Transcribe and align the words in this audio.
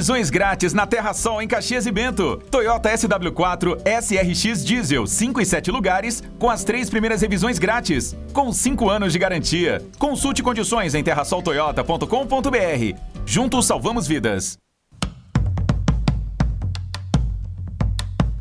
Revisões 0.00 0.30
grátis 0.30 0.72
na 0.72 0.86
Terra 0.86 1.12
Sol 1.12 1.42
em 1.42 1.46
Caxias 1.46 1.84
e 1.84 1.92
Bento. 1.92 2.38
Toyota 2.50 2.88
SW4 2.90 3.76
SRX 3.84 4.64
Diesel 4.64 5.06
5 5.06 5.42
e 5.42 5.44
7 5.44 5.70
lugares 5.70 6.22
com 6.38 6.48
as 6.48 6.64
três 6.64 6.88
primeiras 6.88 7.20
revisões 7.20 7.58
grátis, 7.58 8.16
com 8.32 8.50
5 8.50 8.88
anos 8.88 9.12
de 9.12 9.18
garantia. 9.18 9.84
Consulte 9.98 10.42
condições 10.42 10.94
em 10.94 11.04
terrasoltoyota.com.br. 11.04 12.98
Juntos 13.26 13.66
salvamos 13.66 14.06
vidas. 14.06 14.56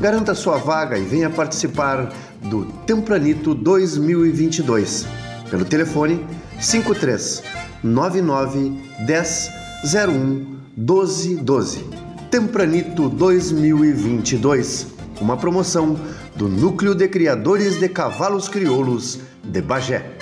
Garanta 0.00 0.34
sua 0.34 0.58
vaga 0.58 0.98
e 0.98 1.04
venha 1.04 1.30
participar 1.30 2.12
do 2.42 2.64
Tempranito 2.86 3.54
2022 3.54 5.06
pelo 5.50 5.64
telefone 5.64 6.24
53 6.60 7.42
99 7.82 8.72
10 9.06 9.50
01 9.84 10.55
12 10.78 11.36
12. 11.36 11.88
Tempranito 12.30 13.08
2022, 13.08 14.88
uma 15.22 15.34
promoção 15.34 15.98
do 16.34 16.50
Núcleo 16.50 16.94
de 16.94 17.08
Criadores 17.08 17.80
de 17.80 17.88
Cavalos 17.88 18.46
Crioulos 18.46 19.20
de 19.42 19.62
Bagé. 19.62 20.18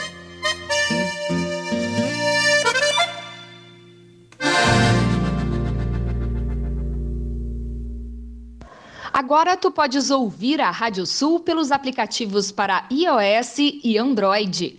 Agora 9.13 9.57
tu 9.57 9.73
podes 9.73 10.11
ouvir 10.11 10.61
a 10.61 10.71
Rádio 10.71 11.05
Sul 11.05 11.41
pelos 11.41 11.73
aplicativos 11.73 12.53
para 12.53 12.87
iOS 12.93 13.59
e 13.59 13.99
Android. 13.99 14.79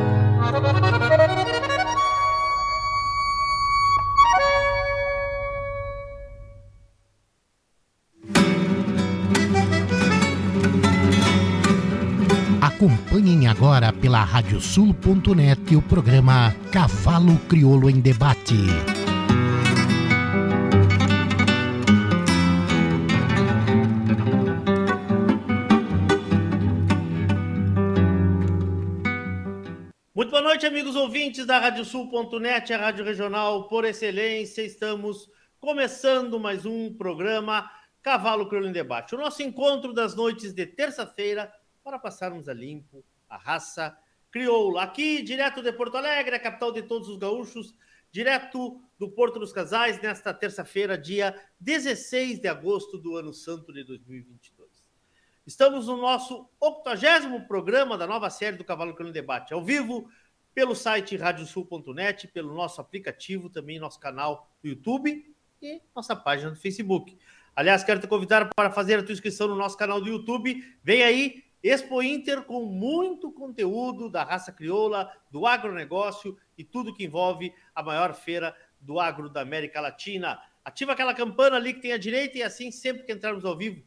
Acompanhem 13.11 13.45
agora 13.45 13.91
pela 13.91 14.23
radiosul.net 14.23 15.75
o 15.75 15.81
programa 15.81 16.55
Cavalo 16.71 17.37
Crioulo 17.49 17.89
em 17.89 17.99
Debate. 17.99 18.55
Muito 30.15 30.29
boa 30.31 30.41
noite, 30.41 30.65
amigos 30.65 30.95
ouvintes 30.95 31.45
da 31.45 31.59
radiosul.net, 31.59 32.73
a 32.73 32.77
rádio 32.77 33.03
regional 33.03 33.67
por 33.67 33.83
excelência. 33.83 34.61
Estamos 34.61 35.27
começando 35.59 36.39
mais 36.39 36.65
um 36.65 36.93
programa 36.93 37.69
Cavalo 38.01 38.47
Crioulo 38.47 38.69
em 38.69 38.71
Debate. 38.71 39.15
O 39.15 39.17
nosso 39.17 39.43
encontro 39.43 39.91
das 39.91 40.15
noites 40.15 40.53
de 40.53 40.65
terça-feira 40.65 41.51
para 41.83 41.99
passarmos 41.99 42.47
a 42.47 42.53
limpo 42.53 43.03
a 43.29 43.37
raça 43.37 43.97
crioula. 44.29 44.83
Aqui, 44.83 45.21
direto 45.21 45.61
de 45.61 45.71
Porto 45.71 45.97
Alegre, 45.97 46.35
a 46.35 46.39
capital 46.39 46.71
de 46.71 46.83
todos 46.83 47.07
os 47.09 47.17
gaúchos, 47.17 47.75
direto 48.11 48.81
do 48.99 49.09
Porto 49.09 49.39
dos 49.39 49.53
Casais, 49.53 50.01
nesta 50.01 50.33
terça-feira, 50.33 50.97
dia 50.97 51.35
16 51.59 52.39
de 52.39 52.47
agosto 52.47 52.97
do 52.97 53.15
ano 53.15 53.33
santo 53.33 53.73
de 53.73 53.83
2022. 53.83 54.69
Estamos 55.45 55.87
no 55.87 55.97
nosso 55.97 56.49
80 56.59 57.45
programa 57.47 57.97
da 57.97 58.05
nova 58.05 58.29
série 58.29 58.57
do 58.57 58.63
Cavalo 58.63 58.95
em 58.99 59.11
Debate, 59.11 59.53
ao 59.53 59.63
vivo 59.63 60.09
pelo 60.53 60.75
site 60.75 61.15
radiosul.net, 61.15 62.27
pelo 62.27 62.53
nosso 62.53 62.79
aplicativo, 62.79 63.49
também 63.49 63.79
nosso 63.79 63.99
canal 63.99 64.49
do 64.61 64.69
YouTube 64.69 65.33
e 65.61 65.81
nossa 65.95 66.15
página 66.15 66.51
do 66.51 66.57
Facebook. 66.57 67.17
Aliás, 67.55 67.83
quero 67.83 67.99
te 67.99 68.07
convidar 68.07 68.49
para 68.55 68.71
fazer 68.71 68.99
a 68.99 69.03
tua 69.03 69.13
inscrição 69.13 69.47
no 69.47 69.55
nosso 69.55 69.77
canal 69.77 69.99
do 69.99 70.09
YouTube. 70.09 70.63
Vem 70.83 71.03
aí, 71.03 71.43
Expo 71.63 72.01
Inter, 72.01 72.41
com 72.43 72.65
muito 72.65 73.31
conteúdo 73.31 74.09
da 74.09 74.23
raça 74.23 74.51
crioula, 74.51 75.11
do 75.29 75.45
agronegócio 75.45 76.37
e 76.57 76.63
tudo 76.63 76.93
que 76.93 77.03
envolve 77.03 77.53
a 77.75 77.83
maior 77.83 78.13
feira 78.13 78.55
do 78.79 78.99
agro 78.99 79.29
da 79.29 79.41
América 79.41 79.79
Latina. 79.79 80.41
Ativa 80.65 80.93
aquela 80.93 81.13
campana 81.13 81.55
ali 81.55 81.73
que 81.73 81.81
tem 81.81 81.93
à 81.93 81.97
direita 81.97 82.37
e 82.37 82.43
assim, 82.43 82.71
sempre 82.71 83.03
que 83.03 83.11
entrarmos 83.13 83.45
ao 83.45 83.55
vivo, 83.55 83.83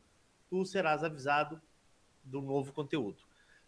tu 0.48 0.64
serás 0.64 1.02
avisado 1.02 1.60
do 2.22 2.40
novo 2.40 2.72
conteúdo. 2.72 3.18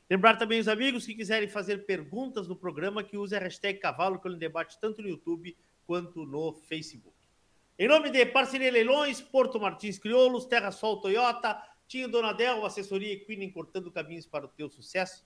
Lembrar 0.09 0.37
também 0.37 0.61
os 0.61 0.69
amigos 0.69 1.05
que 1.05 1.15
quiserem 1.15 1.49
fazer 1.49 1.85
perguntas 1.85 2.47
no 2.47 2.55
programa 2.55 3.03
que 3.03 3.17
use 3.17 3.35
a 3.35 3.41
hashtag 3.41 3.81
Cavalo 3.81 4.21
eu 4.25 4.37
debate 4.37 4.79
tanto 4.79 5.03
no 5.03 5.09
YouTube 5.09 5.57
quanto 5.85 6.25
no 6.25 6.53
Facebook. 6.53 7.17
Em 7.77 7.89
nome 7.89 8.11
de 8.11 8.25
Parceria 8.27 8.71
Leilões, 8.71 9.21
Porto 9.21 9.61
Martins 9.61 9.99
Crioulos, 9.99 10.47
Terra 10.47 10.71
Sol 10.71 11.01
Toyota, 11.01 11.61
Tinho 11.87 12.09
Donadel, 12.09 12.65
assessoria 12.65 13.13
equina 13.13 13.45
encurtando 13.45 13.91
caminhos 13.91 14.27
para 14.27 14.45
o 14.45 14.49
teu 14.49 14.69
sucesso. 14.69 15.25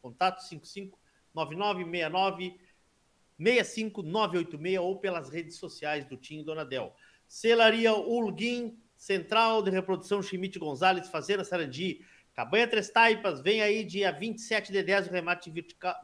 Contato 0.00 0.42
55 0.42 0.98
9969 1.34 2.58
65986 3.38 4.78
ou 4.78 4.98
pelas 4.98 5.30
redes 5.30 5.56
sociais 5.56 6.04
do 6.04 6.16
Tinho 6.16 6.44
Donadel. 6.44 6.94
Celaria 7.26 7.94
Ulguim, 7.94 8.78
Central 8.96 9.62
de 9.62 9.70
Reprodução 9.70 10.22
Chimite 10.22 10.58
Gonzalez, 10.58 11.08
Fazenda 11.08 11.44
Sarandi. 11.44 12.04
Cabanha 12.34 12.68
Três 12.68 12.88
Taipas, 12.88 13.40
vem 13.40 13.60
aí 13.60 13.84
dia 13.84 14.12
27 14.12 14.70
de 14.70 14.82
10 14.82 15.08
o 15.08 15.10
remate 15.10 15.52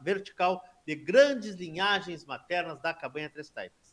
vertical 0.01 0.61
de 0.85 0.93
grandes 0.93 1.55
linhagens 1.55 2.25
maternas 2.25 2.79
da 2.81 2.93
Cabanha 2.93 3.29
Três 3.29 3.49
Taipas. 3.49 3.84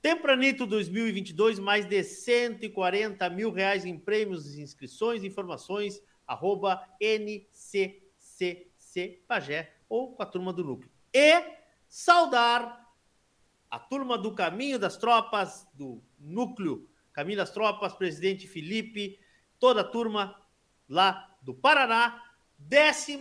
Tempranito 0.00 0.66
2022, 0.66 1.58
mais 1.58 1.84
de 1.84 2.04
140 2.04 3.28
mil 3.30 3.50
reais 3.50 3.84
em 3.84 3.98
prêmios, 3.98 4.56
inscrições, 4.56 5.24
informações, 5.24 6.00
arroba 6.26 6.80
NCCC 7.00 8.68
Pagé 9.26 9.74
ou 9.88 10.14
com 10.14 10.22
a 10.22 10.26
turma 10.26 10.52
do 10.52 10.62
núcleo. 10.62 10.90
E 11.12 11.42
saudar 11.88 12.86
a 13.70 13.78
turma 13.78 14.16
do 14.16 14.34
Caminho 14.34 14.78
das 14.78 14.96
Tropas, 14.96 15.66
do 15.74 16.02
núcleo 16.18 16.88
Caminho 17.12 17.38
das 17.38 17.50
Tropas, 17.50 17.94
presidente 17.94 18.46
Felipe, 18.46 19.18
toda 19.58 19.80
a 19.80 19.84
turma 19.84 20.40
lá 20.88 21.36
do 21.42 21.52
Paraná. 21.52 22.22
11 22.60 23.20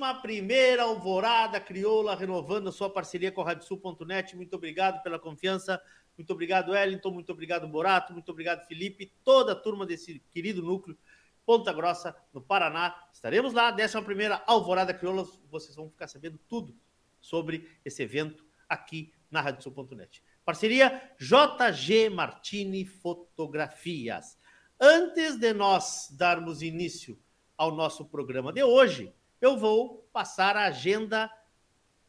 Alvorada 0.80 1.60
Crioula, 1.60 2.16
renovando 2.16 2.72
sua 2.72 2.90
parceria 2.90 3.32
com 3.32 3.42
a 3.42 3.46
Radiosul.net. 3.46 4.36
Muito 4.36 4.56
obrigado 4.56 5.02
pela 5.04 5.20
confiança. 5.20 5.82
Muito 6.18 6.34
obrigado, 6.34 6.72
Wellington. 6.72 7.12
Muito 7.12 7.31
obrigado, 7.31 7.68
Borato. 7.68 8.12
Muito 8.12 8.30
obrigado, 8.31 8.66
Felipe. 8.66 9.14
Toda 9.24 9.52
a 9.52 9.56
turma 9.56 9.86
desse 9.86 10.19
querido 10.34 10.64
núcleo, 10.64 10.98
Ponta 11.46 11.72
Grossa, 11.72 12.16
no 12.34 12.42
Paraná. 12.42 13.08
Estaremos 13.14 13.54
lá, 13.54 13.72
11 13.72 14.42
Alvorada 14.48 14.94
Crioula. 14.94 15.25
Vocês 15.50 15.75
vão 15.75 15.90
ficar 15.90 16.08
sabendo 16.08 16.40
tudo 16.50 16.75
sobre 17.22 17.69
esse 17.86 18.02
evento 18.02 18.46
aqui 18.68 19.14
na 19.30 19.42
Radiosul.net. 19.42 20.24
Parceria 20.44 21.12
JG 21.19 22.10
Martini 22.10 22.86
Fotografias. 22.86 24.38
Antes 24.80 25.38
de 25.38 25.54
nós 25.54 26.10
darmos 26.18 26.62
início 26.62 27.19
ao 27.58 27.72
nosso 27.72 28.06
programa 28.06 28.54
de 28.54 28.64
hoje, 28.64 29.14
eu 29.42 29.58
vou 29.58 30.08
passar 30.14 30.56
a 30.56 30.68
agenda 30.68 31.31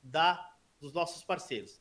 da, 0.02 0.54
dos 0.80 0.92
nossos 0.92 1.24
parceiros. 1.24 1.80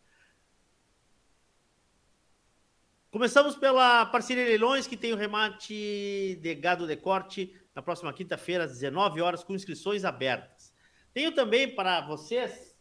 Começamos 3.10 3.56
pela 3.56 4.06
parceria 4.06 4.44
Leilões, 4.44 4.86
que 4.86 4.98
tem 4.98 5.14
o 5.14 5.16
remate 5.16 6.38
de 6.42 6.56
gado 6.56 6.86
de 6.86 6.98
corte 6.98 7.56
na 7.74 7.82
próxima 7.82 8.12
quinta-feira, 8.12 8.66
às 8.66 8.74
19 8.74 9.22
horas, 9.22 9.46
com 9.46 9.56
inscrições 9.56 10.04
abertas. 10.04 10.74
Tenho 11.14 11.34
também 11.34 11.74
para 11.74 12.02
vocês 12.02 12.76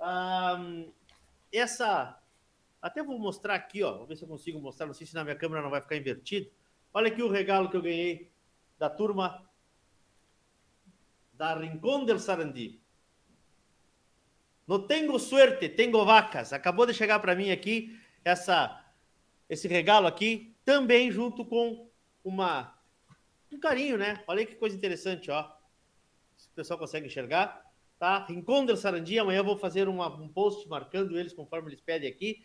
um, 0.00 0.92
essa. 1.52 2.16
Até 2.80 3.02
vou 3.02 3.18
mostrar 3.18 3.56
aqui, 3.56 3.82
ó. 3.82 3.98
Vou 3.98 4.06
ver 4.06 4.16
se 4.16 4.22
eu 4.22 4.28
consigo 4.28 4.60
mostrar. 4.60 4.86
Não 4.86 4.94
sei 4.94 5.08
se 5.08 5.14
na 5.14 5.24
minha 5.24 5.34
câmera 5.34 5.60
não 5.60 5.70
vai 5.70 5.80
ficar 5.80 5.96
invertido. 5.96 6.48
Olha 6.92 7.08
aqui 7.08 7.22
o 7.22 7.28
regalo 7.28 7.68
que 7.68 7.76
eu 7.76 7.82
ganhei 7.82 8.30
da 8.78 8.88
turma 8.88 9.44
da 11.32 11.58
Rincón 11.58 12.04
del 12.04 12.20
Sarandi. 12.20 12.80
Não 14.68 14.86
tenho 14.86 15.18
suerte, 15.18 15.68
tenho 15.68 16.04
vacas. 16.04 16.52
Acabou 16.52 16.86
de 16.86 16.94
chegar 16.94 17.18
para 17.18 17.34
mim 17.34 17.50
aqui 17.50 17.98
essa 18.24 18.83
esse 19.48 19.68
regalo 19.68 20.06
aqui, 20.06 20.54
também 20.64 21.10
junto 21.10 21.44
com 21.44 21.88
uma 22.22 22.74
um 23.52 23.60
carinho, 23.60 23.96
né? 23.96 24.22
Olha 24.26 24.44
que 24.44 24.56
coisa 24.56 24.76
interessante, 24.76 25.30
ó. 25.30 25.48
Se 26.36 26.48
o 26.48 26.52
pessoal 26.52 26.78
consegue 26.78 27.06
enxergar, 27.06 27.64
tá? 27.98 28.26
Rincón 28.26 28.66
del 28.66 28.76
amanhã 29.20 29.38
eu 29.38 29.44
vou 29.44 29.56
fazer 29.56 29.88
uma, 29.88 30.08
um 30.08 30.28
post 30.28 30.68
marcando 30.68 31.18
eles 31.18 31.32
conforme 31.32 31.68
eles 31.68 31.80
pedem 31.80 32.10
aqui. 32.10 32.44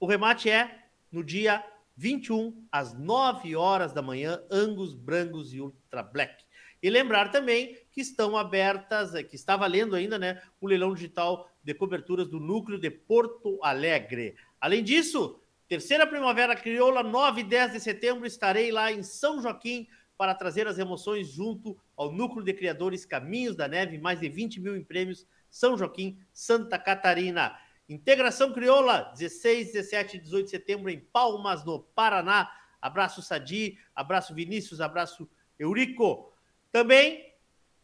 O 0.00 0.06
remate 0.06 0.50
é 0.50 0.86
no 1.12 1.22
dia 1.22 1.64
21 1.96 2.66
às 2.72 2.92
9 2.92 3.54
horas 3.54 3.92
da 3.92 4.02
manhã, 4.02 4.42
Angus, 4.50 4.94
Brangos 4.94 5.54
e 5.54 5.60
Ultra 5.60 6.02
Black. 6.02 6.44
E 6.82 6.90
lembrar 6.90 7.30
também 7.30 7.78
que 7.92 8.00
estão 8.00 8.36
abertas, 8.36 9.14
é, 9.14 9.22
que 9.22 9.36
está 9.36 9.56
valendo 9.56 9.96
ainda, 9.96 10.18
né, 10.18 10.42
o 10.60 10.66
leilão 10.66 10.92
digital 10.92 11.48
de 11.62 11.72
coberturas 11.72 12.28
do 12.28 12.38
núcleo 12.38 12.78
de 12.78 12.90
Porto 12.90 13.58
Alegre. 13.62 14.36
Além 14.64 14.82
disso, 14.82 15.38
terceira 15.68 16.06
primavera 16.06 16.56
crioula, 16.56 17.02
9 17.02 17.42
e 17.42 17.44
10 17.44 17.72
de 17.72 17.80
setembro, 17.80 18.26
estarei 18.26 18.72
lá 18.72 18.90
em 18.90 19.02
São 19.02 19.42
Joaquim 19.42 19.86
para 20.16 20.34
trazer 20.34 20.66
as 20.66 20.78
emoções 20.78 21.28
junto 21.28 21.76
ao 21.94 22.10
núcleo 22.10 22.42
de 22.42 22.54
criadores 22.54 23.04
Caminhos 23.04 23.54
da 23.54 23.68
Neve, 23.68 23.98
mais 23.98 24.20
de 24.20 24.26
20 24.30 24.60
mil 24.62 24.74
em 24.74 24.82
prêmios, 24.82 25.26
São 25.50 25.76
Joaquim, 25.76 26.18
Santa 26.32 26.78
Catarina. 26.78 27.54
Integração 27.86 28.54
Crioula, 28.54 29.12
16, 29.14 29.74
17 29.74 30.16
e 30.16 30.20
18 30.20 30.44
de 30.46 30.50
setembro 30.52 30.88
em 30.88 30.98
Palmas, 30.98 31.62
no 31.62 31.80
Paraná. 31.80 32.50
Abraço 32.80 33.20
Sadi, 33.20 33.78
abraço 33.94 34.34
Vinícius, 34.34 34.80
abraço 34.80 35.28
Eurico. 35.58 36.32
Também, 36.72 37.34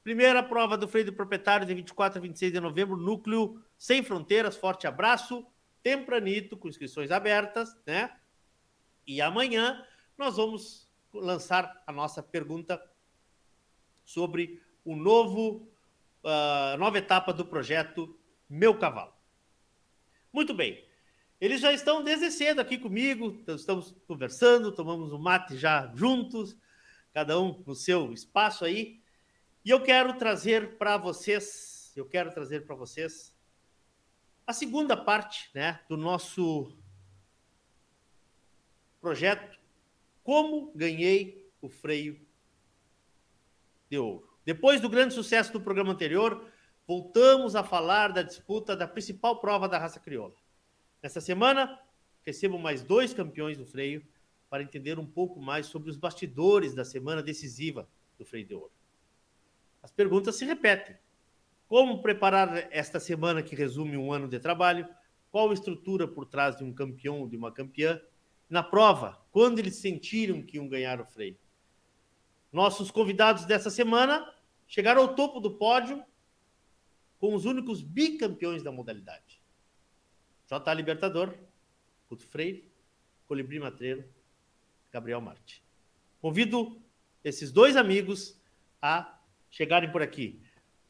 primeira 0.03 0.43
prova 0.43 0.79
do 0.79 0.89
freio 0.89 1.05
do 1.05 1.13
proprietário 1.13 1.67
de 1.67 1.75
24 1.75 2.19
a 2.19 2.23
26 2.23 2.55
de 2.55 2.59
novembro, 2.59 2.97
núcleo 2.97 3.63
Sem 3.77 4.03
Fronteiras, 4.03 4.57
forte 4.57 4.87
abraço, 4.87 5.47
tempranito, 5.83 6.57
com 6.57 6.69
inscrições 6.69 7.11
abertas, 7.11 7.77
né? 7.87 8.15
E 9.07 9.21
amanhã 9.21 9.85
nós 10.17 10.37
vamos 10.37 10.89
lançar 11.13 11.83
a 11.87 11.93
nossa 11.93 12.23
pergunta 12.23 12.81
sobre 14.05 14.63
o 14.85 14.95
novo, 14.95 15.69
uh, 16.23 16.77
nova 16.79 16.99
etapa 16.99 17.33
do 17.33 17.45
projeto 17.45 18.19
Meu 18.49 18.79
Cavalo. 18.79 19.13
Muito 20.33 20.55
bem. 20.55 20.85
Eles 21.41 21.61
já 21.61 21.73
estão 21.73 22.05
desde 22.05 22.31
cedo 22.31 22.61
aqui 22.61 22.77
comigo, 22.77 23.43
estamos 23.49 23.97
conversando, 24.07 24.73
tomamos 24.73 25.11
um 25.13 25.19
mate 25.19 25.57
já 25.57 25.91
juntos, 25.95 26.57
cada 27.15 27.41
um 27.41 27.63
no 27.67 27.75
seu 27.75 28.13
espaço 28.13 28.65
aí. 28.65 29.01
E 29.65 29.71
eu 29.71 29.83
quero 29.83 30.13
trazer 30.19 30.77
para 30.77 30.99
vocês, 30.99 31.93
eu 31.97 32.05
quero 32.05 32.31
trazer 32.31 32.67
para 32.67 32.77
vocês 32.77 33.30
a 34.51 34.53
segunda 34.53 34.97
parte, 34.97 35.49
né, 35.55 35.79
do 35.89 35.97
nosso 35.97 36.77
projeto 39.01 39.59
Como 40.25 40.73
ganhei 40.75 41.49
o 41.63 41.69
freio 41.69 42.21
de 43.89 43.97
ouro. 43.97 44.29
Depois 44.45 44.81
do 44.81 44.89
grande 44.89 45.15
sucesso 45.15 45.53
do 45.53 45.61
programa 45.61 45.93
anterior, 45.93 46.45
voltamos 46.85 47.55
a 47.55 47.63
falar 47.63 48.09
da 48.09 48.23
disputa 48.23 48.77
da 48.77 48.89
principal 48.89 49.41
prova 49.41 49.69
da 49.69 49.79
raça 49.79 50.01
crioula. 50.01 50.35
Nessa 51.01 51.21
semana, 51.21 51.81
recebo 52.27 52.59
mais 52.59 52.83
dois 52.83 53.15
campeões 53.15 53.57
do 53.57 53.65
freio 53.65 54.05
para 54.49 54.65
entender 54.65 54.99
um 54.99 55.07
pouco 55.07 55.41
mais 55.41 55.67
sobre 55.67 55.91
os 55.91 55.97
bastidores 55.97 56.75
da 56.75 56.85
semana 56.85 57.23
decisiva 57.23 57.89
do 58.19 58.25
Freio 58.25 58.47
de 58.47 58.55
Ouro. 58.55 58.73
As 59.81 59.93
perguntas 59.93 60.35
se 60.35 60.45
repetem. 60.45 60.97
Como 61.71 62.03
preparar 62.03 62.67
esta 62.73 62.99
semana 62.99 63.45
que 63.45 63.55
resume 63.55 63.97
um 63.97 64.13
ano 64.13 64.27
de 64.27 64.41
trabalho? 64.41 64.89
Qual 65.31 65.53
estrutura 65.53 66.09
por 66.09 66.27
trás 66.27 66.57
de 66.57 66.65
um 66.65 66.75
campeão 66.75 67.21
ou 67.21 67.29
de 67.29 67.37
uma 67.37 67.53
campeã? 67.53 68.03
Na 68.49 68.61
prova, 68.61 69.25
quando 69.31 69.61
eles 69.61 69.77
sentiram 69.77 70.43
que 70.43 70.57
iam 70.57 70.69
ganhar 70.69 71.01
o 71.01 71.05
freio? 71.07 71.39
Nossos 72.53 72.91
convidados 72.91 73.45
dessa 73.45 73.71
semana 73.71 74.35
chegaram 74.67 75.03
ao 75.03 75.15
topo 75.15 75.39
do 75.39 75.59
pódio 75.59 76.05
com 77.21 77.37
os 77.37 77.45
únicos 77.45 77.83
bicampeões 77.83 78.65
da 78.65 78.73
modalidade. 78.73 79.41
J. 80.49 80.75
Libertador, 80.75 81.33
Couto 82.09 82.27
Freire, 82.27 82.69
Colibri 83.29 83.61
Matreiro, 83.61 84.05
Gabriel 84.91 85.21
Marte. 85.21 85.63
Convido 86.21 86.83
esses 87.23 87.53
dois 87.53 87.77
amigos 87.77 88.37
a 88.83 89.21
chegarem 89.49 89.93
por 89.93 90.03
aqui. 90.03 90.43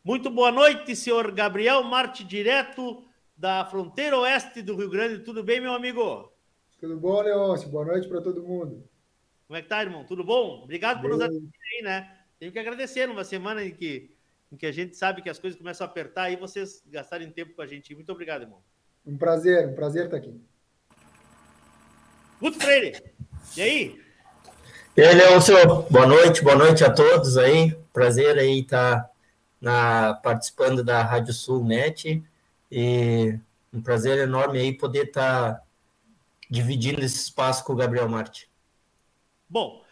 Muito 0.02 0.30
boa 0.30 0.50
noite, 0.50 0.96
senhor 0.96 1.30
Gabriel 1.30 1.82
Marte, 1.82 2.24
direto 2.24 3.04
da 3.36 3.66
fronteira 3.66 4.18
oeste 4.18 4.62
do 4.62 4.74
Rio 4.74 4.88
Grande. 4.88 5.18
Tudo 5.18 5.44
bem, 5.44 5.60
meu 5.60 5.74
amigo? 5.74 6.32
Tudo 6.80 6.96
bom, 6.96 7.20
Leôncio? 7.20 7.68
Boa 7.68 7.84
noite 7.84 8.08
para 8.08 8.22
todo 8.22 8.42
mundo. 8.42 8.82
Como 9.46 9.58
é 9.58 9.60
que 9.60 9.68
tá, 9.68 9.82
irmão? 9.82 10.02
Tudo 10.04 10.24
bom? 10.24 10.62
Obrigado 10.64 11.02
por 11.02 11.10
nos 11.10 11.20
atender 11.20 11.50
aí, 11.76 11.82
né? 11.82 12.16
Tenho 12.38 12.50
que 12.50 12.58
agradecer 12.58 13.06
numa 13.06 13.24
semana 13.24 13.62
em 13.62 13.74
que, 13.74 14.16
em 14.50 14.56
que 14.56 14.64
a 14.64 14.72
gente 14.72 14.96
sabe 14.96 15.20
que 15.20 15.28
as 15.28 15.38
coisas 15.38 15.58
começam 15.58 15.86
a 15.86 15.90
apertar 15.90 16.30
e 16.30 16.36
vocês 16.36 16.82
gastarem 16.86 17.30
tempo 17.30 17.52
com 17.54 17.60
a 17.60 17.66
gente. 17.66 17.94
Muito 17.94 18.10
obrigado, 18.10 18.42
irmão. 18.42 18.62
Um 19.06 19.18
prazer, 19.18 19.68
um 19.68 19.74
prazer 19.74 20.06
estar 20.06 20.16
aqui. 20.16 20.40
Guto 22.40 22.58
Freire, 22.58 22.98
e 23.54 23.60
aí? 23.60 24.00
E 24.96 25.02
aí, 25.02 25.14
Leôncio, 25.14 25.54
boa 25.90 26.06
noite, 26.06 26.42
boa 26.42 26.56
noite 26.56 26.82
a 26.84 26.90
todos 26.90 27.36
aí. 27.36 27.76
Prazer 27.92 28.38
aí 28.38 28.60
estar 28.60 29.09
na, 29.60 30.14
participando 30.14 30.82
da 30.82 31.02
Rádio 31.02 31.34
Sul 31.34 31.64
Net 31.64 32.22
e 32.70 33.38
um 33.72 33.80
prazer 33.80 34.18
enorme 34.18 34.58
aí 34.58 34.72
poder 34.72 35.06
estar 35.08 35.62
dividindo 36.48 37.00
esse 37.00 37.16
espaço 37.16 37.64
com 37.64 37.72
o 37.72 37.76
Gabriel 37.76 38.08
Marte. 38.08 38.50
Bom, 39.48 39.84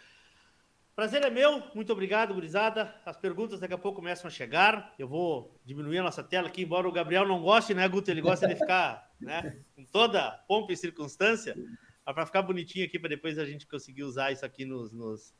prazer 0.96 1.22
é 1.22 1.30
meu, 1.30 1.62
muito 1.74 1.92
obrigado, 1.92 2.34
gurizada. 2.34 2.94
As 3.04 3.16
perguntas 3.16 3.60
daqui 3.60 3.74
a 3.74 3.78
pouco 3.78 3.96
começam 3.96 4.26
a 4.26 4.30
chegar. 4.30 4.94
Eu 4.98 5.06
vou 5.06 5.54
diminuir 5.64 5.98
a 5.98 6.02
nossa 6.02 6.22
tela 6.22 6.48
aqui, 6.48 6.62
embora 6.62 6.88
o 6.88 6.92
Gabriel 6.92 7.26
não 7.26 7.42
goste, 7.42 7.74
né, 7.74 7.86
Guto? 7.88 8.10
Ele 8.10 8.20
gosta 8.20 8.48
de 8.48 8.56
ficar 8.56 9.08
né, 9.20 9.56
com 9.76 9.84
toda 9.84 10.32
pompa 10.48 10.72
e 10.72 10.76
circunstância, 10.76 11.56
para 12.04 12.26
ficar 12.26 12.42
bonitinho 12.42 12.86
aqui, 12.86 12.98
para 12.98 13.10
depois 13.10 13.38
a 13.38 13.44
gente 13.44 13.66
conseguir 13.66 14.02
usar 14.02 14.32
isso 14.32 14.44
aqui 14.44 14.64
nos, 14.64 14.92
nos, 14.92 15.34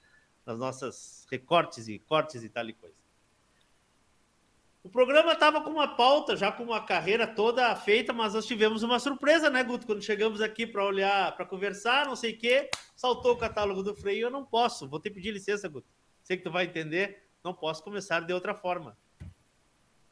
nas 0.44 0.58
nossas 0.58 1.26
recortes 1.30 1.88
e 1.88 1.98
cortes 1.98 2.44
e 2.44 2.48
tal 2.48 2.68
e 2.68 2.72
coisa. 2.72 2.97
O 4.82 4.88
programa 4.88 5.32
estava 5.32 5.60
com 5.60 5.70
uma 5.70 5.96
pauta, 5.96 6.36
já 6.36 6.52
com 6.52 6.62
uma 6.62 6.80
carreira 6.80 7.26
toda 7.26 7.74
feita, 7.74 8.12
mas 8.12 8.34
nós 8.34 8.46
tivemos 8.46 8.82
uma 8.82 8.98
surpresa, 8.98 9.50
né, 9.50 9.62
Guto? 9.62 9.86
Quando 9.86 10.02
chegamos 10.02 10.40
aqui 10.40 10.66
para 10.66 10.84
olhar, 10.84 11.34
para 11.34 11.44
conversar, 11.44 12.06
não 12.06 12.14
sei 12.16 12.32
o 12.32 12.38
quê, 12.38 12.70
saltou 12.94 13.32
o 13.32 13.36
catálogo 13.36 13.82
do 13.82 13.94
freio. 13.94 14.26
Eu 14.26 14.30
não 14.30 14.44
posso, 14.44 14.88
vou 14.88 15.00
ter 15.00 15.10
que 15.10 15.16
pedir 15.16 15.32
licença, 15.32 15.68
Guto. 15.68 15.88
Sei 16.22 16.36
que 16.36 16.44
tu 16.44 16.50
vai 16.50 16.64
entender, 16.64 17.24
não 17.42 17.52
posso 17.52 17.82
começar 17.82 18.20
de 18.20 18.32
outra 18.32 18.54
forma. 18.54 18.96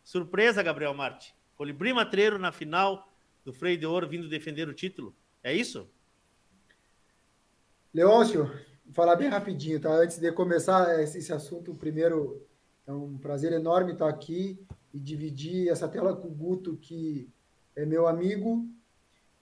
Surpresa, 0.03 0.63
Gabriel 0.63 0.95
Marte. 0.95 1.35
Colibri 1.57 1.93
Matreiro 1.93 2.39
na 2.39 2.53
final 2.53 3.13
do 3.45 3.53
Freio 3.53 3.79
de 3.79 3.87
Ouro 3.87 4.09
vindo 4.09 4.29
defender 4.29 4.69
o 4.69 4.75
título. 4.75 5.15
É 5.43 5.53
isso? 5.53 5.89
Leôncio, 7.95 8.45
vou 8.85 8.95
falar 8.95 9.17
bem 9.17 9.29
rapidinho, 9.29 9.81
tá? 9.81 9.91
Antes 9.91 10.19
de 10.19 10.31
começar 10.33 11.01
esse 11.01 11.33
assunto, 11.33 11.75
primeiro 11.75 12.46
é 12.87 12.93
um 12.93 13.19
prazer 13.19 13.53
enorme 13.53 13.93
estar 13.93 14.09
aqui 14.09 14.59
e 14.95 14.99
dividir 14.99 15.69
essa 15.69 15.89
tela 15.89 16.15
com 16.15 16.29
o 16.29 16.35
Guto, 16.35 16.77
que 16.77 17.29
é 17.75 17.85
meu 17.85 18.07
amigo 18.07 18.67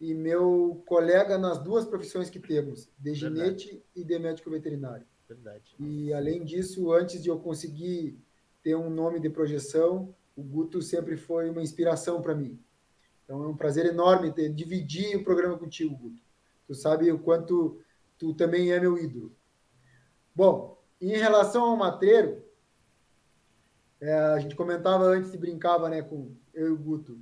e 0.00 0.14
meu 0.14 0.82
colega 0.86 1.38
nas 1.38 1.58
duas 1.58 1.84
profissões 1.84 2.30
que 2.30 2.40
temos, 2.40 2.88
de 2.98 3.14
ginete 3.14 3.82
e 3.94 4.02
de 4.02 4.18
médico 4.18 4.50
veterinário. 4.50 5.06
Verdade. 5.28 5.74
E 5.78 6.12
além 6.12 6.44
disso, 6.44 6.92
antes 6.92 7.22
de 7.22 7.28
eu 7.28 7.38
conseguir 7.38 8.18
ter 8.62 8.74
um 8.74 8.90
nome 8.90 9.20
de 9.20 9.30
projeção, 9.30 10.14
o 10.36 10.42
Guto 10.42 10.82
sempre 10.82 11.16
foi 11.16 11.48
uma 11.50 11.62
inspiração 11.62 12.20
para 12.20 12.34
mim. 12.34 12.58
Então 13.24 13.42
é 13.42 13.46
um 13.46 13.56
prazer 13.56 13.86
enorme 13.86 14.32
ter, 14.32 14.52
dividir 14.52 15.16
o 15.16 15.24
programa 15.24 15.56
contigo, 15.56 15.96
Guto. 15.96 16.22
Tu 16.66 16.74
sabe 16.74 17.10
o 17.10 17.18
quanto 17.18 17.80
tu 18.18 18.34
também 18.34 18.72
é 18.72 18.80
meu 18.80 18.98
ídolo. 18.98 19.34
Bom, 20.34 20.82
em 21.00 21.16
relação 21.16 21.64
ao 21.64 21.76
matreiro, 21.76 22.43
é, 24.04 24.14
a 24.14 24.38
gente 24.38 24.54
comentava 24.54 25.04
antes 25.04 25.32
e 25.32 25.38
brincava 25.38 25.88
né, 25.88 26.02
com 26.02 26.30
eu 26.52 26.68
e 26.68 26.70
o 26.70 26.76
Guto. 26.76 27.18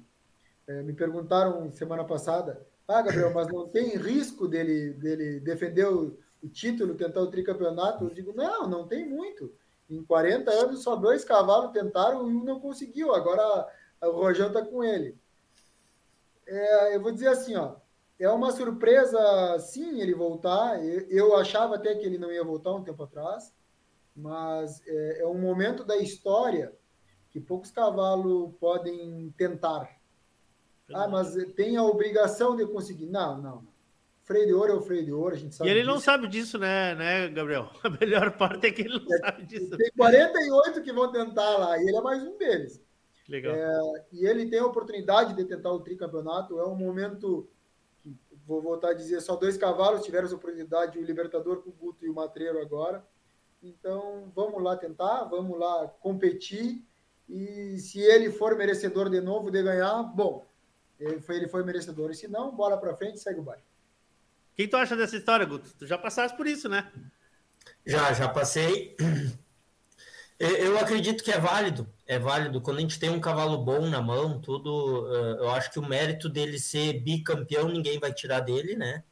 É, 0.66 0.82
me 0.82 0.92
perguntaram 0.92 1.70
semana 1.70 2.04
passada, 2.04 2.66
ah, 2.88 3.00
Gabriel, 3.00 3.32
mas 3.32 3.46
não 3.46 3.68
tem 3.68 3.96
risco 3.96 4.48
dele, 4.48 4.90
dele 4.94 5.38
defender 5.38 5.86
o, 5.86 6.18
o 6.42 6.48
título, 6.48 6.96
tentar 6.96 7.20
o 7.20 7.30
tricampeonato? 7.30 8.04
Eu 8.04 8.10
digo, 8.10 8.32
não, 8.34 8.68
não 8.68 8.86
tem 8.86 9.08
muito. 9.08 9.52
Em 9.88 10.02
40 10.02 10.50
anos, 10.50 10.82
só 10.82 10.96
dois 10.96 11.24
cavalos 11.24 11.70
tentaram 11.70 12.28
e 12.28 12.34
um 12.34 12.42
não 12.42 12.58
conseguiu. 12.58 13.14
Agora 13.14 13.68
o 14.02 14.10
Rojão 14.10 14.48
está 14.48 14.62
com 14.62 14.82
ele. 14.82 15.16
É, 16.44 16.96
eu 16.96 17.00
vou 17.00 17.12
dizer 17.12 17.28
assim, 17.28 17.54
ó, 17.54 17.76
é 18.18 18.28
uma 18.28 18.50
surpresa, 18.50 19.56
sim, 19.60 20.00
ele 20.00 20.14
voltar. 20.14 20.84
Eu, 20.84 21.06
eu 21.08 21.36
achava 21.36 21.76
até 21.76 21.94
que 21.94 22.04
ele 22.04 22.18
não 22.18 22.32
ia 22.32 22.42
voltar 22.42 22.72
um 22.72 22.82
tempo 22.82 23.04
atrás 23.04 23.52
mas 24.14 24.82
é, 24.86 25.22
é 25.22 25.26
um 25.26 25.38
momento 25.38 25.84
da 25.84 25.96
história 25.96 26.72
que 27.30 27.40
poucos 27.40 27.70
cavalos 27.70 28.52
podem 28.60 29.32
tentar. 29.36 29.88
Ah, 30.92 31.08
mas 31.08 31.34
tem 31.54 31.76
a 31.76 31.82
obrigação 31.82 32.54
de 32.54 32.66
conseguir. 32.66 33.06
Não, 33.06 33.40
não. 33.40 33.72
Freio 34.24 34.46
de 34.46 34.54
ouro 34.54 34.72
é 34.72 34.76
o 34.76 34.80
freio 34.80 35.04
de 35.04 35.12
ouro, 35.12 35.34
a 35.34 35.38
gente 35.38 35.54
sabe. 35.54 35.68
E 35.68 35.72
ele 35.72 35.80
disso. 35.80 35.92
não 35.92 36.00
sabe 36.00 36.28
disso, 36.28 36.58
né, 36.58 36.94
né, 36.94 37.28
Gabriel? 37.28 37.70
A 37.82 37.90
melhor 37.90 38.36
parte 38.36 38.66
é 38.66 38.70
que 38.70 38.82
ele 38.82 38.98
não 38.98 39.14
é, 39.14 39.18
sabe 39.18 39.46
disso. 39.46 39.76
Tem 39.76 39.90
48 39.96 40.82
que 40.82 40.92
vão 40.92 41.10
tentar 41.10 41.56
lá, 41.56 41.78
e 41.78 41.88
ele 41.88 41.96
é 41.96 42.00
mais 42.00 42.22
um 42.22 42.36
deles. 42.36 42.80
Legal. 43.28 43.54
É, 43.54 44.04
e 44.12 44.26
ele 44.26 44.48
tem 44.48 44.60
a 44.60 44.66
oportunidade 44.66 45.34
de 45.34 45.44
tentar 45.44 45.72
o 45.72 45.80
tricampeonato. 45.80 46.58
É 46.60 46.66
um 46.66 46.76
momento 46.76 47.48
que, 48.00 48.14
vou 48.46 48.60
voltar 48.60 48.90
a 48.90 48.94
dizer, 48.94 49.20
só 49.20 49.34
dois 49.34 49.56
cavalos 49.56 50.04
tiveram 50.04 50.26
essa 50.26 50.36
oportunidade, 50.36 50.98
o 50.98 51.04
Libertador 51.04 51.62
com 51.62 51.70
o 51.70 51.72
Guto 51.72 52.04
e 52.04 52.10
o 52.10 52.14
Matreiro 52.14 52.60
agora. 52.60 53.04
Então, 53.62 54.32
vamos 54.34 54.60
lá 54.62 54.76
tentar, 54.76 55.24
vamos 55.24 55.58
lá 55.58 55.86
competir. 56.00 56.84
E 57.28 57.78
se 57.78 58.00
ele 58.00 58.30
for 58.30 58.56
merecedor 58.56 59.08
de 59.08 59.20
novo 59.20 59.50
de 59.50 59.62
ganhar, 59.62 60.02
bom, 60.02 60.44
ele 60.98 61.20
foi, 61.20 61.36
ele 61.36 61.48
foi 61.48 61.64
merecedor. 61.64 62.10
E 62.10 62.14
se 62.14 62.26
não, 62.26 62.54
bola 62.54 62.76
para 62.76 62.96
frente, 62.96 63.20
segue 63.20 63.40
o 63.40 63.42
baile. 63.42 63.62
O 64.52 64.56
que 64.56 64.68
tu 64.68 64.76
acha 64.76 64.96
dessa 64.96 65.16
história, 65.16 65.46
Guto? 65.46 65.72
Tu 65.78 65.86
já 65.86 65.96
passaste 65.96 66.36
por 66.36 66.46
isso, 66.46 66.68
né? 66.68 66.92
Já, 67.86 68.12
já 68.12 68.28
passei. 68.28 68.96
Eu 70.38 70.76
acredito 70.78 71.22
que 71.22 71.30
é 71.30 71.38
válido, 71.38 71.88
é 72.04 72.18
válido. 72.18 72.60
Quando 72.60 72.78
a 72.78 72.80
gente 72.80 72.98
tem 72.98 73.08
um 73.08 73.20
cavalo 73.20 73.58
bom 73.58 73.88
na 73.88 74.02
mão, 74.02 74.40
tudo, 74.40 75.06
eu 75.38 75.50
acho 75.50 75.70
que 75.70 75.78
o 75.78 75.88
mérito 75.88 76.28
dele 76.28 76.58
ser 76.58 76.94
bicampeão 76.94 77.68
ninguém 77.68 78.00
vai 78.00 78.12
tirar 78.12 78.40
dele, 78.40 78.74
né? 78.74 79.04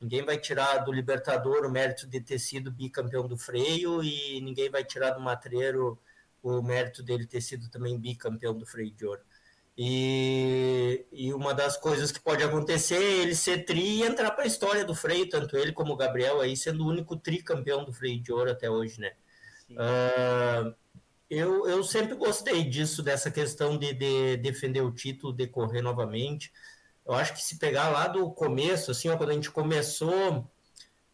Ninguém 0.00 0.24
vai 0.24 0.38
tirar 0.38 0.78
do 0.78 0.92
Libertador 0.92 1.66
o 1.66 1.70
mérito 1.70 2.06
de 2.06 2.20
ter 2.20 2.38
sido 2.38 2.70
bicampeão 2.70 3.26
do 3.26 3.36
freio 3.36 4.02
e 4.02 4.40
ninguém 4.40 4.70
vai 4.70 4.84
tirar 4.84 5.10
do 5.10 5.20
Matreiro 5.20 5.98
o 6.42 6.62
mérito 6.62 7.02
dele 7.02 7.26
ter 7.26 7.40
sido 7.40 7.68
também 7.68 7.98
bicampeão 7.98 8.56
do 8.56 8.64
freio 8.64 8.92
de 8.92 9.04
ouro. 9.04 9.20
E, 9.76 11.04
e 11.12 11.32
uma 11.32 11.54
das 11.54 11.76
coisas 11.76 12.10
que 12.10 12.20
pode 12.20 12.42
acontecer 12.42 12.96
é 12.96 13.22
ele 13.22 13.34
ser 13.34 13.64
tri 13.64 13.98
e 13.98 14.02
entrar 14.02 14.32
para 14.32 14.44
a 14.44 14.46
história 14.46 14.84
do 14.84 14.94
freio, 14.94 15.28
tanto 15.28 15.56
ele 15.56 15.72
como 15.72 15.92
o 15.92 15.96
Gabriel 15.96 16.40
aí 16.40 16.56
sendo 16.56 16.84
o 16.84 16.88
único 16.88 17.16
tricampeão 17.16 17.84
do 17.84 17.92
freio 17.92 18.20
de 18.20 18.32
ouro 18.32 18.50
até 18.50 18.68
hoje, 18.68 19.00
né? 19.00 19.12
Uh, 19.70 20.74
eu, 21.30 21.68
eu 21.68 21.84
sempre 21.84 22.14
gostei 22.14 22.64
disso, 22.64 23.02
dessa 23.02 23.30
questão 23.30 23.78
de, 23.78 23.92
de 23.92 24.36
defender 24.38 24.80
o 24.80 24.90
título, 24.90 25.32
de 25.32 25.46
correr 25.46 25.82
novamente. 25.82 26.52
Eu 27.08 27.14
acho 27.14 27.32
que 27.32 27.42
se 27.42 27.58
pegar 27.58 27.88
lá 27.88 28.06
do 28.06 28.30
começo, 28.30 28.90
assim, 28.90 29.08
ó, 29.08 29.16
quando 29.16 29.30
a 29.30 29.32
gente 29.32 29.50
começou 29.50 30.46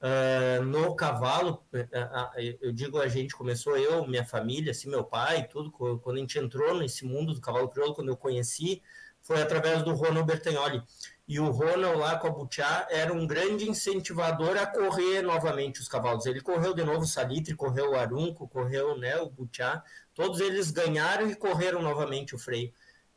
uh, 0.01 0.65
no 0.65 0.97
cavalo, 0.97 1.65
uh, 1.73 2.59
eu 2.61 2.73
digo 2.73 2.99
a 3.01 3.07
gente 3.07 3.33
começou, 3.37 3.77
eu, 3.77 4.05
minha 4.05 4.25
família, 4.25 4.73
assim, 4.73 4.91
meu 4.91 5.05
pai, 5.05 5.47
tudo, 5.47 5.71
quando 5.71 6.17
a 6.17 6.19
gente 6.19 6.37
entrou 6.37 6.75
nesse 6.75 7.05
mundo 7.05 7.33
do 7.33 7.41
cavalo 7.41 7.69
crioulo, 7.69 7.95
quando 7.95 8.09
eu 8.09 8.17
conheci, 8.17 8.83
foi 9.23 9.41
através 9.41 9.85
do 9.85 9.95
Ronald 9.95 10.27
Bertagnoli. 10.27 10.83
E 11.29 11.39
o 11.39 11.51
Ronald 11.51 11.97
lá 11.97 12.19
com 12.19 12.27
a 12.27 12.31
Butiá 12.31 12.89
era 12.91 13.13
um 13.13 13.25
grande 13.25 13.71
incentivador 13.71 14.59
a 14.59 14.67
correr 14.67 15.23
novamente 15.23 15.81
os 15.81 15.89
cavalos. 15.89 16.27
Ele 16.27 16.41
correu 16.41 16.75
de 16.75 16.83
novo 16.83 17.03
o 17.03 17.07
Salitre, 17.07 17.55
correu 17.55 17.93
o 17.93 17.95
Arunco, 17.95 18.49
correu 18.49 18.99
né, 18.99 19.17
o 19.17 19.31
Butiá. 19.31 19.83
Todos 20.13 20.41
eles 20.41 20.73
ganharam 20.73 21.31
e 21.31 21.37
correram 21.37 21.81
novamente 21.81 22.35
o 22.35 22.39
freio. 22.39 22.73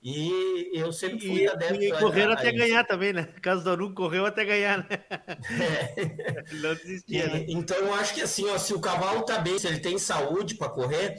E 0.10 0.72
eu 0.74 0.94
sempre 0.94 1.20
fui 1.20 1.42
e, 1.42 1.48
adepto. 1.50 1.84
E 1.84 1.92
correram 2.00 2.32
até 2.32 2.50
ganhar 2.54 2.86
também, 2.86 3.12
né? 3.12 3.28
Caso 3.42 3.76
do 3.76 3.94
correu 3.94 4.26
até 4.26 4.46
ganhar, 4.46 4.78
né? 4.78 4.88
É. 6.00 6.44
Não 6.56 6.74
desistia, 6.76 7.26
e, 7.26 7.30
né? 7.30 7.46
Então 7.50 7.76
eu 7.76 7.94
acho 7.94 8.14
que 8.14 8.22
assim, 8.22 8.48
ó, 8.48 8.58
se 8.58 8.74
o 8.74 8.80
cavalo 8.80 9.24
tá 9.24 9.38
bem, 9.40 9.60
se 9.60 9.68
ele 9.68 9.82
tem 9.82 9.98
saúde 9.98 10.56
para 10.56 10.70
correr, 10.70 11.18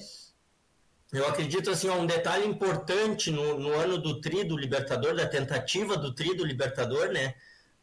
eu 1.13 1.29
acredito 1.29 1.71
assim, 1.71 1.91
um 1.91 2.07
detalhe 2.07 2.47
importante 2.47 3.31
no, 3.31 3.59
no 3.59 3.75
ano 3.75 3.99
do 3.99 4.23
tri 4.23 4.43
do 4.43 4.57
Libertador, 4.57 5.15
da 5.15 5.27
tentativa 5.27 5.95
do 5.95 6.15
tri 6.15 6.35
do 6.35 6.43
Libertador, 6.43 7.09
né? 7.13 7.35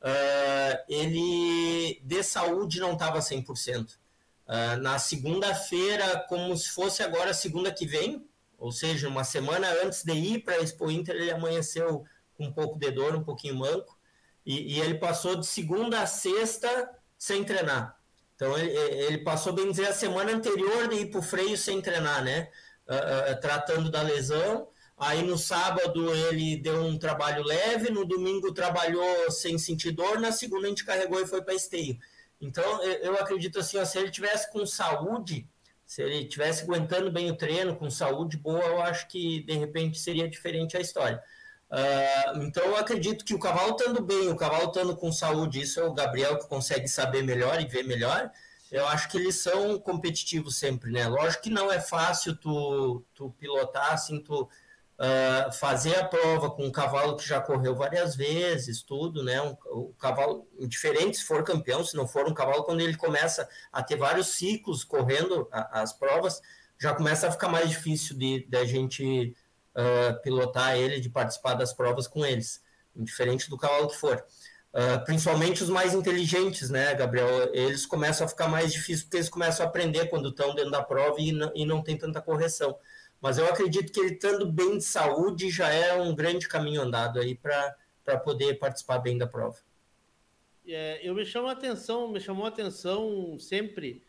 Uh, 0.01 0.85
ele 0.89 2.01
de 2.03 2.23
saúde 2.23 2.79
não 2.79 2.93
estava 2.93 3.19
100%. 3.19 3.91
Uh, 3.91 4.81
na 4.81 4.97
segunda-feira, 4.97 6.25
como 6.27 6.57
se 6.57 6.71
fosse 6.71 7.03
agora 7.03 7.29
a 7.29 7.35
segunda 7.35 7.71
que 7.71 7.85
vem, 7.85 8.27
ou 8.57 8.71
seja, 8.71 9.07
uma 9.07 9.23
semana 9.23 9.67
antes 9.83 10.03
de 10.03 10.13
ir 10.13 10.39
para 10.43 10.55
a 10.55 10.59
Expo 10.61 10.89
Inter, 10.89 11.15
ele 11.15 11.31
amanheceu 11.31 12.03
com 12.33 12.45
um 12.45 12.53
pouco 12.53 12.77
de 12.77 12.91
dor, 12.91 13.15
um 13.15 13.23
pouquinho 13.23 13.55
manco, 13.55 13.97
e, 14.45 14.75
e 14.75 14.81
ele 14.81 14.95
passou 14.95 15.35
de 15.35 15.45
segunda 15.45 16.01
a 16.01 16.07
sexta 16.07 16.89
sem 17.17 17.43
treinar. 17.43 17.97
Então, 18.35 18.57
ele, 18.57 18.71
ele, 18.71 19.17
passou, 19.19 19.53
bem 19.53 19.69
dizer, 19.69 19.87
a 19.87 19.93
semana 19.93 20.31
anterior 20.31 20.89
de 20.89 20.95
ir 20.95 21.09
para 21.09 21.19
o 21.19 21.23
freio 21.23 21.57
sem 21.57 21.81
treinar, 21.81 22.23
né? 22.23 22.49
Uh, 22.87 23.33
uh, 23.33 23.39
tratando 23.39 23.89
da 23.89 24.01
lesão. 24.01 24.67
Aí 24.97 25.23
no 25.23 25.37
sábado 25.37 26.13
ele 26.13 26.55
deu 26.57 26.81
um 26.83 26.97
trabalho 26.97 27.43
leve, 27.43 27.89
no 27.89 28.05
domingo 28.05 28.53
trabalhou 28.53 29.29
sem 29.29 29.57
sentir 29.57 29.91
dor, 29.91 30.21
na 30.21 30.31
segunda 30.31 30.67
a 30.67 30.69
gente 30.69 30.85
carregou 30.85 31.19
e 31.19 31.27
foi 31.27 31.41
para 31.41 31.53
esteio. 31.53 31.97
Então, 32.39 32.81
eu 32.83 33.15
acredito 33.15 33.59
assim, 33.59 33.77
ó, 33.77 33.83
se 33.83 33.97
ele 33.97 34.11
tivesse 34.11 34.49
com 34.51 34.65
saúde, 34.65 35.49
se 35.85 36.01
ele 36.01 36.25
tivesse 36.25 36.63
aguentando 36.63 37.11
bem 37.11 37.29
o 37.29 37.35
treino, 37.35 37.75
com 37.75 37.89
saúde 37.89 38.37
boa, 38.37 38.63
eu 38.63 38.81
acho 38.81 39.07
que 39.07 39.43
de 39.43 39.53
repente 39.53 39.99
seria 39.99 40.27
diferente 40.27 40.75
a 40.75 40.81
história. 40.81 41.21
Uh, 41.69 42.43
então, 42.43 42.63
eu 42.63 42.75
acredito 42.75 43.25
que 43.25 43.33
o 43.33 43.39
cavalo 43.39 43.75
estando 43.75 44.01
bem, 44.01 44.29
o 44.29 44.35
cavalo 44.35 44.67
estando 44.67 44.95
com 44.95 45.11
saúde, 45.11 45.61
isso 45.61 45.79
é 45.79 45.83
o 45.83 45.93
Gabriel 45.93 46.37
que 46.39 46.47
consegue 46.47 46.87
saber 46.87 47.23
melhor 47.23 47.59
e 47.61 47.65
ver 47.65 47.83
melhor. 47.83 48.31
Eu 48.71 48.87
acho 48.87 49.09
que 49.09 49.17
eles 49.17 49.35
são 49.35 49.79
competitivos 49.79 50.57
sempre, 50.57 50.91
né? 50.91 51.07
Lógico 51.07 51.43
que 51.43 51.49
não 51.49 51.71
é 51.71 51.79
fácil 51.79 52.35
tu, 52.35 53.03
tu 53.13 53.29
pilotar 53.39 53.93
assim, 53.93 54.19
tu 54.19 54.49
uh, 54.99 55.51
fazer 55.53 55.95
a 55.95 56.05
prova 56.05 56.49
com 56.49 56.65
um 56.65 56.71
cavalo 56.71 57.15
que 57.15 57.27
já 57.27 57.39
correu 57.39 57.75
várias 57.75 58.15
vezes, 58.15 58.81
tudo, 58.81 59.23
né? 59.23 59.41
Um, 59.41 59.55
o 59.71 59.93
cavalo, 59.99 60.47
diferente 60.61 61.17
se 61.17 61.25
for 61.25 61.43
campeão, 61.43 61.83
se 61.83 61.95
não 61.95 62.07
for 62.07 62.27
um 62.27 62.33
cavalo, 62.33 62.63
quando 62.63 62.81
ele 62.81 62.95
começa 62.95 63.47
a 63.71 63.83
ter 63.83 63.97
vários 63.97 64.27
ciclos 64.27 64.83
correndo 64.83 65.47
a, 65.51 65.81
as 65.81 65.93
provas, 65.93 66.41
já 66.79 66.93
começa 66.93 67.27
a 67.27 67.31
ficar 67.31 67.49
mais 67.49 67.69
difícil 67.69 68.17
de, 68.17 68.45
de 68.47 68.57
a 68.57 68.65
gente 68.65 69.35
uh, 69.75 70.21
pilotar 70.21 70.75
ele, 70.75 70.99
de 70.99 71.09
participar 71.09 71.53
das 71.53 71.73
provas 71.73 72.07
com 72.07 72.25
eles, 72.25 72.61
diferente 72.95 73.49
do 73.49 73.57
cavalo 73.57 73.89
que 73.89 73.97
for. 73.97 74.23
Uh, 74.73 75.05
principalmente 75.05 75.63
os 75.63 75.69
mais 75.69 75.93
inteligentes, 75.93 76.69
né, 76.69 76.93
Gabriel? 76.95 77.49
Eles 77.53 77.85
começam 77.85 78.25
a 78.25 78.29
ficar 78.29 78.49
mais 78.49 78.73
difíceis 78.73 79.03
porque 79.03 79.17
eles 79.17 79.29
começam 79.29 79.65
a 79.65 79.69
aprender 79.69 80.09
quando 80.09 80.27
estão 80.27 80.53
dentro 80.53 80.71
da 80.71 80.83
prova 80.83 81.15
e 81.17 81.31
e 81.55 81.65
não 81.65 81.81
tem 81.81 81.97
tanta 81.97 82.21
correção. 82.21 82.77
Mas 83.25 83.39
eu 83.39 83.47
acredito 83.47 83.91
que 83.91 83.99
ele 83.99 84.13
estando 84.13 84.45
bem 84.45 84.77
de 84.77 84.83
saúde 84.83 85.49
já 85.49 85.67
é 85.67 85.99
um 85.99 86.13
grande 86.13 86.47
caminho 86.47 86.83
andado 86.83 87.17
aí 87.17 87.33
para 87.33 88.19
poder 88.23 88.59
participar 88.59 88.99
bem 88.99 89.17
da 89.17 89.25
prova. 89.25 89.57
É, 90.67 90.99
eu 91.01 91.15
me 91.15 91.25
chamo 91.25 91.47
a 91.47 91.53
atenção, 91.53 92.11
me 92.11 92.19
chamou 92.19 92.45
a 92.45 92.49
atenção 92.49 93.35
sempre, 93.39 94.03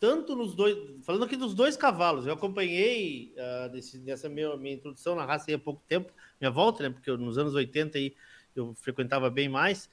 tanto 0.00 0.34
nos 0.34 0.54
dois, 0.54 0.74
falando 1.04 1.26
aqui 1.26 1.36
dos 1.36 1.52
dois 1.52 1.76
cavalos, 1.76 2.26
eu 2.26 2.32
acompanhei 2.32 3.34
uh, 3.36 3.68
desse, 3.68 3.98
dessa 3.98 4.26
minha, 4.26 4.56
minha 4.56 4.76
introdução 4.76 5.14
na 5.14 5.26
raça 5.26 5.54
há 5.54 5.58
pouco 5.58 5.82
tempo, 5.86 6.10
minha 6.40 6.50
volta, 6.50 6.84
né, 6.84 6.88
porque 6.88 7.10
eu, 7.10 7.18
nos 7.18 7.36
anos 7.36 7.52
80 7.52 7.98
aí, 7.98 8.16
eu 8.56 8.74
frequentava 8.76 9.28
bem 9.28 9.50
mais, 9.50 9.90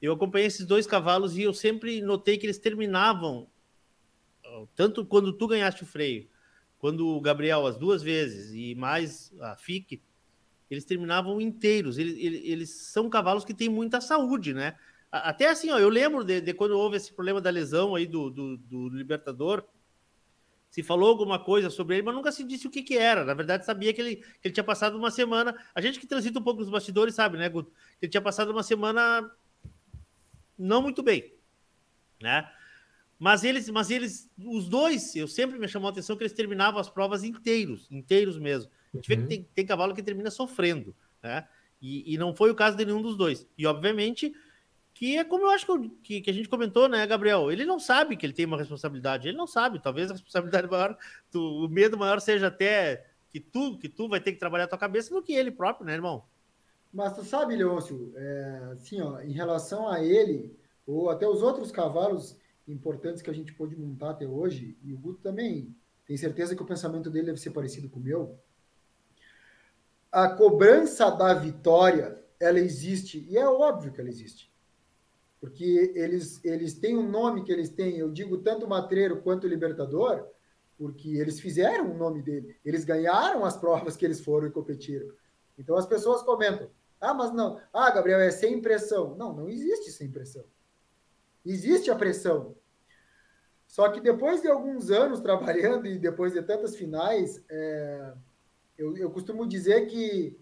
eu 0.00 0.14
acompanhei 0.14 0.46
esses 0.46 0.64
dois 0.64 0.86
cavalos 0.86 1.36
e 1.36 1.42
eu 1.42 1.52
sempre 1.52 2.00
notei 2.00 2.38
que 2.38 2.46
eles 2.46 2.58
terminavam, 2.58 3.46
tanto 4.74 5.04
quando 5.04 5.30
tu 5.30 5.46
ganhaste 5.46 5.82
o 5.82 5.86
freio, 5.86 6.26
quando 6.80 7.06
o 7.06 7.20
Gabriel, 7.20 7.66
as 7.66 7.76
duas 7.76 8.02
vezes, 8.02 8.52
e 8.54 8.74
mais 8.74 9.30
a 9.38 9.54
FIC, 9.54 10.02
eles 10.70 10.84
terminavam 10.84 11.38
inteiros. 11.38 11.98
Eles, 11.98 12.16
eles, 12.18 12.70
são 12.70 13.10
cavalos 13.10 13.44
que 13.44 13.52
têm 13.52 13.68
muita 13.68 14.00
saúde, 14.00 14.54
né? 14.54 14.74
Até 15.12 15.48
assim, 15.48 15.70
ó, 15.70 15.78
eu 15.78 15.90
lembro 15.90 16.24
de, 16.24 16.40
de 16.40 16.54
quando 16.54 16.78
houve 16.78 16.96
esse 16.96 17.12
problema 17.12 17.40
da 17.40 17.50
lesão 17.50 17.94
aí 17.94 18.06
do, 18.06 18.30
do, 18.30 18.56
do, 18.56 18.88
Libertador, 18.88 19.62
se 20.70 20.82
falou 20.82 21.10
alguma 21.10 21.38
coisa 21.38 21.68
sobre 21.68 21.96
ele, 21.96 22.04
mas 22.04 22.14
nunca 22.14 22.32
se 22.32 22.44
disse 22.44 22.66
o 22.66 22.70
que, 22.70 22.82
que 22.82 22.96
era. 22.96 23.24
Na 23.24 23.34
verdade, 23.34 23.66
sabia 23.66 23.92
que 23.92 24.00
ele, 24.00 24.16
que 24.16 24.24
ele 24.44 24.54
tinha 24.54 24.64
passado 24.64 24.96
uma 24.96 25.10
semana. 25.10 25.54
A 25.74 25.80
gente 25.82 26.00
que 26.00 26.06
transita 26.06 26.38
um 26.38 26.42
pouco 26.42 26.60
nos 26.60 26.70
bastidores 26.70 27.14
sabe, 27.14 27.36
né, 27.36 27.48
Guto? 27.48 27.72
Que 27.98 28.06
ele 28.06 28.10
tinha 28.10 28.22
passado 28.22 28.52
uma 28.52 28.62
semana 28.62 29.30
não 30.56 30.80
muito 30.80 31.02
bem, 31.02 31.34
né? 32.22 32.48
Mas 33.20 33.44
eles, 33.44 33.68
mas 33.68 33.90
eles, 33.90 34.30
os 34.42 34.66
dois, 34.66 35.14
eu 35.14 35.28
sempre 35.28 35.58
me 35.58 35.68
chamou 35.68 35.88
a 35.88 35.92
atenção 35.92 36.16
que 36.16 36.22
eles 36.22 36.32
terminavam 36.32 36.80
as 36.80 36.88
provas 36.88 37.22
inteiros, 37.22 37.86
inteiros 37.90 38.38
mesmo. 38.38 38.70
A 38.94 38.96
gente 38.96 39.12
uhum. 39.12 39.16
vê 39.16 39.22
que 39.22 39.28
tem, 39.28 39.48
tem, 39.54 39.66
cavalo 39.66 39.94
que 39.94 40.02
termina 40.02 40.30
sofrendo, 40.30 40.96
né? 41.22 41.46
E, 41.82 42.14
e, 42.14 42.18
não 42.18 42.34
foi 42.34 42.50
o 42.50 42.54
caso 42.54 42.78
de 42.78 42.84
nenhum 42.84 43.02
dos 43.02 43.16
dois. 43.16 43.46
E 43.56 43.66
obviamente 43.66 44.32
que 44.94 45.16
é 45.16 45.24
como 45.24 45.44
eu 45.44 45.50
acho 45.50 45.66
que, 46.02 46.20
que, 46.20 46.30
a 46.30 46.32
gente 46.32 46.48
comentou, 46.48 46.88
né, 46.88 47.06
Gabriel? 47.06 47.50
Ele 47.52 47.64
não 47.64 47.78
sabe 47.78 48.16
que 48.16 48.26
ele 48.26 48.32
tem 48.32 48.44
uma 48.46 48.58
responsabilidade, 48.58 49.28
ele 49.28 49.36
não 49.36 49.46
sabe. 49.46 49.82
Talvez 49.82 50.10
a 50.10 50.14
responsabilidade 50.14 50.68
maior, 50.68 50.96
tu, 51.30 51.40
o 51.64 51.68
medo 51.68 51.98
maior 51.98 52.20
seja 52.20 52.48
até 52.48 53.06
que 53.30 53.38
tu, 53.38 53.78
que 53.78 53.88
tu 53.88 54.08
vai 54.08 54.20
ter 54.20 54.32
que 54.32 54.38
trabalhar 54.38 54.64
a 54.64 54.68
tua 54.68 54.78
cabeça 54.78 55.14
do 55.14 55.22
que 55.22 55.32
ele 55.32 55.50
próprio, 55.50 55.86
né, 55.86 55.94
irmão? 55.94 56.24
Mas 56.92 57.14
tu 57.14 57.24
sabe, 57.24 57.54
Leôncio, 57.54 58.12
é, 58.16 58.72
assim, 58.72 59.00
ó, 59.00 59.20
em 59.20 59.32
relação 59.32 59.88
a 59.88 60.02
ele, 60.02 60.54
ou 60.86 61.08
até 61.08 61.26
os 61.26 61.40
outros 61.42 61.70
cavalos, 61.70 62.36
importantes 62.70 63.22
que 63.22 63.30
a 63.30 63.32
gente 63.32 63.52
pôde 63.52 63.76
montar 63.76 64.10
até 64.10 64.26
hoje, 64.26 64.76
e 64.82 64.92
o 64.92 64.98
Guto 64.98 65.20
também 65.20 65.74
tem 66.06 66.16
certeza 66.16 66.56
que 66.56 66.62
o 66.62 66.66
pensamento 66.66 67.10
dele 67.10 67.26
deve 67.26 67.40
ser 67.40 67.50
parecido 67.50 67.88
com 67.88 68.00
o 68.00 68.02
meu. 68.02 68.38
A 70.10 70.28
cobrança 70.28 71.10
da 71.10 71.32
vitória, 71.34 72.22
ela 72.38 72.58
existe, 72.58 73.26
e 73.28 73.36
é 73.36 73.48
óbvio 73.48 73.92
que 73.92 74.00
ela 74.00 74.08
existe. 74.08 74.50
Porque 75.40 75.92
eles, 75.94 76.44
eles 76.44 76.74
têm 76.74 76.96
um 76.96 77.08
nome 77.08 77.44
que 77.44 77.52
eles 77.52 77.70
têm, 77.70 77.96
eu 77.96 78.10
digo 78.10 78.38
tanto 78.38 78.68
Matreiro 78.68 79.22
quanto 79.22 79.46
Libertador, 79.46 80.26
porque 80.76 81.16
eles 81.16 81.38
fizeram 81.38 81.92
o 81.92 81.96
nome 81.96 82.22
dele, 82.22 82.56
eles 82.64 82.84
ganharam 82.84 83.44
as 83.44 83.56
provas 83.56 83.96
que 83.96 84.04
eles 84.04 84.20
foram 84.20 84.48
e 84.48 84.50
competiram. 84.50 85.08
Então 85.58 85.76
as 85.76 85.86
pessoas 85.86 86.22
comentam: 86.22 86.68
ah, 87.00 87.14
mas 87.14 87.32
não, 87.32 87.60
ah, 87.72 87.90
Gabriel, 87.90 88.20
é 88.20 88.30
sem 88.30 88.60
pressão. 88.60 89.14
Não, 89.16 89.34
não 89.34 89.48
existe 89.48 89.90
sem 89.90 90.10
pressão. 90.10 90.44
Existe 91.44 91.90
a 91.90 91.96
pressão. 91.96 92.54
Só 93.70 93.88
que 93.88 94.00
depois 94.00 94.42
de 94.42 94.48
alguns 94.48 94.90
anos 94.90 95.20
trabalhando 95.20 95.86
e 95.86 95.96
depois 95.96 96.32
de 96.32 96.42
tantas 96.42 96.74
finais, 96.74 97.40
é, 97.48 98.12
eu, 98.76 98.96
eu 98.96 99.08
costumo 99.12 99.46
dizer 99.46 99.86
que 99.86 100.36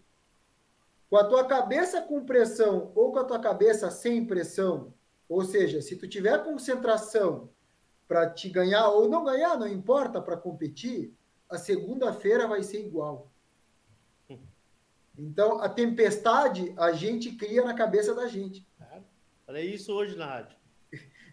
com 1.10 1.16
a 1.18 1.24
tua 1.24 1.44
cabeça 1.44 2.00
com 2.00 2.24
pressão 2.24 2.90
ou 2.94 3.12
com 3.12 3.18
a 3.18 3.24
tua 3.24 3.38
cabeça 3.38 3.90
sem 3.90 4.26
pressão, 4.26 4.94
ou 5.28 5.44
seja, 5.44 5.82
se 5.82 5.96
tu 5.96 6.08
tiver 6.08 6.42
concentração 6.42 7.50
para 8.08 8.30
te 8.30 8.48
ganhar 8.48 8.88
ou 8.88 9.10
não 9.10 9.22
ganhar, 9.22 9.58
não 9.58 9.68
importa, 9.68 10.22
para 10.22 10.34
competir, 10.34 11.14
a 11.50 11.58
segunda-feira 11.58 12.48
vai 12.48 12.62
ser 12.62 12.80
igual. 12.80 13.30
Então, 15.18 15.60
a 15.60 15.68
tempestade 15.68 16.72
a 16.78 16.92
gente 16.92 17.32
cria 17.32 17.62
na 17.62 17.74
cabeça 17.74 18.14
da 18.14 18.26
gente. 18.26 18.66
Falei 19.44 19.74
isso 19.74 19.92
hoje 19.92 20.16
na 20.16 20.24
rádio. 20.24 20.57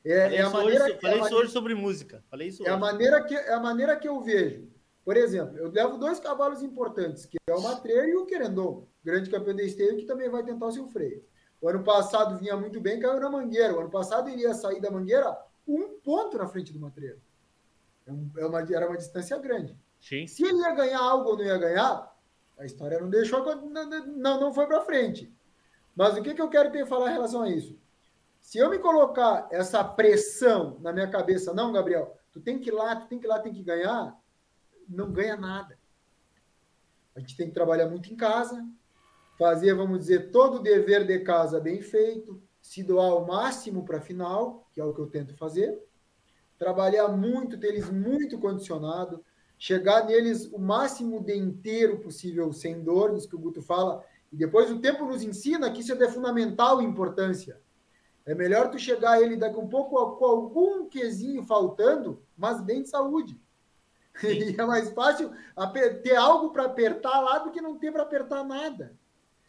É, 0.05 0.21
falei 0.21 0.37
é 0.37 0.41
a 0.41 0.49
maneira, 0.49 0.85
hoje, 0.85 0.97
falei 1.01 1.21
isso 1.21 1.35
hoje 1.35 1.51
sobre 1.51 1.73
música. 1.73 2.23
Falei 2.29 2.47
isso 2.49 2.61
é 2.61 2.65
hoje. 2.65 2.73
A 2.73 2.77
maneira 2.77 3.23
que, 3.23 3.35
é 3.35 3.53
a 3.53 3.59
maneira 3.59 3.95
que 3.95 4.07
eu 4.07 4.21
vejo. 4.21 4.69
Por 5.03 5.17
exemplo, 5.17 5.57
eu 5.57 5.71
levo 5.71 5.97
dois 5.97 6.19
cavalos 6.19 6.61
importantes, 6.61 7.25
que 7.25 7.37
é 7.47 7.53
o 7.53 7.61
Matreiro 7.61 8.07
e 8.07 8.15
o 8.15 8.25
Querendon, 8.25 8.87
grande 9.03 9.29
campeão 9.29 9.55
de 9.55 9.63
esteio, 9.63 9.97
que 9.97 10.05
também 10.05 10.29
vai 10.29 10.43
tentar 10.43 10.67
o 10.67 10.71
seu 10.71 10.87
freio. 10.87 11.23
O 11.59 11.67
ano 11.67 11.83
passado 11.83 12.37
vinha 12.37 12.55
muito 12.55 12.79
bem, 12.79 12.99
caiu 12.99 13.19
na 13.19 13.29
Mangueira. 13.29 13.75
O 13.75 13.79
ano 13.79 13.89
passado 13.89 14.29
iria 14.29 14.53
sair 14.53 14.79
da 14.79 14.91
Mangueira 14.91 15.35
um 15.67 15.99
ponto 16.03 16.37
na 16.37 16.47
frente 16.47 16.71
do 16.71 16.79
Matreiro. 16.79 17.19
É, 18.07 18.41
é 18.41 18.45
uma, 18.45 18.61
era 18.61 18.87
uma 18.87 18.97
distância 18.97 19.37
grande. 19.39 19.75
Sim. 19.99 20.27
Se 20.27 20.43
ele 20.43 20.59
ia 20.59 20.71
ganhar 20.71 20.99
algo 20.99 21.29
ou 21.29 21.37
não 21.37 21.45
ia 21.45 21.57
ganhar, 21.57 22.15
a 22.57 22.65
história 22.65 22.99
não 22.99 23.09
deixou, 23.09 23.43
não, 23.65 24.39
não 24.39 24.53
foi 24.53 24.67
para 24.67 24.81
frente. 24.81 25.33
Mas 25.95 26.17
o 26.17 26.21
que, 26.21 26.33
que 26.33 26.41
eu 26.41 26.49
quero 26.49 26.71
ter 26.71 26.85
falar 26.85 27.09
em 27.09 27.13
relação 27.13 27.41
a 27.41 27.49
isso? 27.49 27.75
Se 28.45 28.59
eu 28.59 28.69
me 28.69 28.77
colocar 28.77 29.47
essa 29.49 29.83
pressão 29.83 30.77
na 30.79 30.93
minha 30.93 31.09
cabeça, 31.09 31.51
não, 31.51 31.73
Gabriel, 31.73 32.15
tu 32.31 32.39
tem 32.39 32.59
que 32.59 32.69
ir 32.69 32.73
lá, 32.73 32.95
tu 32.95 33.07
tem 33.07 33.17
que 33.17 33.25
ir 33.25 33.27
lá, 33.27 33.39
tem 33.39 33.51
que 33.51 33.63
ganhar, 33.63 34.15
não 34.87 35.11
ganha 35.11 35.35
nada. 35.35 35.79
A 37.15 37.19
gente 37.19 37.35
tem 37.35 37.47
que 37.47 37.55
trabalhar 37.55 37.89
muito 37.89 38.13
em 38.13 38.15
casa, 38.15 38.63
fazer, 39.35 39.73
vamos 39.73 39.97
dizer, 39.97 40.29
todo 40.29 40.57
o 40.57 40.61
dever 40.61 41.07
de 41.07 41.21
casa 41.21 41.59
bem 41.59 41.81
feito, 41.81 42.39
se 42.61 42.83
doar 42.83 43.15
o 43.15 43.25
máximo 43.25 43.83
para 43.83 43.97
a 43.97 44.01
final, 44.01 44.69
que 44.71 44.79
é 44.79 44.85
o 44.85 44.93
que 44.93 45.01
eu 45.01 45.07
tento 45.07 45.35
fazer, 45.35 45.83
trabalhar 46.55 47.07
muito, 47.07 47.59
ter 47.59 47.69
eles 47.69 47.89
muito 47.89 48.37
condicionado, 48.37 49.25
chegar 49.57 50.05
neles 50.05 50.45
o 50.53 50.59
máximo 50.59 51.19
de 51.19 51.35
inteiro 51.35 51.97
possível, 51.97 52.53
sem 52.53 52.83
dor, 52.83 53.17
isso 53.17 53.27
que 53.27 53.35
o 53.35 53.39
Guto 53.39 53.63
fala, 53.63 54.05
e 54.31 54.35
depois 54.35 54.69
o 54.69 54.79
tempo 54.79 55.03
nos 55.03 55.23
ensina 55.23 55.71
que 55.71 55.81
isso 55.81 55.93
é 55.93 55.95
de 55.95 56.07
fundamental 56.09 56.79
importância. 56.79 57.64
É 58.25 58.33
melhor 58.33 58.71
tu 58.71 58.79
chegar 58.79 59.11
a 59.11 59.21
ele 59.21 59.35
daqui 59.35 59.57
um 59.57 59.67
pouco 59.67 60.15
com 60.17 60.25
algum 60.25 60.89
quesinho 60.89 61.43
faltando, 61.43 62.21
mas 62.35 62.61
bem 62.61 62.81
de 62.81 62.89
saúde. 62.89 63.39
E 64.23 64.55
é 64.57 64.65
mais 64.65 64.91
fácil 64.91 65.29
ter 66.01 66.15
algo 66.15 66.51
para 66.51 66.63
apertar 66.63 67.19
lá 67.19 67.39
do 67.39 67.51
que 67.51 67.59
não 67.59 67.77
ter 67.77 67.91
para 67.91 68.03
apertar 68.03 68.45
nada. 68.45 68.95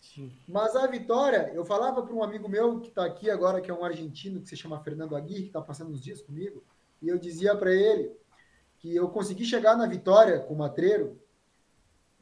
Sim. 0.02 0.32
Mas 0.46 0.74
a 0.74 0.86
vitória, 0.86 1.52
eu 1.54 1.64
falava 1.64 2.02
para 2.02 2.14
um 2.14 2.22
amigo 2.22 2.48
meu 2.48 2.80
que 2.80 2.88
está 2.88 3.04
aqui 3.04 3.30
agora, 3.30 3.60
que 3.60 3.70
é 3.70 3.74
um 3.74 3.84
argentino, 3.84 4.40
que 4.40 4.48
se 4.48 4.56
chama 4.56 4.82
Fernando 4.82 5.16
Aguirre, 5.16 5.42
que 5.42 5.46
está 5.48 5.60
passando 5.60 5.92
uns 5.92 6.00
dias 6.00 6.20
comigo, 6.20 6.64
e 7.00 7.08
eu 7.08 7.18
dizia 7.18 7.54
para 7.54 7.72
ele 7.72 8.12
que 8.78 8.94
eu 8.94 9.08
consegui 9.08 9.44
chegar 9.44 9.76
na 9.76 9.86
vitória 9.86 10.40
com 10.40 10.54
o 10.54 10.58
Matreiro. 10.58 11.20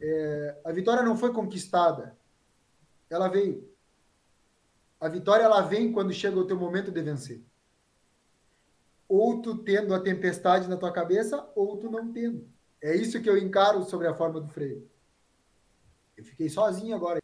É, 0.01 0.61
a 0.65 0.73
vitória 0.73 1.03
não 1.03 1.17
foi 1.17 1.33
conquistada, 1.33 2.17
ela 3.09 3.29
veio. 3.29 3.69
A 5.05 5.09
vitória 5.09 5.45
ela 5.45 5.61
vem 5.61 5.93
quando 5.93 6.13
chega 6.13 6.39
o 6.39 6.47
teu 6.47 6.57
momento 6.57 6.91
de 6.91 7.03
vencer 7.03 7.43
ou 9.09 9.41
tu 9.41 9.59
tendo 9.59 9.95
a 9.95 10.01
tempestade 10.01 10.69
na 10.69 10.77
tua 10.77 10.93
cabeça, 10.93 11.47
ou 11.55 11.77
tu 11.77 11.91
não 11.91 12.13
tendo. 12.13 12.49
É 12.83 12.97
isso 12.97 13.21
que 13.23 13.29
eu 13.29 13.39
encaro 13.39 13.83
sobre 13.85 14.07
a 14.07 14.15
forma 14.15 14.41
do 14.41 14.49
freio. 14.49 14.89
Eu 16.17 16.25
fiquei 16.25 16.49
sozinho 16.49 16.95
agora. 16.95 17.21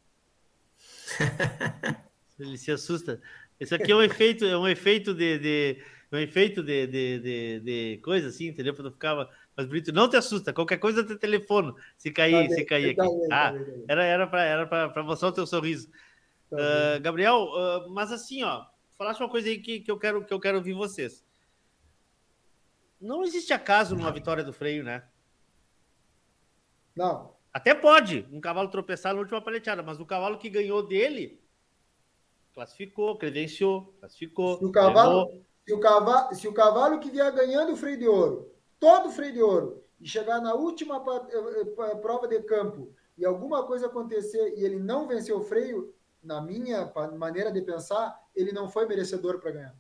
Ele 2.39 2.57
se 2.57 2.71
assusta. 2.71 3.21
Esse 3.59 3.75
aqui 3.75 3.93
é 3.93 3.97
um 3.97 4.03
efeito, 4.03 4.45
é 4.45 4.57
um 4.57 4.69
efeito 4.69 5.13
de, 5.13 5.39
de 5.39 5.83
um 6.13 6.17
efeito 6.19 6.63
de, 6.63 6.87
de, 6.87 7.19
de, 7.19 7.61
de 7.61 8.01
coisa 8.03 8.29
assim, 8.29 8.47
entendeu? 8.47 8.73
Para 8.73 8.85
não 8.85 8.93
ficar 8.93 9.15
mais 9.57 9.69
bonito. 9.69 9.93
Não 9.93 10.09
te 10.09 10.17
assusta, 10.17 10.53
qualquer 10.53 10.79
coisa 10.79 11.05
te 11.05 11.17
telefono 11.17 11.77
se 11.99 12.11
cair, 12.11 12.49
tá 12.49 12.55
se 12.55 12.65
cair 12.65 12.97
tá 12.97 13.03
aqui. 13.03 13.19
Bem, 13.19 13.29
tá 13.29 13.49
ah, 13.49 13.53
bem, 13.53 13.85
era 13.89 14.05
era 14.05 14.27
para 14.27 14.45
era 14.45 14.67
para 14.67 15.03
mostrar 15.03 15.29
o 15.29 15.33
teu 15.33 15.47
sorriso. 15.47 15.91
Tá 16.51 16.57
uh, 16.57 17.01
Gabriel, 17.01 17.45
uh, 17.45 17.91
mas 17.91 18.11
assim, 18.11 18.43
ó, 18.43 18.67
falaste 18.99 19.21
uma 19.21 19.29
coisa 19.29 19.49
aí 19.49 19.59
que, 19.59 19.81
que 19.81 19.91
eu 19.91 19.99
quero 19.99 20.25
que 20.25 20.35
eu 20.35 20.41
quero 20.41 20.59
ouvir 20.59 20.75
vocês. 20.75 21.25
Não 23.01 23.23
existe 23.23 23.53
acaso 23.53 23.97
numa 23.97 24.13
vitória 24.13 24.45
do 24.45 24.53
freio, 24.53 24.85
né? 24.85 25.09
Não. 26.95 27.35
Até 27.53 27.75
pode 27.75 28.29
um 28.31 28.41
cavalo 28.41 28.69
tropeçar 28.69 29.15
na 29.15 29.21
última 29.21 29.41
paleteada, 29.41 29.83
mas 29.83 29.99
o 29.99 30.07
cavalo 30.07 30.39
que 30.39 30.51
ganhou 30.51 30.87
dele 30.87 31.41
classificou, 32.53 33.17
credenciou, 33.17 33.95
classificou. 33.99 34.59
Se 34.59 34.65
o 34.65 34.73
cavalo, 34.73 35.43
se 35.67 35.73
o 35.73 35.81
cavalo, 35.81 36.35
se 36.35 36.49
o 36.49 36.53
cavalo 36.53 37.01
que 37.01 37.11
vier 37.11 37.33
ganhando 37.33 37.73
o 37.73 37.77
freio 37.77 37.99
de 37.99 38.07
ouro, 38.07 38.53
todo 38.79 39.09
o 39.09 39.13
freio 39.13 39.33
de 39.33 39.43
ouro, 39.43 39.85
e 40.01 40.09
chegar 40.09 40.41
na 40.41 40.55
última 40.55 41.03
eh, 41.31 41.91
eh, 41.91 41.95
prova 41.97 42.27
de 42.27 42.41
campo 42.43 42.95
e 43.17 43.25
alguma 43.25 43.67
coisa 43.67 43.87
acontecer 43.87 44.55
e 44.57 44.65
ele 44.65 44.79
não 44.79 45.07
vencer 45.07 45.35
o 45.35 45.43
freio, 45.43 45.95
na 46.23 46.41
minha 46.41 46.93
maneira 47.17 47.51
de 47.51 47.63
pensar, 47.63 48.21
ele 48.35 48.53
não 48.53 48.69
foi 48.69 48.87
merecedor 48.87 49.41
para 49.41 49.51
ganhar. 49.51 49.75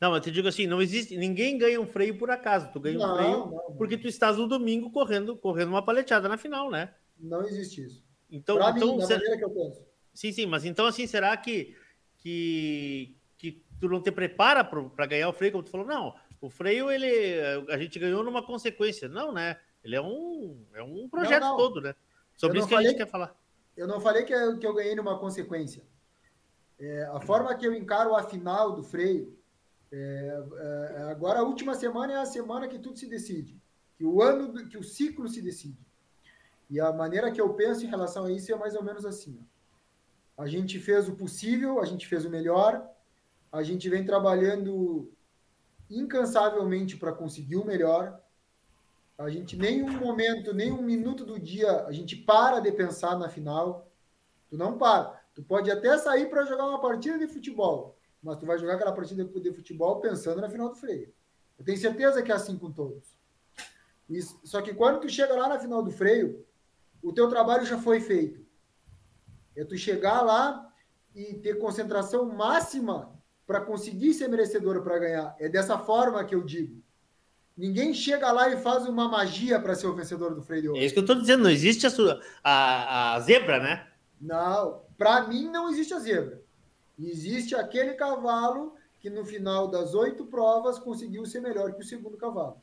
Não, 0.00 0.14
eu 0.14 0.20
te 0.20 0.30
digo 0.30 0.48
assim, 0.48 0.66
não 0.66 0.82
existe, 0.82 1.16
ninguém 1.16 1.56
ganha 1.56 1.80
um 1.80 1.86
freio 1.86 2.18
por 2.18 2.30
acaso. 2.30 2.70
Tu 2.72 2.80
ganha 2.80 2.98
não, 2.98 3.12
um 3.12 3.16
freio 3.16 3.38
não, 3.46 3.76
porque 3.76 3.96
tu 3.96 4.08
estás 4.08 4.36
no 4.36 4.46
domingo 4.46 4.90
correndo, 4.90 5.36
correndo 5.36 5.68
uma 5.68 5.84
paleteada 5.84 6.28
na 6.28 6.36
final, 6.36 6.70
né? 6.70 6.92
Não 7.18 7.42
existe 7.42 7.84
isso. 7.84 8.04
Então, 8.30 8.56
pra 8.56 8.70
então, 8.70 8.96
mim, 8.96 8.98
da 8.98 9.08
maneira 9.08 9.38
que 9.38 9.44
eu 9.44 9.50
penso. 9.50 9.82
Sim, 10.12 10.32
sim, 10.32 10.46
mas 10.46 10.64
então 10.64 10.86
assim, 10.86 11.06
será 11.06 11.36
que 11.36 11.76
que, 12.18 13.16
que 13.36 13.62
tu 13.80 13.88
não 13.88 14.00
te 14.00 14.10
prepara 14.10 14.64
para 14.64 15.06
ganhar 15.06 15.28
o 15.28 15.32
freio, 15.32 15.52
como 15.52 15.64
tu 15.64 15.70
falou? 15.70 15.86
Não, 15.86 16.14
o 16.40 16.50
freio 16.50 16.90
ele 16.90 17.40
a 17.68 17.78
gente 17.78 17.98
ganhou 17.98 18.22
numa 18.24 18.42
consequência. 18.42 19.08
Não, 19.08 19.32
né? 19.32 19.58
Ele 19.82 19.96
é 19.96 20.00
um 20.00 20.64
é 20.74 20.82
um 20.82 21.08
projeto 21.08 21.42
não, 21.42 21.56
todo, 21.56 21.80
né? 21.80 21.94
Sobre 22.36 22.58
isso 22.58 22.66
que 22.66 22.74
falei, 22.74 22.88
a 22.88 22.90
gente 22.90 22.98
quer 22.98 23.10
falar. 23.10 23.34
Eu 23.76 23.86
não 23.86 24.00
falei 24.00 24.24
que 24.24 24.32
eu, 24.32 24.58
que 24.58 24.66
eu 24.66 24.74
ganhei 24.74 24.94
numa 24.94 25.18
consequência. 25.18 25.82
É, 26.78 27.04
a 27.12 27.20
forma 27.20 27.54
que 27.54 27.66
eu 27.66 27.74
encaro 27.74 28.14
a 28.14 28.22
final 28.22 28.72
do 28.72 28.82
freio 28.82 29.36
é, 29.96 30.44
é, 30.96 31.02
agora, 31.10 31.38
a 31.38 31.44
última 31.44 31.74
semana 31.74 32.14
é 32.14 32.16
a 32.16 32.26
semana 32.26 32.66
que 32.66 32.80
tudo 32.80 32.98
se 32.98 33.06
decide, 33.06 33.62
que 33.96 34.04
o 34.04 34.20
ano, 34.20 34.68
que 34.68 34.76
o 34.76 34.82
ciclo 34.82 35.28
se 35.28 35.40
decide. 35.40 35.78
E 36.68 36.80
a 36.80 36.92
maneira 36.92 37.30
que 37.30 37.40
eu 37.40 37.54
penso 37.54 37.84
em 37.84 37.88
relação 37.88 38.24
a 38.24 38.32
isso 38.32 38.52
é 38.52 38.56
mais 38.56 38.74
ou 38.74 38.82
menos 38.82 39.06
assim. 39.06 39.38
A 40.36 40.48
gente 40.48 40.80
fez 40.80 41.08
o 41.08 41.14
possível, 41.14 41.80
a 41.80 41.84
gente 41.84 42.08
fez 42.08 42.24
o 42.24 42.30
melhor, 42.30 42.90
a 43.52 43.62
gente 43.62 43.88
vem 43.88 44.04
trabalhando 44.04 45.12
incansavelmente 45.88 46.96
para 46.96 47.12
conseguir 47.12 47.56
o 47.56 47.64
melhor. 47.64 48.20
A 49.16 49.30
gente 49.30 49.56
nem 49.56 49.82
um 49.82 49.98
momento, 49.98 50.52
nem 50.52 50.72
um 50.72 50.82
minuto 50.82 51.24
do 51.24 51.38
dia, 51.38 51.84
a 51.84 51.92
gente 51.92 52.16
para 52.16 52.60
de 52.60 52.72
pensar 52.72 53.16
na 53.16 53.28
final. 53.28 53.90
Tu 54.48 54.56
não 54.56 54.76
para. 54.76 55.22
Tu 55.34 55.42
pode 55.42 55.70
até 55.70 55.96
sair 55.98 56.28
para 56.28 56.44
jogar 56.44 56.66
uma 56.66 56.80
partida 56.80 57.18
de 57.18 57.26
futebol, 57.26 57.96
mas 58.22 58.36
tu 58.36 58.46
vai 58.46 58.58
jogar 58.58 58.74
aquela 58.74 58.92
partida 58.92 59.24
de 59.24 59.52
futebol 59.52 60.00
pensando 60.00 60.40
na 60.40 60.50
final 60.50 60.68
do 60.68 60.76
freio. 60.76 61.12
Eu 61.58 61.64
tenho 61.64 61.78
certeza 61.78 62.22
que 62.22 62.32
é 62.32 62.34
assim 62.34 62.58
com 62.58 62.72
todos. 62.72 63.16
Isso, 64.08 64.38
só 64.44 64.60
que 64.60 64.74
quando 64.74 65.00
tu 65.00 65.08
chega 65.08 65.34
lá 65.34 65.48
na 65.48 65.58
final 65.58 65.82
do 65.82 65.90
freio, 65.90 66.44
o 67.02 67.12
teu 67.12 67.28
trabalho 67.28 67.64
já 67.64 67.78
foi 67.78 68.00
feito. 68.00 68.44
É 69.56 69.64
tu 69.64 69.76
chegar 69.76 70.22
lá 70.22 70.72
e 71.14 71.34
ter 71.34 71.58
concentração 71.58 72.26
máxima 72.26 73.14
para 73.46 73.60
conseguir 73.60 74.12
ser 74.14 74.28
merecedor 74.28 74.82
para 74.82 74.98
ganhar. 74.98 75.36
É 75.38 75.48
dessa 75.48 75.78
forma 75.78 76.24
que 76.24 76.34
eu 76.34 76.42
digo. 76.42 76.82
Ninguém 77.56 77.94
chega 77.94 78.32
lá 78.32 78.48
e 78.48 78.56
faz 78.56 78.86
uma 78.86 79.08
magia 79.08 79.60
para 79.60 79.74
ser 79.74 79.86
o 79.86 79.94
vencedor 79.94 80.34
do 80.34 80.42
freio 80.42 80.62
de 80.62 80.68
ouro. 80.68 80.80
É 80.80 80.84
isso 80.84 80.94
que 80.94 80.98
eu 80.98 81.04
estou 81.04 81.16
dizendo. 81.16 81.44
Não 81.44 81.50
existe 81.50 81.86
a, 81.86 81.90
sua, 81.90 82.20
a, 82.42 83.14
a 83.14 83.20
zebra, 83.20 83.60
né? 83.60 83.86
Não. 84.20 84.82
Para 84.98 85.26
mim, 85.28 85.48
não 85.48 85.70
existe 85.70 85.94
a 85.94 86.00
zebra. 86.00 86.42
Existe 86.98 87.54
aquele 87.54 87.94
cavalo 87.94 88.74
que 89.00 89.08
no 89.08 89.24
final 89.24 89.68
das 89.68 89.94
oito 89.94 90.24
provas 90.26 90.78
conseguiu 90.78 91.24
ser 91.26 91.40
melhor 91.40 91.74
que 91.74 91.82
o 91.82 91.84
segundo 91.84 92.16
cavalo. 92.16 92.60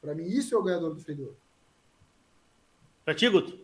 Para 0.00 0.14
mim, 0.14 0.24
isso 0.24 0.54
é 0.54 0.58
o 0.58 0.62
ganhador 0.62 0.94
do 0.94 1.00
freio 1.00 1.36
Para 3.04 3.14
ti, 3.14 3.28
Guto? 3.28 3.63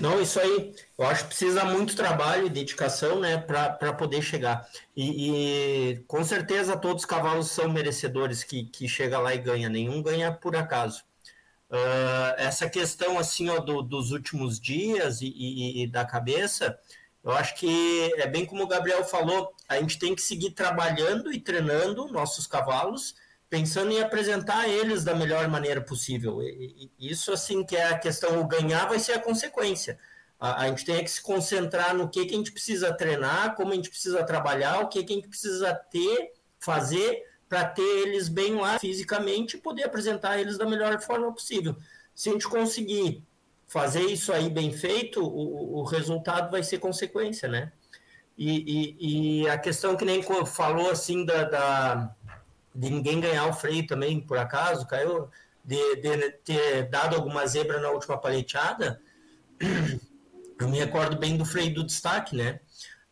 Não, 0.00 0.20
isso 0.20 0.38
aí. 0.38 0.74
Eu 0.96 1.06
acho 1.06 1.24
que 1.24 1.28
precisa 1.28 1.64
muito 1.64 1.96
trabalho 1.96 2.46
e 2.46 2.50
dedicação, 2.50 3.18
né, 3.18 3.36
para 3.38 3.92
poder 3.92 4.22
chegar. 4.22 4.68
E, 4.96 5.92
e, 5.92 5.98
com 6.06 6.22
certeza 6.24 6.76
todos 6.76 7.02
os 7.02 7.06
cavalos 7.06 7.50
são 7.50 7.68
merecedores 7.68 8.44
que, 8.44 8.64
que 8.64 8.88
chega 8.88 9.18
lá 9.18 9.34
e 9.34 9.38
ganha. 9.38 9.68
Nenhum 9.68 10.02
ganha 10.02 10.32
por 10.32 10.54
acaso. 10.56 11.02
Uh, 11.70 12.32
essa 12.38 12.68
questão 12.68 13.18
assim 13.18 13.50
ó, 13.50 13.58
do, 13.58 13.82
dos 13.82 14.10
últimos 14.10 14.58
dias 14.58 15.20
e, 15.20 15.26
e, 15.26 15.82
e 15.82 15.86
da 15.86 16.02
cabeça, 16.02 16.78
eu 17.22 17.32
acho 17.32 17.56
que 17.56 18.14
é 18.16 18.26
bem 18.26 18.46
como 18.46 18.62
o 18.62 18.66
Gabriel 18.66 19.04
falou, 19.04 19.52
a 19.68 19.76
gente 19.76 19.98
tem 19.98 20.14
que 20.14 20.22
seguir 20.22 20.52
trabalhando 20.52 21.30
e 21.30 21.38
treinando 21.38 22.08
nossos 22.08 22.46
cavalos, 22.46 23.14
pensando 23.50 23.92
em 23.92 24.00
apresentar 24.00 24.68
eles 24.68 25.04
da 25.04 25.14
melhor 25.14 25.48
maneira 25.48 25.80
possível. 25.80 26.42
E, 26.42 26.90
isso, 26.98 27.32
assim, 27.32 27.64
que 27.64 27.76
é 27.76 27.88
a 27.88 27.98
questão, 27.98 28.40
o 28.40 28.46
ganhar 28.46 28.86
vai 28.86 28.98
ser 28.98 29.12
a 29.12 29.20
consequência. 29.20 29.98
A, 30.38 30.62
a 30.62 30.68
gente 30.68 30.84
tem 30.84 31.02
que 31.02 31.10
se 31.10 31.22
concentrar 31.22 31.94
no 31.94 32.08
que, 32.08 32.26
que 32.26 32.34
a 32.34 32.38
gente 32.38 32.52
precisa 32.52 32.92
treinar, 32.92 33.54
como 33.54 33.72
a 33.72 33.74
gente 33.74 33.90
precisa 33.90 34.24
trabalhar, 34.24 34.80
o 34.80 34.88
que, 34.88 35.02
que 35.02 35.12
a 35.12 35.16
gente 35.16 35.28
precisa 35.28 35.74
ter, 35.74 36.32
fazer, 36.58 37.22
para 37.48 37.64
ter 37.64 37.82
eles 37.82 38.28
bem 38.28 38.54
lá 38.54 38.78
fisicamente 38.78 39.56
e 39.56 39.60
poder 39.60 39.84
apresentar 39.84 40.38
eles 40.38 40.58
da 40.58 40.66
melhor 40.66 41.00
forma 41.00 41.32
possível. 41.32 41.74
Se 42.14 42.28
a 42.28 42.32
gente 42.32 42.46
conseguir 42.46 43.24
fazer 43.66 44.02
isso 44.02 44.32
aí 44.32 44.50
bem 44.50 44.72
feito, 44.72 45.22
o, 45.22 45.78
o 45.78 45.84
resultado 45.84 46.50
vai 46.50 46.62
ser 46.62 46.78
consequência, 46.78 47.48
né? 47.48 47.72
E, 48.36 48.96
e, 49.00 49.42
e, 49.42 49.48
a 49.48 49.58
questão 49.58 49.96
que 49.96 50.04
nem 50.04 50.22
falou 50.22 50.90
assim 50.90 51.24
da, 51.24 51.42
da, 51.42 52.16
de 52.78 52.90
ninguém 52.90 53.18
ganhar 53.18 53.46
o 53.48 53.52
freio 53.52 53.84
também, 53.84 54.20
por 54.20 54.38
acaso, 54.38 54.86
caiu, 54.86 55.28
de, 55.64 55.96
de 55.96 56.30
ter 56.44 56.88
dado 56.88 57.16
alguma 57.16 57.44
zebra 57.44 57.80
na 57.80 57.90
última 57.90 58.16
paleteada, 58.16 59.02
eu 60.60 60.68
me 60.68 60.78
recordo 60.78 61.18
bem 61.18 61.36
do 61.36 61.44
freio 61.44 61.74
do 61.74 61.84
destaque, 61.84 62.36
né? 62.36 62.60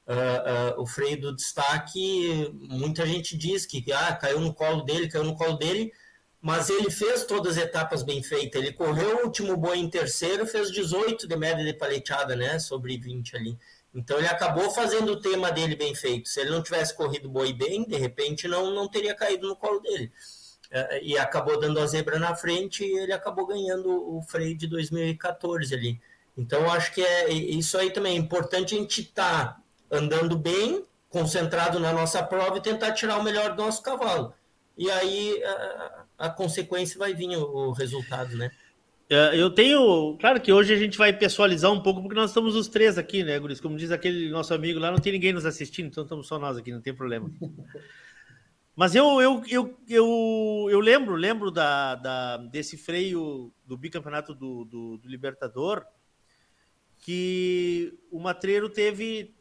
Uh, 0.06 0.78
uh, 0.78 0.82
o 0.82 0.86
freio 0.86 1.20
do 1.20 1.34
destaque, 1.34 2.48
muita 2.54 3.04
gente 3.04 3.36
diz 3.36 3.66
que 3.66 3.84
ah, 3.92 4.14
caiu 4.14 4.38
no 4.40 4.54
colo 4.54 4.82
dele, 4.82 5.08
caiu 5.08 5.24
no 5.24 5.34
colo 5.34 5.54
dele, 5.54 5.92
mas 6.40 6.70
ele 6.70 6.88
fez 6.88 7.24
todas 7.24 7.58
as 7.58 7.64
etapas 7.64 8.04
bem 8.04 8.22
feitas. 8.22 8.62
Ele 8.62 8.72
correu 8.72 9.18
o 9.18 9.24
último 9.24 9.56
boi 9.56 9.78
em 9.78 9.90
terceiro, 9.90 10.46
fez 10.46 10.70
18 10.70 11.26
de 11.26 11.36
média 11.36 11.64
de 11.64 11.72
paleteada, 11.72 12.36
né? 12.36 12.60
Sobre 12.60 12.96
20 12.96 13.36
ali. 13.36 13.58
Então 13.96 14.18
ele 14.18 14.28
acabou 14.28 14.70
fazendo 14.70 15.12
o 15.12 15.20
tema 15.20 15.50
dele 15.50 15.74
bem 15.74 15.94
feito. 15.94 16.28
Se 16.28 16.38
ele 16.38 16.50
não 16.50 16.62
tivesse 16.62 16.94
corrido 16.94 17.30
boi 17.30 17.54
bem, 17.54 17.82
de 17.88 17.96
repente 17.96 18.46
não, 18.46 18.70
não 18.70 18.86
teria 18.86 19.14
caído 19.14 19.48
no 19.48 19.56
colo 19.56 19.80
dele. 19.80 20.12
É, 20.70 21.02
e 21.02 21.16
acabou 21.16 21.58
dando 21.58 21.80
a 21.80 21.86
zebra 21.86 22.18
na 22.18 22.34
frente 22.34 22.84
e 22.84 22.98
ele 22.98 23.12
acabou 23.12 23.46
ganhando 23.46 23.88
o 23.88 24.20
freio 24.20 24.54
de 24.54 24.66
2014 24.66 25.74
ali. 25.74 25.98
Então 26.36 26.70
acho 26.70 26.92
que 26.92 27.02
é 27.02 27.32
isso 27.32 27.78
aí 27.78 27.90
também 27.90 28.16
é 28.16 28.20
importante 28.20 28.74
a 28.74 28.78
gente 28.78 29.00
estar 29.00 29.54
tá 29.54 29.62
andando 29.90 30.36
bem, 30.36 30.84
concentrado 31.08 31.80
na 31.80 31.90
nossa 31.90 32.22
prova 32.22 32.58
e 32.58 32.62
tentar 32.62 32.92
tirar 32.92 33.16
o 33.16 33.22
melhor 33.22 33.54
do 33.54 33.62
nosso 33.62 33.82
cavalo. 33.82 34.34
E 34.76 34.90
aí 34.90 35.42
a 36.18 36.28
consequência 36.28 36.98
vai 36.98 37.14
vir 37.14 37.34
o, 37.38 37.68
o 37.68 37.72
resultado, 37.72 38.36
né? 38.36 38.50
É, 39.08 39.40
eu 39.40 39.50
tenho. 39.50 40.16
Claro 40.18 40.40
que 40.40 40.52
hoje 40.52 40.74
a 40.74 40.76
gente 40.76 40.98
vai 40.98 41.12
pessoalizar 41.12 41.72
um 41.72 41.80
pouco, 41.80 42.02
porque 42.02 42.16
nós 42.16 42.30
estamos 42.30 42.56
os 42.56 42.66
três 42.66 42.98
aqui, 42.98 43.22
né, 43.22 43.38
Guris? 43.38 43.60
Como 43.60 43.76
diz 43.76 43.92
aquele 43.92 44.28
nosso 44.30 44.52
amigo 44.52 44.80
lá, 44.80 44.90
não 44.90 44.98
tem 44.98 45.12
ninguém 45.12 45.32
nos 45.32 45.46
assistindo, 45.46 45.86
então 45.86 46.02
estamos 46.02 46.26
só 46.26 46.38
nós 46.38 46.56
aqui, 46.56 46.72
não 46.72 46.80
tem 46.80 46.94
problema. 46.94 47.30
Mas 48.74 48.94
eu, 48.94 49.22
eu, 49.22 49.42
eu, 49.48 49.78
eu, 49.88 50.68
eu 50.70 50.80
lembro, 50.80 51.14
lembro 51.14 51.50
da, 51.50 51.94
da, 51.94 52.36
desse 52.36 52.76
freio 52.76 53.50
do 53.64 53.74
bicampeonato 53.74 54.34
do, 54.34 54.66
do, 54.66 54.98
do 54.98 55.08
Libertador, 55.08 55.82
que 56.98 57.98
o 58.10 58.18
Matreiro 58.18 58.68
teve. 58.68 59.34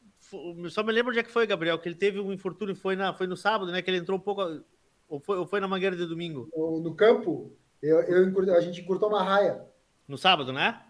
Só 0.70 0.84
me 0.84 0.94
lembro 0.94 1.12
onde 1.12 1.20
é 1.20 1.24
que 1.24 1.32
foi, 1.32 1.46
Gabriel, 1.46 1.78
que 1.80 1.90
ele 1.90 1.96
teve 1.96 2.20
um 2.20 2.32
infortúnio, 2.32 2.76
foi, 2.76 2.96
na, 2.96 3.14
foi 3.14 3.28
no 3.28 3.36
sábado, 3.36 3.72
né? 3.72 3.82
Que 3.82 3.90
ele 3.90 3.98
entrou 3.98 4.18
um 4.18 4.22
pouco. 4.22 4.42
Ou 5.10 5.20
foi, 5.20 5.38
ou 5.38 5.46
foi 5.46 5.60
na 5.60 5.68
mangueira 5.68 5.98
de 5.98 6.06
domingo? 6.06 6.50
No, 6.56 6.80
no 6.80 6.96
campo, 6.96 7.52
eu, 7.86 8.02
eu, 8.02 8.56
a 8.56 8.62
gente 8.62 8.82
encurtou 8.82 9.10
uma 9.10 9.24
raia. 9.24 9.64
No 10.08 10.18
sábado, 10.18 10.52
né? 10.52 10.82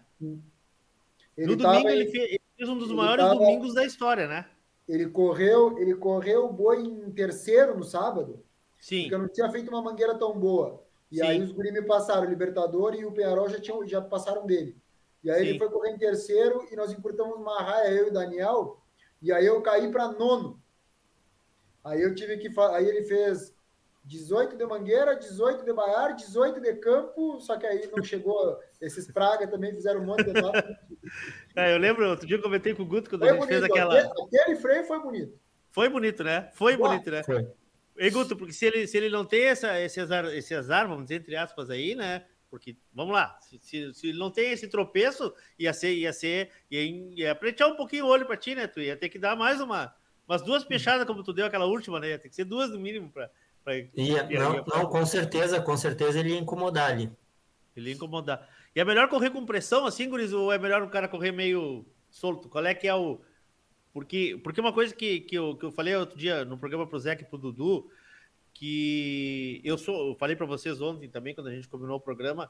Ele 1.36 1.46
no 1.46 1.56
domingo 1.56 1.88
ele, 1.88 2.06
fez, 2.06 2.24
ele, 2.24 2.40
fez, 2.56 2.68
um 2.68 2.78
dos 2.78 2.90
maiores 2.90 3.24
tava, 3.24 3.38
domingos 3.38 3.74
da 3.74 3.84
história, 3.84 4.26
né? 4.26 4.46
Ele 4.88 5.06
correu, 5.10 5.78
ele 5.78 5.94
correu 5.94 6.46
o 6.46 6.52
boi 6.52 6.80
em 6.80 7.10
terceiro 7.10 7.76
no 7.76 7.84
sábado. 7.84 8.42
Sim. 8.80 9.02
Porque 9.02 9.14
eu 9.14 9.18
não 9.18 9.28
tinha 9.28 9.50
feito 9.50 9.68
uma 9.68 9.82
mangueira 9.82 10.14
tão 10.14 10.38
boa. 10.38 10.82
E 11.10 11.16
Sim. 11.16 11.22
aí 11.22 11.42
os 11.42 11.52
guri 11.52 11.70
me 11.70 11.82
passaram, 11.82 12.26
o 12.26 12.30
Libertador 12.30 12.94
e 12.94 13.04
o 13.04 13.12
Penharol 13.12 13.48
já, 13.48 13.60
tinham, 13.60 13.86
já 13.86 14.00
passaram 14.00 14.46
dele. 14.46 14.76
E 15.22 15.30
aí 15.30 15.42
Sim. 15.42 15.48
ele 15.48 15.58
foi 15.58 15.68
correr 15.68 15.90
em 15.90 15.98
terceiro 15.98 16.66
e 16.70 16.76
nós 16.76 16.92
encurtamos 16.92 17.36
uma 17.36 17.62
raia, 17.62 17.90
eu 17.90 18.06
e 18.06 18.10
o 18.10 18.12
Daniel, 18.12 18.82
e 19.20 19.32
aí 19.32 19.44
eu 19.44 19.60
caí 19.60 19.90
para 19.90 20.12
nono. 20.12 20.60
Aí 21.84 22.00
eu 22.00 22.14
tive 22.14 22.36
que. 22.38 22.48
Aí 22.72 22.86
ele 22.88 23.04
fez 23.04 23.55
18 24.06 24.56
de 24.56 24.64
Mangueira, 24.64 25.16
18 25.16 25.64
de 25.64 25.72
Baiar, 25.72 26.14
18 26.14 26.60
de 26.60 26.74
Campo, 26.74 27.40
só 27.40 27.56
que 27.56 27.66
aí 27.66 27.90
não 27.94 28.02
chegou. 28.04 28.58
Esses 28.80 29.10
Praga 29.10 29.48
também 29.48 29.74
fizeram 29.74 30.00
um 30.00 30.04
monte 30.04 30.24
de 30.24 30.40
nota. 30.40 30.78
É, 31.54 31.72
eu 31.72 31.78
lembro, 31.78 32.06
outro 32.10 32.26
dia 32.26 32.36
eu 32.36 32.42
comentei 32.42 32.74
com 32.74 32.82
o 32.82 32.86
Guto 32.86 33.08
quando 33.08 33.20
foi 33.20 33.30
a 33.30 33.32
gente 33.32 33.40
bonito, 33.46 33.60
fez 33.60 33.64
aquela. 33.64 33.98
Aquele 33.98 34.56
freio 34.56 34.84
foi 34.84 35.00
bonito. 35.00 35.40
Foi 35.70 35.88
bonito, 35.88 36.24
né? 36.24 36.50
Foi 36.52 36.76
bonito, 36.76 37.10
né? 37.10 37.22
Foi. 37.22 37.48
E 37.96 38.10
Guto, 38.10 38.36
porque 38.36 38.52
se 38.52 38.66
ele, 38.66 38.86
se 38.86 38.96
ele 38.96 39.08
não 39.08 39.24
tem 39.24 39.44
essa, 39.44 39.80
esse, 39.80 40.00
azar, 40.00 40.26
esse 40.26 40.54
azar, 40.54 40.86
vamos 40.86 41.04
dizer, 41.04 41.20
entre 41.20 41.36
aspas, 41.36 41.70
aí, 41.70 41.94
né? 41.94 42.26
Porque, 42.50 42.76
vamos 42.92 43.14
lá, 43.14 43.38
se, 43.40 43.94
se, 43.94 44.12
não 44.12 44.30
tem 44.30 44.50
esse 44.50 44.68
tropeço, 44.68 45.32
ia 45.58 45.72
ser, 45.72 45.94
ia 45.94 46.12
ser, 46.12 46.50
ia, 46.70 46.82
ia 47.14 47.34
pretear 47.34 47.70
um 47.70 47.76
pouquinho 47.76 48.04
o 48.04 48.08
olho 48.08 48.26
para 48.26 48.36
ti, 48.36 48.54
né? 48.54 48.66
Tu 48.66 48.80
ia 48.80 48.96
ter 48.96 49.08
que 49.08 49.18
dar 49.18 49.36
mais 49.36 49.60
uma, 49.60 49.94
umas 50.28 50.42
duas 50.42 50.64
fechadas, 50.64 51.06
como 51.06 51.22
tu 51.22 51.32
deu 51.32 51.46
aquela 51.46 51.66
última, 51.66 52.00
né? 52.00 52.10
Ia 52.10 52.18
ter 52.18 52.28
que 52.28 52.34
ser 52.34 52.44
duas 52.44 52.70
no 52.70 52.78
mínimo 52.78 53.10
para 53.66 53.78
Ia, 53.96 54.22
não, 54.22 54.64
não, 54.64 54.86
com 54.86 55.04
certeza, 55.04 55.60
com 55.60 55.76
certeza 55.76 56.20
ele 56.20 56.30
ia 56.30 56.38
incomodar 56.38 56.88
ali. 56.88 57.10
Ele 57.74 57.90
ia 57.90 57.96
incomodar. 57.96 58.48
E 58.72 58.78
é 58.78 58.84
melhor 58.84 59.08
correr 59.08 59.30
com 59.30 59.44
pressão 59.44 59.84
assim, 59.84 60.08
Guris, 60.08 60.32
ou 60.32 60.52
é 60.52 60.58
melhor 60.58 60.82
o 60.84 60.88
cara 60.88 61.08
correr 61.08 61.32
meio 61.32 61.84
solto? 62.08 62.48
Qual 62.48 62.64
é 62.64 62.72
que 62.72 62.86
é 62.86 62.94
o. 62.94 63.20
Porque, 63.92 64.38
porque 64.44 64.60
uma 64.60 64.72
coisa 64.72 64.94
que, 64.94 65.20
que, 65.20 65.36
eu, 65.36 65.56
que 65.56 65.64
eu 65.64 65.72
falei 65.72 65.96
outro 65.96 66.16
dia 66.16 66.44
no 66.44 66.56
programa 66.56 66.86
pro 66.86 67.00
Zé 67.00 67.14
e 67.14 67.24
pro 67.24 67.38
Dudu, 67.38 67.90
que 68.54 69.60
eu 69.64 69.76
sou, 69.76 70.10
eu 70.10 70.14
falei 70.14 70.36
para 70.36 70.46
vocês 70.46 70.80
ontem 70.80 71.08
também, 71.08 71.34
quando 71.34 71.48
a 71.48 71.52
gente 71.52 71.66
combinou 71.66 71.96
o 71.96 72.00
programa, 72.00 72.48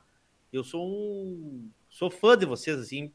eu 0.52 0.62
sou 0.62 0.86
um. 0.86 1.70
sou 1.88 2.10
fã 2.10 2.36
de 2.36 2.44
vocês, 2.44 2.78
assim, 2.78 3.10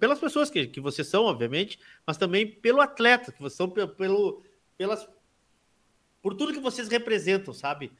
pelas 0.00 0.18
pessoas 0.18 0.48
que, 0.48 0.66
que 0.66 0.80
vocês 0.80 1.06
são, 1.06 1.24
obviamente, 1.24 1.78
mas 2.06 2.16
também 2.16 2.50
pelo 2.50 2.80
atleta, 2.80 3.32
que 3.32 3.38
vocês 3.38 3.56
são 3.56 3.68
pelo, 3.68 4.42
pelas 4.78 5.06
por 6.22 6.34
tudo 6.34 6.52
que 6.52 6.60
vocês 6.60 6.88
representam, 6.88 7.52
sabe? 7.54 7.92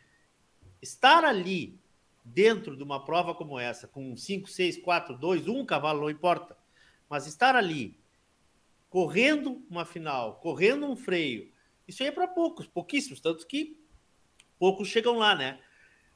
Estar 0.80 1.24
ali 1.24 1.78
dentro 2.24 2.76
de 2.76 2.82
uma 2.82 3.04
prova 3.04 3.34
como 3.34 3.58
essa, 3.58 3.88
com 3.88 4.16
5, 4.16 4.48
6, 4.48 4.78
4, 4.78 5.16
2, 5.16 5.48
1 5.48 5.64
cavalo, 5.64 6.02
não 6.02 6.10
importa, 6.10 6.56
mas 7.08 7.26
estar 7.26 7.56
ali 7.56 7.98
correndo 8.90 9.64
uma 9.68 9.84
final, 9.84 10.36
correndo 10.40 10.86
um 10.86 10.96
freio, 10.96 11.50
isso 11.86 12.02
aí 12.02 12.10
é 12.10 12.12
para 12.12 12.28
poucos, 12.28 12.66
pouquíssimos, 12.66 13.20
tanto 13.20 13.46
que 13.46 13.78
poucos 14.58 14.88
chegam 14.88 15.16
lá, 15.16 15.34
né? 15.34 15.58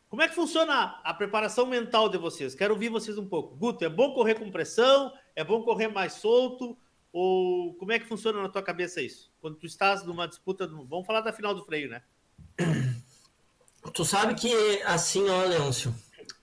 Como 0.08 0.20
é 0.20 0.28
que 0.28 0.34
funciona 0.34 1.00
a 1.02 1.14
preparação 1.14 1.64
mental 1.64 2.10
de 2.10 2.18
vocês? 2.18 2.54
Quero 2.54 2.74
ouvir 2.74 2.90
vocês 2.90 3.16
um 3.16 3.26
pouco. 3.26 3.56
Guto, 3.56 3.82
é 3.82 3.88
bom 3.88 4.12
correr 4.12 4.34
com 4.34 4.50
pressão? 4.50 5.10
É 5.34 5.42
bom 5.42 5.62
correr 5.62 5.88
mais 5.88 6.12
solto? 6.12 6.76
Ou 7.12 7.74
como 7.74 7.92
é 7.92 7.98
que 7.98 8.06
funciona 8.06 8.40
na 8.40 8.48
tua 8.48 8.62
cabeça 8.62 9.00
isso? 9.00 9.30
Quando 9.40 9.56
tu 9.56 9.66
estás 9.66 10.04
numa 10.04 10.26
disputa, 10.26 10.66
vamos 10.66 11.06
falar 11.06 11.20
da 11.20 11.32
final 11.32 11.54
do 11.54 11.64
freio, 11.64 11.90
né? 11.90 12.02
Tu 13.92 14.04
sabe 14.04 14.34
que, 14.34 14.80
assim, 14.84 15.28
ó, 15.28 15.44
Leôncio, 15.44 15.94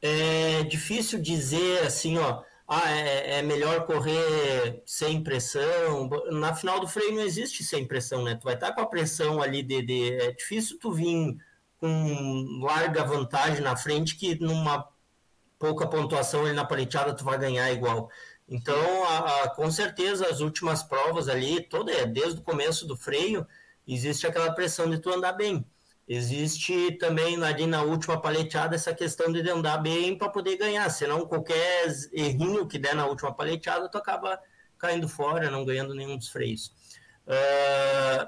é 0.01 0.63
difícil 0.63 1.19
dizer 1.21 1.79
assim, 1.85 2.17
ó, 2.17 2.43
ah, 2.67 2.91
é, 2.91 3.39
é, 3.39 3.41
melhor 3.41 3.87
correr 3.87 4.83
sem 4.85 5.23
pressão. 5.23 6.07
Na 6.31 6.53
final 6.53 6.79
do 6.79 6.87
freio 6.87 7.15
não 7.15 7.21
existe 7.21 7.63
sem 7.63 7.87
pressão, 7.87 8.23
né? 8.23 8.35
Tu 8.35 8.43
vai 8.43 8.53
estar 8.53 8.73
com 8.73 8.81
a 8.81 8.85
pressão 8.85 9.41
ali 9.41 9.63
de, 9.63 9.81
de, 9.81 10.13
É 10.13 10.31
difícil 10.33 10.77
tu 10.77 10.91
vir 10.91 11.35
com 11.79 12.59
larga 12.61 13.03
vantagem 13.03 13.61
na 13.61 13.75
frente 13.75 14.15
que 14.15 14.39
numa 14.39 14.87
pouca 15.57 15.87
pontuação 15.87 16.45
ali 16.45 16.53
na 16.53 16.63
paleteada 16.63 17.15
tu 17.15 17.23
vai 17.23 17.39
ganhar 17.39 17.71
igual. 17.71 18.09
Então, 18.49 19.03
a, 19.05 19.43
a, 19.43 19.49
com 19.49 19.69
certeza, 19.69 20.27
as 20.27 20.39
últimas 20.39 20.81
provas 20.81 21.29
ali, 21.29 21.61
toda, 21.61 21.91
é, 21.91 22.05
desde 22.05 22.39
o 22.39 22.43
começo 22.43 22.87
do 22.87 22.97
freio, 22.97 23.45
existe 23.87 24.25
aquela 24.25 24.51
pressão 24.53 24.89
de 24.89 24.97
tu 24.97 25.13
andar 25.13 25.33
bem. 25.33 25.63
Existe 26.07 26.93
também 26.93 27.41
ali 27.43 27.67
na 27.67 27.83
última 27.83 28.19
paleteada 28.19 28.73
essa 28.73 28.95
questão 28.95 29.31
de 29.31 29.47
andar 29.47 29.77
bem 29.77 30.17
para 30.17 30.29
poder 30.29 30.57
ganhar, 30.57 30.89
senão 30.89 31.27
qualquer 31.27 31.85
errinho 32.11 32.67
que 32.67 32.79
der 32.79 32.95
na 32.95 33.05
última 33.05 33.31
paleteada, 33.31 33.87
tu 33.87 33.99
acaba 33.99 34.39
caindo 34.79 35.07
fora, 35.07 35.51
não 35.51 35.63
ganhando 35.63 35.93
nenhum 35.93 36.17
dos 36.17 36.29
freios. 36.29 36.73
Uh, 37.27 38.27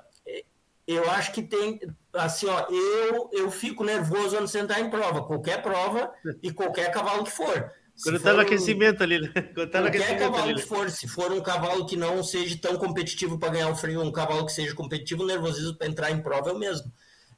eu 0.86 1.10
acho 1.10 1.32
que 1.32 1.42
tem, 1.42 1.80
assim, 2.14 2.46
ó, 2.48 2.68
eu, 2.70 3.30
eu 3.32 3.50
fico 3.50 3.84
nervoso 3.84 4.38
antes 4.38 4.52
de 4.52 4.60
entrar 4.60 4.80
em 4.80 4.90
prova, 4.92 5.24
qualquer 5.24 5.64
prova 5.64 6.14
e 6.44 6.52
qualquer 6.52 6.92
cavalo 6.92 7.24
que 7.24 7.32
for. 7.32 7.72
Quando 8.04 8.20
tá 8.20 8.34
no 8.34 8.40
aquecimento 8.40 9.04
ali, 9.04 9.20
né? 9.20 9.30
Quando 9.54 9.70
tá 9.70 9.82
no 9.82 9.88
aquecimento 9.88 10.20
cavalo 10.20 10.44
ali. 10.44 10.56
que 10.56 10.62
for, 10.62 10.90
se 10.90 11.08
for 11.08 11.32
um 11.32 11.42
cavalo 11.42 11.86
que 11.86 11.96
não 11.96 12.24
seja 12.24 12.58
tão 12.60 12.78
competitivo 12.78 13.38
para 13.38 13.50
ganhar 13.50 13.70
o 13.70 13.76
freio, 13.76 14.02
um 14.02 14.12
cavalo 14.12 14.46
que 14.46 14.52
seja 14.52 14.74
competitivo, 14.74 15.24
o 15.24 15.28
nervosismo 15.28 15.76
para 15.76 15.88
entrar 15.88 16.12
em 16.12 16.22
prova 16.22 16.50
é 16.50 16.54
o 16.54 16.58
mesmo. 16.60 16.92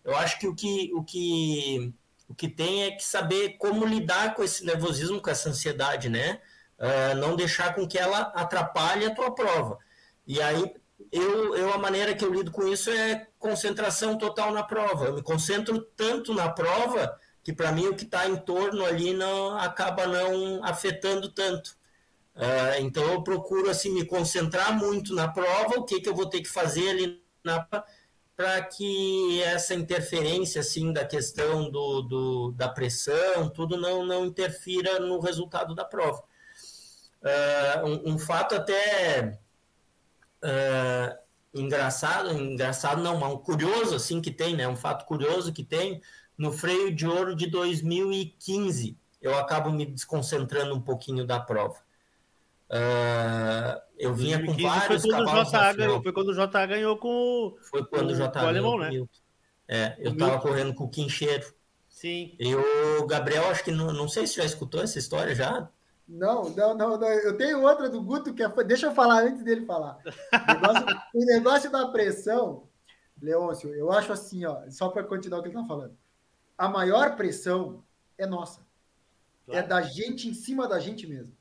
Eu 0.03 0.15
acho 0.17 0.39
que 0.39 0.47
o 0.47 0.55
que, 0.55 0.91
o 0.93 1.03
que 1.03 1.93
o 2.27 2.35
que 2.35 2.47
tem 2.47 2.85
é 2.85 2.91
que 2.91 3.03
saber 3.03 3.57
como 3.57 3.85
lidar 3.85 4.33
com 4.33 4.43
esse 4.43 4.65
nervosismo, 4.65 5.21
com 5.21 5.29
essa 5.29 5.49
ansiedade, 5.49 6.09
né? 6.09 6.41
Uh, 6.79 7.15
não 7.17 7.35
deixar 7.35 7.75
com 7.75 7.87
que 7.87 7.97
ela 7.97 8.21
atrapalhe 8.35 9.05
a 9.05 9.13
tua 9.13 9.33
prova. 9.33 9.77
E 10.25 10.41
aí, 10.41 10.73
eu, 11.11 11.55
eu, 11.55 11.73
a 11.73 11.77
maneira 11.77 12.15
que 12.15 12.25
eu 12.25 12.33
lido 12.33 12.51
com 12.51 12.67
isso 12.67 12.89
é 12.89 13.27
concentração 13.37 14.17
total 14.17 14.51
na 14.51 14.63
prova. 14.63 15.05
Eu 15.05 15.13
me 15.13 15.21
concentro 15.21 15.79
tanto 15.95 16.33
na 16.33 16.49
prova 16.49 17.15
que 17.43 17.51
para 17.51 17.71
mim 17.71 17.87
o 17.87 17.95
que 17.95 18.05
está 18.05 18.27
em 18.27 18.37
torno 18.37 18.85
ali 18.85 19.13
não 19.13 19.57
acaba 19.57 20.07
não 20.07 20.63
afetando 20.63 21.29
tanto. 21.29 21.75
Uh, 22.35 22.81
então 22.81 23.03
eu 23.11 23.21
procuro 23.21 23.69
assim 23.69 23.91
me 23.93 24.05
concentrar 24.05 24.75
muito 24.75 25.13
na 25.13 25.27
prova, 25.27 25.77
o 25.77 25.83
que, 25.83 26.01
que 26.01 26.09
eu 26.09 26.15
vou 26.15 26.27
ter 26.27 26.41
que 26.41 26.49
fazer 26.49 26.89
ali 26.89 27.21
para 28.35 28.63
que 28.63 29.43
essa 29.43 29.75
interferência 29.75 30.61
assim 30.61 30.91
da 30.91 31.05
questão 31.05 31.69
do, 31.69 32.01
do, 32.01 32.51
da 32.53 32.69
pressão, 32.69 33.49
tudo 33.49 33.77
não, 33.77 34.05
não 34.05 34.25
interfira 34.25 34.99
no 34.99 35.19
resultado 35.19 35.75
da 35.75 35.85
prova. 35.85 36.23
Uh, 37.21 37.85
um, 37.85 38.13
um, 38.13 38.17
fato 38.17 38.55
até 38.55 39.39
uh, 40.43 41.17
engraçado, 41.53 42.31
engraçado 42.31 43.01
não, 43.01 43.15
um 43.33 43.37
curioso 43.37 43.95
assim 43.95 44.19
que 44.19 44.31
tem, 44.31 44.55
né? 44.55 44.67
Um 44.67 44.75
fato 44.75 45.05
curioso 45.05 45.53
que 45.53 45.63
tem 45.63 46.01
no 46.37 46.51
freio 46.51 46.93
de 46.93 47.07
ouro 47.07 47.35
de 47.35 47.47
2015, 47.47 48.97
eu 49.21 49.35
acabo 49.37 49.71
me 49.71 49.85
desconcentrando 49.85 50.75
um 50.75 50.81
pouquinho 50.81 51.25
da 51.25 51.39
prova. 51.39 51.77
Uh, 52.69 53.79
eu 53.97 54.13
vinha 54.13 54.43
com 54.43 54.51
vários 54.53 55.01
foi 55.03 55.11
quando 55.11 55.25
cavalos. 55.25 55.49
O 55.49 55.77
ganhou, 55.77 56.03
foi 56.03 56.11
quando 56.11 56.29
o 56.29 56.33
JA 56.33 56.65
ganhou 56.65 56.97
com 56.97 57.55
Foi 57.61 57.85
quando 57.85 58.09
o 58.09 58.15
JA 58.15 58.27
ganhou 58.27 58.47
alemão, 58.47 58.79
né? 58.79 58.89
É, 59.67 59.95
eu 59.99 60.11
estava 60.11 60.39
correndo 60.39 60.73
com 60.73 60.85
o 60.85 60.89
Quincheiro. 60.89 61.53
Sim. 61.87 62.35
E 62.39 62.53
o 62.53 63.05
Gabriel, 63.05 63.49
acho 63.49 63.63
que 63.63 63.71
não, 63.71 63.93
não 63.93 64.09
sei 64.09 64.27
se 64.27 64.35
já 64.35 64.43
escutou 64.43 64.81
essa 64.81 64.97
história 64.99 65.33
já. 65.35 65.69
Não, 66.07 66.49
não, 66.49 66.75
não, 66.75 66.97
não. 66.97 67.07
Eu 67.07 67.37
tenho 67.37 67.61
outra 67.61 67.89
do 67.89 68.01
Guto 68.01 68.33
que 68.33 68.43
é. 68.43 68.49
Deixa 68.65 68.87
eu 68.87 68.95
falar 68.95 69.23
antes 69.23 69.43
dele 69.43 69.65
falar. 69.65 69.99
O 70.03 70.53
negócio, 70.53 70.85
o 71.13 71.25
negócio 71.25 71.71
da 71.71 71.87
pressão, 71.87 72.67
Leôncio, 73.21 73.73
eu 73.73 73.91
acho 73.91 74.11
assim, 74.11 74.43
ó, 74.45 74.63
só 74.69 74.89
para 74.89 75.03
continuar 75.03 75.39
o 75.39 75.43
que 75.43 75.49
ele 75.49 75.55
está 75.55 75.67
falando 75.67 75.95
a 76.63 76.69
maior 76.69 77.17
pressão 77.17 77.83
é 78.17 78.25
nossa. 78.25 78.61
É 78.61 79.51
claro. 79.51 79.65
É 79.65 79.67
da 79.67 79.81
gente 79.81 80.29
em 80.29 80.33
cima 80.33 80.65
da 80.65 80.79
gente 80.79 81.05
mesmo. 81.05 81.35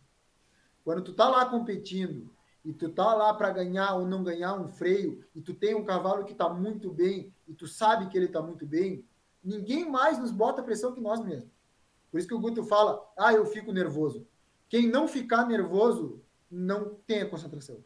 Quando 0.83 1.01
tu 1.01 1.13
tá 1.13 1.29
lá 1.29 1.47
competindo 1.47 2.29
e 2.65 2.73
tu 2.73 2.89
tá 2.89 3.15
lá 3.15 3.33
para 3.33 3.51
ganhar 3.51 3.95
ou 3.95 4.05
não 4.05 4.25
ganhar 4.25 4.55
um 4.55 4.67
freio 4.67 5.25
e 5.33 5.41
tu 5.41 5.55
tem 5.55 5.77
um 5.77 5.85
cavalo 5.85 6.25
que 6.25 6.35
tá 6.35 6.49
muito 6.49 6.91
bem 6.91 7.33
e 7.47 7.55
tu 7.55 7.69
sabe 7.69 8.09
que 8.09 8.19
ele 8.19 8.27
tá 8.27 8.43
muito 8.43 8.67
bem, 8.67 9.05
ninguém 9.45 9.89
mais 9.89 10.19
nos 10.19 10.33
bota 10.33 10.61
pressão 10.61 10.93
que 10.93 11.01
nós 11.01 11.25
mesmos. 11.25 11.53
Por 12.11 12.19
isso 12.19 12.27
que 12.27 12.35
o 12.35 12.41
Guto 12.41 12.65
fala: 12.65 13.01
"Ah, 13.17 13.33
eu 13.33 13.47
fico 13.47 13.73
nervoso". 13.73 14.27
Quem 14.69 14.89
não 14.89 15.07
ficar 15.07 15.47
nervoso 15.47 16.21
não 16.51 16.97
tem 17.07 17.23
a 17.23 17.31
concentração. 17.31 17.79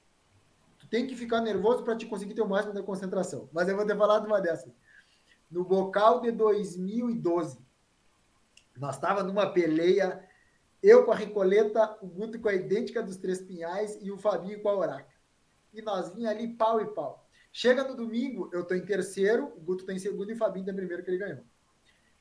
Tu 0.79 0.88
tem 0.88 1.07
que 1.07 1.14
ficar 1.14 1.42
nervoso 1.42 1.85
para 1.85 1.96
te 1.96 2.07
conseguir 2.07 2.33
ter 2.33 2.40
o 2.40 2.49
máximo 2.49 2.72
da 2.72 2.83
concentração. 2.83 3.46
Mas 3.53 3.68
eu 3.68 3.77
vou 3.77 3.87
ter 3.87 3.96
falado 3.96 4.25
uma 4.25 4.40
dessas. 4.40 4.72
No 5.50 5.64
bocal 5.64 6.20
de 6.20 6.30
2012. 6.30 7.64
Nós 8.76 8.96
estava 8.96 9.22
numa 9.22 9.50
peleia, 9.52 10.24
eu 10.82 11.04
com 11.04 11.12
a 11.12 11.16
Recoleta, 11.16 11.96
o 12.02 12.06
Guto 12.06 12.38
com 12.38 12.48
a 12.48 12.54
idêntica 12.54 13.02
dos 13.02 13.16
Três 13.16 13.40
Pinhais 13.40 13.98
e 14.02 14.11
o 14.11 14.18
Fabinho 14.18 14.61
com 14.61 14.68
a 14.68 14.76
Oraca. 14.76 15.14
E 15.72 15.80
nós 15.82 16.14
vinha 16.14 16.30
ali 16.30 16.54
pau 16.54 16.80
e 16.80 16.87
pau. 16.87 17.26
Chega 17.52 17.85
no 17.85 17.96
domingo, 17.96 18.50
eu 18.52 18.62
estou 18.62 18.76
em 18.76 18.85
terceiro, 18.85 19.52
o 19.56 19.61
Guto 19.61 19.82
está 19.82 19.92
em 19.92 19.98
segundo 19.98 20.30
e 20.30 20.35
o 20.35 20.38
Fabinho 20.38 20.62
está 20.62 20.72
em 20.72 20.76
primeiro 20.76 21.02
que 21.02 21.11
ele 21.11 21.18
ganhou. 21.18 21.44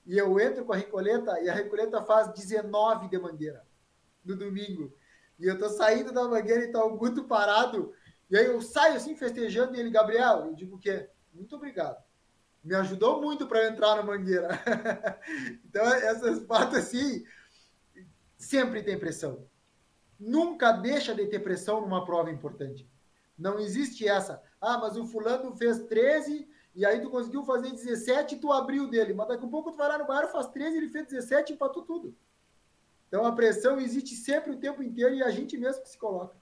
E 0.05 0.17
eu 0.17 0.39
entro 0.39 0.63
com 0.63 0.73
a 0.73 0.77
Recoleta 0.77 1.39
e 1.41 1.49
a 1.49 1.53
Recoleta 1.53 2.01
faz 2.03 2.31
19 2.33 3.09
de 3.09 3.17
mangueira 3.17 3.65
no 4.23 4.35
domingo. 4.35 4.95
E 5.39 5.45
eu 5.45 5.57
tô 5.57 5.67
saindo 5.69 6.13
da 6.13 6.27
mangueira 6.27 6.63
e 6.63 6.71
tá 6.71 6.83
o 6.83 6.95
Guto 6.95 7.25
parado. 7.25 7.93
E 8.29 8.37
aí 8.37 8.45
eu 8.45 8.61
saio 8.61 8.95
assim 8.95 9.15
festejando 9.15 9.75
e 9.75 9.79
ele, 9.79 9.89
Gabriel, 9.89 10.45
eu 10.45 10.53
digo 10.53 10.75
o 10.75 10.79
quê? 10.79 11.09
Muito 11.33 11.55
obrigado. 11.55 12.01
Me 12.65 12.73
ajudou 12.73 13.21
muito 13.21 13.45
para 13.45 13.67
entrar 13.67 13.95
na 13.95 14.01
mangueira. 14.01 14.49
então, 15.63 15.85
essas 15.85 16.39
partes 16.39 16.79
assim, 16.79 17.23
sempre 18.35 18.81
tem 18.81 18.97
pressão. 18.97 19.47
Nunca 20.19 20.71
deixa 20.71 21.13
de 21.13 21.27
ter 21.27 21.39
pressão 21.41 21.79
numa 21.79 22.03
prova 22.03 22.31
importante. 22.31 22.89
Não 23.37 23.59
existe 23.59 24.07
essa. 24.07 24.41
Ah, 24.59 24.79
mas 24.79 24.97
o 24.97 25.05
fulano 25.05 25.55
fez 25.55 25.83
13 25.83 26.49
e 26.73 26.83
aí 26.83 26.99
tu 27.01 27.11
conseguiu 27.11 27.43
fazer 27.45 27.69
17 27.69 28.33
e 28.33 28.39
tu 28.39 28.51
abriu 28.51 28.89
dele. 28.89 29.13
Mas 29.13 29.27
daqui 29.27 29.45
a 29.45 29.49
pouco 29.49 29.71
tu 29.71 29.77
vai 29.77 29.87
lá 29.87 29.99
no 29.99 30.07
bar, 30.07 30.27
faz 30.31 30.47
13, 30.47 30.75
ele 30.75 30.89
fez 30.89 31.05
17 31.05 31.51
e 31.51 31.55
empatou 31.55 31.83
tudo. 31.83 32.17
Então 33.07 33.23
a 33.27 33.31
pressão 33.31 33.79
existe 33.79 34.15
sempre 34.15 34.51
o 34.51 34.57
tempo 34.57 34.81
inteiro 34.81 35.13
e 35.13 35.21
a 35.21 35.29
gente 35.29 35.55
mesmo 35.55 35.83
que 35.83 35.89
se 35.89 35.99
coloca. 35.99 36.35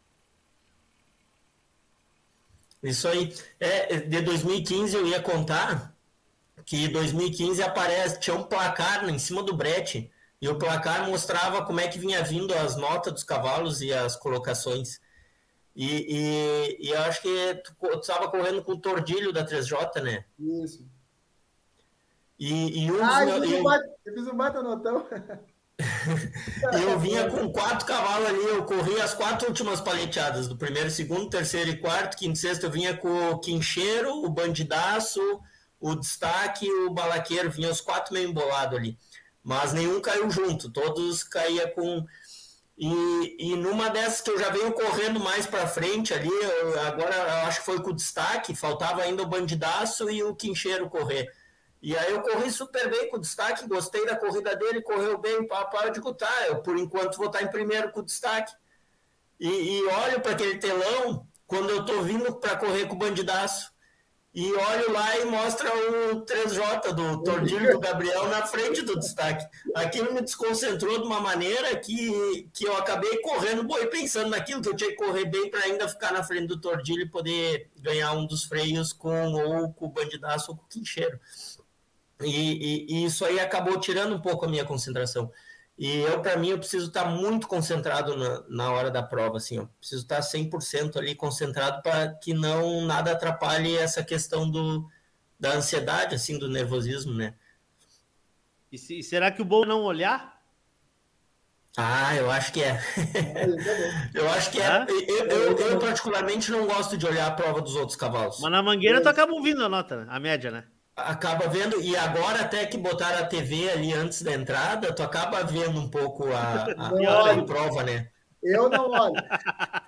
Isso 2.81 3.09
aí. 3.09 3.35
É, 3.59 3.97
de 3.97 4.21
2015 4.21 4.95
eu 4.95 5.05
ia 5.05 5.21
contar 5.21 5.92
que 6.65 6.87
2015 6.87 7.61
aparece, 7.61 8.19
tinha 8.19 8.35
um 8.35 8.43
placar 8.43 9.07
em 9.09 9.19
cima 9.19 9.43
do 9.43 9.55
brete 9.55 10.11
e 10.41 10.47
o 10.47 10.57
placar 10.57 11.09
mostrava 11.09 11.65
como 11.65 11.79
é 11.79 11.87
que 11.87 11.99
vinha 11.99 12.23
vindo 12.23 12.53
as 12.53 12.75
notas 12.75 13.13
dos 13.13 13.23
cavalos 13.23 13.81
e 13.81 13.93
as 13.93 14.15
colocações. 14.15 14.99
E, 15.75 15.87
e, 15.87 16.87
e 16.87 16.89
eu 16.89 17.01
acho 17.01 17.21
que 17.21 17.63
tu 17.79 17.99
estava 17.99 18.29
correndo 18.29 18.63
com 18.63 18.73
o 18.73 18.79
tordilho 18.79 19.33
da 19.33 19.45
3J, 19.45 20.01
né? 20.01 20.25
Isso. 20.37 20.85
E, 22.37 22.83
e 22.83 22.91
um 22.91 23.03
ah, 23.03 23.25
eu, 23.25 23.41
fiz 23.41 23.53
um 23.53 23.63
baita, 23.63 23.89
eu 24.05 24.13
fiz 24.13 24.27
um 24.27 24.35
baita 24.35 24.61
notão. 24.61 25.07
eu 26.73 26.99
vinha 26.99 27.29
com 27.29 27.49
quatro 27.51 27.85
cavalos 27.87 28.27
ali, 28.27 28.43
eu 28.43 28.65
corri 28.65 28.99
as 28.99 29.13
quatro 29.13 29.47
últimas 29.47 29.81
paleteadas, 29.81 30.47
do 30.47 30.57
primeiro, 30.57 30.91
segundo, 30.91 31.29
terceiro 31.29 31.69
e 31.69 31.77
quarto, 31.77 32.17
quinto, 32.17 32.37
sexto, 32.37 32.65
eu 32.65 32.71
vinha 32.71 32.95
com 32.95 33.31
o 33.31 33.39
quincheiro, 33.39 34.23
o 34.23 34.29
bandidaço, 34.29 35.21
o 35.83 35.95
destaque 35.95 36.65
o 36.71 36.89
balaqueiro, 36.91 37.51
vinha 37.51 37.69
os 37.69 37.81
quatro 37.81 38.13
meio 38.13 38.29
embolados 38.29 38.79
ali. 38.79 38.97
Mas 39.43 39.73
nenhum 39.73 39.99
caiu 39.99 40.29
junto, 40.31 40.71
todos 40.71 41.25
caía 41.25 41.69
com. 41.69 42.05
E, 42.77 43.35
e 43.37 43.55
numa 43.57 43.89
dessas 43.89 44.21
que 44.21 44.31
eu 44.31 44.39
já 44.39 44.49
venho 44.49 44.71
correndo 44.71 45.19
mais 45.19 45.45
para 45.45 45.67
frente 45.67 46.13
ali, 46.13 46.29
eu, 46.29 46.79
agora 46.81 47.13
eu 47.13 47.47
acho 47.47 47.59
que 47.59 47.65
foi 47.65 47.81
com 47.81 47.89
o 47.89 47.95
destaque, 47.95 48.55
faltava 48.55 49.01
ainda 49.01 49.23
o 49.23 49.27
bandidaço 49.27 50.09
e 50.09 50.23
o 50.23 50.33
quincheiro 50.33 50.89
correr. 50.89 51.29
E 51.81 51.97
aí 51.97 52.13
eu 52.13 52.21
corri 52.21 52.49
super 52.49 52.89
bem 52.89 53.09
com 53.09 53.19
destaque, 53.19 53.67
gostei 53.67 54.05
da 54.05 54.15
corrida 54.15 54.55
dele, 54.55 54.81
correu 54.81 55.17
bem, 55.17 55.45
para 55.45 55.89
de 55.89 55.99
tá, 56.13 56.47
eu 56.47 56.63
por 56.63 56.77
enquanto 56.77 57.17
vou 57.17 57.27
estar 57.27 57.43
em 57.43 57.51
primeiro 57.51 57.91
com 57.91 58.01
destaque. 58.01 58.53
E, 59.37 59.49
e 59.49 59.85
olho 59.85 60.21
para 60.21 60.31
aquele 60.31 60.57
telão 60.59 61.27
quando 61.45 61.69
eu 61.69 61.85
tô 61.85 62.01
vindo 62.01 62.33
para 62.39 62.55
correr 62.55 62.87
com 62.87 62.95
o 62.95 62.99
bandidaço. 62.99 63.72
E 64.33 64.51
olho 64.51 64.91
lá 64.91 65.19
e 65.19 65.25
mostra 65.25 65.69
o 65.69 66.21
3J 66.25 66.91
do 66.93 67.21
Tordilho 67.21 67.71
do 67.71 67.79
Gabriel 67.79 68.27
na 68.29 68.47
frente 68.47 68.81
do 68.81 68.97
destaque. 68.97 69.45
Aquilo 69.75 70.11
me 70.11 70.21
desconcentrou 70.21 70.99
de 70.99 71.05
uma 71.05 71.19
maneira 71.19 71.75
que, 71.75 72.49
que 72.51 72.65
eu 72.65 72.75
acabei 72.75 73.19
correndo 73.19 73.63
boi 73.63 73.85
pensando 73.85 74.31
naquilo 74.31 74.59
que 74.59 74.69
eu 74.69 74.75
tinha 74.75 74.89
que 74.89 74.95
correr 74.95 75.25
bem 75.25 75.51
para 75.51 75.65
ainda 75.65 75.87
ficar 75.87 76.11
na 76.11 76.23
frente 76.23 76.47
do 76.47 76.59
Tordilho 76.59 77.03
e 77.03 77.09
poder 77.09 77.69
ganhar 77.79 78.13
um 78.13 78.25
dos 78.25 78.43
freios 78.45 78.91
com 78.91 79.33
ou 79.33 79.71
com 79.71 79.85
o 79.85 79.89
bandidaço 79.89 80.49
ou 80.49 80.57
com 80.57 80.63
o 80.63 80.67
quincheiro. 80.67 81.19
E, 82.19 82.27
e, 82.27 82.85
e, 82.89 83.05
isso 83.05 83.23
aí 83.25 83.39
acabou 83.39 83.79
tirando 83.79 84.15
um 84.15 84.21
pouco 84.21 84.45
a 84.45 84.47
minha 84.47 84.65
concentração. 84.65 85.31
E 85.77 85.99
eu, 85.99 86.21
para 86.21 86.37
mim, 86.37 86.49
eu 86.49 86.59
preciso 86.59 86.87
estar 86.87 87.05
muito 87.05 87.47
concentrado 87.47 88.15
na, 88.15 88.43
na 88.47 88.71
hora 88.71 88.91
da 88.91 89.01
prova, 89.01 89.37
assim, 89.37 89.57
eu 89.57 89.67
preciso 89.79 90.03
estar 90.03 90.19
100% 90.19 90.97
ali 90.97 91.15
concentrado 91.15 91.81
para 91.81 92.13
que 92.13 92.33
não 92.33 92.85
nada 92.85 93.11
atrapalhe 93.11 93.75
essa 93.75 94.03
questão 94.03 94.49
do, 94.49 94.87
da 95.39 95.53
ansiedade, 95.53 96.13
assim, 96.13 96.37
do 96.37 96.47
nervosismo, 96.47 97.13
né? 97.13 97.33
E 98.71 98.77
se, 98.77 99.01
será 99.01 99.31
que 99.31 99.41
o 99.41 99.45
bom 99.45 99.65
não 99.65 99.81
olhar? 99.81 100.33
Ah, 101.75 102.15
eu 102.15 102.29
acho 102.29 102.53
que 102.53 102.61
é. 102.61 102.79
eu 104.13 104.29
acho 104.29 104.51
que 104.51 104.61
é. 104.61 104.85
Eu, 105.07 105.25
eu, 105.25 105.57
eu, 105.57 105.79
particularmente 105.79 106.51
não 106.51 106.67
gosto 106.67 106.95
de 106.95 107.05
olhar 107.05 107.27
a 107.27 107.31
prova 107.31 107.61
dos 107.61 107.75
outros 107.75 107.95
cavalos. 107.95 108.39
Mas 108.39 108.51
na 108.51 108.61
mangueira 108.61 109.01
tu 109.01 109.09
acaba 109.09 109.33
ouvindo 109.33 109.65
a 109.65 109.69
nota, 109.69 110.05
né? 110.05 110.05
a 110.07 110.19
média, 110.19 110.51
né? 110.51 110.65
Acaba 110.95 111.47
vendo, 111.47 111.81
e 111.81 111.95
agora 111.95 112.41
até 112.41 112.65
que 112.65 112.77
botaram 112.77 113.19
a 113.19 113.25
TV 113.25 113.69
ali 113.69 113.93
antes 113.93 114.21
da 114.21 114.33
entrada, 114.33 114.93
tu 114.93 115.01
acaba 115.01 115.43
vendo 115.43 115.79
um 115.79 115.89
pouco 115.89 116.31
a, 116.31 116.65
a, 116.77 117.31
a 117.31 117.43
prova, 117.43 117.83
né? 117.83 118.09
Eu 118.43 118.69
não 118.69 118.91
olho. 118.91 119.15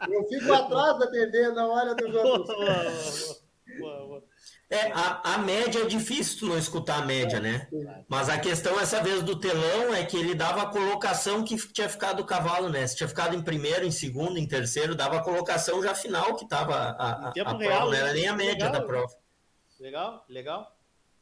Eu 0.09 0.27
fico 0.27 0.53
atrás 0.53 0.97
da 0.97 1.07
TV, 1.11 1.49
não 1.49 1.71
olho 1.71 1.95
dos 1.95 2.15
outros. 2.15 3.45
É, 4.69 4.91
a, 4.93 5.35
a 5.35 5.37
média 5.37 5.81
é 5.81 5.85
difícil 5.85 6.39
tu 6.39 6.45
não 6.47 6.57
escutar 6.57 7.03
a 7.03 7.05
média, 7.05 7.39
né? 7.39 7.67
Mas 8.07 8.29
a 8.29 8.39
questão 8.39 8.79
essa 8.79 9.01
vez 9.03 9.21
do 9.21 9.39
telão 9.39 9.93
é 9.93 10.03
que 10.03 10.17
ele 10.17 10.33
dava 10.33 10.63
a 10.63 10.65
colocação 10.67 11.43
que 11.43 11.55
tinha 11.71 11.87
ficado 11.87 12.21
o 12.21 12.25
cavalo, 12.25 12.69
né? 12.69 12.87
Se 12.87 12.95
tinha 12.95 13.07
ficado 13.07 13.35
em 13.35 13.43
primeiro, 13.43 13.85
em 13.85 13.91
segundo, 13.91 14.39
em 14.39 14.47
terceiro, 14.47 14.95
dava 14.95 15.17
a 15.17 15.23
colocação 15.23 15.83
já 15.83 15.93
final 15.93 16.35
que 16.35 16.47
tava 16.47 16.75
a, 16.75 17.27
a, 17.27 17.29
a 17.29 17.55
prova, 17.55 17.85
não 17.85 17.93
era 17.93 18.13
nem 18.13 18.27
a 18.27 18.33
média 18.33 18.65
legal, 18.65 18.71
da 18.71 18.81
prova. 18.81 19.13
Legal, 19.79 20.25
legal. 20.27 20.74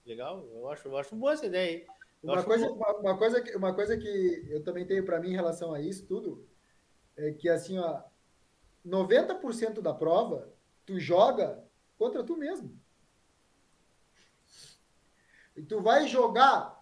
Legal, 0.06 0.46
eu 0.54 0.70
acho, 0.70 0.88
eu 0.88 0.98
acho 0.98 1.16
boa 1.16 1.34
essa 1.34 1.46
ideia 1.46 1.70
aí. 1.70 1.88
Uma 2.22 2.44
coisa, 2.44 2.70
uma, 2.72 2.92
uma, 2.98 3.18
coisa 3.18 3.42
que, 3.42 3.56
uma 3.56 3.74
coisa 3.74 3.98
que 3.98 4.48
eu 4.50 4.63
também 4.63 4.86
tenho 4.86 5.06
para 5.06 5.20
mim 5.20 5.30
em 5.30 5.36
relação 5.36 5.74
a 5.74 5.82
isso 5.82 6.06
tudo 6.06 6.48
é 7.18 7.32
que 7.32 7.50
assim, 7.50 7.78
ó, 7.78 8.02
90% 8.86 9.82
da 9.82 9.94
prova 9.94 10.52
tu 10.86 11.00
joga 11.00 11.63
contra 11.98 12.24
tu 12.24 12.38
mesmo. 12.38 12.78
E 15.56 15.62
tu 15.62 15.82
vai 15.82 16.08
jogar 16.08 16.82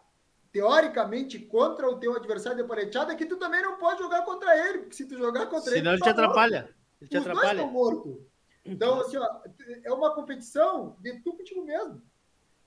teoricamente 0.51 1.39
contra 1.39 1.89
o 1.89 1.99
teu 1.99 2.15
adversário 2.15 2.61
de 2.61 2.67
paleteada 2.67 3.15
que 3.15 3.25
tu 3.25 3.37
também 3.37 3.61
não 3.61 3.77
pode 3.77 3.99
jogar 3.99 4.23
contra 4.23 4.55
ele, 4.67 4.79
porque 4.79 4.95
se 4.95 5.07
tu 5.07 5.17
jogar 5.17 5.47
contra 5.47 5.71
Senão 5.71 5.93
ele, 5.93 5.95
ele 5.95 5.97
te 5.97 6.05
tá 6.05 6.11
atrapalha. 6.11 6.75
Ele 6.99 7.09
te 7.09 7.17
Os 7.17 7.27
atrapalha. 7.27 7.67
dois 7.67 7.93
estão. 7.93 8.31
Então, 8.63 8.99
assim, 8.99 9.17
ó, 9.17 9.41
é 9.83 9.91
uma 9.91 10.13
competição 10.13 10.95
de 10.99 11.19
tu 11.21 11.33
contigo 11.35 11.63
mesmo. 11.63 12.01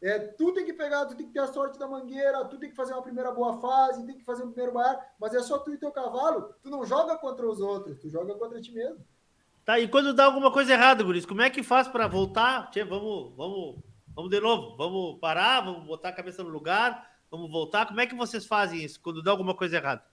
É, 0.04 0.18
tu 0.18 0.52
tem 0.52 0.66
que 0.66 0.74
pegar, 0.74 1.06
tu 1.06 1.16
tem 1.16 1.26
que 1.26 1.32
ter 1.32 1.38
a 1.38 1.46
sorte 1.46 1.78
da 1.78 1.88
mangueira, 1.88 2.44
tu 2.44 2.58
tem 2.58 2.68
que 2.68 2.76
fazer 2.76 2.92
uma 2.92 3.00
primeira 3.00 3.32
boa 3.32 3.58
fase, 3.58 4.04
tem 4.04 4.18
que 4.18 4.22
fazer 4.22 4.44
um 4.44 4.50
primeiro 4.50 4.74
bar, 4.74 5.14
mas 5.18 5.34
é 5.34 5.42
só 5.42 5.56
tu 5.56 5.72
e 5.72 5.78
teu 5.78 5.90
cavalo. 5.90 6.54
Tu 6.62 6.68
não 6.68 6.84
joga 6.84 7.16
contra 7.16 7.48
os 7.48 7.58
outros, 7.58 7.98
tu 7.98 8.10
joga 8.10 8.34
contra 8.34 8.60
ti 8.60 8.70
mesmo. 8.70 9.02
Tá, 9.64 9.80
e 9.80 9.88
quando 9.88 10.12
dá 10.12 10.26
alguma 10.26 10.52
coisa 10.52 10.74
errada, 10.74 11.02
Guris, 11.02 11.24
como 11.24 11.40
é 11.40 11.48
que 11.48 11.62
faz 11.62 11.88
para 11.88 12.06
voltar? 12.06 12.70
Tchê, 12.70 12.84
vamos, 12.84 13.34
vamos, 13.34 13.76
vamos 14.14 14.30
de 14.30 14.40
novo, 14.40 14.76
vamos 14.76 15.18
parar, 15.20 15.62
vamos 15.62 15.86
botar 15.86 16.10
a 16.10 16.12
cabeça 16.12 16.44
no 16.44 16.50
lugar, 16.50 17.10
vamos 17.30 17.50
voltar. 17.50 17.86
Como 17.86 17.98
é 17.98 18.06
que 18.06 18.14
vocês 18.14 18.44
fazem 18.44 18.84
isso 18.84 19.00
quando 19.00 19.22
dá 19.22 19.30
alguma 19.30 19.54
coisa 19.54 19.78
errada? 19.78 20.04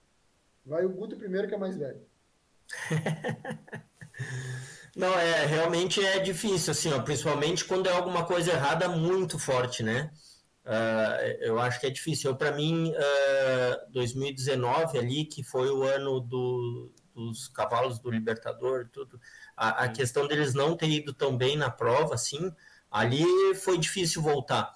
Vai 0.64 0.86
o 0.86 0.88
Guto 0.88 1.18
primeiro, 1.18 1.48
que 1.48 1.54
é 1.54 1.58
mais 1.58 1.76
velho. 1.76 2.00
Não, 4.94 5.12
é, 5.18 5.46
realmente 5.46 6.04
é 6.04 6.18
difícil, 6.18 6.72
assim, 6.72 6.92
ó, 6.92 7.00
principalmente 7.00 7.64
quando 7.64 7.88
é 7.88 7.92
alguma 7.92 8.24
coisa 8.24 8.52
errada 8.52 8.88
muito 8.88 9.38
forte, 9.38 9.82
né? 9.82 10.10
Uh, 10.64 11.26
eu 11.40 11.58
acho 11.58 11.80
que 11.80 11.86
é 11.86 11.90
difícil. 11.90 12.36
Para 12.36 12.52
mim, 12.52 12.90
uh, 12.90 12.94
ah, 12.98 13.86
2019 13.90 14.98
ali, 14.98 15.24
que 15.24 15.42
foi 15.42 15.70
o 15.70 15.82
ano 15.82 16.20
do, 16.20 16.92
dos 17.14 17.48
cavalos 17.48 17.98
do 17.98 18.10
Libertador, 18.10 18.88
tudo, 18.92 19.18
a, 19.56 19.84
a 19.84 19.88
questão 19.88 20.26
deles 20.28 20.54
não 20.54 20.76
ter 20.76 20.88
ido 20.88 21.12
tão 21.12 21.36
bem 21.36 21.56
na 21.56 21.70
prova, 21.70 22.14
assim, 22.14 22.52
ali 22.90 23.24
foi 23.54 23.78
difícil 23.78 24.22
voltar. 24.22 24.72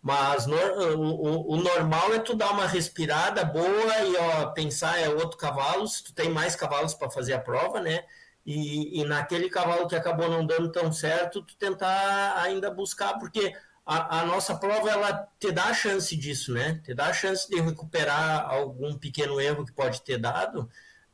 Mas 0.00 0.46
no, 0.46 0.56
o, 0.96 1.54
o, 1.54 1.56
normal 1.56 2.14
é 2.14 2.18
tu 2.20 2.34
dar 2.34 2.50
uma 2.52 2.66
respirada 2.66 3.44
boa 3.44 3.98
e 4.04 4.16
ó, 4.16 4.46
pensar 4.52 4.98
é 4.98 5.08
outro 5.08 5.36
cavalo, 5.36 5.86
se 5.86 6.02
tu 6.02 6.14
tem 6.14 6.30
mais 6.30 6.54
cavalos 6.56 6.94
para 6.94 7.10
fazer 7.10 7.34
a 7.34 7.40
prova, 7.40 7.80
né? 7.80 8.04
E, 8.50 9.02
e, 9.02 9.04
naquele 9.04 9.50
cavalo 9.50 9.86
que 9.86 9.94
acabou 9.94 10.26
não 10.30 10.46
dando 10.46 10.72
tão 10.72 10.90
certo, 10.90 11.42
tu 11.42 11.54
tentar 11.56 12.40
ainda 12.40 12.70
buscar, 12.70 13.18
porque 13.18 13.54
a, 13.84 14.20
a, 14.20 14.24
nossa 14.24 14.56
prova 14.56 14.88
ela 14.88 15.28
te 15.38 15.52
dá 15.52 15.64
a 15.64 15.74
chance 15.74 16.16
disso, 16.16 16.54
né? 16.54 16.80
Te 16.82 16.94
dá 16.94 17.08
a 17.08 17.12
chance 17.12 17.46
de 17.46 17.60
recuperar 17.60 18.48
algum 18.48 18.96
pequeno 18.96 19.38
erro 19.38 19.66
que 19.66 19.72
pode 19.72 20.00
ter 20.00 20.16
dado. 20.16 20.62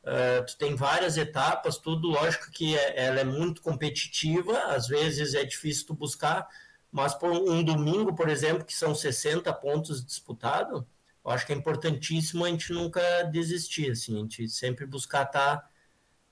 Uh, 0.01 0.45
tu 0.47 0.57
tem 0.57 0.75
várias 0.77 1.17
etapas, 1.17 1.77
tudo 1.77 2.07
lógico 2.07 2.49
que 2.51 2.77
é, 2.77 3.05
ela 3.05 3.19
é 3.19 3.25
muito 3.25 3.61
competitiva, 3.61 4.57
às 4.73 4.87
vezes 4.87 5.33
é 5.33 5.43
difícil 5.43 5.87
tu 5.87 5.93
buscar, 5.93 6.47
Mas 6.89 7.13
por 7.13 7.31
um 7.31 7.61
domingo, 7.61 8.15
por 8.15 8.29
exemplo, 8.29 8.63
que 8.63 8.73
são 8.73 8.95
60 8.95 9.51
pontos 9.55 10.05
disputados, 10.05 10.85
eu 11.25 11.31
acho 11.31 11.45
que 11.45 11.51
é 11.51 11.55
importantíssimo 11.55 12.45
a 12.45 12.49
gente 12.49 12.71
nunca 12.71 13.23
desistir, 13.23 13.91
assim, 13.91 14.15
a 14.15 14.19
gente 14.19 14.47
sempre 14.47 14.85
buscar 14.85 15.23
estar 15.23 15.57
tá, 15.57 15.69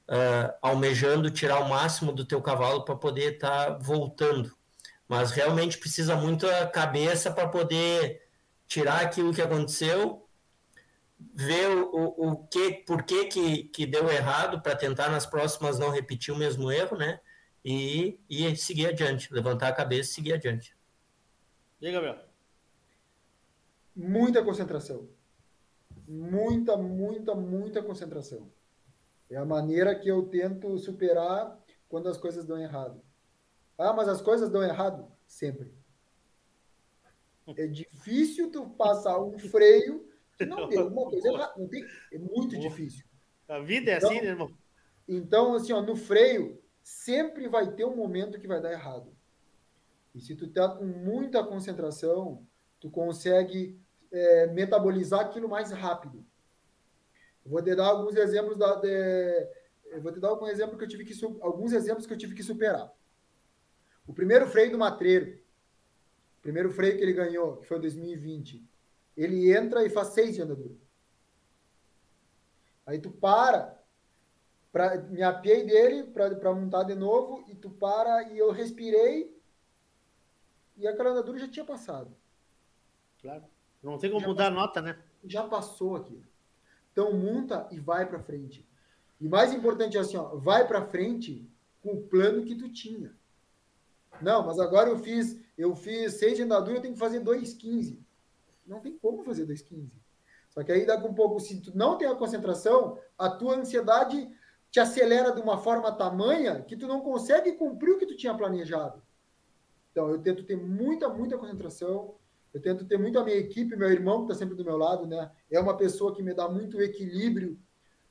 uh, 0.09 0.53
almejando 0.61 1.29
tirar 1.31 1.59
o 1.59 1.69
máximo 1.69 2.11
do 2.11 2.25
teu 2.25 2.41
cavalo 2.41 2.83
para 2.83 2.95
poder 2.95 3.35
estar 3.35 3.71
tá 3.71 3.77
voltando. 3.81 4.55
Mas 5.07 5.31
realmente 5.31 5.77
precisa 5.77 6.15
muito 6.15 6.47
a 6.47 6.65
cabeça 6.67 7.31
para 7.31 7.47
poder 7.47 8.21
tirar 8.67 9.01
aquilo 9.01 9.33
que 9.33 9.41
aconteceu, 9.41 10.27
ver 11.35 11.69
o, 11.69 12.31
o 12.31 12.47
que, 12.47 12.71
por 12.85 13.03
que, 13.03 13.25
que, 13.25 13.63
que 13.65 13.85
deu 13.85 14.09
errado 14.09 14.61
para 14.61 14.75
tentar 14.75 15.09
nas 15.09 15.25
próximas 15.25 15.77
não 15.77 15.89
repetir 15.89 16.33
o 16.33 16.37
mesmo 16.37 16.71
erro, 16.71 16.97
né? 16.97 17.19
E, 17.63 18.19
e 18.29 18.55
seguir 18.55 18.87
adiante, 18.87 19.33
levantar 19.33 19.69
a 19.69 19.73
cabeça 19.73 20.11
e 20.11 20.13
seguir 20.13 20.33
adiante. 20.33 20.75
E 21.79 21.87
aí, 21.87 21.93
Gabriel? 21.93 22.17
Muita 23.95 24.43
concentração. 24.43 25.07
Muita, 26.07 26.75
muita, 26.75 27.35
muita 27.35 27.81
concentração. 27.81 28.51
É 29.33 29.37
a 29.37 29.45
maneira 29.45 29.95
que 29.95 30.07
eu 30.07 30.23
tento 30.27 30.77
superar 30.77 31.59
quando 31.89 32.07
as 32.07 32.17
coisas 32.17 32.45
dão 32.45 32.59
errado. 32.59 33.01
Ah, 33.77 33.91
mas 33.91 34.07
as 34.07 34.21
coisas 34.21 34.49
dão 34.49 34.63
errado? 34.63 35.11
Sempre. 35.25 35.73
É 37.57 37.65
difícil 37.65 38.51
tu 38.51 38.69
passar 38.69 39.19
um 39.19 39.37
freio 39.39 40.07
que 40.37 40.45
não 40.45 40.69
deu 40.69 40.87
uma 40.87 41.09
coisa 41.09 41.27
errada. 41.27 41.53
Não 41.57 41.67
tem, 41.67 41.83
é 42.11 42.17
muito 42.19 42.59
difícil. 42.59 43.05
A 43.47 43.59
vida 43.59 43.91
é 43.91 43.97
então, 43.97 44.09
assim, 44.09 44.21
né, 44.21 44.27
irmão? 44.27 44.51
Então, 45.07 45.53
assim, 45.55 45.73
ó, 45.73 45.81
no 45.81 45.95
freio, 45.95 46.61
sempre 46.83 47.47
vai 47.47 47.71
ter 47.71 47.85
um 47.85 47.95
momento 47.95 48.39
que 48.39 48.47
vai 48.47 48.61
dar 48.61 48.71
errado. 48.71 49.15
E 50.13 50.21
se 50.21 50.35
tu 50.35 50.47
tá 50.47 50.69
com 50.69 50.85
muita 50.85 51.43
concentração, 51.43 52.45
tu 52.79 52.89
consegue 52.89 53.81
é, 54.11 54.47
metabolizar 54.47 55.21
aquilo 55.21 55.49
mais 55.49 55.71
rápido. 55.71 56.23
Vou 57.45 57.61
te 57.61 57.75
dar 57.75 57.87
alguns 57.87 58.15
exemplos 58.15 58.57
da, 58.57 58.75
de, 58.75 59.49
vou 60.01 60.11
te 60.11 60.19
dar 60.19 60.29
algum 60.29 60.47
exemplo 60.47 60.77
que 60.77 60.83
eu 60.83 60.87
tive 60.87 61.03
que 61.03 61.13
alguns 61.41 61.73
exemplos 61.73 62.05
que 62.05 62.13
eu 62.13 62.17
tive 62.17 62.35
que 62.35 62.43
superar. 62.43 62.91
O 64.07 64.13
primeiro 64.13 64.47
freio 64.47 64.71
do 64.71 64.77
matreiro, 64.77 65.39
o 66.39 66.41
primeiro 66.41 66.71
freio 66.71 66.97
que 66.97 67.03
ele 67.03 67.13
ganhou, 67.13 67.57
que 67.57 67.67
foi 67.67 67.77
em 67.77 67.81
2020, 67.81 68.65
ele 69.15 69.55
entra 69.55 69.85
e 69.85 69.89
faz 69.89 70.09
seis 70.09 70.35
de 70.35 70.41
andadura. 70.41 70.75
Aí 72.85 72.99
tu 72.99 73.11
para, 73.11 73.81
pra, 74.71 74.97
me 74.97 75.21
apiei 75.21 75.65
dele 75.65 76.03
para 76.11 76.53
montar 76.53 76.83
de 76.83 76.95
novo, 76.95 77.45
e 77.47 77.55
tu 77.55 77.69
para, 77.69 78.29
e 78.31 78.37
eu 78.37 78.51
respirei, 78.51 79.33
e 80.75 80.87
aquela 80.87 81.11
andadura 81.11 81.39
já 81.39 81.47
tinha 81.47 81.65
passado. 81.65 82.15
Claro. 83.21 83.43
Não 83.81 83.97
tem 83.97 84.09
como 84.09 84.21
já 84.21 84.27
mudar 84.27 84.43
passou, 84.45 84.57
a 84.57 84.61
nota, 84.61 84.81
né? 84.81 85.03
Já 85.23 85.47
passou 85.47 85.95
aqui. 85.95 86.21
Então, 86.93 87.11
monta 87.11 87.67
e 87.71 87.79
vai 87.79 88.05
para 88.05 88.19
frente. 88.19 88.65
E 89.19 89.27
mais 89.27 89.51
importante 89.51 89.97
é 89.97 89.99
assim, 89.99 90.15
ó, 90.15 90.35
vai 90.35 90.65
para 90.65 90.85
frente 90.85 91.45
com 91.81 91.93
o 91.93 92.03
plano 92.03 92.45
que 92.45 92.55
tu 92.55 92.71
tinha. 92.71 93.11
Não, 94.21 94.45
mas 94.45 94.59
agora 94.59 94.89
eu 94.89 94.97
fiz, 94.99 95.37
eu 95.57 95.75
fiz 95.75 96.13
seis 96.13 96.37
de 96.37 96.43
andadura, 96.43 96.77
eu 96.77 96.81
tenho 96.81 96.93
que 96.93 96.99
fazer 96.99 97.19
2,15. 97.19 97.97
Não 98.65 98.79
tem 98.79 98.95
como 98.97 99.23
fazer 99.23 99.45
2,15. 99.47 99.89
Só 100.49 100.63
que 100.63 100.71
aí 100.71 100.85
dá 100.85 101.01
com 101.01 101.09
um 101.09 101.13
pouco, 101.15 101.39
se 101.39 101.59
tu 101.59 101.75
não 101.75 101.97
tem 101.97 102.07
a 102.07 102.15
concentração, 102.15 102.99
a 103.17 103.27
tua 103.27 103.55
ansiedade 103.55 104.29
te 104.69 104.79
acelera 104.79 105.31
de 105.31 105.41
uma 105.41 105.57
forma 105.57 105.91
tamanha 105.91 106.61
que 106.61 106.77
tu 106.77 106.87
não 106.87 107.01
consegue 107.01 107.53
cumprir 107.53 107.93
o 107.93 107.97
que 107.97 108.05
tu 108.05 108.15
tinha 108.15 108.35
planejado. 108.35 109.01
Então, 109.91 110.09
eu 110.09 110.19
tento 110.19 110.43
ter 110.43 110.55
muita, 110.55 111.09
muita 111.09 111.37
concentração, 111.37 112.15
eu 112.53 112.61
tento 112.61 112.85
ter 112.85 112.99
muito 112.99 113.17
a 113.17 113.23
minha 113.23 113.35
equipe, 113.35 113.75
meu 113.75 113.89
irmão 113.89 114.25
que 114.25 114.31
está 114.31 114.35
sempre 114.35 114.55
do 114.55 114.63
meu 114.63 114.77
lado, 114.77 115.07
né? 115.07 115.31
É 115.49 115.59
uma 115.59 115.75
pessoa 115.75 116.13
que 116.15 116.21
me 116.21 116.33
dá 116.35 116.47
muito 116.47 116.79
equilíbrio 116.79 117.59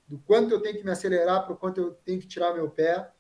do 0.09 0.19
quanto 0.19 0.51
eu 0.51 0.61
tenho 0.61 0.77
que 0.77 0.85
me 0.85 0.91
acelerar 0.91 1.45
para 1.45 1.55
o 1.55 1.57
quanto 1.57 1.81
eu 1.81 1.95
tenho 2.05 2.21
que 2.21 2.27
tirar 2.27 2.53
meu 2.53 2.69
pé. 2.69 3.11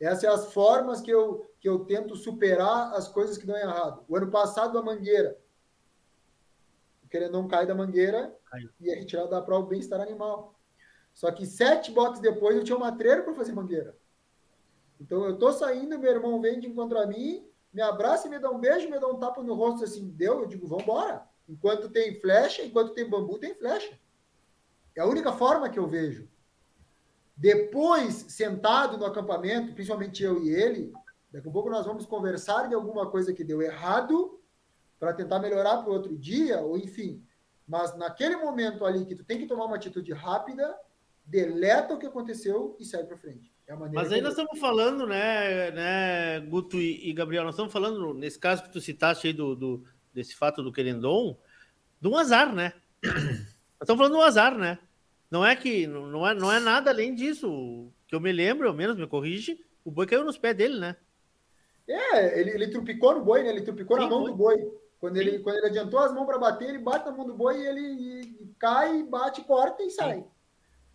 Essas 0.00 0.22
são 0.22 0.32
as 0.32 0.52
formas 0.52 1.02
que 1.02 1.10
eu, 1.10 1.46
que 1.60 1.68
eu 1.68 1.80
tento 1.84 2.16
superar 2.16 2.94
as 2.94 3.06
coisas 3.06 3.36
que 3.36 3.46
dão 3.46 3.56
errado. 3.56 4.04
O 4.08 4.16
ano 4.16 4.30
passado, 4.30 4.78
a 4.78 4.82
mangueira. 4.82 5.38
Querendo 7.10 7.32
não 7.32 7.46
cair 7.46 7.66
da 7.66 7.74
mangueira 7.74 8.34
e 8.80 8.90
é 8.90 8.94
retirado 8.94 9.30
da 9.30 9.42
prova 9.42 9.66
o 9.66 9.68
bem-estar 9.68 10.00
animal. 10.00 10.58
Só 11.12 11.30
que 11.30 11.46
sete 11.46 11.92
boxes 11.92 12.20
depois 12.20 12.56
eu 12.56 12.64
tinha 12.64 12.76
uma 12.76 12.90
matreiro 12.90 13.22
para 13.22 13.34
fazer 13.34 13.52
mangueira. 13.52 13.96
Então 14.98 15.24
eu 15.24 15.36
tô 15.36 15.52
saindo, 15.52 15.98
meu 15.98 16.10
irmão 16.10 16.40
vem 16.40 16.58
de 16.58 16.66
encontrar 16.66 17.06
mim 17.06 17.46
me 17.74 17.82
abraça 17.82 18.28
e 18.28 18.30
me 18.30 18.38
dá 18.38 18.48
um 18.48 18.60
beijo, 18.60 18.88
me 18.88 19.00
dá 19.00 19.08
um 19.08 19.18
tapa 19.18 19.42
no 19.42 19.52
rosto 19.52 19.82
assim, 19.82 20.08
deu, 20.10 20.40
eu 20.40 20.46
digo, 20.46 20.66
vamos 20.66 20.84
embora. 20.84 21.28
Enquanto 21.48 21.90
tem 21.90 22.20
flecha, 22.20 22.62
enquanto 22.62 22.94
tem 22.94 23.10
bambu, 23.10 23.36
tem 23.36 23.52
flecha. 23.52 23.98
É 24.96 25.00
a 25.00 25.06
única 25.06 25.32
forma 25.32 25.68
que 25.68 25.78
eu 25.78 25.88
vejo. 25.88 26.28
Depois, 27.36 28.14
sentado 28.28 28.96
no 28.96 29.04
acampamento, 29.04 29.74
principalmente 29.74 30.22
eu 30.22 30.40
e 30.40 30.50
ele, 30.50 30.92
daqui 31.32 31.48
a 31.48 31.50
pouco 31.50 31.68
nós 31.68 31.84
vamos 31.84 32.06
conversar 32.06 32.68
de 32.68 32.76
alguma 32.76 33.10
coisa 33.10 33.34
que 33.34 33.42
deu 33.42 33.60
errado 33.60 34.40
para 35.00 35.12
tentar 35.12 35.40
melhorar 35.40 35.78
para 35.78 35.90
o 35.90 35.94
outro 35.94 36.16
dia, 36.16 36.60
ou 36.60 36.78
enfim. 36.78 37.26
Mas 37.66 37.96
naquele 37.96 38.36
momento 38.36 38.84
ali 38.84 39.04
que 39.04 39.16
tu 39.16 39.24
tem 39.24 39.38
que 39.38 39.46
tomar 39.46 39.64
uma 39.64 39.76
atitude 39.76 40.12
rápida, 40.12 40.78
deleta 41.26 41.94
o 41.94 41.98
que 41.98 42.06
aconteceu 42.06 42.76
e 42.78 42.84
sai 42.84 43.02
para 43.02 43.16
frente. 43.16 43.53
É 43.66 43.74
Mas 43.74 44.12
aí 44.12 44.20
nós 44.20 44.32
estamos 44.32 44.58
falando, 44.58 45.06
né, 45.06 45.70
né 45.70 46.40
Guto 46.40 46.76
e, 46.76 47.08
e, 47.08 47.12
Gabriel, 47.14 47.44
nós 47.44 47.54
estamos 47.54 47.72
falando, 47.72 48.12
nesse 48.12 48.38
caso 48.38 48.62
que 48.62 48.70
tu 48.70 48.80
citaste 48.80 49.26
aí 49.26 49.32
do, 49.32 49.56
do, 49.56 49.84
desse 50.12 50.34
fato 50.34 50.62
do 50.62 50.72
Querendon, 50.72 51.38
de 52.00 52.08
um 52.08 52.16
azar, 52.16 52.54
né? 52.54 52.74
Nós 53.02 53.88
estamos 53.88 53.98
falando 53.98 54.12
de 54.12 54.18
um 54.18 54.22
azar, 54.22 54.56
né? 54.56 54.78
Não 55.30 55.44
é 55.44 55.56
que 55.56 55.86
não 55.86 56.26
é, 56.26 56.34
não 56.34 56.52
é 56.52 56.60
nada 56.60 56.90
além 56.90 57.14
disso. 57.14 57.90
Que 58.06 58.14
eu 58.14 58.20
me 58.20 58.30
lembro, 58.30 58.68
ao 58.68 58.74
menos 58.74 58.96
me 58.96 59.06
corrige, 59.06 59.58
o 59.84 59.90
boi 59.90 60.06
caiu 60.06 60.24
nos 60.24 60.38
pés 60.38 60.56
dele, 60.56 60.78
né? 60.78 60.96
É, 61.88 62.40
ele, 62.40 62.50
ele 62.50 62.68
trupicou 62.68 63.14
no 63.14 63.24
boi, 63.24 63.42
né? 63.42 63.50
Ele 63.50 63.62
trupicou 63.62 63.96
Sim, 63.96 64.04
na 64.04 64.10
mão 64.10 64.22
foi. 64.22 64.30
do 64.30 64.36
boi. 64.36 64.72
Quando 65.00 65.16
ele, 65.16 65.38
quando 65.40 65.56
ele 65.56 65.66
adiantou 65.66 66.00
as 66.00 66.14
mãos 66.14 66.24
para 66.24 66.38
bater, 66.38 66.68
ele 66.68 66.78
bate 66.78 67.04
na 67.04 67.12
mão 67.12 67.26
do 67.26 67.34
boi 67.34 67.60
e 67.60 67.66
ele 67.66 67.80
e, 67.80 68.20
e 68.42 68.54
cai, 68.58 69.02
bate, 69.02 69.42
corta 69.42 69.82
e 69.82 69.90
sai. 69.90 70.16
Sim. 70.16 70.24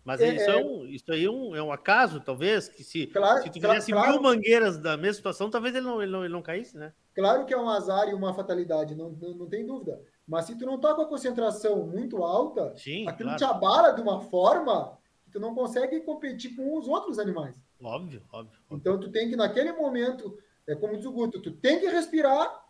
Mas 0.04 0.20
é, 0.20 0.34
isso, 0.34 0.50
é, 0.50 0.60
é 0.60 0.64
um, 0.64 0.86
isso 0.86 1.12
aí 1.12 1.24
é 1.24 1.30
um, 1.30 1.54
é 1.54 1.62
um 1.62 1.70
acaso, 1.70 2.20
talvez, 2.20 2.68
que 2.68 2.82
se, 2.82 3.06
claro, 3.06 3.42
se 3.42 3.50
tu 3.50 3.52
tivesse 3.52 3.92
claro, 3.92 4.12
mil 4.12 4.22
mangueiras 4.22 4.78
da 4.78 4.96
mesma 4.96 5.14
situação, 5.14 5.50
talvez 5.50 5.74
ele 5.74 5.86
não, 5.86 6.02
ele, 6.02 6.10
não, 6.10 6.24
ele 6.24 6.32
não 6.32 6.42
caísse, 6.42 6.76
né? 6.76 6.92
Claro 7.14 7.44
que 7.44 7.52
é 7.52 7.58
um 7.58 7.68
azar 7.68 8.08
e 8.08 8.14
uma 8.14 8.32
fatalidade, 8.32 8.94
não, 8.94 9.10
não, 9.10 9.34
não 9.34 9.46
tem 9.46 9.66
dúvida. 9.66 10.00
Mas 10.26 10.46
se 10.46 10.56
tu 10.56 10.64
não 10.64 10.78
tá 10.78 10.94
com 10.94 11.02
a 11.02 11.08
concentração 11.08 11.86
muito 11.86 12.22
alta, 12.22 12.74
Sim, 12.76 13.06
aquilo 13.06 13.30
claro. 13.30 13.38
te 13.38 13.44
abala 13.44 13.90
de 13.90 14.00
uma 14.00 14.20
forma 14.20 14.98
que 15.24 15.30
tu 15.32 15.40
não 15.40 15.54
consegue 15.54 16.00
competir 16.00 16.56
com 16.56 16.78
os 16.78 16.88
outros 16.88 17.18
animais. 17.18 17.54
Óbvio, 17.82 18.22
óbvio. 18.32 18.58
óbvio. 18.60 18.60
Então 18.70 18.98
tu 18.98 19.10
tem 19.10 19.28
que, 19.28 19.36
naquele 19.36 19.72
momento, 19.72 20.38
é 20.66 20.74
como 20.74 20.96
diz 20.96 21.04
o 21.04 21.12
Guto, 21.12 21.40
tu 21.40 21.50
tem 21.50 21.80
que 21.80 21.88
respirar. 21.88 22.64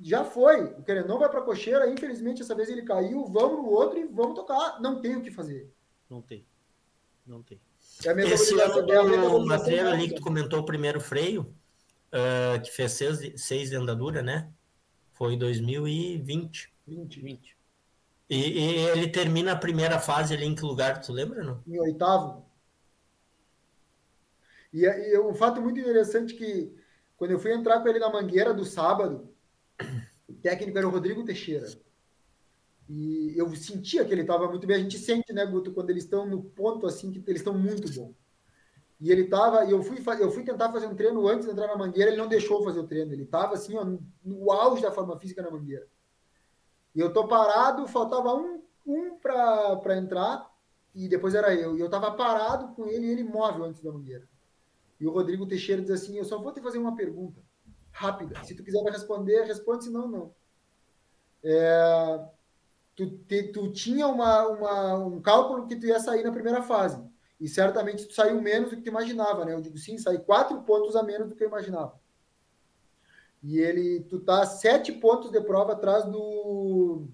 Já 0.00 0.24
foi. 0.24 0.64
O 0.64 0.82
querendo 0.82 1.08
não 1.08 1.18
vai 1.18 1.28
para 1.28 1.40
a 1.40 1.44
cocheira, 1.44 1.88
infelizmente, 1.88 2.42
essa 2.42 2.54
vez 2.54 2.68
ele 2.68 2.82
caiu, 2.82 3.26
vamos 3.26 3.62
no 3.62 3.70
outro 3.70 3.98
e 3.98 4.04
vamos 4.06 4.34
tocar. 4.34 4.80
Não 4.80 5.00
tem 5.00 5.16
o 5.16 5.22
que 5.22 5.30
fazer. 5.30 5.72
Não 6.10 6.20
tem. 6.20 6.46
Não 7.26 7.42
tem. 7.42 7.60
É 8.04 8.28
Esse 8.28 8.58
ano 8.60 8.82
do 8.82 9.46
Matreiro 9.46 9.88
ali 9.88 10.08
que 10.08 10.16
tu 10.16 10.22
comentou 10.22 10.60
o 10.60 10.66
primeiro 10.66 11.00
freio, 11.00 11.54
uh, 12.12 12.60
que 12.62 12.70
fez 12.70 12.92
seis, 12.92 13.40
seis 13.40 13.70
de 13.70 13.76
andadura, 13.76 14.22
né? 14.22 14.50
Foi 15.12 15.36
2020. 15.36 16.72
20, 16.86 17.20
20. 17.20 17.56
E, 18.28 18.36
e, 18.36 18.76
ele 18.88 19.08
termina 19.08 19.52
a 19.52 19.56
primeira 19.56 19.98
fase 19.98 20.34
ali 20.34 20.44
em 20.44 20.54
que 20.54 20.62
lugar, 20.62 21.00
tu 21.00 21.12
lembra, 21.12 21.42
não? 21.42 21.62
Em 21.66 21.78
oitavo. 21.78 22.44
E, 24.72 24.84
e 24.84 25.18
um 25.18 25.34
fato 25.34 25.60
muito 25.60 25.78
interessante 25.78 26.34
que 26.34 26.74
quando 27.16 27.30
eu 27.30 27.38
fui 27.38 27.52
entrar 27.52 27.80
com 27.80 27.88
ele 27.88 27.98
na 27.98 28.10
mangueira 28.10 28.52
do 28.52 28.64
sábado, 28.64 29.33
técnico 30.44 30.76
era 30.76 30.86
o 30.86 30.90
Rodrigo 30.90 31.24
Teixeira. 31.24 31.66
E 32.86 33.32
eu 33.34 33.48
sentia 33.56 34.04
que 34.04 34.12
ele 34.12 34.20
estava 34.20 34.46
muito 34.46 34.66
bem. 34.66 34.76
A 34.76 34.78
gente 34.78 34.98
sente, 34.98 35.32
né, 35.32 35.46
Guto, 35.46 35.72
quando 35.72 35.88
eles 35.88 36.04
estão 36.04 36.26
no 36.26 36.42
ponto 36.42 36.86
assim 36.86 37.10
que 37.10 37.18
eles 37.26 37.40
estão 37.40 37.56
muito 37.56 37.90
bom. 37.94 38.12
E 39.00 39.10
ele 39.10 39.22
estava, 39.22 39.64
e 39.64 39.70
eu 39.70 39.82
fui, 39.82 39.98
eu 40.20 40.30
fui 40.30 40.44
tentar 40.44 40.70
fazer 40.70 40.86
um 40.86 40.94
treino 40.94 41.26
antes 41.26 41.46
de 41.46 41.52
entrar 41.52 41.66
na 41.66 41.76
mangueira, 41.76 42.10
ele 42.10 42.20
não 42.20 42.28
deixou 42.28 42.62
fazer 42.62 42.78
o 42.78 42.86
treino. 42.86 43.10
Ele 43.10 43.22
estava 43.22 43.54
assim, 43.54 43.74
ó, 43.74 43.84
no 44.22 44.52
auge 44.52 44.82
da 44.82 44.92
forma 44.92 45.18
física 45.18 45.42
na 45.42 45.50
mangueira. 45.50 45.88
E 46.94 47.00
eu 47.00 47.10
tô 47.10 47.26
parado, 47.26 47.88
faltava 47.88 48.34
um, 48.34 48.62
um 48.86 49.18
para 49.18 49.96
entrar, 49.96 50.48
e 50.94 51.08
depois 51.08 51.34
era 51.34 51.54
eu. 51.54 51.76
E 51.76 51.80
eu 51.80 51.86
estava 51.86 52.12
parado 52.12 52.74
com 52.74 52.86
ele 52.86 53.06
e 53.06 53.10
ele 53.10 53.24
móvel 53.24 53.64
antes 53.64 53.82
da 53.82 53.90
mangueira. 53.90 54.28
E 55.00 55.06
o 55.06 55.10
Rodrigo 55.10 55.46
Teixeira 55.46 55.80
diz 55.80 55.90
assim: 55.90 56.18
Eu 56.18 56.24
só 56.24 56.38
vou 56.38 56.52
te 56.52 56.60
fazer 56.60 56.78
uma 56.78 56.94
pergunta 56.94 57.42
rápida. 57.94 58.42
Se 58.44 58.54
tu 58.54 58.64
quiser 58.64 58.82
responder, 58.84 59.44
responde, 59.44 59.84
senão 59.84 60.08
não. 60.08 60.34
É, 61.42 62.26
tu, 62.94 63.10
te, 63.18 63.44
tu 63.44 63.70
tinha 63.70 64.06
uma, 64.08 64.48
uma, 64.48 64.94
um 64.98 65.22
cálculo 65.22 65.66
que 65.66 65.76
tu 65.76 65.86
ia 65.86 66.00
sair 66.00 66.24
na 66.24 66.32
primeira 66.32 66.62
fase. 66.62 67.02
E 67.40 67.48
certamente 67.48 68.06
tu 68.06 68.14
saiu 68.14 68.40
menos 68.40 68.70
do 68.70 68.76
que 68.76 68.82
tu 68.82 68.88
imaginava, 68.88 69.44
né? 69.44 69.54
Eu 69.54 69.60
digo 69.60 69.78
sim, 69.78 69.96
saí 69.96 70.18
quatro 70.18 70.62
pontos 70.62 70.96
a 70.96 71.02
menos 71.02 71.28
do 71.28 71.36
que 71.36 71.44
eu 71.44 71.48
imaginava. 71.48 71.98
E 73.42 73.58
ele, 73.58 74.00
tu 74.00 74.18
tá 74.20 74.44
sete 74.46 74.90
pontos 74.90 75.30
de 75.30 75.40
prova 75.40 75.72
atrás 75.72 76.04
do, 76.04 77.06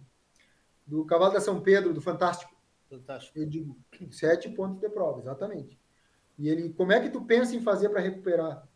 do 0.86 1.04
Cavalo 1.04 1.32
da 1.32 1.40
São 1.40 1.60
Pedro, 1.60 1.92
do 1.92 2.00
Fantástico. 2.00 2.54
Fantástico. 2.88 3.38
Eu 3.38 3.46
digo, 3.46 3.76
sete 4.10 4.48
pontos 4.48 4.80
de 4.80 4.88
prova, 4.88 5.20
exatamente. 5.20 5.78
E 6.38 6.48
ele, 6.48 6.72
como 6.72 6.92
é 6.92 7.00
que 7.00 7.10
tu 7.10 7.22
pensa 7.22 7.54
em 7.54 7.60
fazer 7.60 7.88
para 7.88 8.00
recuperar? 8.00 8.66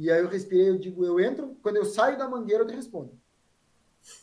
E 0.00 0.10
aí 0.10 0.18
eu 0.18 0.28
respirei, 0.28 0.70
eu 0.70 0.78
digo, 0.78 1.04
eu 1.04 1.20
entro, 1.20 1.54
quando 1.62 1.76
eu 1.76 1.84
saio 1.84 2.16
da 2.16 2.26
mangueira, 2.26 2.62
eu 2.62 2.66
te 2.66 2.74
respondo. 2.74 3.20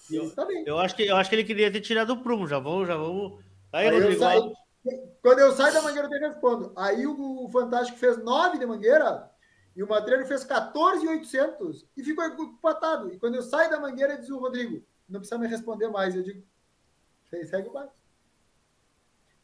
E 0.10 0.16
eu, 0.16 0.34
tá 0.34 0.44
bem. 0.44 0.64
Eu 0.66 0.80
acho, 0.80 0.96
que, 0.96 1.04
eu 1.04 1.16
acho 1.16 1.30
que 1.30 1.36
ele 1.36 1.44
queria 1.44 1.72
ter 1.72 1.82
tirado 1.82 2.14
o 2.14 2.24
prumo, 2.24 2.48
já 2.48 2.58
vamos, 2.58 2.88
já 2.88 2.98
vamos. 2.98 3.40
Aí, 3.72 3.88
aí 3.88 3.94
Rodrigo, 3.94 4.14
eu 4.14 4.20
saio, 4.20 4.54
quando 5.22 5.38
eu 5.38 5.52
saio 5.52 5.76
da 5.76 5.84
mangueira, 5.84 6.08
eu 6.08 6.12
te 6.12 6.18
respondo. 6.18 6.74
Aí 6.76 7.06
o, 7.06 7.46
o 7.46 7.48
Fantástico 7.50 8.00
fez 8.00 8.18
nove 8.18 8.58
de 8.58 8.66
mangueira 8.66 9.30
e 9.76 9.84
o 9.84 9.88
Matreiro 9.88 10.26
fez 10.26 10.44
14,800 10.46 11.86
e 11.96 12.04
ficou 12.04 12.26
empatado. 12.26 13.14
E 13.14 13.20
quando 13.20 13.36
eu 13.36 13.44
saio 13.44 13.70
da 13.70 13.80
mangueira, 13.80 14.18
diz 14.18 14.32
o 14.32 14.40
Rodrigo, 14.40 14.84
não 15.08 15.20
precisa 15.20 15.38
me 15.38 15.46
responder 15.46 15.90
mais. 15.90 16.16
Eu 16.16 16.24
digo, 16.24 16.44
segue 17.30 17.70
o 17.70 17.74
barco. 17.74 17.94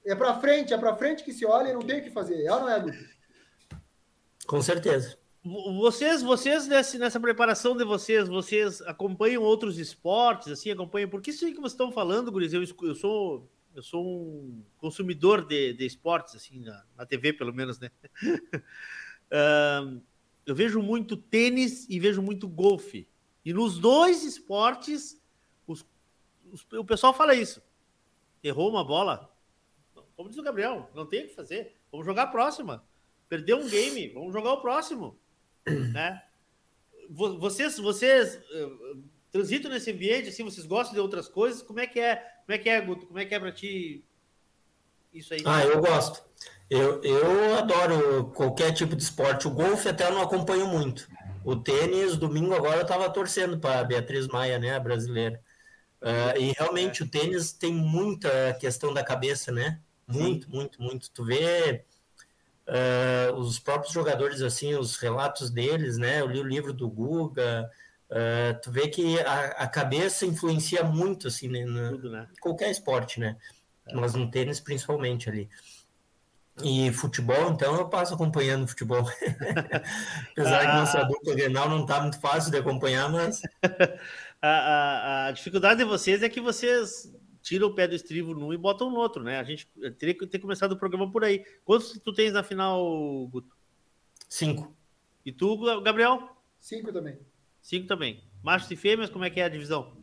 É 0.03 0.15
para 0.15 0.39
frente, 0.39 0.73
é 0.73 0.77
para 0.79 0.95
frente 0.95 1.23
que 1.23 1.31
se 1.31 1.45
olha 1.45 1.69
e 1.69 1.73
não 1.73 1.83
tem 1.83 1.99
o 1.99 2.03
que 2.03 2.09
fazer. 2.09 2.43
É 2.43 2.51
ou 2.51 2.61
não 2.61 2.69
é, 2.69 2.79
Guto? 2.79 2.97
Com 4.47 4.63
certeza. 4.63 5.21
Vocês, 5.43 6.23
vocês 6.23 6.67
nesse, 6.67 6.97
nessa 6.97 7.19
preparação 7.19 7.75
de 7.75 7.83
vocês, 7.83 8.29
vocês 8.29 8.81
acompanham 8.83 9.43
outros 9.43 9.77
esportes, 9.77 10.47
assim, 10.47 10.71
acompanham? 10.71 11.09
Porque 11.09 11.31
isso 11.31 11.45
que 11.45 11.55
vocês 11.55 11.73
estão 11.73 11.91
falando, 11.91 12.31
Guris, 12.31 12.53
eu, 12.53 12.63
eu 12.63 12.95
sou 12.95 13.49
eu 13.75 13.81
sou 13.81 14.05
um 14.05 14.63
consumidor 14.77 15.45
de, 15.45 15.73
de 15.73 15.85
esportes, 15.85 16.35
assim, 16.35 16.59
na, 16.59 16.85
na 16.95 17.05
TV, 17.05 17.33
pelo 17.33 17.53
menos, 17.53 17.79
né? 17.79 17.89
uh, 19.33 20.01
eu 20.45 20.55
vejo 20.55 20.81
muito 20.81 21.17
tênis 21.17 21.89
e 21.89 21.99
vejo 21.99 22.21
muito 22.21 22.47
golfe. 22.47 23.07
E 23.43 23.51
nos 23.51 23.79
dois 23.79 24.23
esportes, 24.23 25.21
os, 25.65 25.85
os, 26.51 26.65
o 26.73 26.85
pessoal 26.85 27.13
fala 27.13 27.33
isso. 27.33 27.63
Errou 28.43 28.69
uma 28.69 28.83
bola, 28.83 29.33
como 30.15 30.29
diz 30.29 30.37
o 30.37 30.43
Gabriel, 30.43 30.89
não 30.93 31.05
tem 31.05 31.25
o 31.25 31.27
que 31.27 31.35
fazer. 31.35 31.75
Vamos 31.91 32.05
jogar 32.05 32.23
a 32.23 32.27
próxima. 32.27 32.85
Perdeu 33.27 33.57
um 33.57 33.67
game, 33.67 34.09
vamos 34.09 34.31
jogar 34.31 34.53
o 34.53 34.61
próximo. 34.61 35.17
Né? 35.67 36.21
Vocês, 37.09 37.77
vocês 37.77 38.35
uh, 38.35 39.03
transitam 39.31 39.71
nesse 39.71 39.91
ambiente, 39.91 40.29
assim, 40.29 40.43
vocês 40.43 40.65
gostam 40.65 40.93
de 40.93 40.99
outras 40.99 41.27
coisas? 41.27 41.61
Como 41.61 41.79
é 41.79 41.87
que 41.87 41.99
é? 41.99 42.15
Como 42.45 42.55
é 42.55 42.57
que 42.57 42.69
é, 42.69 42.81
Guto? 42.81 43.05
Como 43.05 43.19
é 43.19 43.25
que 43.25 43.35
é 43.35 43.39
para 43.39 43.51
ti 43.51 44.03
isso 45.13 45.33
aí? 45.33 45.41
Ah, 45.45 45.63
eu 45.63 45.79
gosto. 45.81 46.23
Eu, 46.69 47.01
eu 47.03 47.57
adoro 47.57 48.31
qualquer 48.33 48.73
tipo 48.73 48.95
de 48.95 49.03
esporte. 49.03 49.47
O 49.47 49.51
golfe 49.51 49.87
até 49.87 50.07
eu 50.07 50.13
não 50.13 50.21
acompanho 50.21 50.67
muito. 50.67 51.07
O 51.43 51.55
tênis, 51.55 52.17
domingo 52.17 52.53
agora 52.53 52.77
eu 52.77 52.83
estava 52.83 53.09
torcendo 53.09 53.59
para 53.59 53.83
Beatriz 53.83 54.27
Maia, 54.27 54.57
né, 54.57 54.75
a 54.75 54.79
brasileira. 54.79 55.41
Uh, 56.01 56.39
e 56.39 56.51
realmente 56.57 57.03
o 57.03 57.07
tênis 57.07 57.51
tem 57.51 57.73
muita 57.73 58.53
questão 58.59 58.93
da 58.93 59.03
cabeça, 59.03 59.51
né? 59.51 59.79
Muito, 60.07 60.49
muito, 60.49 60.81
muito. 60.81 61.09
Tu 61.11 61.23
vê 61.23 61.85
uh, 62.67 63.33
os 63.35 63.59
próprios 63.59 63.93
jogadores, 63.93 64.41
assim, 64.41 64.73
os 64.75 64.97
relatos 64.97 65.49
deles, 65.49 65.97
né? 65.97 66.21
Eu 66.21 66.27
li 66.27 66.39
o 66.39 66.47
livro 66.47 66.73
do 66.73 66.89
Guga. 66.89 67.69
Uh, 68.09 68.59
tu 68.61 68.71
vê 68.71 68.87
que 68.87 69.19
a, 69.21 69.45
a, 69.63 69.67
cabeça 69.67 70.25
influencia 70.25 70.83
muito, 70.83 71.27
assim, 71.27 71.47
né? 71.47 71.65
Tudo, 71.89 72.11
né? 72.11 72.27
Qualquer 72.39 72.69
esporte, 72.69 73.19
né? 73.19 73.37
É. 73.87 73.95
Mas 73.95 74.13
no 74.13 74.29
tênis, 74.29 74.59
principalmente 74.59 75.29
ali. 75.29 75.49
E 76.61 76.91
futebol, 76.91 77.49
então, 77.49 77.75
eu 77.75 77.89
passo 77.89 78.13
acompanhando 78.13 78.67
futebol. 78.67 79.09
Apesar 80.31 80.61
ah, 80.61 80.65
que 80.67 80.77
nossa 80.77 81.03
dupla 81.03 81.33
Grenal 81.33 81.67
não 81.67 81.81
está 81.81 81.99
muito 81.99 82.19
fácil 82.19 82.51
de 82.51 82.57
acompanhar, 82.57 83.09
mas... 83.09 83.41
a, 84.39 84.47
a, 84.49 85.27
a, 85.27 85.31
dificuldade 85.31 85.79
de 85.79 85.85
vocês 85.85 86.21
é 86.21 86.29
que 86.29 86.39
vocês 86.39 87.11
tiram 87.43 87.67
o 87.67 87.75
pé 87.75 87.87
do 87.87 87.93
estribo 87.93 88.33
num 88.33 88.53
e 88.53 88.57
botam 88.57 88.89
no 88.89 88.95
outro, 88.95 89.21
né? 89.21 89.37
A 89.37 89.43
gente 89.43 89.67
teria 89.99 90.15
que 90.15 90.25
ter 90.25 90.39
começado 90.39 90.71
o 90.71 90.77
programa 90.77 91.11
por 91.11 91.23
aí. 91.23 91.45
Quantos 91.63 91.99
tu 91.99 92.13
tens 92.13 92.31
na 92.33 92.41
final, 92.41 93.27
Guto? 93.27 93.55
Cinco. 94.29 94.75
E 95.25 95.31
tu, 95.31 95.57
Gabriel? 95.81 96.29
Cinco 96.59 96.91
também. 96.91 97.19
Cinco 97.61 97.85
também. 97.85 98.23
Machos 98.41 98.71
e 98.71 98.75
fêmeas, 98.75 99.09
como 99.09 99.25
é 99.25 99.29
que 99.29 99.41
é 99.41 99.43
a 99.43 99.49
divisão? 99.49 99.95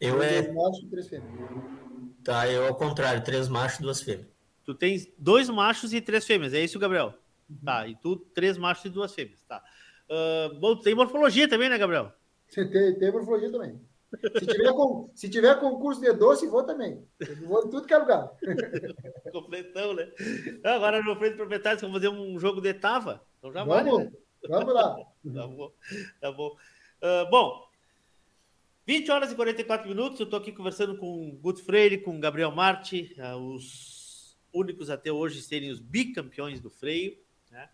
Eu 0.00 0.22
é... 0.22 0.42
Três 0.42 0.54
machos 0.54 0.82
e 0.82 0.86
três 0.88 1.08
fêmeas. 1.08 1.32
Tá, 2.24 2.48
eu 2.48 2.66
ao 2.66 2.74
contrário, 2.74 3.24
três 3.24 3.48
machos 3.48 3.78
e 3.78 3.82
duas 3.82 4.02
fêmeas. 4.02 4.28
Tu 4.64 4.74
tens 4.74 5.08
dois 5.16 5.48
machos 5.48 5.94
e 5.94 6.00
três 6.00 6.26
fêmeas, 6.26 6.52
é 6.52 6.62
isso, 6.62 6.78
Gabriel? 6.78 7.14
Uhum. 7.48 7.56
Tá, 7.64 7.88
e 7.88 7.94
tu 7.96 8.16
três 8.16 8.58
machos 8.58 8.84
e 8.84 8.90
duas 8.90 9.14
fêmeas, 9.14 9.40
tá. 9.42 9.62
Uh, 10.10 10.58
bom, 10.58 10.76
tem 10.76 10.94
morfologia 10.94 11.48
também, 11.48 11.68
né, 11.68 11.78
Gabriel? 11.78 12.12
Tem, 12.52 12.68
tem 12.98 13.12
morfologia 13.12 13.50
também. 13.50 13.80
Se 14.38 14.46
tiver, 14.46 14.72
com, 14.72 15.10
se 15.14 15.28
tiver 15.28 15.60
concurso 15.60 16.00
de 16.00 16.12
doce, 16.14 16.46
vou 16.46 16.64
também. 16.64 17.06
Eu 17.20 17.46
vou 17.46 17.66
em 17.66 17.70
tudo 17.70 17.86
que 17.86 17.92
é 17.92 17.98
lugar. 17.98 18.30
Completão, 19.32 19.92
né? 19.92 20.10
Agora, 20.64 21.02
no 21.02 21.14
frente 21.16 21.36
proprietário, 21.36 21.78
vamos 21.80 21.96
fazer 21.96 22.08
um 22.08 22.38
jogo 22.38 22.60
de 22.60 22.72
tava. 22.72 23.22
Então 23.38 23.52
já 23.52 23.64
vamos, 23.64 23.92
vale, 23.92 24.04
né? 24.04 24.12
Vamos 24.48 24.74
lá. 24.74 24.96
tá 25.34 25.46
bom. 25.46 25.72
Tá 26.20 26.32
bom. 26.32 26.56
Uh, 27.02 27.30
bom, 27.30 27.68
20 28.86 29.10
horas 29.10 29.30
e 29.30 29.34
44 29.34 29.86
minutos. 29.86 30.18
Eu 30.18 30.24
estou 30.24 30.40
aqui 30.40 30.52
conversando 30.52 30.96
com 30.96 31.28
o 31.28 31.32
Guto 31.32 31.62
Freire, 31.62 31.98
com 31.98 32.16
o 32.16 32.20
Gabriel 32.20 32.50
Marte, 32.50 33.14
uh, 33.18 33.36
os 33.36 34.38
únicos 34.50 34.88
até 34.88 35.12
hoje 35.12 35.42
serem 35.42 35.70
os 35.70 35.80
bicampeões 35.80 36.60
do 36.60 36.70
freio. 36.70 37.14
Né? 37.50 37.68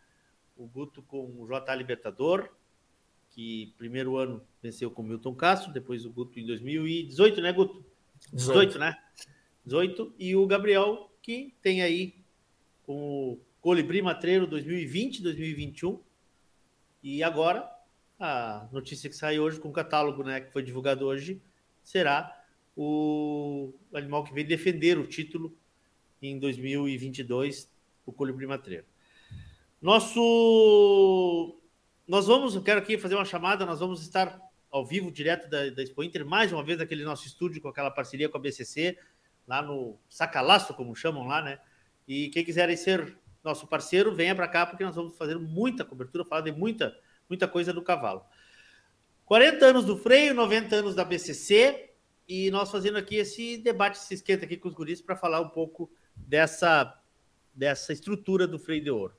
O 0.57 0.67
Guto 0.67 1.01
com 1.01 1.25
o 1.41 1.47
JA 1.47 1.75
Libertador, 1.77 2.51
que 3.31 3.73
primeiro 3.79 4.17
ano 4.17 4.45
venceu 4.65 4.91
com 4.91 5.03
o 5.03 5.05
Milton 5.05 5.35
Castro, 5.35 5.71
depois 5.71 6.07
o 6.07 6.11
Guto 6.11 6.41
em 6.41 6.47
2018, 6.47 7.43
né, 7.43 7.53
Guto? 7.53 7.85
18, 8.33 8.69
18 8.71 8.79
né? 8.79 8.99
18, 9.67 10.15
e 10.19 10.35
o 10.35 10.47
Gabriel, 10.47 11.13
que 11.21 11.55
tem 11.61 11.83
aí 11.83 12.15
com 12.83 13.33
o 13.33 13.41
Colibri 13.61 14.01
Matreiro 14.01 14.47
2020, 14.47 15.23
2021, 15.23 16.01
e 17.03 17.23
agora 17.23 17.71
a 18.19 18.67
notícia 18.73 19.11
que 19.11 19.17
sai 19.17 19.39
hoje 19.39 19.61
com 19.61 19.69
o 19.69 19.73
catálogo, 19.73 20.23
né, 20.23 20.41
que 20.41 20.51
foi 20.51 20.63
divulgado 20.63 21.05
hoje, 21.05 21.43
será 21.83 22.43
o 22.75 23.75
animal 23.93 24.25
que 24.25 24.33
vem 24.33 24.47
defender 24.47 24.99
o 24.99 25.07
título 25.07 25.55
em 26.23 26.39
2022, 26.39 27.71
o 28.07 28.13
Colibri 28.13 28.47
Matreiro. 28.47 28.87
Nosso 29.83 31.61
nós 32.07 32.27
vamos, 32.27 32.55
eu 32.55 32.63
quero 32.63 32.81
aqui 32.81 32.97
fazer 32.97 33.15
uma 33.15 33.25
chamada, 33.25 33.67
nós 33.67 33.81
vamos 33.81 34.01
estar 34.03 34.41
ao 34.75 34.85
vivo, 34.85 35.09
direto 35.09 35.49
da, 35.49 35.71
da 35.71 35.85
Expo 35.85 36.03
Inter, 36.03 36.27
mais 36.27 36.53
uma 36.53 36.65
vez 36.65 36.79
naquele 36.79 37.05
nosso 37.05 37.25
estúdio 37.29 37.63
com 37.63 37.69
aquela 37.69 37.93
parceria 37.93 38.29
com 38.29 38.37
a 38.37 38.41
BCC, 38.41 38.99
lá 39.47 39.63
no 39.63 39.97
Sacalaço, 40.09 40.75
como 40.75 40.97
chamam 40.97 41.29
lá, 41.29 41.41
né? 41.41 41.61
E 42.09 42.29
quem 42.31 42.45
quiser 42.45 42.77
ser 42.77 43.17
nosso 43.45 43.69
parceiro, 43.69 44.13
venha 44.13 44.35
para 44.35 44.49
cá, 44.49 44.67
porque 44.67 44.83
nós 44.83 44.97
vamos 44.97 45.17
fazer 45.17 45.39
muita 45.39 45.85
cobertura, 45.85 46.25
falar 46.25 46.41
de 46.41 46.51
muita, 46.51 46.93
muita 47.29 47.47
coisa 47.47 47.73
do 47.73 47.83
cavalo. 47.83 48.25
40 49.27 49.65
anos 49.65 49.85
do 49.85 49.97
freio, 49.97 50.35
90 50.35 50.75
anos 50.75 50.97
da 50.97 51.05
BCC, 51.05 51.93
e 52.27 52.51
nós 52.51 52.69
fazendo 52.69 52.99
aqui 52.99 53.15
esse 53.15 53.57
debate, 53.59 53.97
se 53.97 54.15
esquenta 54.15 54.45
aqui 54.45 54.57
com 54.57 54.67
os 54.67 54.75
guris 54.75 55.01
para 55.01 55.15
falar 55.15 55.41
um 55.41 55.51
pouco 55.51 55.89
dessa, 56.17 57.01
dessa 57.55 57.93
estrutura 57.93 58.45
do 58.45 58.59
freio 58.59 58.83
de 58.83 58.91
ouro. 58.91 59.15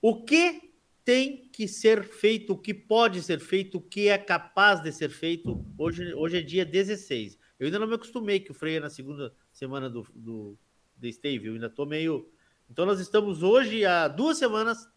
O 0.00 0.22
que 0.22 0.71
tem 1.04 1.48
que 1.48 1.66
ser 1.66 2.04
feito, 2.04 2.52
o 2.52 2.58
que 2.58 2.72
pode 2.72 3.22
ser 3.22 3.40
feito, 3.40 3.78
o 3.78 3.80
que 3.80 4.08
é 4.08 4.16
capaz 4.16 4.80
de 4.80 4.92
ser 4.92 5.10
feito. 5.10 5.64
Hoje, 5.76 6.14
hoje 6.14 6.38
é 6.38 6.42
dia 6.42 6.64
16. 6.64 7.38
Eu 7.58 7.66
ainda 7.66 7.78
não 7.78 7.86
me 7.86 7.94
acostumei 7.94 8.40
que 8.40 8.50
o 8.50 8.54
freio 8.54 8.76
é 8.78 8.80
na 8.80 8.90
segunda 8.90 9.34
semana 9.52 9.90
do, 9.90 10.06
do, 10.14 10.58
do 10.96 11.12
Stave, 11.12 11.46
eu 11.46 11.54
ainda 11.54 11.66
estou 11.66 11.86
meio. 11.86 12.30
Então, 12.70 12.86
nós 12.86 13.00
estamos 13.00 13.42
hoje 13.42 13.84
há 13.84 14.08
duas 14.08 14.38
semanas. 14.38 14.88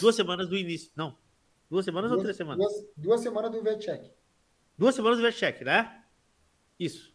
Duas 0.00 0.14
semanas 0.14 0.48
do 0.48 0.56
início. 0.56 0.90
Não. 0.96 1.16
Duas 1.70 1.84
semanas 1.84 2.10
duas, 2.10 2.18
ou 2.18 2.24
três 2.24 2.36
semanas? 2.36 2.58
Duas, 2.58 2.86
duas 2.96 3.20
semanas 3.20 3.50
do 3.52 3.62
VetCheck. 3.62 4.10
Duas 4.76 4.94
semanas 4.94 5.18
do 5.18 5.22
VetCheck, 5.22 5.64
né? 5.64 6.04
Isso. 6.78 7.14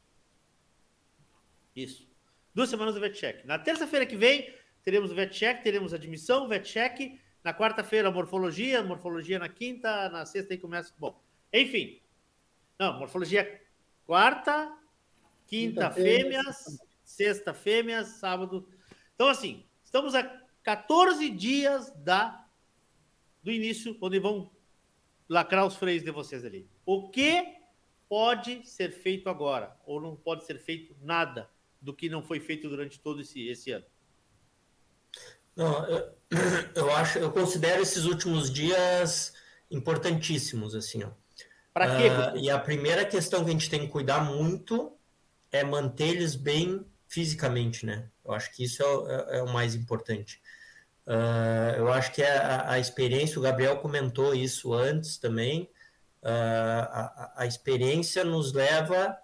Isso. 1.76 2.08
Duas 2.54 2.70
semanas 2.70 2.96
do 2.96 3.02
VetCheck. 3.02 3.46
Na 3.46 3.60
terça-feira 3.60 4.06
que 4.06 4.16
vem, 4.16 4.54
teremos 4.82 5.12
o 5.12 5.16
VetCheck, 5.16 5.62
teremos 5.62 5.94
admissão, 5.94 6.48
VetCheck 6.48 7.20
na 7.46 7.54
quarta-feira, 7.54 8.10
morfologia, 8.10 8.82
morfologia 8.82 9.38
na 9.38 9.48
quinta, 9.48 10.10
na 10.10 10.26
sexta 10.26 10.56
aí 10.56 10.58
começa. 10.58 10.92
Bom, 10.98 11.22
enfim. 11.54 12.02
Não, 12.80 12.98
morfologia 12.98 13.62
quarta, 14.04 14.76
quinta, 15.46 15.90
quinta 15.90 15.92
fêmeas, 15.92 16.80
sexta 17.04 17.54
fêmeas, 17.54 18.08
sábado. 18.08 18.68
Então, 19.14 19.28
assim, 19.28 19.64
estamos 19.84 20.16
a 20.16 20.24
14 20.64 21.30
dias 21.30 21.92
da 21.98 22.48
do 23.44 23.52
início, 23.52 23.96
onde 24.02 24.18
vão 24.18 24.50
lacrar 25.30 25.68
os 25.68 25.76
freios 25.76 26.04
de 26.04 26.10
vocês 26.10 26.44
ali. 26.44 26.68
O 26.84 27.12
que 27.12 27.58
pode 28.10 28.68
ser 28.68 28.90
feito 28.90 29.30
agora? 29.30 29.80
Ou 29.86 30.02
não 30.02 30.16
pode 30.16 30.46
ser 30.46 30.58
feito 30.58 30.96
nada 31.00 31.48
do 31.80 31.94
que 31.94 32.10
não 32.10 32.24
foi 32.24 32.40
feito 32.40 32.68
durante 32.68 33.00
todo 33.00 33.22
esse, 33.22 33.48
esse 33.48 33.70
ano? 33.70 33.86
Não, 35.56 35.86
eu, 35.88 36.16
eu 36.76 36.96
acho, 36.96 37.20
eu 37.20 37.32
considero 37.32 37.82
esses 37.82 38.06
últimos 38.06 38.52
dias 38.52 39.34
importantíssimos, 39.72 40.76
assim, 40.76 41.04
ó. 41.04 41.10
Para 41.74 41.98
quê? 41.98 42.08
Uh, 42.08 42.38
e 42.38 42.50
a 42.50 42.58
primeira 42.58 43.04
questão 43.04 43.44
que 43.44 43.50
a 43.50 43.54
gente 43.54 43.70
tem 43.70 43.82
que 43.82 43.88
cuidar 43.90 44.22
muito 44.22 44.94
é 45.52 45.64
manter 45.64 46.08
eles 46.08 46.36
bem 46.36 46.86
fisicamente, 47.08 47.86
né? 47.86 48.10
Eu 48.24 48.34
acho 48.34 48.54
que 48.56 48.64
isso 48.64 48.82
é, 48.84 49.36
é, 49.36 49.38
é 49.40 49.44
o 49.44 49.52
mais 49.52 49.76
importante. 49.76 50.42
Uh, 51.06 51.78
eu 51.78 51.94
acho 51.94 52.12
que 52.14 52.22
é 52.22 52.38
a, 52.38 52.72
a, 52.72 52.80
experiência, 52.80 53.38
o 53.38 53.42
Gabriel 53.42 53.78
comentou 53.78 54.34
isso 54.34 54.74
antes 54.74 55.18
também, 55.18 55.70
uh, 56.24 56.88
a, 56.90 57.34
a, 57.38 57.46
experiência 57.46 58.24
nos 58.24 58.54
leva 58.54 59.16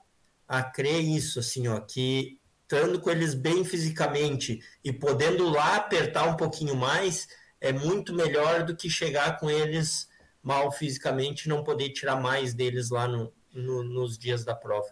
a 0.47 0.61
crer 0.61 1.01
isso, 1.01 1.39
assim, 1.39 1.67
ó, 1.67 1.79
que 1.79 2.39
estando 2.71 3.01
com 3.01 3.11
eles 3.11 3.33
bem 3.33 3.65
fisicamente 3.65 4.61
e 4.81 4.93
podendo 4.93 5.49
lá 5.49 5.75
apertar 5.75 6.23
um 6.23 6.37
pouquinho 6.37 6.73
mais, 6.73 7.27
é 7.59 7.73
muito 7.73 8.13
melhor 8.13 8.63
do 8.63 8.73
que 8.73 8.89
chegar 8.89 9.37
com 9.37 9.49
eles 9.49 10.09
mal 10.41 10.71
fisicamente 10.71 11.45
e 11.45 11.49
não 11.49 11.63
poder 11.63 11.89
tirar 11.89 12.15
mais 12.15 12.53
deles 12.53 12.89
lá 12.89 13.09
no, 13.09 13.31
no, 13.53 13.83
nos 13.83 14.17
dias 14.17 14.45
da 14.45 14.55
prova. 14.55 14.87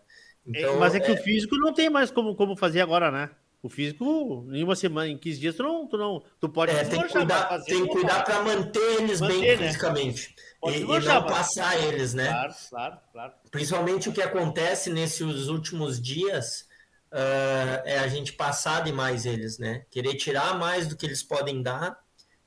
Então, 0.46 0.78
Mas 0.78 0.94
é 0.94 1.00
que 1.00 1.10
é... 1.10 1.14
o 1.14 1.18
físico 1.18 1.56
não 1.56 1.74
tem 1.74 1.90
mais 1.90 2.12
como, 2.12 2.36
como 2.36 2.56
fazer 2.56 2.82
agora, 2.82 3.10
né? 3.10 3.30
O 3.62 3.70
físico, 3.70 4.48
em 4.52 4.64
uma 4.64 4.76
semana, 4.76 5.10
em 5.10 5.18
15 5.18 5.40
dias, 5.40 5.56
tu 5.56 5.64
não, 5.64 5.86
tu 5.86 5.98
não 5.98 6.24
tu 6.40 6.48
pode 6.48 6.72
é, 6.72 6.84
tem 6.86 7.02
que 7.02 7.10
cuidar, 7.10 7.60
tem 7.64 7.86
que 7.86 7.92
cuidar 7.92 8.24
para 8.24 8.42
manter 8.42 9.02
eles 9.02 9.20
manter, 9.20 9.34
bem 9.34 9.58
né? 9.58 9.68
fisicamente 9.68 10.34
e, 10.64 10.78
e, 10.78 10.84
não 10.84 11.26
passar 11.26 11.78
eles, 11.86 12.14
né? 12.14 12.28
Claro, 12.28 12.54
claro, 12.70 12.98
claro. 13.12 13.34
Principalmente 13.52 14.08
o 14.08 14.14
que 14.14 14.22
acontece 14.22 14.90
nesses 14.90 15.48
últimos 15.48 16.02
dias 16.02 16.69
uh, 17.12 17.82
é 17.86 18.00
a 18.00 18.08
gente 18.08 18.34
passar 18.34 18.84
demais 18.84 19.26
eles, 19.26 19.58
né? 19.58 19.86
Querer 19.90 20.16
tirar 20.16 20.58
mais 20.58 20.88
do 20.88 20.96
que 20.96 21.06
eles 21.06 21.24
podem 21.24 21.62
dar 21.62 22.00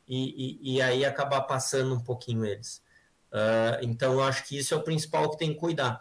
e, 0.06 0.58
e, 0.60 0.76
e 0.76 0.82
aí 0.82 1.04
acabar 1.04 1.42
passando 1.42 1.94
um 1.94 2.00
pouquinho 2.00 2.44
eles. 2.44 2.82
Uh, 3.32 3.80
então, 3.82 4.14
eu 4.14 4.22
acho 4.22 4.44
que 4.44 4.58
isso 4.58 4.74
é 4.74 4.76
o 4.76 4.82
principal 4.82 5.30
que 5.30 5.38
tem 5.38 5.52
que 5.52 5.58
cuidar. 5.58 6.00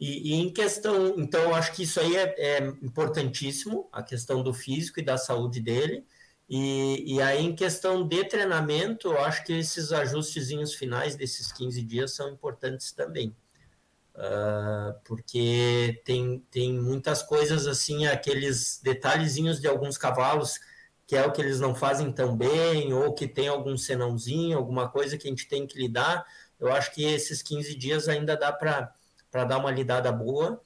E, 0.00 0.32
e 0.32 0.34
em 0.34 0.52
questão, 0.52 1.14
então, 1.18 1.42
eu 1.42 1.54
acho 1.54 1.72
que 1.72 1.82
isso 1.82 1.98
aí 1.98 2.16
é, 2.16 2.34
é, 2.38 2.66
importantíssimo, 2.82 3.88
a 3.92 4.02
questão 4.02 4.42
do 4.42 4.54
físico 4.54 5.00
e 5.00 5.04
da 5.04 5.18
saúde 5.18 5.60
dele. 5.60 6.04
E, 6.48 7.16
e 7.16 7.20
aí, 7.20 7.44
em 7.44 7.54
questão 7.54 8.06
de 8.06 8.24
treinamento, 8.24 9.08
eu 9.08 9.18
acho 9.20 9.44
que 9.44 9.52
esses 9.52 9.92
ajustezinhos 9.92 10.74
finais 10.74 11.16
desses 11.16 11.52
15 11.52 11.82
dias 11.82 12.12
são 12.12 12.30
importantes 12.30 12.92
também. 12.92 13.36
Uh, 14.18 14.98
porque 15.04 16.02
tem, 16.04 16.44
tem 16.50 16.72
muitas 16.72 17.22
coisas 17.22 17.68
assim, 17.68 18.08
aqueles 18.08 18.80
detalhezinhos 18.82 19.60
de 19.60 19.68
alguns 19.68 19.96
cavalos 19.96 20.58
que 21.06 21.16
é 21.16 21.24
o 21.24 21.32
que 21.32 21.40
eles 21.40 21.58
não 21.58 21.74
fazem 21.74 22.12
tão 22.12 22.36
bem, 22.36 22.92
ou 22.92 23.14
que 23.14 23.26
tem 23.26 23.48
algum 23.48 23.78
senãozinho, 23.78 24.58
alguma 24.58 24.90
coisa 24.90 25.16
que 25.16 25.26
a 25.26 25.30
gente 25.30 25.48
tem 25.48 25.66
que 25.66 25.78
lidar. 25.78 26.26
Eu 26.60 26.70
acho 26.70 26.92
que 26.92 27.02
esses 27.02 27.40
15 27.40 27.74
dias 27.76 28.08
ainda 28.08 28.36
dá 28.36 28.52
para 28.52 28.92
dar 29.44 29.56
uma 29.56 29.70
lidada 29.70 30.12
boa, 30.12 30.60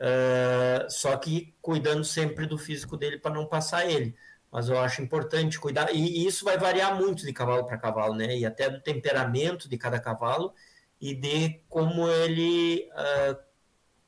uh, 0.00 0.90
só 0.90 1.14
que 1.18 1.54
cuidando 1.60 2.02
sempre 2.02 2.46
do 2.46 2.56
físico 2.56 2.96
dele 2.96 3.18
para 3.18 3.34
não 3.34 3.44
passar 3.44 3.84
ele. 3.84 4.16
Mas 4.50 4.70
eu 4.70 4.78
acho 4.78 5.02
importante 5.02 5.60
cuidar, 5.60 5.94
e, 5.94 5.98
e 5.98 6.26
isso 6.26 6.46
vai 6.46 6.56
variar 6.56 6.96
muito 6.96 7.26
de 7.26 7.32
cavalo 7.34 7.66
para 7.66 7.76
cavalo, 7.76 8.14
né? 8.14 8.38
E 8.38 8.46
até 8.46 8.70
do 8.70 8.80
temperamento 8.80 9.68
de 9.68 9.76
cada 9.76 10.00
cavalo 10.00 10.54
e 11.00 11.14
de 11.14 11.60
como 11.68 12.08
ele 12.08 12.88
uh, 12.92 13.36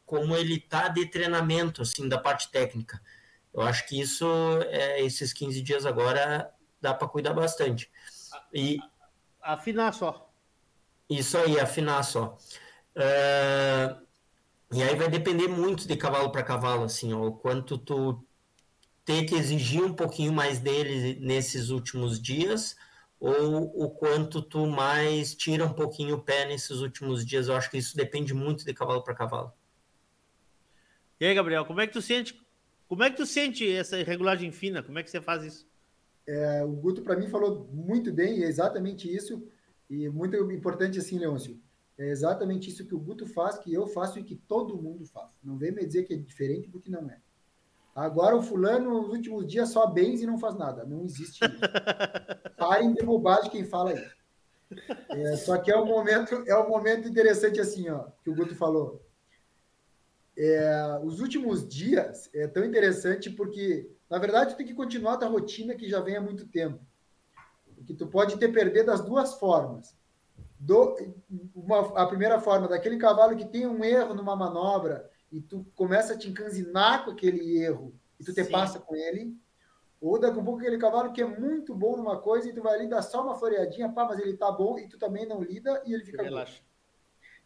como 0.04 0.36
ele 0.36 0.60
tá 0.60 0.88
de 0.88 1.06
treinamento 1.06 1.82
assim 1.82 2.08
da 2.08 2.18
parte 2.18 2.50
técnica 2.50 3.00
eu 3.56 3.62
acho 3.62 3.88
que 3.88 3.98
isso, 3.98 4.26
é, 4.68 5.02
esses 5.02 5.32
15 5.32 5.62
dias 5.62 5.86
agora, 5.86 6.52
dá 6.78 6.92
para 6.92 7.08
cuidar 7.08 7.32
bastante. 7.32 7.90
E 8.52 8.78
afinar 9.40 9.94
só. 9.94 10.30
Isso 11.08 11.38
aí, 11.38 11.58
afinar 11.58 12.02
só. 12.02 12.36
Uh, 12.94 14.06
e 14.70 14.82
aí 14.82 14.94
vai 14.94 15.08
depender 15.08 15.48
muito 15.48 15.88
de 15.88 15.96
cavalo 15.96 16.30
para 16.30 16.42
cavalo, 16.42 16.84
assim, 16.84 17.14
ó, 17.14 17.28
o 17.28 17.32
quanto 17.32 17.78
tu 17.78 18.22
ter 19.06 19.24
que 19.24 19.34
exigir 19.34 19.82
um 19.82 19.94
pouquinho 19.94 20.34
mais 20.34 20.58
dele 20.58 21.18
nesses 21.20 21.70
últimos 21.70 22.20
dias, 22.20 22.76
ou 23.18 23.84
o 23.84 23.90
quanto 23.90 24.42
tu 24.42 24.66
mais 24.66 25.34
tira 25.34 25.64
um 25.64 25.72
pouquinho 25.72 26.16
o 26.16 26.22
pé 26.22 26.46
nesses 26.46 26.80
últimos 26.80 27.24
dias. 27.24 27.48
Eu 27.48 27.56
acho 27.56 27.70
que 27.70 27.78
isso 27.78 27.96
depende 27.96 28.34
muito 28.34 28.64
de 28.64 28.74
cavalo 28.74 29.02
para 29.02 29.14
cavalo. 29.14 29.52
E 31.18 31.24
aí, 31.24 31.34
Gabriel, 31.34 31.64
como 31.64 31.80
é 31.80 31.86
que 31.86 31.92
tu 31.92 32.02
sente 32.02 32.38
como 32.88 33.02
é 33.02 33.10
que 33.10 33.16
tu 33.16 33.26
sente 33.26 33.68
essa 33.68 33.96
regulagem 33.96 34.52
fina? 34.52 34.82
Como 34.82 34.98
é 34.98 35.02
que 35.02 35.10
você 35.10 35.20
faz 35.20 35.42
isso? 35.42 35.68
É, 36.26 36.64
o 36.64 36.72
Guto, 36.72 37.02
para 37.02 37.16
mim, 37.16 37.28
falou 37.28 37.68
muito 37.72 38.12
bem, 38.12 38.44
é 38.44 38.46
exatamente 38.46 39.12
isso. 39.12 39.46
E 39.90 40.08
muito 40.08 40.36
importante 40.52 40.98
assim, 40.98 41.18
Leôncio. 41.18 41.60
É 41.98 42.08
exatamente 42.10 42.68
isso 42.68 42.86
que 42.86 42.94
o 42.94 42.98
Guto 42.98 43.26
faz, 43.26 43.58
que 43.58 43.72
eu 43.72 43.86
faço 43.86 44.18
e 44.18 44.24
que 44.24 44.36
todo 44.36 44.80
mundo 44.80 45.04
faz. 45.06 45.30
Não 45.42 45.56
vem 45.56 45.72
me 45.72 45.84
dizer 45.84 46.04
que 46.04 46.14
é 46.14 46.16
diferente, 46.16 46.68
porque 46.68 46.90
não 46.90 47.10
é. 47.10 47.20
Agora 47.96 48.36
o 48.36 48.42
fulano, 48.42 49.00
nos 49.00 49.08
últimos 49.08 49.46
dias, 49.46 49.70
só 49.70 49.86
bens 49.86 50.20
e 50.20 50.26
não 50.26 50.38
faz 50.38 50.54
nada. 50.54 50.84
Não 50.84 51.02
existe 51.02 51.42
isso. 51.42 51.60
Parem 52.58 52.92
de 52.92 53.02
bobagem 53.02 53.50
quem 53.50 53.64
fala 53.64 53.94
isso. 53.94 54.14
É, 55.08 55.36
só 55.38 55.56
que 55.56 55.72
é 55.72 55.78
um 55.78 55.86
momento, 55.86 56.44
é 56.46 56.58
um 56.58 56.68
momento 56.68 57.08
interessante 57.08 57.58
assim, 57.58 57.88
ó, 57.88 58.08
que 58.22 58.28
o 58.28 58.34
Guto 58.34 58.54
falou. 58.54 59.02
É, 60.36 61.00
os 61.02 61.20
últimos 61.20 61.66
dias 61.66 62.28
é 62.34 62.46
tão 62.46 62.62
interessante 62.66 63.30
porque, 63.30 63.90
na 64.10 64.18
verdade, 64.18 64.52
tu 64.52 64.58
tem 64.58 64.66
que 64.66 64.74
continuar 64.74 65.14
a 65.14 65.16
tua 65.16 65.28
rotina 65.28 65.74
que 65.74 65.88
já 65.88 65.98
vem 66.00 66.16
há 66.16 66.20
muito 66.20 66.46
tempo. 66.46 66.78
Porque 67.76 67.94
tu 67.94 68.06
pode 68.06 68.36
ter 68.36 68.52
perder 68.52 68.84
das 68.84 69.00
duas 69.00 69.38
formas. 69.38 69.96
Do, 70.58 70.94
uma, 71.54 71.80
a 71.98 72.06
primeira 72.06 72.38
forma, 72.40 72.68
daquele 72.68 72.98
cavalo 72.98 73.36
que 73.36 73.46
tem 73.46 73.66
um 73.66 73.82
erro 73.82 74.12
numa 74.12 74.36
manobra 74.36 75.10
e 75.30 75.40
tu 75.40 75.66
começa 75.74 76.14
a 76.14 76.18
te 76.18 76.28
encanzinar 76.28 77.04
com 77.04 77.10
aquele 77.10 77.58
erro 77.58 77.94
e 78.18 78.24
tu 78.24 78.32
te 78.32 78.44
Sim. 78.44 78.50
passa 78.50 78.78
com 78.78 78.94
ele. 78.94 79.36
Ou 80.00 80.18
daqui 80.18 80.38
a 80.38 80.42
pouco 80.42 80.60
aquele 80.60 80.78
cavalo 80.78 81.12
que 81.12 81.22
é 81.22 81.26
muito 81.26 81.74
bom 81.74 81.96
numa 81.96 82.18
coisa 82.20 82.48
e 82.48 82.52
tu 82.52 82.62
vai 82.62 82.74
ali 82.74 82.88
dar 82.88 83.02
só 83.02 83.22
uma 83.22 83.34
floreadinha, 83.34 83.88
pá, 83.88 84.04
mas 84.04 84.18
ele 84.18 84.36
tá 84.36 84.52
bom 84.52 84.78
e 84.78 84.88
tu 84.88 84.98
também 84.98 85.26
não 85.26 85.42
lida 85.42 85.82
e 85.86 85.94
ele 85.94 86.04
fica 86.04 86.22
Relaxa. 86.22 86.60
bom. 86.60 86.66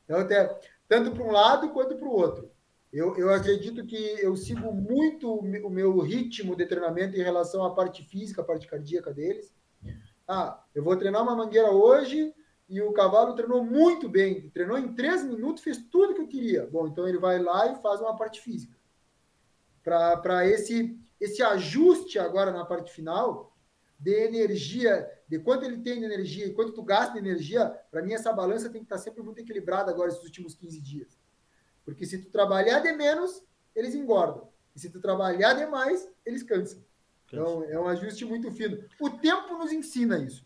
Então, 0.05 0.19
até, 0.19 0.61
tanto 0.89 1.13
para 1.13 1.23
um 1.23 1.31
lado 1.31 1.71
quanto 1.71 1.97
para 1.97 2.09
o 2.09 2.13
outro. 2.13 2.51
Eu, 2.93 3.17
eu 3.17 3.33
acredito 3.33 3.87
que 3.87 3.97
eu 4.21 4.37
sigo 4.37 4.73
muito 4.73 5.33
o 5.33 5.71
meu 5.71 6.01
ritmo 6.01 6.57
de 6.57 6.67
treinamento 6.67 7.17
em 7.17 7.23
relação 7.23 7.65
à 7.65 7.73
parte 7.73 8.03
física, 8.03 8.43
à 8.43 8.45
parte 8.45 8.67
cardíaca 8.67 9.13
deles. 9.13 9.55
Ah, 10.27 10.61
eu 10.75 10.83
vou 10.83 10.97
treinar 10.97 11.23
uma 11.23 11.37
mangueira 11.37 11.71
hoje 11.71 12.35
e 12.71 12.81
o 12.81 12.93
cavalo 12.93 13.35
treinou 13.35 13.65
muito 13.65 14.09
bem. 14.09 14.49
Treinou 14.51 14.79
em 14.79 14.95
três 14.95 15.25
minutos, 15.25 15.63
fez 15.63 15.77
tudo 15.91 16.15
que 16.15 16.21
eu 16.21 16.29
queria. 16.29 16.67
Bom, 16.69 16.87
então 16.87 17.07
ele 17.07 17.19
vai 17.19 17.43
lá 17.43 17.73
e 17.73 17.83
faz 17.83 18.01
uma 18.01 18.17
parte 18.17 18.41
física. 18.41 18.79
Para 19.83 20.47
esse, 20.47 20.97
esse 21.21 21.43
ajuste 21.43 22.17
agora 22.17 22.53
na 22.53 22.65
parte 22.65 22.93
final, 22.93 23.53
de 23.99 24.13
energia, 24.13 25.11
de 25.29 25.41
quanto 25.41 25.65
ele 25.65 25.79
tem 25.79 25.99
de 25.99 26.05
energia 26.05 26.47
e 26.47 26.55
quanto 26.55 26.73
tu 26.73 26.83
gasta 26.83 27.15
de 27.15 27.19
energia, 27.19 27.69
para 27.91 28.03
mim 28.03 28.13
essa 28.13 28.33
balança 28.33 28.71
tem 28.71 28.81
que 28.81 28.87
estar 28.87 28.99
sempre 28.99 29.21
muito 29.21 29.41
equilibrada 29.41 29.91
agora 29.91 30.09
esses 30.09 30.23
últimos 30.23 30.55
15 30.55 30.81
dias. 30.81 31.19
Porque 31.85 32.07
se 32.07 32.19
tu 32.19 32.31
trabalhar 32.31 32.79
de 32.79 32.93
menos, 32.93 33.45
eles 33.75 33.97
engordam. 33.97 34.49
E 34.77 34.79
se 34.79 34.91
tu 34.91 35.01
trabalhar 35.01 35.55
demais, 35.55 36.09
eles 36.25 36.45
cansam. 36.45 36.83
Então, 37.27 37.65
é 37.65 37.79
um 37.79 37.89
ajuste 37.89 38.25
muito 38.25 38.51
fino. 38.53 38.85
O 39.01 39.11
tempo 39.11 39.59
nos 39.59 39.73
ensina 39.73 40.19
isso. 40.19 40.45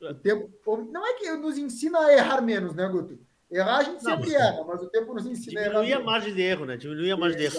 O 0.00 0.14
tempo, 0.14 0.50
não 0.90 1.06
é 1.06 1.14
que 1.14 1.30
nos 1.32 1.56
ensina 1.56 1.98
a 1.98 2.12
errar 2.12 2.40
menos, 2.40 2.74
né, 2.74 2.86
Guto? 2.88 3.18
Errar 3.50 3.78
a 3.78 3.82
gente 3.84 4.02
sempre 4.02 4.30
não, 4.30 4.40
erra, 4.40 4.64
mas 4.64 4.82
o 4.82 4.88
tempo 4.88 5.14
nos 5.14 5.24
ensina 5.24 5.60
a 5.60 5.64
errar. 5.64 5.74
Diminuir 5.74 5.92
a 5.92 6.00
margem 6.00 6.34
de 6.34 6.42
erro, 6.42 6.66
né? 6.66 6.76
Diminuir 6.76 7.12
a 7.12 7.16
margem 7.16 7.38
de 7.38 7.44
erro. 7.44 7.56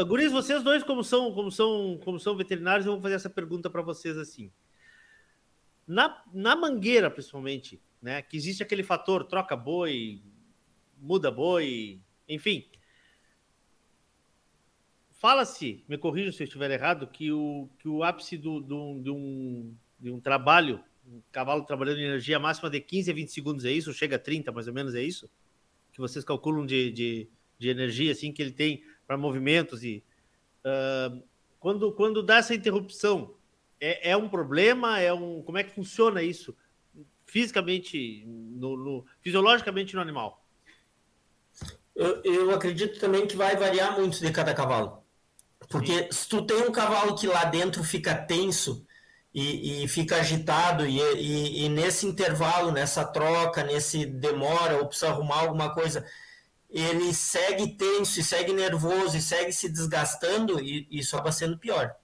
Uh, 0.00 0.04
Guris, 0.04 0.32
vocês 0.32 0.62
dois, 0.62 0.82
como 0.82 1.04
são, 1.04 1.32
como, 1.32 1.50
são, 1.52 2.00
como 2.04 2.18
são 2.18 2.36
veterinários, 2.36 2.84
eu 2.84 2.92
vou 2.92 3.00
fazer 3.00 3.14
essa 3.14 3.30
pergunta 3.30 3.70
para 3.70 3.80
vocês 3.80 4.18
assim. 4.18 4.50
Na, 5.86 6.22
na 6.32 6.56
mangueira, 6.56 7.10
principalmente, 7.10 7.80
né? 8.02 8.22
Que 8.22 8.36
existe 8.36 8.62
aquele 8.62 8.82
fator 8.82 9.24
troca 9.24 9.56
boi, 9.56 10.20
muda 10.98 11.30
boi, 11.30 12.00
enfim. 12.28 12.68
Fala-se, 15.12 15.84
me 15.86 15.98
corrija 15.98 16.32
se 16.32 16.42
eu 16.42 16.46
estiver 16.46 16.70
errado, 16.70 17.06
que 17.06 17.30
o, 17.30 17.68
que 17.78 17.88
o 17.88 18.02
ápice 18.02 18.36
do, 18.36 18.58
do, 18.58 19.00
de, 19.00 19.10
um, 19.10 19.76
de 19.98 20.10
um 20.10 20.18
trabalho, 20.18 20.82
um 21.10 21.20
cavalo 21.32 21.64
trabalhando 21.64 21.98
em 21.98 22.04
energia 22.04 22.38
máxima 22.38 22.70
de 22.70 22.80
15 22.80 23.10
a 23.10 23.14
20 23.14 23.28
segundos, 23.28 23.64
é 23.64 23.72
isso? 23.72 23.92
Chega 23.92 24.16
a 24.16 24.18
30, 24.18 24.52
mais 24.52 24.68
ou 24.68 24.74
menos, 24.74 24.94
é 24.94 25.02
isso? 25.02 25.28
Que 25.92 26.00
vocês 26.00 26.24
calculam 26.24 26.64
de, 26.64 26.90
de, 26.92 27.28
de 27.58 27.68
energia 27.68 28.12
assim 28.12 28.32
que 28.32 28.40
ele 28.40 28.52
tem 28.52 28.84
para 29.06 29.16
movimentos 29.16 29.82
e. 29.82 30.04
Uh, 30.64 31.22
quando, 31.58 31.92
quando 31.92 32.22
dá 32.22 32.36
essa 32.38 32.54
interrupção, 32.54 33.34
é, 33.80 34.12
é, 34.12 34.16
um 34.16 34.28
problema? 34.28 34.98
É 35.00 35.12
um, 35.12 35.42
como 35.42 35.58
é 35.58 35.64
que 35.64 35.74
funciona 35.74 36.22
isso 36.22 36.56
fisicamente, 37.26 38.24
no, 38.26 38.76
no, 38.76 39.06
fisiologicamente 39.20 39.94
no 39.94 40.00
animal? 40.00 40.44
eu, 42.00 42.22
eu 42.24 42.50
acredito 42.54 42.98
também 42.98 43.26
que 43.26 43.36
vai 43.36 43.56
variar 43.56 43.98
muito 43.98 44.18
de 44.18 44.32
cada 44.32 44.54
cavalo. 44.54 45.04
Porque 45.68 46.04
Sim. 46.04 46.08
se 46.10 46.28
tu 46.28 46.42
tem 46.42 46.56
um 46.62 46.72
cavalo 46.72 47.14
que 47.14 47.26
lá 47.26 47.44
dentro 47.44 47.84
fica 47.84 48.14
tenso 48.14 48.86
e, 49.32 49.84
e 49.84 49.88
fica 49.88 50.16
agitado, 50.16 50.86
e, 50.86 50.98
e, 50.98 51.64
e, 51.64 51.68
nesse 51.68 52.06
intervalo, 52.06 52.72
nessa 52.72 53.04
troca, 53.04 53.62
nesse 53.62 54.04
demora, 54.04 54.78
ou 54.78 54.86
precisa 54.86 55.10
arrumar 55.10 55.40
alguma 55.40 55.72
coisa, 55.72 56.04
ele 56.68 57.14
segue 57.14 57.76
tenso, 57.76 58.18
e 58.18 58.24
segue 58.24 58.52
nervoso, 58.52 59.16
e 59.16 59.22
segue 59.22 59.52
se 59.52 59.68
desgastando, 59.68 60.60
e 60.60 60.86
isso 60.90 61.16
acaba 61.16 61.32
sendo 61.32 61.58
pior. 61.58 61.94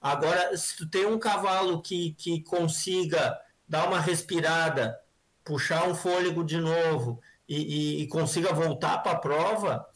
Agora, 0.00 0.56
se 0.56 0.76
tu 0.76 0.88
tem 0.88 1.06
um 1.06 1.18
cavalo 1.18 1.80
que, 1.80 2.12
que 2.14 2.42
consiga 2.42 3.38
dar 3.66 3.88
uma 3.88 4.00
respirada, 4.00 4.98
puxar 5.44 5.88
um 5.88 5.94
fôlego 5.94 6.44
de 6.44 6.58
novo 6.58 7.20
e, 7.48 7.56
e, 7.56 8.02
e 8.02 8.08
consiga 8.08 8.52
voltar 8.52 8.98
para 8.98 9.12
a 9.12 9.18
prova, 9.18 9.86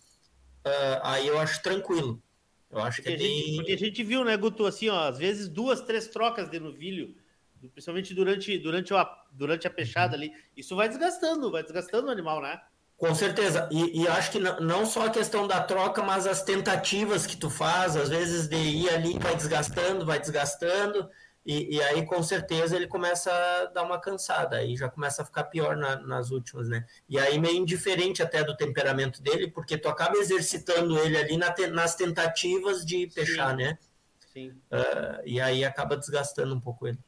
uh, 0.64 1.01
aí 1.03 1.26
eu 1.26 1.39
acho 1.39 1.62
tranquilo. 1.62 2.22
Eu 2.71 2.81
acho 2.81 3.03
porque 3.03 3.16
que 3.16 3.23
é 3.23 3.27
bem... 3.27 3.39
gente, 3.39 3.57
porque 3.57 3.73
a 3.73 3.79
gente 3.79 4.05
viu, 4.05 4.25
né, 4.25 4.37
Guto, 4.37 4.66
assim, 4.66 4.89
ó, 4.89 5.09
às 5.09 5.19
vezes 5.19 5.49
duas, 5.49 5.81
três 5.81 6.07
trocas 6.09 6.51
de 6.51 6.61
novilho, 6.61 7.14
principalmente 7.73 8.14
durante, 8.14 8.59
durante, 8.59 8.95
a, 8.95 9.09
durante 9.33 9.66
a 9.66 9.71
peixada 9.71 10.14
ali, 10.14 10.33
isso 10.57 10.77
vai 10.77 10.89
desgastando, 10.89 11.51
vai 11.51 11.62
desgastando 11.62 12.09
o 12.09 12.11
animal, 12.11 12.43
né? 12.43 12.61
Com 12.97 13.14
certeza. 13.14 13.69
E, 13.71 14.03
e 14.03 14.09
acho 14.09 14.33
que 14.33 14.41
não 14.41 14.85
só 14.85 15.07
a 15.07 15.11
questão 15.11 15.47
da 15.47 15.62
troca, 15.62 16.03
mas 16.03 16.27
as 16.27 16.43
tentativas 16.43 17.27
que 17.27 17.37
tu 17.37 17.49
faz, 17.49 17.97
às 17.97 18.09
vezes 18.09 18.49
de 18.49 18.57
ir 18.57 18.91
ali, 18.91 19.19
vai 19.19 19.37
desgastando, 19.37 20.05
vai 20.05 20.19
desgastando, 20.19 21.09
e, 21.49 21.76
e 21.76 21.82
aí 21.82 22.05
com 22.05 22.22
certeza 22.22 22.76
ele 22.76 22.86
começa 22.86 23.32
a 23.32 23.64
dar 23.64 23.82
uma 23.82 23.99
cansada, 23.99 24.57
aí 24.57 24.76
já 24.76 24.86
começa 24.86 25.22
a 25.22 25.24
ficar 25.24 25.44
pior 25.44 25.78
na, 25.78 25.96
nas 25.96 26.30
últimas, 26.30 26.68
né? 26.68 26.84
E 27.09 27.18
aí 27.18 27.40
meio 27.40 27.57
indiferente 27.57 28.22
até 28.22 28.44
do 28.44 28.55
temperamento 28.55 29.22
dele, 29.22 29.51
porque 29.51 29.78
tu 29.78 29.88
acaba 29.88 30.18
exercitando 30.18 30.99
ele 30.99 31.16
ali 31.16 31.38
na 31.38 31.51
te, 31.51 31.66
nas 31.66 31.96
tentativas 31.96 32.84
de 32.84 33.09
fechar, 33.09 33.57
né? 33.57 33.78
Sim. 34.30 34.51
Uh, 34.70 35.22
e 35.24 35.40
aí 35.40 35.64
acaba 35.64 35.96
desgastando 35.96 36.55
um 36.55 36.61
pouco 36.61 36.86
ele. 36.86 36.99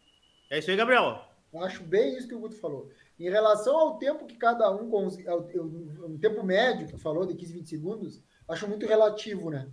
É 0.50 0.58
isso 0.58 0.70
aí, 0.70 0.76
Gabriel. 0.76 1.22
Acho 1.56 1.82
bem 1.84 2.16
isso 2.16 2.26
que 2.26 2.34
o 2.34 2.40
Guto 2.40 2.56
falou. 2.56 2.88
Em 3.18 3.28
relação 3.28 3.76
ao 3.76 3.98
tempo 3.98 4.24
que 4.24 4.38
cada 4.38 4.74
um, 4.74 4.90
o 4.90 6.18
tempo 6.18 6.42
médio 6.42 6.86
que 6.86 6.94
tu 6.94 6.98
falou, 6.98 7.26
de 7.26 7.34
15, 7.34 7.52
20 7.52 7.68
segundos, 7.68 8.22
acho 8.48 8.66
muito 8.66 8.86
relativo, 8.86 9.50
né? 9.50 9.68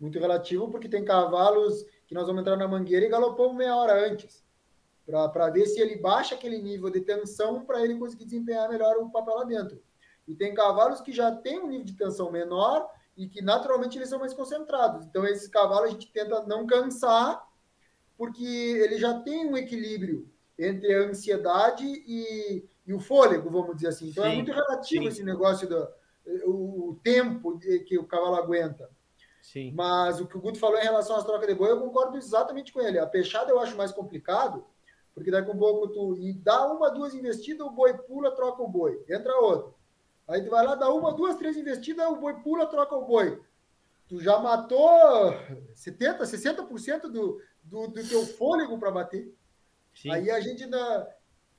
Muito 0.00 0.20
relativo, 0.20 0.70
porque 0.70 0.88
tem 0.88 1.04
cavalos 1.04 1.84
que 2.06 2.14
nós 2.14 2.26
vamos 2.26 2.40
entrar 2.42 2.56
na 2.56 2.68
mangueira 2.68 3.06
e 3.06 3.08
galopamos 3.08 3.56
meia 3.56 3.76
hora 3.76 4.10
antes, 4.10 4.44
para 5.06 5.50
ver 5.50 5.66
se 5.66 5.80
ele 5.80 5.96
baixa 5.96 6.34
aquele 6.34 6.58
nível 6.58 6.90
de 6.90 7.00
tensão 7.00 7.64
para 7.64 7.82
ele 7.82 7.98
conseguir 7.98 8.24
desempenhar 8.24 8.68
melhor 8.68 8.96
o 8.96 9.10
papel 9.10 9.34
lá 9.34 9.44
dentro. 9.44 9.82
E 10.26 10.34
tem 10.34 10.54
cavalos 10.54 11.00
que 11.00 11.12
já 11.12 11.30
têm 11.30 11.60
um 11.60 11.68
nível 11.68 11.84
de 11.84 11.94
tensão 11.94 12.30
menor 12.30 12.88
e 13.16 13.28
que 13.28 13.42
naturalmente 13.42 13.98
eles 13.98 14.08
são 14.08 14.18
mais 14.18 14.32
concentrados. 14.32 15.04
Então, 15.06 15.26
esses 15.26 15.48
cavalos 15.48 15.88
a 15.88 15.92
gente 15.92 16.10
tenta 16.10 16.42
não 16.44 16.66
cansar, 16.66 17.46
porque 18.16 18.44
ele 18.44 18.98
já 18.98 19.20
tem 19.20 19.46
um 19.46 19.56
equilíbrio 19.56 20.28
entre 20.58 20.94
a 20.94 21.08
ansiedade 21.08 21.84
e, 21.84 22.64
e 22.86 22.94
o 22.94 23.00
fôlego, 23.00 23.50
vamos 23.50 23.76
dizer 23.76 23.88
assim. 23.88 24.08
Então, 24.08 24.24
é 24.24 24.28
Sim, 24.28 24.32
é 24.32 24.36
muito 24.36 24.52
relativo 24.52 25.02
sim. 25.02 25.08
esse 25.08 25.22
negócio 25.22 25.68
do 25.68 25.86
o, 26.44 26.90
o 26.90 27.00
tempo 27.02 27.58
que 27.58 27.98
o 27.98 28.04
cavalo 28.04 28.36
aguenta. 28.36 28.90
Sim. 29.44 29.72
Mas 29.74 30.20
o 30.20 30.26
que 30.26 30.38
o 30.38 30.40
Guto 30.40 30.58
falou 30.58 30.78
em 30.78 30.84
relação 30.84 31.16
às 31.16 31.22
trocas 31.22 31.46
de 31.46 31.54
boi, 31.54 31.70
eu 31.70 31.78
concordo 31.78 32.16
exatamente 32.16 32.72
com 32.72 32.80
ele. 32.80 32.98
A 32.98 33.06
peixada 33.06 33.50
eu 33.50 33.60
acho 33.60 33.76
mais 33.76 33.92
complicado, 33.92 34.64
porque 35.12 35.30
daqui 35.30 35.50
a 35.50 35.52
um 35.52 35.58
pouco 35.58 35.88
tu 35.88 36.16
e 36.16 36.32
dá 36.32 36.66
uma, 36.72 36.90
duas 36.90 37.14
investidas, 37.14 37.66
o 37.66 37.70
boi 37.70 37.92
pula, 37.92 38.34
troca 38.34 38.62
o 38.62 38.68
boi. 38.68 39.04
Entra 39.06 39.38
outro. 39.38 39.74
Aí 40.26 40.42
tu 40.42 40.48
vai 40.48 40.64
lá, 40.64 40.74
dá 40.74 40.90
uma, 40.90 41.12
duas, 41.12 41.36
três 41.36 41.58
investidas, 41.58 42.06
o 42.06 42.16
boi 42.16 42.40
pula, 42.40 42.66
troca 42.66 42.96
o 42.96 43.04
boi. 43.04 43.38
Tu 44.08 44.18
já 44.18 44.38
matou 44.38 44.88
70%, 45.76 46.20
60% 46.20 47.02
do, 47.02 47.38
do, 47.62 47.88
do 47.88 48.08
teu 48.08 48.24
fôlego 48.24 48.78
para 48.78 48.90
bater. 48.90 49.30
Sim. 49.92 50.10
Aí 50.10 50.30
a 50.30 50.40
gente 50.40 50.66
dá. 50.66 51.06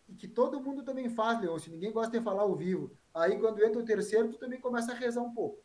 E 0.10 0.16
que 0.16 0.28
todo 0.28 0.60
mundo 0.60 0.84
também 0.84 1.08
faz, 1.08 1.40
Leôncio. 1.40 1.72
Ninguém 1.72 1.92
gosta 1.92 2.18
de 2.18 2.24
falar 2.24 2.42
ao 2.42 2.56
vivo. 2.56 2.98
Aí 3.14 3.40
quando 3.40 3.64
entra 3.64 3.80
o 3.80 3.86
terceiro, 3.86 4.32
tu 4.32 4.40
também 4.40 4.60
começa 4.60 4.92
a 4.92 4.96
rezar 4.96 5.22
um 5.22 5.34
pouco. 5.34 5.64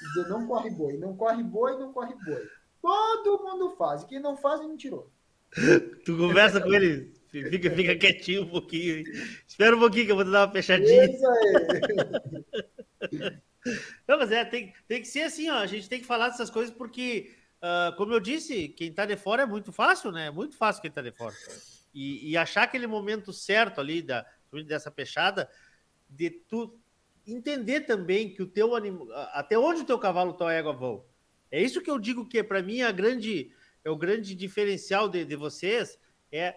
E 0.00 0.08
Dizer, 0.08 0.28
não 0.28 0.46
corre 0.46 0.70
boi, 0.70 0.96
não 0.96 1.16
corre 1.16 1.42
boi, 1.42 1.78
não 1.78 1.92
corre 1.92 2.14
boi. 2.24 2.48
Todo 2.80 3.44
mundo 3.44 3.74
faz. 3.76 4.02
E 4.02 4.06
quem 4.06 4.20
não 4.20 4.36
faz 4.36 4.60
é 4.60 4.66
mentiroso. 4.66 5.10
Tu 6.04 6.16
conversa 6.16 6.60
com 6.60 6.72
ele, 6.72 7.12
fica, 7.30 7.70
fica 7.70 7.96
quietinho 7.96 8.42
um 8.42 8.48
pouquinho. 8.48 8.98
hein? 8.98 9.04
Espera 9.46 9.76
um 9.76 9.80
pouquinho 9.80 10.06
que 10.06 10.12
eu 10.12 10.16
vou 10.16 10.24
te 10.24 10.30
dar 10.30 10.46
uma 10.46 10.52
fechadinha. 10.52 11.04
Isso 11.04 11.26
aí. 11.26 13.38
Não, 14.06 14.18
mas 14.18 14.30
é, 14.30 14.44
tem, 14.44 14.72
tem 14.86 15.02
que 15.02 15.08
ser 15.08 15.22
assim, 15.22 15.50
ó. 15.50 15.56
A 15.56 15.66
gente 15.66 15.88
tem 15.88 16.00
que 16.00 16.06
falar 16.06 16.28
dessas 16.28 16.48
coisas 16.48 16.74
porque, 16.74 17.34
ah, 17.60 17.92
como 17.96 18.12
eu 18.12 18.20
disse, 18.20 18.68
quem 18.68 18.92
tá 18.92 19.04
de 19.04 19.16
fora 19.16 19.42
é 19.42 19.46
muito 19.46 19.72
fácil, 19.72 20.12
né? 20.12 20.26
É 20.26 20.30
muito 20.30 20.56
fácil 20.56 20.80
quem 20.80 20.90
tá 20.90 21.02
de 21.02 21.12
fora. 21.12 21.34
E, 21.92 22.30
e 22.30 22.36
achar 22.36 22.62
aquele 22.62 22.86
momento 22.86 23.32
certo 23.32 23.80
ali 23.80 24.00
da, 24.00 24.24
dessa 24.66 24.90
peixada, 24.90 25.50
de 26.08 26.30
tu 26.30 26.78
entender 27.32 27.82
também 27.82 28.32
que 28.32 28.42
o 28.42 28.46
teu 28.46 28.74
animal, 28.74 29.08
até 29.32 29.58
onde 29.58 29.82
o 29.82 29.84
teu 29.84 29.98
cavalo, 29.98 30.32
tua 30.32 30.52
égua 30.52 30.72
vão. 30.72 31.04
É 31.50 31.62
isso 31.62 31.80
que 31.80 31.90
eu 31.90 31.98
digo 31.98 32.26
que 32.26 32.42
para 32.42 32.62
mim 32.62 32.82
a 32.82 32.92
grande, 32.92 33.52
é 33.84 33.90
o 33.90 33.96
grande 33.96 34.34
diferencial 34.34 35.08
de, 35.08 35.24
de 35.24 35.36
vocês 35.36 35.98
é 36.30 36.56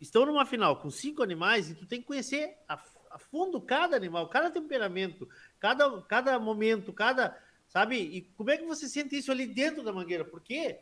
estão 0.00 0.26
numa 0.26 0.44
final 0.44 0.80
com 0.80 0.90
cinco 0.90 1.22
animais 1.22 1.70
e 1.70 1.74
tu 1.74 1.86
tem 1.86 2.00
que 2.00 2.06
conhecer 2.06 2.56
a, 2.68 2.82
a 3.10 3.18
fundo 3.18 3.60
cada 3.60 3.96
animal, 3.96 4.28
cada 4.28 4.50
temperamento, 4.50 5.28
cada, 5.60 6.02
cada 6.02 6.38
momento, 6.38 6.92
cada. 6.92 7.38
Sabe? 7.68 7.96
E 7.96 8.22
como 8.36 8.50
é 8.50 8.58
que 8.58 8.66
você 8.66 8.88
sente 8.88 9.16
isso 9.16 9.30
ali 9.30 9.46
dentro 9.46 9.82
da 9.82 9.92
mangueira? 9.92 10.24
Porque 10.24 10.80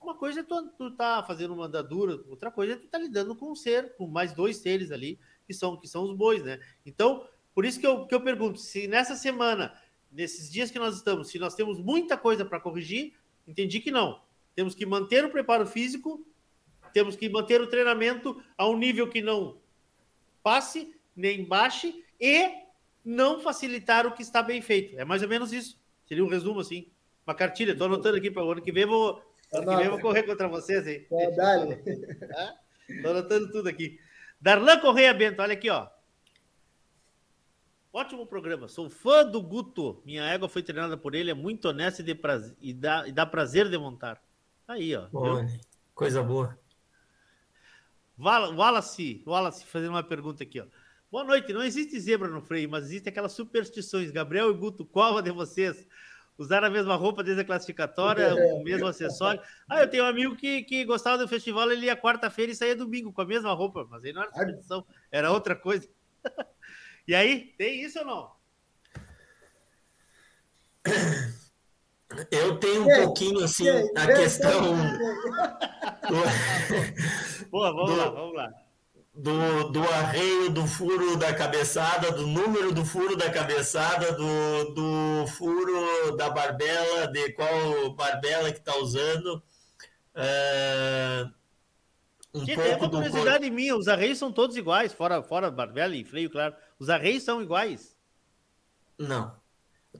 uma 0.00 0.14
coisa 0.14 0.40
é 0.40 0.42
tu, 0.42 0.68
tu 0.78 0.90
tá 0.92 1.22
fazendo 1.22 1.52
uma 1.52 1.66
andadura, 1.66 2.24
outra 2.28 2.50
coisa 2.50 2.72
é 2.72 2.76
tu 2.76 2.86
tá 2.86 2.98
lidando 2.98 3.36
com 3.36 3.50
um 3.50 3.54
ser, 3.54 3.94
com 3.96 4.06
mais 4.06 4.32
dois 4.32 4.56
seres 4.56 4.90
ali, 4.90 5.18
que 5.46 5.52
são, 5.52 5.76
que 5.76 5.86
são 5.86 6.04
os 6.04 6.16
bois, 6.16 6.42
né? 6.42 6.58
Então, 6.86 7.28
por 7.54 7.64
isso 7.64 7.80
que 7.80 7.86
eu, 7.86 8.06
que 8.06 8.14
eu 8.14 8.20
pergunto, 8.20 8.58
se 8.58 8.86
nessa 8.86 9.16
semana, 9.16 9.74
nesses 10.10 10.50
dias 10.50 10.70
que 10.70 10.78
nós 10.78 10.96
estamos, 10.96 11.28
se 11.28 11.38
nós 11.38 11.54
temos 11.54 11.78
muita 11.78 12.16
coisa 12.16 12.44
para 12.44 12.60
corrigir, 12.60 13.14
entendi 13.46 13.80
que 13.80 13.90
não. 13.90 14.20
Temos 14.54 14.74
que 14.74 14.86
manter 14.86 15.24
o 15.24 15.30
preparo 15.30 15.66
físico, 15.66 16.24
temos 16.92 17.16
que 17.16 17.28
manter 17.28 17.60
o 17.60 17.66
treinamento 17.66 18.42
a 18.56 18.68
um 18.68 18.76
nível 18.76 19.08
que 19.08 19.22
não 19.22 19.58
passe, 20.42 20.94
nem 21.14 21.44
baixe, 21.44 22.04
e 22.20 22.50
não 23.04 23.40
facilitar 23.40 24.06
o 24.06 24.12
que 24.12 24.22
está 24.22 24.42
bem 24.42 24.60
feito. 24.60 24.98
É 24.98 25.04
mais 25.04 25.22
ou 25.22 25.28
menos 25.28 25.52
isso. 25.52 25.80
Seria 26.06 26.24
um 26.24 26.28
resumo 26.28 26.60
assim. 26.60 26.86
Uma 27.26 27.34
cartilha, 27.34 27.72
estou 27.72 27.86
anotando 27.86 28.16
aqui 28.16 28.30
para 28.30 28.44
o 28.44 28.50
ano 28.50 28.62
que 28.62 28.72
vem, 28.72 28.86
vou, 28.86 29.22
ano 29.52 29.70
que 29.70 29.76
vem 29.76 29.88
vou 29.88 30.00
correr 30.00 30.24
contra 30.24 30.48
vocês, 30.48 30.84
dale. 31.36 31.80
Estou 32.88 33.10
anotando 33.12 33.50
tudo 33.52 33.68
aqui. 33.68 33.98
Darlan 34.40 34.78
Correia 34.80 35.14
Bento, 35.14 35.40
olha 35.40 35.52
aqui, 35.52 35.70
ó. 35.70 35.86
Ótimo 37.92 38.24
programa. 38.24 38.68
Sou 38.68 38.88
fã 38.88 39.24
do 39.24 39.42
Guto. 39.42 40.00
Minha 40.04 40.22
égua 40.24 40.48
foi 40.48 40.62
treinada 40.62 40.96
por 40.96 41.14
ele, 41.14 41.30
é 41.30 41.34
muito 41.34 41.68
honesta 41.68 42.02
e, 42.02 42.14
prazer, 42.14 42.56
e, 42.60 42.72
dá, 42.72 43.06
e 43.08 43.12
dá 43.12 43.26
prazer 43.26 43.68
de 43.68 43.76
montar. 43.76 44.22
Aí, 44.66 44.94
ó. 44.94 45.08
Olha, 45.12 45.60
coisa 45.92 46.22
boa. 46.22 46.56
Wallace, 48.16 49.24
Wallace 49.26 49.64
fazendo 49.64 49.90
uma 49.90 50.04
pergunta 50.04 50.44
aqui, 50.44 50.60
ó. 50.60 50.66
Boa 51.10 51.24
noite. 51.24 51.52
Não 51.52 51.64
existe 51.64 51.98
zebra 51.98 52.28
no 52.28 52.40
freio, 52.40 52.70
mas 52.70 52.84
existem 52.84 53.10
aquelas 53.10 53.32
superstições. 53.32 54.12
Gabriel 54.12 54.50
e 54.50 54.54
Guto, 54.54 54.84
qual 54.84 55.18
a 55.18 55.20
de 55.20 55.32
vocês? 55.32 55.84
Usar 56.38 56.62
a 56.62 56.70
mesma 56.70 56.94
roupa 56.94 57.24
desde 57.24 57.42
a 57.42 57.44
classificatória, 57.44 58.32
o 58.54 58.62
mesmo 58.62 58.86
acessório. 58.86 59.42
Ah, 59.68 59.80
eu 59.80 59.90
tenho 59.90 60.04
um 60.04 60.06
amigo 60.06 60.36
que, 60.36 60.62
que 60.62 60.84
gostava 60.84 61.18
do 61.18 61.26
festival, 61.26 61.70
ele 61.72 61.86
ia 61.86 61.96
quarta-feira 61.96 62.52
e 62.52 62.54
saía 62.54 62.76
domingo 62.76 63.12
com 63.12 63.20
a 63.20 63.26
mesma 63.26 63.52
roupa, 63.52 63.84
mas 63.90 64.04
aí 64.04 64.12
não 64.12 64.22
era 64.22 64.32
superstição, 64.32 64.86
era 65.10 65.32
outra 65.32 65.56
coisa. 65.56 65.88
E 67.10 67.14
aí, 67.16 67.40
tem 67.58 67.82
isso 67.82 67.98
ou 67.98 68.04
não? 68.04 68.30
Eu 72.30 72.56
tenho 72.60 72.84
um 72.84 73.04
pouquinho 73.04 73.42
assim, 73.42 73.68
a 73.96 74.06
questão. 74.06 74.62
Boa, 77.50 77.72
vamos 77.72 77.90
Do- 77.90 77.96
lá, 77.96 78.10
vamos 78.10 78.36
lá. 78.36 78.48
do, 79.12 79.70
do 79.70 79.82
arreio 79.82 80.50
do 80.50 80.64
furo 80.68 81.16
da 81.16 81.34
cabeçada, 81.34 82.12
do 82.12 82.28
número 82.28 82.72
do 82.72 82.84
furo 82.84 83.16
da 83.16 83.28
cabeçada, 83.28 84.12
do, 84.12 84.72
do 84.72 85.26
furo 85.36 86.16
da 86.16 86.30
barbela, 86.30 87.08
de 87.08 87.32
qual 87.32 87.92
barbela 87.92 88.52
que 88.52 88.60
está 88.60 88.76
usando. 88.76 89.42
É, 90.14 91.26
um 92.32 92.44
Tinha 92.44 92.56
tem 92.56 92.78
pouco 92.78 92.84
uma 92.84 92.88
do 92.88 92.98
cor- 93.00 93.10
curiosidade 93.10 93.50
minha, 93.50 93.74
os 93.76 93.88
arreios 93.88 94.16
são 94.16 94.30
todos 94.30 94.56
iguais, 94.56 94.92
fora, 94.92 95.20
fora 95.24 95.50
barbela 95.50 95.96
e 95.96 96.04
freio, 96.04 96.30
claro. 96.30 96.54
Os 96.80 96.90
arreios 96.90 97.22
são 97.22 97.40
iguais. 97.42 97.96
Não. 98.98 99.38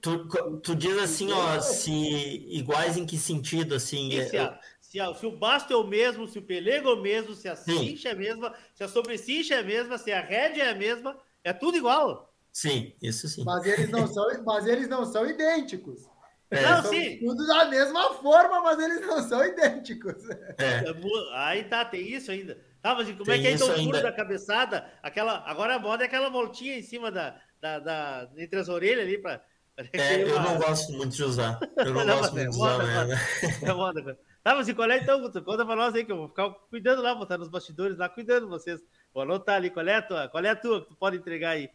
Tu, 0.01 0.61
tu 0.63 0.75
diz 0.77 0.99
assim, 0.99 1.33
ó, 1.33 1.61
se 1.61 1.91
iguais 1.93 2.97
em 2.97 3.07
que 3.07 3.19
sentido, 3.19 3.75
assim? 3.75 4.09
E 4.11 4.29
se, 4.29 4.37
é- 4.37 4.41
a- 4.41 4.61
se, 4.81 5.01
a- 5.01 5.15
se 5.15 5.27
o 5.27 5.37
basto 5.37 5.73
é 5.73 5.77
o 5.77 5.85
mesmo, 5.87 6.29
se 6.29 6.39
o 6.39 6.43
pelego 6.43 6.89
é 6.91 6.95
o 6.95 7.03
mesmo, 7.03 7.35
se 7.35 7.49
a 7.49 7.57
Sim. 7.57 7.79
cincha 7.79 8.11
é 8.11 8.13
a 8.13 8.17
mesma, 8.17 8.55
se 8.75 8.85
a 8.85 8.89
sobrecincha 8.89 9.55
é 9.55 9.61
a 9.61 9.65
mesma, 9.65 9.99
se 9.99 10.13
a 10.13 10.21
rédea 10.21 10.65
é 10.65 10.71
a 10.71 10.75
mesma, 10.75 11.19
é 11.45 11.53
tudo 11.53 11.77
igual. 11.77 12.33
Sim, 12.53 12.93
isso 13.03 13.29
sim. 13.29 13.45
Mas 13.45 13.65
eles 13.67 13.91
não 13.91 14.07
são, 14.07 14.27
mas 14.45 14.67
eles 14.67 14.89
não 14.89 15.05
são 15.05 15.27
idênticos. 15.27 16.09
É. 16.51 16.63
Não, 16.63 16.83
São 16.83 16.93
sim. 16.93 17.19
tudo 17.19 17.47
da 17.47 17.65
mesma 17.67 18.15
forma, 18.15 18.61
mas 18.61 18.79
eles 18.81 19.01
não 19.07 19.23
são 19.29 19.45
idênticos. 19.45 20.17
É 20.59 20.93
mu- 20.95 21.31
Aí 21.35 21.65
tá, 21.65 21.85
tem 21.85 22.09
isso 22.13 22.31
ainda. 22.31 22.59
Tá, 22.83 22.95
mas 22.95 23.09
e 23.09 23.13
como 23.13 23.31
é 23.31 23.35
Tem 23.35 23.43
que 23.43 23.49
é 23.49 23.53
então 23.53 23.71
o 23.71 23.85
furo 23.85 24.03
da 24.03 24.13
cabeçada? 24.13 24.91
Aquela, 25.03 25.45
agora 25.47 25.75
a 25.75 25.79
moda 25.79 26.05
é 26.05 26.07
aquela 26.07 26.31
voltinha 26.31 26.79
em 26.79 26.83
cima 26.83 27.11
da, 27.11 27.39
da, 27.61 27.79
da, 27.79 28.31
entre 28.37 28.59
as 28.59 28.69
orelhas 28.69 29.05
ali 29.05 29.19
para. 29.19 29.43
É, 29.93 30.23
eu 30.23 30.41
não 30.41 30.59
gosto 30.59 30.93
muito 30.93 31.15
de 31.15 31.23
usar. 31.23 31.59
Eu 31.77 31.95
não, 31.95 32.05
não 32.05 32.19
gosto 32.19 32.35
muito 32.35 32.51
de 32.51 32.57
usar, 32.57 33.07
né? 33.07 33.19
É 33.63 33.73
moda, 33.73 34.19
Tá, 34.43 34.55
mas 34.55 34.73
qual 34.73 34.91
é 34.91 34.97
então, 34.97 35.21
Guto? 35.21 35.43
Conta 35.43 35.67
pra 35.67 35.77
nós 35.77 35.95
aí, 35.95 36.05
que 36.05 36.13
eu 36.13 36.17
vou 36.17 36.29
ficar 36.29 36.51
cuidando 36.71 37.03
lá, 37.03 37.15
botar 37.15 37.37
nos 37.37 37.49
bastidores 37.49 37.99
lá, 37.99 38.09
cuidando 38.09 38.49
vocês. 38.49 38.81
Vou 39.13 39.23
anotar 39.23 39.57
ali, 39.57 39.69
qual 39.69 39.87
é 39.87 39.97
a 39.97 40.03
tua, 40.03 40.29
qual 40.29 40.43
é 40.43 40.49
a 40.49 40.57
tua 40.57 40.83
que 40.83 40.89
tu 40.89 40.97
pode 40.97 41.19
entregar 41.19 41.51
aí? 41.51 41.69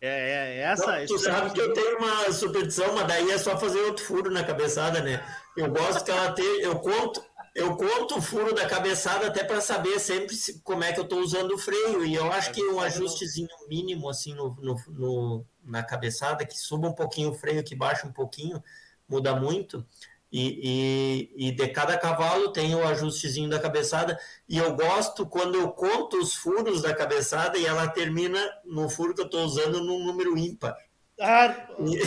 É, 0.00 0.08
é, 0.08 0.56
é 0.56 0.60
essa? 0.60 0.98
Não, 0.98 1.06
tu 1.06 1.18
sabe 1.18 1.52
que 1.52 1.60
eu 1.60 1.72
tenho 1.74 1.98
uma 1.98 2.32
superstição, 2.32 2.94
mas 2.94 3.06
daí 3.06 3.30
é 3.30 3.38
só 3.38 3.58
fazer 3.58 3.80
outro 3.80 4.04
furo 4.04 4.30
na 4.30 4.44
cabeçada, 4.44 5.00
né? 5.02 5.22
Eu 5.56 5.70
gosto 5.70 6.04
que 6.04 6.10
ela 6.10 6.32
tenha, 6.32 6.62
eu 6.62 6.78
conto, 6.78 7.22
eu 7.56 7.74
conto 7.74 8.18
o 8.18 8.22
furo 8.22 8.54
da 8.54 8.66
cabeçada 8.66 9.28
até 9.28 9.42
para 9.42 9.62
saber 9.62 9.98
sempre 9.98 10.34
se, 10.34 10.60
como 10.60 10.84
é 10.84 10.92
que 10.92 11.00
eu 11.00 11.04
estou 11.04 11.20
usando 11.20 11.52
o 11.52 11.58
freio. 11.58 12.04
E 12.04 12.14
eu 12.14 12.30
acho 12.30 12.52
que 12.52 12.62
um 12.62 12.78
ajustezinho 12.78 13.48
mínimo 13.66 14.10
assim 14.10 14.34
no, 14.34 14.54
no, 14.60 14.76
no, 14.88 15.46
na 15.64 15.82
cabeçada, 15.82 16.44
que 16.44 16.58
suba 16.58 16.88
um 16.88 16.92
pouquinho 16.92 17.30
o 17.30 17.34
freio, 17.34 17.64
que 17.64 17.74
baixa 17.74 18.06
um 18.06 18.12
pouquinho, 18.12 18.62
muda 19.08 19.34
muito. 19.34 19.86
E, 20.30 21.30
e, 21.38 21.48
e, 21.48 21.52
de 21.52 21.68
cada 21.68 21.96
cavalo 21.96 22.52
tem 22.52 22.74
o 22.74 22.86
ajustezinho 22.86 23.48
da 23.48 23.58
cabeçada. 23.58 24.20
E 24.46 24.58
eu 24.58 24.76
gosto 24.76 25.24
quando 25.26 25.54
eu 25.54 25.70
conto 25.70 26.18
os 26.18 26.34
furos 26.34 26.82
da 26.82 26.92
cabeçada 26.92 27.56
e 27.56 27.64
ela 27.64 27.88
termina 27.88 28.38
no 28.66 28.90
furo 28.90 29.14
que 29.14 29.22
eu 29.22 29.26
estou 29.26 29.42
usando 29.42 29.82
num 29.82 30.04
número 30.04 30.36
ímpar. 30.36 30.76
Ah, 31.18 31.68
e... 31.80 32.00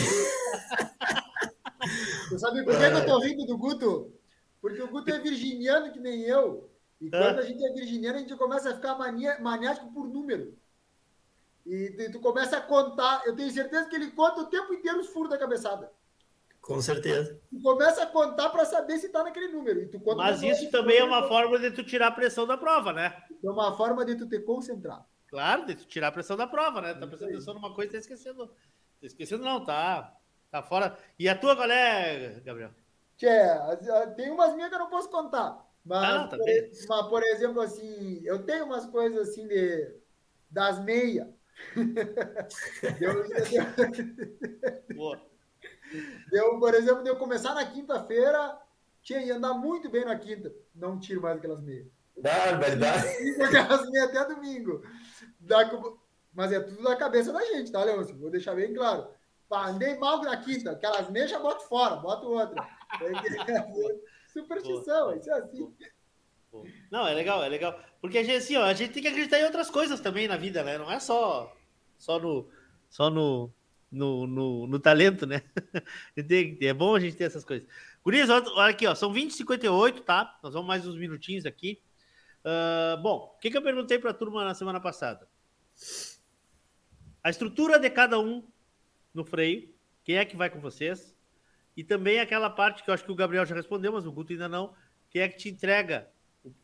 Você 2.28 2.38
sabe 2.38 2.62
por 2.62 2.78
que, 2.78 2.86
que 2.88 2.94
eu 2.94 2.98
estou 2.98 3.20
rindo 3.20 3.46
do 3.46 3.58
Guto? 3.58 4.19
Porque 4.60 4.82
o 4.82 4.88
Guto 4.88 5.10
é 5.10 5.18
virginiano 5.18 5.92
que 5.92 6.00
nem 6.00 6.22
eu. 6.22 6.70
E 7.00 7.06
é. 7.06 7.10
quando 7.10 7.38
a 7.38 7.42
gente 7.42 7.64
é 7.64 7.72
virginiano, 7.72 8.18
a 8.18 8.20
gente 8.20 8.36
começa 8.36 8.70
a 8.70 8.74
ficar 8.74 8.94
mania, 8.96 9.38
maniático 9.40 9.90
por 9.92 10.06
número. 10.06 10.56
E 11.66 12.08
tu 12.10 12.20
começa 12.20 12.58
a 12.58 12.60
contar. 12.60 13.22
Eu 13.26 13.34
tenho 13.34 13.50
certeza 13.50 13.88
que 13.88 13.96
ele 13.96 14.10
conta 14.10 14.40
o 14.40 14.46
tempo 14.46 14.72
inteiro 14.74 15.00
os 15.00 15.08
furos 15.08 15.30
da 15.30 15.38
cabeçada. 15.38 15.90
Com 16.60 16.80
certeza. 16.80 17.40
Tu 17.50 17.60
começa 17.62 18.02
a 18.02 18.06
contar 18.06 18.50
para 18.50 18.64
saber 18.64 18.98
se 18.98 19.06
está 19.06 19.22
naquele 19.22 19.48
número. 19.48 19.88
Mas 20.16 20.42
isso 20.42 20.70
também 20.70 20.98
é 20.98 21.04
uma 21.04 21.26
forma 21.26 21.58
de 21.58 21.70
tu 21.70 21.82
tirar 21.82 22.08
a 22.08 22.12
pressão 22.12 22.46
da 22.46 22.56
prova, 22.56 22.92
né? 22.92 23.16
É 23.42 23.50
uma 23.50 23.76
forma 23.76 24.04
de 24.04 24.14
tu 24.14 24.28
te 24.28 24.40
concentrar. 24.40 25.06
Claro, 25.28 25.64
de 25.64 25.74
tu 25.74 25.86
tirar 25.86 26.08
a 26.08 26.12
pressão 26.12 26.36
da 26.36 26.46
prova, 26.46 26.82
né? 26.82 26.94
Tá 26.94 27.06
prestando 27.06 27.32
atenção 27.32 27.54
numa 27.54 27.74
coisa 27.74 27.90
e 27.90 27.92
tá 27.92 27.98
esquecendo. 27.98 28.46
Tá 28.46 29.06
esquecendo, 29.06 29.44
não, 29.44 29.64
tá. 29.64 30.14
Tá 30.50 30.62
fora. 30.62 30.98
E 31.18 31.28
a 31.28 31.36
tua 31.36 31.56
qual 31.56 31.70
é, 31.70 32.40
Gabriel? 32.44 32.72
Tchê, 33.20 33.28
tem 34.16 34.30
umas 34.30 34.54
minhas 34.54 34.70
que 34.70 34.74
eu 34.74 34.78
não 34.78 34.88
posso 34.88 35.10
contar. 35.10 35.62
Mas, 35.84 36.02
ah, 36.02 36.26
tá 36.26 36.38
por, 36.38 36.46
mas, 36.88 37.06
por 37.08 37.22
exemplo, 37.22 37.60
assim, 37.60 38.22
eu 38.24 38.42
tenho 38.44 38.64
umas 38.64 38.86
coisas 38.86 39.28
assim 39.28 39.46
de 39.46 39.94
das 40.50 40.82
meias. 40.82 41.28
eu, 46.32 46.58
por 46.58 46.74
exemplo, 46.74 47.02
de 47.02 47.10
eu 47.10 47.16
começar 47.16 47.52
na 47.54 47.66
quinta-feira, 47.66 48.58
tinha 49.02 49.22
ia 49.22 49.36
andar 49.36 49.52
muito 49.52 49.90
bem 49.90 50.06
na 50.06 50.18
quinta. 50.18 50.50
Não 50.74 50.98
tiro 50.98 51.20
mais 51.20 51.36
aquelas 51.36 51.60
meias. 51.60 51.88
Dá, 52.16 52.52
verdade. 52.52 53.06
Aquelas 53.42 53.90
meias 53.90 54.08
até 54.08 54.34
domingo. 54.34 54.82
Mas 56.32 56.52
é 56.52 56.60
tudo 56.60 56.82
da 56.82 56.96
cabeça 56.96 57.34
da 57.34 57.44
gente, 57.44 57.70
tá, 57.70 57.84
Leôncio? 57.84 58.16
Vou 58.16 58.30
deixar 58.30 58.54
bem 58.54 58.72
claro. 58.72 59.10
andei 59.52 59.98
mal 59.98 60.22
na 60.22 60.38
quinta, 60.38 60.70
aquelas 60.70 61.10
meias 61.10 61.28
já 61.28 61.38
boto 61.38 61.68
fora, 61.68 61.96
boto 61.96 62.26
outra. 62.26 62.79
Superstição, 64.32 65.16
isso 65.16 65.30
é 65.30 65.34
assim. 65.34 65.74
Não, 66.90 67.06
é 67.06 67.14
legal, 67.14 67.42
é 67.42 67.48
legal. 67.48 67.78
Porque 68.00 68.18
a 68.18 68.22
gente, 68.22 68.36
assim, 68.36 68.56
ó, 68.56 68.64
a 68.64 68.72
gente 68.72 68.92
tem 68.92 69.02
que 69.02 69.08
acreditar 69.08 69.38
em 69.38 69.44
outras 69.44 69.70
coisas 69.70 70.00
também 70.00 70.26
na 70.26 70.36
vida, 70.36 70.62
né? 70.62 70.78
Não 70.78 70.90
é 70.90 70.98
só, 70.98 71.56
só 71.98 72.18
no, 72.18 72.48
só 72.88 73.10
no, 73.10 73.52
no, 73.90 74.26
no, 74.26 74.66
no 74.66 74.78
talento, 74.78 75.26
né? 75.26 75.42
é 76.60 76.72
bom 76.72 76.94
a 76.94 77.00
gente 77.00 77.16
ter 77.16 77.24
essas 77.24 77.44
coisas. 77.44 77.68
Gurias, 78.02 78.30
olha 78.30 78.70
aqui, 78.70 78.86
ó, 78.86 78.94
são 78.94 79.12
20 79.12 79.34
58 79.34 80.02
tá? 80.02 80.38
Nós 80.42 80.54
vamos 80.54 80.66
mais 80.66 80.86
uns 80.86 80.96
minutinhos 80.96 81.44
aqui. 81.44 81.80
Uh, 82.40 83.00
bom, 83.02 83.34
o 83.36 83.38
que, 83.38 83.50
que 83.50 83.56
eu 83.56 83.62
perguntei 83.62 83.98
para 83.98 84.10
a 84.10 84.14
turma 84.14 84.44
na 84.44 84.54
semana 84.54 84.80
passada? 84.80 85.28
A 87.22 87.28
estrutura 87.28 87.78
de 87.78 87.90
cada 87.90 88.18
um 88.18 88.42
no 89.12 89.24
freio, 89.24 89.68
quem 90.02 90.16
é 90.16 90.24
que 90.24 90.36
vai 90.36 90.48
com 90.48 90.58
vocês? 90.58 91.14
E 91.80 91.84
também 91.84 92.20
aquela 92.20 92.50
parte 92.50 92.84
que 92.84 92.90
eu 92.90 92.92
acho 92.92 93.02
que 93.02 93.10
o 93.10 93.14
Gabriel 93.14 93.46
já 93.46 93.54
respondeu, 93.54 93.90
mas 93.90 94.04
o 94.04 94.12
Guto 94.12 94.34
ainda 94.34 94.46
não, 94.46 94.74
quem 95.08 95.22
é 95.22 95.28
que 95.30 95.38
te 95.38 95.48
entrega 95.48 96.06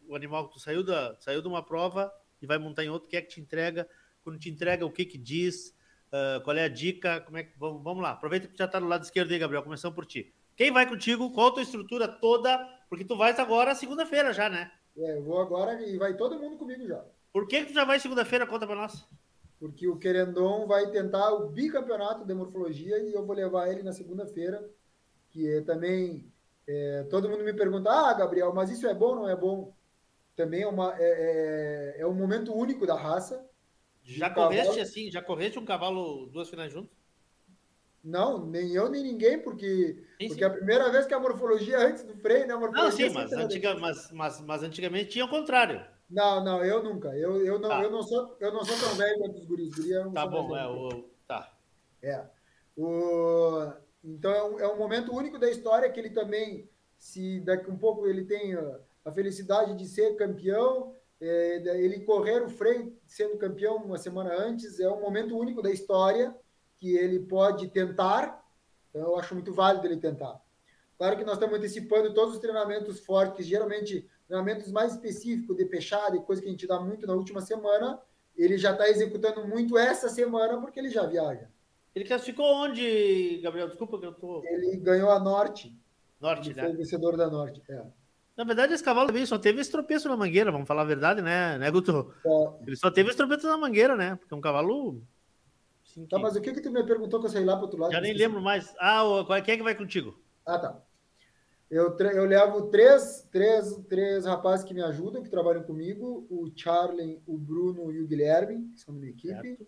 o, 0.07 0.15
animal 0.15 0.47
que 0.47 0.53
tu 0.53 0.61
saiu, 0.61 0.85
da, 0.85 1.17
saiu 1.19 1.41
de 1.41 1.49
uma 1.49 1.65
prova 1.65 2.13
e 2.43 2.47
vai 2.47 2.59
montar 2.59 2.85
em 2.85 2.91
outro, 2.91 3.09
quem 3.09 3.17
é 3.17 3.23
que 3.23 3.31
te 3.31 3.41
entrega? 3.41 3.89
Quando 4.23 4.39
te 4.39 4.51
entrega, 4.51 4.85
o 4.85 4.91
que 4.91 5.07
que 5.07 5.17
diz? 5.17 5.75
Uh, 6.09 6.45
qual 6.45 6.55
é 6.55 6.65
a 6.65 6.69
dica? 6.69 7.23
Como 7.23 7.39
é 7.39 7.45
que 7.45 7.59
vamos, 7.59 7.83
vamos 7.83 8.03
lá? 8.03 8.11
Aproveita 8.11 8.47
que 8.47 8.59
já 8.59 8.67
está 8.67 8.79
do 8.79 8.87
lado 8.87 9.05
esquerdo 9.05 9.33
aí, 9.33 9.39
Gabriel. 9.39 9.63
Começando 9.63 9.95
por 9.95 10.05
ti. 10.05 10.35
Quem 10.55 10.71
vai 10.71 10.87
contigo? 10.87 11.33
Qual 11.33 11.49
a 11.49 11.53
tua 11.53 11.63
estrutura 11.63 12.07
toda? 12.07 12.59
Porque 12.91 13.03
tu 13.03 13.17
vais 13.17 13.39
agora 13.39 13.75
segunda-feira 13.75 14.35
já, 14.35 14.51
né? 14.51 14.71
É, 14.99 15.17
eu 15.17 15.23
vou 15.23 15.41
agora 15.41 15.81
e 15.83 15.97
vai 15.97 16.15
todo 16.15 16.39
mundo 16.39 16.59
comigo 16.59 16.87
já. 16.87 17.03
Por 17.33 17.49
que, 17.49 17.61
que 17.61 17.73
tu 17.73 17.75
já 17.75 17.87
vai 17.87 17.99
segunda-feira? 17.99 18.47
Conta 18.47 18.67
para 18.67 18.77
nós. 18.77 19.09
Porque 19.59 19.89
o 19.89 19.97
Querendon 19.97 20.67
vai 20.67 20.91
tentar 20.91 21.31
o 21.33 21.49
bicampeonato 21.49 22.27
de 22.27 22.35
morfologia 22.35 22.99
e 22.99 23.15
eu 23.15 23.25
vou 23.25 23.35
levar 23.35 23.73
ele 23.73 23.83
na 23.83 23.95
segunda-feira, 23.95 24.63
que 25.37 25.57
é 25.57 25.61
também. 25.61 26.25
É, 26.67 27.07
todo 27.11 27.29
mundo 27.29 27.45
me 27.45 27.53
pergunta, 27.53 27.91
ah, 27.91 28.13
Gabriel, 28.15 28.53
mas 28.53 28.71
isso 28.71 28.89
é 28.89 28.95
bom 28.95 29.11
ou 29.11 29.17
não 29.17 29.29
é 29.29 29.37
bom? 29.37 29.73
Também 30.35 30.63
é, 30.63 30.67
uma, 30.67 30.95
é, 30.99 31.95
é, 31.99 32.01
é 32.01 32.07
um 32.07 32.15
momento 32.15 32.53
único 32.53 32.87
da 32.87 32.97
raça 32.97 33.47
já 34.03 34.31
correste 34.31 34.67
cavalo... 34.67 34.83
assim? 34.83 35.11
Já 35.11 35.23
correste 35.23 35.59
um 35.59 35.65
cavalo 35.65 36.27
duas 36.27 36.49
finais 36.49 36.73
juntos? 36.73 36.97
Não, 38.03 38.47
nem 38.47 38.73
eu 38.73 38.89
nem 38.89 39.03
ninguém, 39.03 39.37
porque, 39.37 40.05
sim, 40.21 40.29
porque 40.29 40.45
sim. 40.45 40.45
a 40.45 40.51
primeira 40.51 40.91
vez 40.93 41.07
que 41.07 41.15
a 41.15 41.19
morfologia 41.19 41.79
antes 41.79 42.05
do 42.05 42.15
freio, 42.15 42.47
né? 42.47 42.55
A 42.55 42.59
morfologia 42.59 43.07
não, 43.07 43.13
sim, 43.13 43.15
mas, 43.15 43.33
antiga, 43.33 43.75
mas, 43.75 44.13
mas, 44.13 44.41
mas 44.41 44.63
antigamente 44.63 45.11
tinha 45.11 45.25
o 45.25 45.29
contrário. 45.29 45.85
Não, 46.09 46.43
não, 46.45 46.65
eu 46.65 46.85
nunca. 46.85 47.09
Eu, 47.17 47.45
eu, 47.45 47.59
não, 47.59 47.69
tá. 47.69 47.83
eu, 47.83 47.91
não, 47.91 48.03
sou, 48.03 48.37
eu 48.39 48.53
não 48.53 48.65
sou 48.65 48.79
tão 48.79 48.97
velho 48.97 49.19
quanto 49.19 49.39
os 49.39 49.45
guris. 49.45 49.75
guris 49.75 50.13
tá 50.15 50.25
bom, 50.25 50.57
é 50.57 50.69
o. 50.69 51.05
Tá. 51.27 51.53
É. 52.01 52.25
O, 52.77 53.73
então 54.07 54.31
é 54.33 54.45
um, 54.45 54.61
é 54.61 54.73
um 54.73 54.79
momento 54.79 55.13
único 55.13 55.39
da 55.39 55.51
história 55.51 55.91
que 55.91 55.99
ele 55.99 56.11
também, 56.11 56.71
se 56.97 57.41
daqui 57.41 57.71
um 57.71 57.77
pouco 57.77 58.07
ele 58.07 58.25
tem 58.25 58.55
a, 58.55 58.81
a 59.05 59.13
felicidade 59.13 59.75
de 59.75 59.87
ser 59.87 60.15
campeão, 60.17 60.95
é, 61.21 61.57
ele 61.79 62.01
correr 62.01 62.43
o 62.43 62.49
freio 62.49 62.97
sendo 63.07 63.39
campeão 63.39 63.77
uma 63.77 63.99
semana 63.99 64.35
antes 64.35 64.79
é 64.79 64.89
um 64.89 65.01
momento 65.01 65.37
único 65.37 65.63
da 65.63 65.71
história 65.71 66.35
que 66.77 66.95
ele 66.95 67.21
pode 67.21 67.69
tentar. 67.69 68.45
Então, 68.91 69.03
eu 69.03 69.19
acho 69.19 69.35
muito 69.35 69.53
válido 69.53 69.87
ele 69.87 69.97
tentar. 69.97 70.41
Claro 70.99 71.17
que 71.17 71.25
nós 71.25 71.35
estamos 71.35 71.59
antecipando 71.59 72.15
todos 72.15 72.35
os 72.35 72.41
treinamentos 72.41 73.01
fortes, 73.01 73.47
geralmente 73.47 74.09
treinamentos 74.27 74.71
mais 74.71 74.93
específicos 74.93 75.57
de 75.57 75.65
peixada 75.65 76.17
e 76.17 76.23
coisa 76.23 76.41
que 76.41 76.49
a 76.49 76.51
gente 76.51 76.67
dá 76.67 76.79
muito 76.81 77.07
na 77.07 77.15
última 77.15 77.41
semana. 77.41 78.01
Ele 78.37 78.59
já 78.59 78.73
está 78.73 78.89
executando 78.89 79.47
muito 79.47 79.79
essa 79.79 80.09
semana 80.09 80.61
porque 80.61 80.79
ele 80.79 80.91
já 80.91 81.07
viaja. 81.07 81.49
Ele 81.97 82.05
classificou 82.05 82.45
onde, 82.45 83.41
Gabriel? 83.43 83.69
Desculpa 83.69 83.99
que 83.99 84.05
eu 84.05 84.13
tô. 84.13 84.45
Ele 84.45 84.77
ganhou 84.77 85.11
a 85.11 85.19
Norte. 85.19 85.75
Norte, 86.21 86.51
ele 86.51 86.57
né? 86.57 86.65
Foi 86.65 86.73
o 86.75 86.77
vencedor 86.77 87.17
da 87.17 87.31
Norte. 87.31 87.63
É. 87.71 87.83
Na 88.37 88.45
verdade, 88.45 88.75
esse 88.75 88.85
cavalo 88.85 89.07
também 89.07 89.25
só 89.25 89.39
teve 89.39 89.63
esse 89.63 89.73
tropeço 89.73 90.07
na 90.07 90.15
mangueira, 90.15 90.53
vamos 90.53 90.69
falar 90.69 90.83
a 90.83 90.85
verdade, 90.85 91.23
né, 91.23 91.57
né 91.57 91.71
Guto? 91.71 92.13
É. 92.23 92.65
Ele 92.67 92.77
só 92.77 92.91
teve 92.91 93.09
esse 93.09 93.17
tropeço 93.17 93.47
na 93.47 93.57
mangueira, 93.57 93.97
né? 93.97 94.15
Porque 94.17 94.35
é 94.35 94.37
um 94.37 94.43
cavalo. 94.43 95.03
Sim, 95.87 96.05
tá, 96.05 96.19
mas 96.19 96.37
o 96.37 96.41
que 96.43 96.53
que 96.53 96.61
tu 96.61 96.71
me 96.71 96.85
perguntou 96.85 97.19
que 97.19 97.27
eu 97.27 97.31
saí 97.31 97.47
lá 97.47 97.55
pro 97.55 97.65
outro 97.65 97.81
lado? 97.81 97.93
Já 97.93 98.01
nem 98.03 98.13
lembro 98.13 98.43
mais. 98.43 98.75
Ah, 98.79 99.03
quem 99.43 99.55
é 99.55 99.57
que 99.57 99.63
vai 99.63 99.75
contigo? 99.75 100.21
Ah, 100.45 100.59
tá. 100.59 100.79
Eu, 101.71 101.97
eu 101.97 102.27
levo 102.27 102.67
três, 102.67 103.27
três, 103.33 103.75
três 103.89 104.27
rapazes 104.27 104.67
que 104.67 104.75
me 104.75 104.83
ajudam, 104.83 105.23
que 105.23 105.31
trabalham 105.31 105.63
comigo: 105.63 106.27
o 106.29 106.51
Charlie, 106.55 107.23
o 107.27 107.39
Bruno 107.39 107.91
e 107.91 108.03
o 108.03 108.07
Guilherme, 108.07 108.69
que 108.75 108.81
são 108.81 108.93
da 108.93 109.01
minha 109.01 109.13
equipe. 109.13 109.67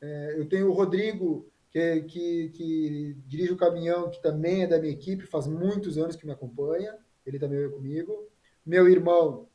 É, 0.00 0.34
eu 0.38 0.48
tenho 0.48 0.68
o 0.68 0.72
Rodrigo, 0.72 1.46
que, 1.70 2.02
que, 2.02 2.48
que 2.50 3.16
dirige 3.26 3.52
o 3.52 3.56
caminhão, 3.56 4.10
que 4.10 4.20
também 4.20 4.62
é 4.62 4.66
da 4.66 4.78
minha 4.78 4.92
equipe, 4.92 5.26
faz 5.26 5.46
muitos 5.46 5.98
anos 5.98 6.16
que 6.16 6.26
me 6.26 6.32
acompanha 6.32 6.98
ele 7.30 7.38
também 7.38 7.60
vai 7.60 7.68
comigo. 7.68 8.28
Meu 8.64 8.88
irmão, 8.88 9.48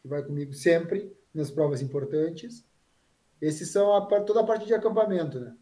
que 0.00 0.08
vai 0.08 0.22
comigo 0.22 0.52
sempre 0.52 1.14
nas 1.34 1.50
provas 1.50 1.80
importantes. 1.82 2.64
Esses 3.40 3.70
são 3.70 3.94
a, 3.94 4.06
toda 4.20 4.40
a 4.40 4.46
parte 4.46 4.66
de 4.66 4.74
acampamento, 4.74 5.40
né? 5.40 5.54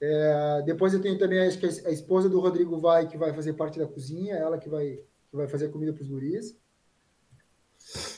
É, 0.00 0.62
depois 0.64 0.94
eu 0.94 1.00
tenho 1.00 1.18
também 1.18 1.40
acho 1.40 1.58
que 1.58 1.66
a 1.66 1.90
esposa 1.90 2.28
do 2.28 2.40
Rodrigo 2.40 2.78
vai 2.78 3.06
que 3.06 3.18
vai 3.18 3.34
fazer 3.34 3.52
parte 3.52 3.78
da 3.78 3.86
cozinha, 3.86 4.34
ela 4.34 4.56
que 4.56 4.68
vai 4.68 4.98
que 5.28 5.36
vai 5.36 5.46
fazer 5.46 5.68
comida 5.68 5.92
para 5.92 6.02
os 6.02 6.08
guris. 6.08 6.58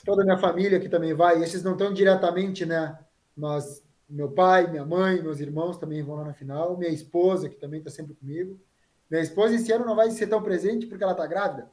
Toda 0.04 0.22
a 0.22 0.24
minha 0.24 0.38
família 0.38 0.80
que 0.80 0.88
também 0.88 1.12
vai, 1.12 1.42
esses 1.42 1.62
não 1.62 1.72
estão 1.72 1.92
diretamente, 1.92 2.64
né? 2.64 2.98
Mas 3.36 3.84
meu 4.12 4.30
pai, 4.30 4.70
minha 4.70 4.84
mãe, 4.84 5.22
meus 5.22 5.40
irmãos 5.40 5.78
também 5.78 6.02
vão 6.02 6.16
lá 6.16 6.24
na 6.24 6.34
final. 6.34 6.76
Minha 6.76 6.90
esposa, 6.90 7.48
que 7.48 7.56
também 7.56 7.78
está 7.78 7.90
sempre 7.90 8.14
comigo. 8.14 8.60
Minha 9.10 9.22
esposa 9.22 9.54
esse 9.54 9.72
ano 9.72 9.86
não 9.86 9.96
vai 9.96 10.10
ser 10.10 10.26
tão 10.26 10.42
presente 10.42 10.86
porque 10.86 11.02
ela 11.02 11.12
está 11.12 11.26
grávida. 11.26 11.70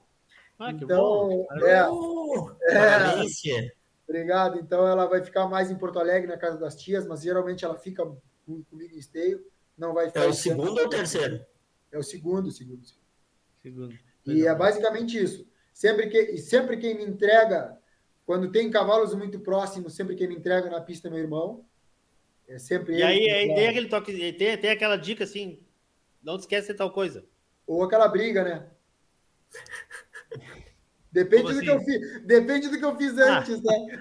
Ah, 0.58 0.74
que 0.74 0.84
então, 0.84 0.98
bom. 0.98 1.48
É, 1.62 1.90
uh, 1.90 2.58
é, 2.64 3.72
obrigado. 4.08 4.58
Então 4.58 4.88
ela 4.88 5.06
vai 5.06 5.24
ficar 5.24 5.48
mais 5.48 5.70
em 5.70 5.78
Porto 5.78 6.00
Alegre, 6.00 6.28
na 6.28 6.38
casa 6.38 6.58
das 6.58 6.76
tias, 6.76 7.06
mas 7.06 7.22
geralmente 7.22 7.66
ela 7.66 7.78
fica 7.78 8.06
comigo 8.46 8.94
em 8.94 8.98
esteio. 8.98 9.46
não 9.78 9.94
vai 9.94 10.08
ficar. 10.08 10.24
É 10.24 10.28
o 10.28 10.30
esse 10.30 10.50
ano. 10.50 10.62
segundo 10.62 10.80
ou 10.80 10.86
o 10.86 10.90
terceiro? 10.90 11.46
É 11.92 11.98
o 11.98 12.04
segundo, 12.04 12.52
segundo. 12.52 12.86
segundo. 12.86 13.00
Segundo. 13.62 13.96
E 14.26 14.48
é 14.48 14.56
basicamente 14.56 15.22
isso. 15.22 15.46
Sempre 15.74 16.08
que, 16.08 16.20
e 16.20 16.38
sempre 16.38 16.78
quem 16.78 16.96
me 16.96 17.06
entrega, 17.06 17.78
quando 18.26 18.52
tem 18.52 18.70
cavalos 18.70 19.14
muito 19.14 19.40
próximos, 19.40 19.94
sempre 19.94 20.16
quem 20.16 20.28
me 20.28 20.36
entrega 20.36 20.70
na 20.70 20.82
pista 20.82 21.08
é 21.08 21.12
meu 21.12 21.20
irmão. 21.20 21.66
É 22.50 22.58
sempre 22.58 22.95
E 22.97 23.04
aí, 23.04 23.30
aí 23.30 23.54
tem 23.54 23.68
aquele 23.68 23.88
toque, 23.88 24.34
tem, 24.34 24.58
tem 24.58 24.72
aquela 24.72 24.97
dica 24.97 25.24
assim, 25.24 25.64
não 26.24 26.36
te 26.36 26.41
esquece 26.41 26.74
tal 26.74 26.91
coisa. 26.91 27.24
Ou 27.68 27.84
aquela 27.84 28.08
briga, 28.08 28.43
né? 28.43 28.68
Depende 31.12 31.43
Como 31.43 31.54
do 31.56 31.62
que 31.62 31.70
eu 31.70 31.76
assim? 31.78 31.86
fiz. 31.86 32.22
Depende 32.26 32.70
do 32.70 32.78
que 32.80 32.86
eu 32.86 32.95
fiz 32.97 33.18
Ah. 33.20 33.39
antes, 33.39 33.62
né? 33.62 34.00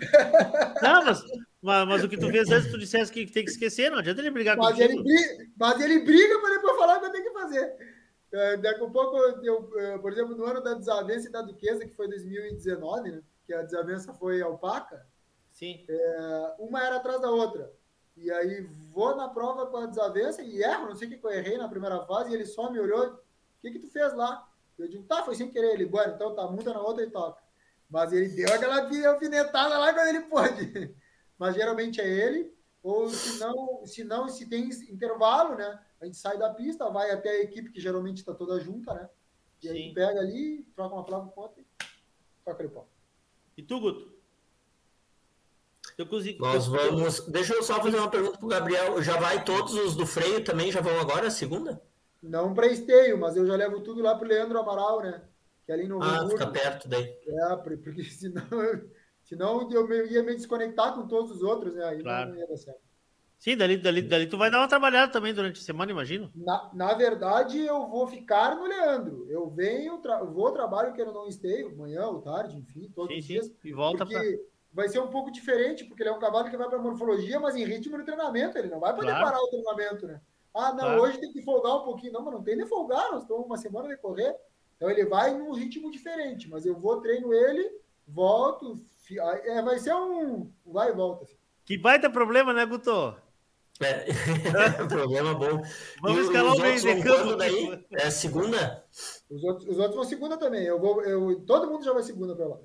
Não, 0.83 1.05
mas, 1.05 1.23
mas, 1.61 1.89
mas 1.89 2.05
o 2.05 2.09
que 2.09 2.17
tu 2.19 2.31
fez 2.31 2.51
antes, 2.51 2.71
tu 2.71 2.79
dissesse 2.79 3.13
que 3.13 3.27
tem 3.27 3.45
que 3.45 3.51
esquecer, 3.51 3.91
não 3.91 3.99
adianta 3.99 4.21
ele 4.23 4.31
brigar 4.31 4.57
contigo. 4.57 4.83
ele, 4.83 5.03
briga, 5.03 5.47
mas 5.59 5.81
ele 5.81 5.99
briga 6.01 6.39
para 6.41 6.51
depois 6.55 6.77
falar 6.77 6.97
o 6.97 7.01
que 7.01 7.07
eu 7.07 7.13
tenho 7.13 7.25
que 7.25 7.33
fazer. 7.39 7.77
É, 8.33 8.57
daqui 8.59 8.83
a 8.85 8.89
pouco, 8.89 9.17
eu, 9.17 9.71
eu, 9.79 9.99
por 10.01 10.13
exemplo, 10.13 10.35
no 10.37 10.45
ano 10.45 10.63
da 10.63 10.75
desavença 10.75 11.29
e 11.29 11.33
da 11.33 11.43
Duquesa, 11.43 11.87
que 11.87 11.95
foi 11.95 12.09
2019, 12.09 13.11
né? 13.11 13.23
Que 13.47 13.53
a 13.55 13.63
desavença 13.63 14.13
foi 14.15 14.41
alpaca, 14.43 15.07
Sim. 15.51 15.85
é, 15.89 16.55
uma 16.59 16.83
era 16.85 16.97
atrás 16.97 17.21
da 17.23 17.31
outra. 17.31 17.73
E 18.21 18.31
aí 18.31 18.61
vou 18.93 19.15
na 19.17 19.29
prova 19.29 19.67
com 19.67 19.77
a 19.77 19.87
desavença 19.87 20.43
e 20.43 20.63
erro, 20.63 20.89
não 20.89 20.97
sei 20.97 21.09
o 21.09 21.11
que 21.11 21.25
eu 21.25 21.31
errei 21.31 21.57
na 21.57 21.69
primeira 21.69 22.05
fase, 22.05 22.31
e 22.31 22.35
ele 22.35 22.47
só 22.47 22.71
me 22.71 22.81
olhou, 22.81 23.07
o 23.07 23.19
que 23.61 23.71
que 23.71 23.79
tu 23.79 23.89
fez 23.89 24.13
lá? 24.15 24.49
Eu 24.77 24.89
digo, 24.89 25.05
tá, 25.05 25.25
foi 25.25 25.35
sem 25.35 25.51
querer. 25.51 25.75
Ele, 25.75 25.87
bueno, 25.87 26.15
então 26.15 26.35
tá, 26.35 26.47
muda 26.47 26.73
na 26.73 26.81
outra 26.81 27.03
e 27.05 27.11
toca. 27.11 27.43
Mas 27.91 28.13
ele 28.13 28.29
deu 28.29 28.53
aquela 28.53 28.83
alfinetada 29.11 29.79
lá 29.79 29.93
quando 29.93 30.09
ele 30.09 30.21
pôde. 30.23 30.95
Mas 31.39 31.55
geralmente 31.55 32.01
é 32.01 32.07
ele, 32.07 32.53
ou 32.83 33.09
se 33.09 33.39
não, 33.39 33.87
se 33.87 34.05
não, 34.05 34.29
se 34.29 34.47
tem 34.47 34.69
intervalo, 34.91 35.55
né? 35.57 35.81
A 36.01 36.05
gente 36.05 36.17
sai 36.17 36.37
da 36.37 36.53
pista, 36.53 36.91
vai 36.91 37.11
até 37.11 37.31
a 37.31 37.43
equipe 37.43 37.71
que 37.71 37.81
geralmente 37.81 38.19
está 38.19 38.35
toda 38.35 38.61
junta, 38.61 38.93
né? 38.95 39.09
E 39.63 39.69
aí 39.69 39.89
Sim. 39.89 39.95
pega 39.95 40.21
ali, 40.21 40.65
troca 40.75 40.95
uma 40.95 41.05
palavra 41.05 41.31
com 41.31 41.41
outra 41.41 41.61
e 41.61 41.67
toca 42.45 42.63
ele 42.63 42.73
pau. 42.73 42.89
E 43.57 43.63
tu, 43.63 43.81
Guto? 43.81 44.18
Eu 45.99 46.07
consigo. 46.07 46.41
Nós 46.45 46.67
vamos. 46.69 47.27
Deixa 47.27 47.53
eu 47.55 47.63
só 47.63 47.83
fazer 47.83 47.99
uma 47.99 48.09
pergunta 48.09 48.39
pro 48.39 48.47
Gabriel. 48.47 49.03
Já 49.03 49.19
vai 49.19 49.45
todos 49.45 49.75
os 49.75 49.97
do 49.97 50.07
freio 50.07 50.45
também? 50.45 50.71
Já 50.71 50.81
vão 50.81 50.99
agora, 51.01 51.27
a 51.27 51.31
segunda? 51.31 51.83
Não 52.23 52.55
para 52.55 52.69
esteio, 52.69 53.19
mas 53.19 53.37
eu 53.37 53.45
já 53.45 53.57
levo 53.57 53.81
tudo 53.81 54.01
lá 54.01 54.15
pro 54.15 54.27
Leandro 54.29 54.59
Amaral, 54.61 55.01
né? 55.03 55.23
Que 55.67 55.73
é 55.73 55.75
ali 55.75 55.89
no 55.89 56.01
Ah, 56.01 56.21
Hamburgo. 56.21 56.31
fica 56.31 56.47
perto 56.47 56.89
daí. 56.89 57.05
É, 57.27 57.57
por- 57.57 57.77
porque 57.79 58.05
senão, 58.11 58.63
eu- 58.65 58.89
senão 59.25 59.69
eu 59.73 60.07
ia 60.07 60.23
me 60.23 60.35
desconectar 60.37 60.95
com 60.95 61.09
todos 61.09 61.33
os 61.33 61.43
outros, 61.43 61.75
né? 61.75 61.85
Aí 61.85 62.01
Claro. 62.01 62.31
não 62.31 62.37
ia 62.39 62.47
dar 62.47 62.57
certo. 62.57 62.81
Sim, 63.37 63.57
dali, 63.57 63.77
dali, 63.77 64.03
dali 64.03 64.27
tu 64.27 64.37
vai 64.37 64.51
dar 64.51 64.59
uma 64.59 64.67
trabalhada 64.69 65.13
também 65.13 65.33
durante 65.33 65.61
a 65.61 65.65
semana, 65.65 65.93
imagino. 65.93 66.29
Na, 66.35 66.71
na 66.75 66.95
verdade, 66.95 67.59
eu 67.65 67.87
vou 67.89 68.05
ficar 68.09 68.57
no 68.57 68.65
Leandro. 68.67 69.27
Eu 69.31 69.49
venho, 69.49 69.99
tra 69.99 70.19
eu 70.19 70.33
vou 70.33 70.51
trabalho 70.51 70.93
que 70.93 71.01
eu 71.01 71.13
não 71.13 71.29
esteio, 71.29 71.77
manhã 71.77 72.07
ou 72.07 72.21
tarde, 72.21 72.57
enfim, 72.57 72.91
todos 72.93 73.13
Sim, 73.15 73.19
os 73.21 73.27
sim. 73.27 73.33
dias. 73.35 73.53
E 73.65 73.73
volta 73.73 74.05
porque 74.05 74.19
pra. 74.19 74.48
Vai 74.73 74.89
ser 74.89 75.01
um 75.01 75.09
pouco 75.09 75.31
diferente, 75.31 75.85
porque 75.85 76.03
ele 76.03 76.11
é 76.11 76.13
um 76.13 76.19
cavalo 76.19 76.49
que 76.51 76.57
vai 76.57 76.69
para 76.69 76.79
morfologia, 76.79 77.41
mas 77.41 77.57
em 77.57 77.65
ritmo 77.65 77.99
de 77.99 78.05
treinamento. 78.05 78.57
Ele 78.59 78.69
não 78.69 78.81
vai 78.81 78.95
poder 78.95 79.09
Claro. 79.11 79.25
parar 79.25 79.41
o 79.43 79.49
treinamento, 79.49 80.07
né? 80.07 80.21
Ah, 80.55 80.71
não, 80.73 80.79
Claro. 80.81 81.03
hoje 81.03 81.19
tem 81.19 81.33
que 81.33 81.43
folgar 81.43 81.77
um 81.77 81.85
pouquinho. 81.85 82.13
Não, 82.13 82.23
mas 82.23 82.35
não 82.35 82.43
tem 82.43 82.57
nem 82.57 82.67
folgar, 82.67 83.11
nós 83.13 83.23
estamos 83.23 83.45
uma 83.47 83.57
semana 83.57 83.89
de 83.89 83.97
correr. 83.97 84.35
Então 84.77 84.91
ele 84.91 85.05
vai 85.07 85.35
num 85.37 85.53
ritmo 85.53 85.91
diferente, 85.91 86.49
mas 86.49 86.65
eu 86.65 86.75
vou, 86.77 87.01
treino 87.01 87.33
ele, 87.35 87.71
volto. 88.07 88.77
fi- 89.05 89.19
É, 89.19 89.63
vai 89.63 89.79
ser 89.79 89.95
um 89.95 90.51
vai 90.67 90.91
e 90.91 90.93
volta. 90.93 91.25
assim. 91.25 91.37
Que 91.65 91.77
baita 91.79 92.09
problema, 92.11 92.53
né, 92.53 92.65
Guto? 92.67 93.15
É, 93.81 94.05
problema 94.89 95.35
bom. 95.35 95.63
Vamos 96.03 96.19
E 96.19 96.23
escalar 96.23 96.55
o 96.55 96.61
meio 96.61 96.81
de 96.81 97.03
campo. 97.03 97.37
daí? 97.37 97.87
É 97.93 98.11
segunda? 98.11 98.85
Os 99.31 99.43
outros, 99.45 99.69
os 99.69 99.79
outros 99.79 99.95
vão 99.95 100.05
segunda 100.05 100.37
também. 100.37 100.65
Eu 100.65 100.81
vou, 100.81 101.03
eu, 101.03 101.41
todo 101.47 101.71
mundo 101.71 101.85
já 101.85 101.93
vai 101.93 102.03
segunda 102.03 102.35
para 102.35 102.47
lá. 102.49 102.59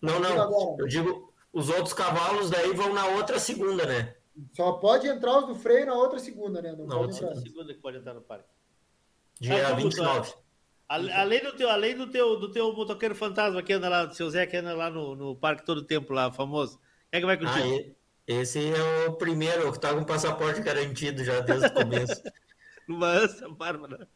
Não, 0.00 0.20
não. 0.20 0.40
agora. 0.40 0.76
Eu 0.78 0.86
digo, 0.86 1.29
os 1.52 1.68
outros 1.68 1.92
cavalos 1.92 2.50
daí 2.50 2.72
vão 2.74 2.92
na 2.92 3.06
outra 3.06 3.38
segunda, 3.38 3.84
né? 3.86 4.14
Só 4.54 4.72
pode 4.72 5.06
entrar 5.06 5.38
os 5.38 5.46
do 5.46 5.54
freio 5.54 5.86
na 5.86 5.94
outra 5.94 6.18
segunda, 6.18 6.62
né? 6.62 6.72
Não 6.72 6.86
Na 6.86 6.96
pode 6.96 7.12
outra 7.12 7.26
entrar. 7.28 7.40
Segunda 7.42 7.74
que 7.74 7.80
pode 7.80 7.98
entrar 7.98 8.14
no 8.14 8.22
parque. 8.22 8.48
Dia 9.40 9.66
Ah, 9.66 9.70
como 9.70 9.82
29. 9.82 10.32
Ale- 10.88 11.12
Além 11.12 11.40
do 11.42 11.52
teu, 11.56 11.68
além 11.70 11.96
do 11.96 12.06
teu, 12.10 12.38
do 12.38 12.50
teu 12.50 12.72
motoqueiro 12.72 13.14
fantasma 13.14 13.62
que 13.62 13.72
anda 13.72 13.88
lá, 13.88 14.04
do 14.06 14.14
seu 14.14 14.28
Zé 14.30 14.46
que 14.46 14.56
anda 14.56 14.74
lá 14.74 14.90
no, 14.90 15.14
no 15.14 15.36
parque 15.36 15.64
todo 15.64 15.78
o 15.78 15.84
tempo 15.86 16.12
lá, 16.12 16.32
famoso. 16.32 16.78
Quem 17.10 17.18
é 17.18 17.20
que 17.20 17.26
vai 17.26 17.36
Ah, 17.36 17.38
contigo? 17.38 17.66
e- 17.74 17.96
esse 18.26 18.58
é 18.72 19.08
o 19.08 19.12
primeiro, 19.14 19.72
que 19.72 19.80
tá 19.80 19.92
com 19.94 20.04
passaporte 20.04 20.60
garantido 20.62 21.22
já 21.24 21.40
desde 21.40 21.66
o 21.66 21.72
começo. 21.72 22.22
Numa 22.88 23.06
ânsia 23.08 23.48
bárbara. 23.48 24.08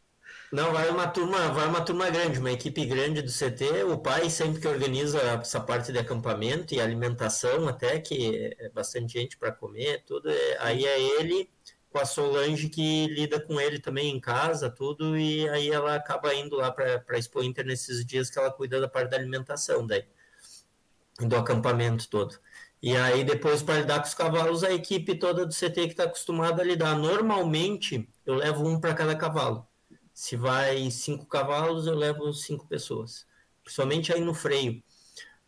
Não, 0.54 0.72
vai 0.72 0.88
uma 0.88 1.08
turma, 1.08 1.48
vai 1.52 1.66
uma 1.66 1.84
turma 1.84 2.08
grande, 2.10 2.38
uma 2.38 2.52
equipe 2.52 2.84
grande 2.86 3.20
do 3.20 3.28
CT. 3.28 3.82
O 3.90 3.98
pai 3.98 4.30
sempre 4.30 4.60
que 4.60 4.68
organiza 4.68 5.18
essa 5.20 5.60
parte 5.60 5.90
de 5.90 5.98
acampamento 5.98 6.72
e 6.72 6.80
alimentação, 6.80 7.66
até 7.66 7.98
que 7.98 8.54
é 8.56 8.68
bastante 8.68 9.14
gente 9.14 9.36
para 9.36 9.50
comer, 9.50 10.04
tudo. 10.06 10.30
é- 10.30 10.56
aí 10.60 10.86
é 10.86 11.00
ele 11.18 11.50
com 11.90 11.98
a 11.98 12.04
Solange 12.04 12.68
que 12.68 13.08
lida 13.08 13.40
com 13.40 13.60
ele 13.60 13.80
também 13.80 14.14
em 14.14 14.20
casa, 14.20 14.70
tudo. 14.70 15.18
E 15.18 15.48
aí 15.48 15.70
ela 15.72 15.96
acaba 15.96 16.32
indo 16.32 16.54
lá 16.54 16.70
para 16.70 17.04
a 17.08 17.18
Expo 17.18 17.42
Inter 17.42 17.66
nesses 17.66 18.06
dias 18.06 18.30
que 18.30 18.38
ela 18.38 18.52
cuida 18.52 18.80
da 18.80 18.88
parte 18.88 19.10
da 19.10 19.16
alimentação 19.16 19.84
daí, 19.84 20.04
do 21.18 21.36
acampamento 21.36 22.08
todo. 22.08 22.38
E 22.80 22.96
aí 22.96 23.24
depois 23.24 23.60
para 23.60 23.80
lidar 23.80 23.98
com 24.00 24.06
os 24.06 24.14
cavalos, 24.14 24.62
a 24.62 24.72
equipe 24.72 25.16
toda 25.16 25.44
do 25.44 25.52
CT 25.52 25.86
que 25.86 25.92
está 25.94 26.04
acostumada 26.04 26.62
a 26.62 26.64
lidar. 26.64 26.96
Normalmente 26.96 28.08
eu 28.24 28.36
levo 28.36 28.64
um 28.68 28.78
para 28.80 28.94
cada 28.94 29.16
cavalo. 29.16 29.66
Se 30.14 30.36
vai 30.36 30.90
cinco 30.90 31.26
cavalos, 31.26 31.86
eu 31.86 31.94
levo 31.94 32.32
cinco 32.32 32.66
pessoas. 32.68 33.26
Principalmente 33.64 34.12
aí 34.12 34.20
no 34.20 34.32
freio. 34.32 34.82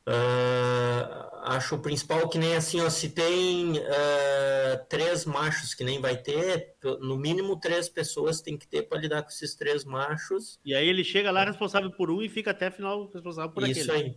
Ah, 0.05 1.55
acho 1.57 1.77
o 1.77 1.79
principal 1.81 2.29
que 2.29 2.39
nem 2.39 2.55
assim, 2.55 2.81
ó, 2.81 2.91
se 2.91 3.11
tem 3.11 3.79
ah, 3.79 4.77
três 4.89 5.25
machos 5.25 5.73
que 5.75 5.85
nem 5.85 6.01
vai 6.01 6.17
ter, 6.17 6.75
no 7.01 7.17
mínimo 7.17 7.59
três 7.59 7.89
pessoas 7.89 8.41
tem 8.41 8.59
que 8.59 8.67
ter 8.67 8.83
para 8.83 9.01
lidar 9.01 9.23
com 9.23 9.29
esses 9.29 9.55
três 9.55 9.85
machos. 9.85 10.61
E 10.65 10.75
aí 10.75 10.89
ele 10.89 11.05
chega 11.05 11.31
lá 11.31 11.45
responsável 11.45 11.91
por 11.93 12.11
um 12.11 12.21
e 12.23 12.29
fica 12.29 12.51
até 12.51 12.71
final 12.71 13.09
responsável 13.13 13.53
por 13.53 13.69
Isso 13.69 13.91
aquele. 13.91 13.93
aí. 13.93 14.17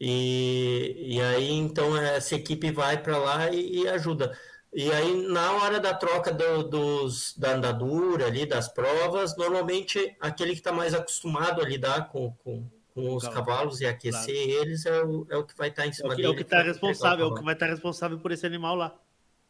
E, 0.00 1.14
e 1.16 1.20
aí, 1.20 1.50
então, 1.50 1.96
essa 1.96 2.34
equipe 2.34 2.70
vai 2.70 3.00
para 3.00 3.16
lá 3.16 3.50
e, 3.50 3.82
e 3.82 3.88
ajuda. 3.88 4.36
E 4.76 4.90
aí, 4.90 5.22
na 5.28 5.52
hora 5.52 5.78
da 5.78 5.94
troca 5.94 6.32
do- 6.32 6.64
dos, 6.64 7.32
da 7.38 7.52
andadura 7.54 8.26
ali, 8.26 8.44
das 8.44 8.68
provas, 8.68 9.36
normalmente 9.36 10.16
aquele 10.18 10.50
que 10.50 10.58
está 10.58 10.72
mais 10.72 10.92
acostumado 10.92 11.62
a 11.62 11.64
lidar 11.68 12.08
com, 12.08 12.32
com, 12.42 12.68
com 12.92 13.14
os 13.14 13.22
Claro. 13.22 13.36
cavalos 13.36 13.80
e 13.80 13.86
aquecer 13.86 14.34
eles 14.34 14.84
é 14.84 15.00
o, 15.04 15.26
é 15.30 15.36
o 15.36 15.44
que 15.44 15.56
vai 15.56 15.68
estar 15.68 15.86
em 15.86 15.90
É 15.90 15.92
cima 15.92 16.08
o 16.12 16.16
que, 16.16 16.22
é 16.22 16.24
dele. 16.24 16.34
o 16.34 16.36
que 16.36 16.42
tá 16.44 16.56
vai 16.56 16.66
responsável, 16.66 17.26
é 17.26 17.28
o 17.28 17.34
que 17.36 17.44
vai 17.44 17.54
estar 17.54 17.66
responsável 17.66 18.18
por 18.18 18.32
esse 18.32 18.44
animal 18.44 18.74
lá. 18.74 18.98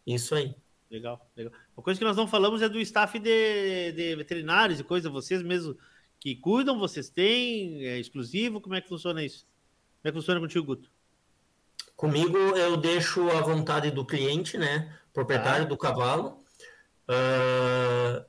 Isso 0.07 0.35
aí. 0.35 0.55
Legal, 0.91 1.27
legal. 1.35 1.53
Uma 1.75 1.83
coisa 1.83 1.99
que 1.99 2.05
nós 2.05 2.17
não 2.19 2.29
falamos 2.29 2.61
é 2.61 2.69
do 2.69 2.79
staff 2.81 3.19
de, 3.19 3.93
de 3.93 4.15
veterinários 4.17 4.79
e 4.79 4.85
coisa, 4.85 5.09
vocês 5.09 5.43
mesmo 5.43 5.75
que 6.21 6.37
cuidam, 6.37 6.79
vocês 6.79 7.09
têm, 7.09 7.87
é 7.87 7.99
exclusivo, 7.99 8.61
como 8.61 8.75
é 8.75 8.81
que 8.83 8.89
funciona 8.91 9.25
isso? 9.25 9.47
Como 10.03 10.09
é 10.09 10.13
que 10.13 10.19
funciona 10.19 10.39
contigo, 10.39 10.67
Guto? 10.67 10.91
Comigo 11.97 12.37
eu 12.37 12.77
deixo 12.77 13.29
a 13.31 13.41
vontade 13.41 13.91
do 13.91 14.05
cliente, 14.05 14.59
né? 14.59 14.99
Proprietário 15.15 15.63
Tá. 15.65 15.69
do 15.71 15.79
cavalo. 15.79 16.45
Ah, 17.09 18.25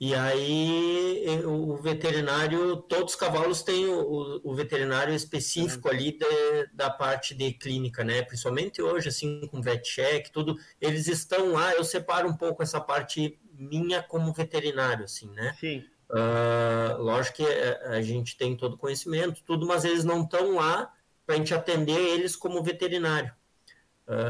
e 0.00 0.14
aí 0.14 1.26
o 1.44 1.76
veterinário, 1.76 2.76
todos 2.76 3.14
os 3.14 3.18
cavalos 3.18 3.62
têm 3.62 3.86
o, 3.88 4.40
o- 4.44 4.54
veterinário 4.54 5.12
específico 5.12 5.88
ali 5.88 6.12
de- 6.16 6.66
da 6.72 6.88
parte 6.88 7.34
de 7.34 7.52
clínica, 7.52 8.02
né? 8.04 8.22
Principalmente 8.22 8.80
hoje, 8.80 9.08
assim, 9.08 9.46
com 9.48 9.60
vet 9.60 9.82
check, 9.82 10.28
tudo, 10.30 10.56
eles 10.80 11.08
estão 11.08 11.52
lá, 11.52 11.72
eu 11.74 11.82
separo 11.84 12.28
um 12.28 12.36
pouco 12.36 12.62
essa 12.62 12.80
parte 12.80 13.38
minha 13.52 14.00
como 14.02 14.32
veterinário, 14.32 15.04
assim, 15.04 15.28
né? 15.30 15.56
Sim. 15.58 15.84
Ah, 16.10 16.96
lógico 16.98 17.38
que 17.38 17.44
eh, 17.44 17.80
a 17.88 18.00
gente 18.00 18.36
tem 18.38 18.56
todo 18.56 18.74
o 18.74 18.78
conhecimento, 18.78 19.42
tudo, 19.44 19.66
mas 19.66 19.84
eles 19.84 20.04
não 20.04 20.22
estão 20.22 20.54
lá 20.54 20.92
para 21.26 21.34
a 21.34 21.38
gente 21.38 21.52
atender 21.52 21.98
eles 21.98 22.34
como 22.36 22.62
veterinário. 22.62 23.32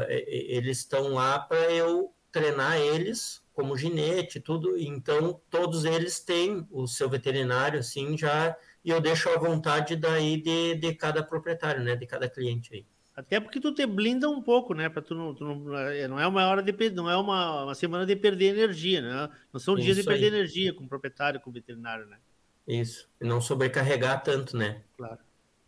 E- 0.09 0.47
eles 0.57 0.79
estão 0.79 1.13
lá 1.13 1.39
para 1.39 1.71
eu 1.71 2.13
treinar 2.31 2.77
eles 2.77 3.41
como 3.53 3.77
ginete, 3.77 4.39
tudo. 4.39 4.77
Então, 4.77 5.41
todos 5.49 5.83
eles 5.83 6.19
têm 6.21 6.65
o 6.71 6.87
seu 6.87 7.09
veterinário, 7.09 7.79
assim, 7.79 8.17
já. 8.17 8.55
E 8.83 8.89
eu 8.89 9.01
deixo 9.01 9.29
à 9.29 9.37
vontade 9.37 9.95
daí 9.95 10.41
de, 10.41 10.75
de 10.75 10.93
cada 10.95 11.21
proprietário, 11.23 11.83
né? 11.83 11.95
De 11.95 12.05
cada 12.07 12.29
cliente 12.29 12.73
aí. 12.73 12.85
Até 13.15 13.37
porque 13.37 13.59
tu 13.59 13.73
te 13.73 13.85
blinda 13.85 14.29
um 14.29 14.41
pouco, 14.41 14.73
né? 14.73 14.87
Para 14.87 15.01
tu 15.01 15.13
não, 15.13 15.35
tu 15.35 15.43
não, 15.43 15.77
é, 15.77 16.07
não 16.07 16.17
é 16.17 16.25
uma 16.25 16.47
hora 16.47 16.63
de 16.63 16.89
não 16.91 17.09
é 17.09 17.17
uma, 17.17 17.65
uma 17.65 17.75
semana 17.75 18.05
de 18.05 18.15
perder 18.15 18.57
energia, 18.57 19.01
né? 19.01 19.29
Não 19.51 19.59
são 19.59 19.75
dias 19.75 19.95
de 19.95 19.99
Isso 20.01 20.09
perder 20.09 20.27
aí. 20.27 20.39
energia 20.39 20.73
com 20.73 20.85
o 20.85 20.87
proprietário, 20.87 21.39
com 21.41 21.49
o 21.49 21.53
veterinário, 21.53 22.05
né? 22.05 22.17
Isso. 22.65 23.09
E 23.19 23.25
não 23.25 23.41
sobrecarregar 23.41 24.23
tanto, 24.23 24.55
né? 24.55 24.83
Claro. 24.95 25.19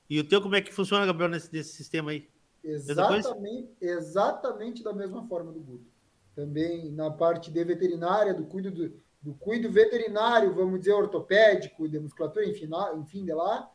E 0.09 0.19
o 0.19 0.23
teu 0.23 0.41
como 0.41 0.55
é 0.55 0.61
que 0.61 0.73
funciona, 0.73 1.05
Gabriel, 1.05 1.29
nesse, 1.29 1.51
nesse 1.51 1.73
sistema 1.75 2.11
aí? 2.11 2.30
Exatamente, 2.63 3.69
exatamente 3.81 4.83
da 4.83 4.93
mesma 4.93 5.27
forma 5.27 5.51
do 5.51 5.59
Guto. 5.59 5.89
Também 6.35 6.91
na 6.91 7.09
parte 7.09 7.51
de 7.51 7.63
veterinária, 7.63 8.33
do 8.33 8.45
cuido 8.45 8.71
do, 8.71 8.93
do 9.21 9.33
cuido 9.33 9.71
veterinário, 9.71 10.53
vamos 10.53 10.79
dizer, 10.79 10.93
ortopédico, 10.93 11.87
de 11.87 11.99
musculatura, 11.99 12.45
enfim, 12.45 12.67
na, 12.67 12.93
enfim 12.95 13.25
de 13.25 13.33
lá, 13.33 13.69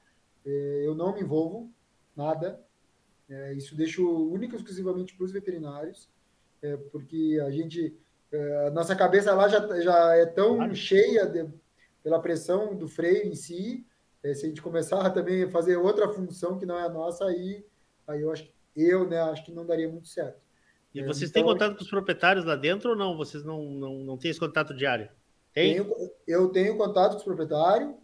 é, 0.44 0.82
eu 0.84 0.94
não 0.94 1.12
me 1.12 1.20
envolvo, 1.20 1.70
nada. 2.16 2.60
É, 3.28 3.52
isso 3.54 3.76
deixo 3.76 4.08
único 4.08 4.54
e 4.54 4.56
exclusivamente 4.56 5.14
para 5.14 5.24
os 5.24 5.32
veterinários, 5.32 6.08
é, 6.62 6.76
porque 6.76 7.40
a 7.44 7.50
gente, 7.50 7.96
a 8.66 8.70
nossa 8.70 8.94
cabeça 8.94 9.34
lá 9.34 9.48
já, 9.48 9.80
já 9.80 10.14
é 10.14 10.26
tão 10.26 10.72
cheia 10.74 11.26
de, 11.26 11.48
pela 12.02 12.20
pressão 12.20 12.74
do 12.76 12.88
freio 12.88 13.26
em 13.26 13.34
si, 13.34 13.84
se 14.22 14.44
a 14.44 14.48
gente 14.48 14.62
começar 14.62 15.10
também 15.10 15.44
a 15.44 15.50
fazer 15.50 15.76
outra 15.76 16.08
função 16.08 16.58
que 16.58 16.66
não 16.66 16.76
é 16.76 16.82
a 16.82 16.88
nossa, 16.88 17.26
aí, 17.26 17.64
aí 18.08 18.22
eu 18.22 18.32
acho 18.32 18.50
eu 18.76 19.08
né, 19.08 19.20
acho 19.20 19.44
que 19.44 19.52
não 19.52 19.66
daria 19.66 19.88
muito 19.88 20.08
certo. 20.08 20.40
E 20.94 21.02
vocês 21.02 21.30
então, 21.30 21.42
têm 21.42 21.52
contato 21.52 21.76
com 21.76 21.82
os 21.82 21.90
proprietários 21.90 22.44
lá 22.44 22.56
dentro 22.56 22.90
ou 22.90 22.96
não? 22.96 23.16
Vocês 23.16 23.44
não, 23.44 23.62
não, 23.70 23.98
não 23.98 24.16
têm 24.16 24.30
esse 24.30 24.40
contato 24.40 24.74
diário? 24.74 25.10
Tem? 25.52 25.74
Tenho, 25.74 26.10
eu 26.26 26.48
tenho 26.48 26.76
contato 26.76 27.12
com 27.12 27.18
os 27.18 27.24
proprietários, 27.24 27.94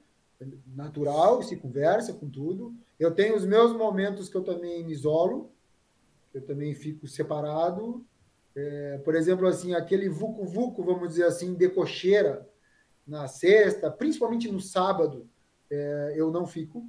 natural, 0.74 1.42
se 1.42 1.56
conversa 1.56 2.12
com 2.12 2.28
tudo. 2.28 2.74
Eu 2.98 3.14
tenho 3.14 3.36
os 3.36 3.44
meus 3.44 3.72
momentos 3.72 4.28
que 4.28 4.36
eu 4.36 4.42
também 4.42 4.84
me 4.84 4.92
isolo, 4.92 5.50
eu 6.34 6.42
também 6.42 6.74
fico 6.74 7.06
separado. 7.06 8.04
É, 8.54 9.00
por 9.04 9.14
exemplo, 9.14 9.46
assim, 9.46 9.74
aquele 9.74 10.08
vucu-vucu, 10.08 10.84
vamos 10.84 11.08
dizer 11.08 11.24
assim, 11.24 11.54
de 11.54 11.68
cocheira 11.70 12.46
na 13.06 13.26
sexta, 13.26 13.90
principalmente 13.90 14.50
no 14.50 14.60
sábado, 14.60 15.28
é, 15.70 16.14
eu 16.16 16.30
não 16.30 16.46
fico. 16.46 16.86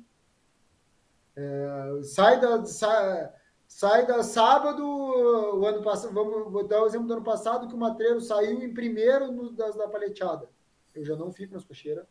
É, 1.36 2.00
sai 2.04 2.40
da. 2.40 2.66
Sai, 2.66 3.32
sai 3.68 4.06
da 4.06 4.24
sábado, 4.24 4.84
o 4.86 5.66
ano 5.66 5.82
passado, 5.82 6.14
vamos 6.14 6.68
dar 6.68 6.84
o 6.84 6.86
exemplo 6.86 7.08
do 7.08 7.14
ano 7.14 7.24
passado, 7.24 7.68
que 7.68 7.76
o 7.76 7.78
Matreiro 7.78 8.22
saiu 8.22 8.62
em 8.62 8.74
primeiro 8.74 9.32
no, 9.32 9.52
das, 9.52 9.76
da 9.76 9.88
paleteada. 9.88 10.50
Eu 10.94 11.04
já 11.04 11.16
não 11.16 11.32
fico 11.32 11.54
nas 11.54 11.64
cocheiras. 11.64 12.06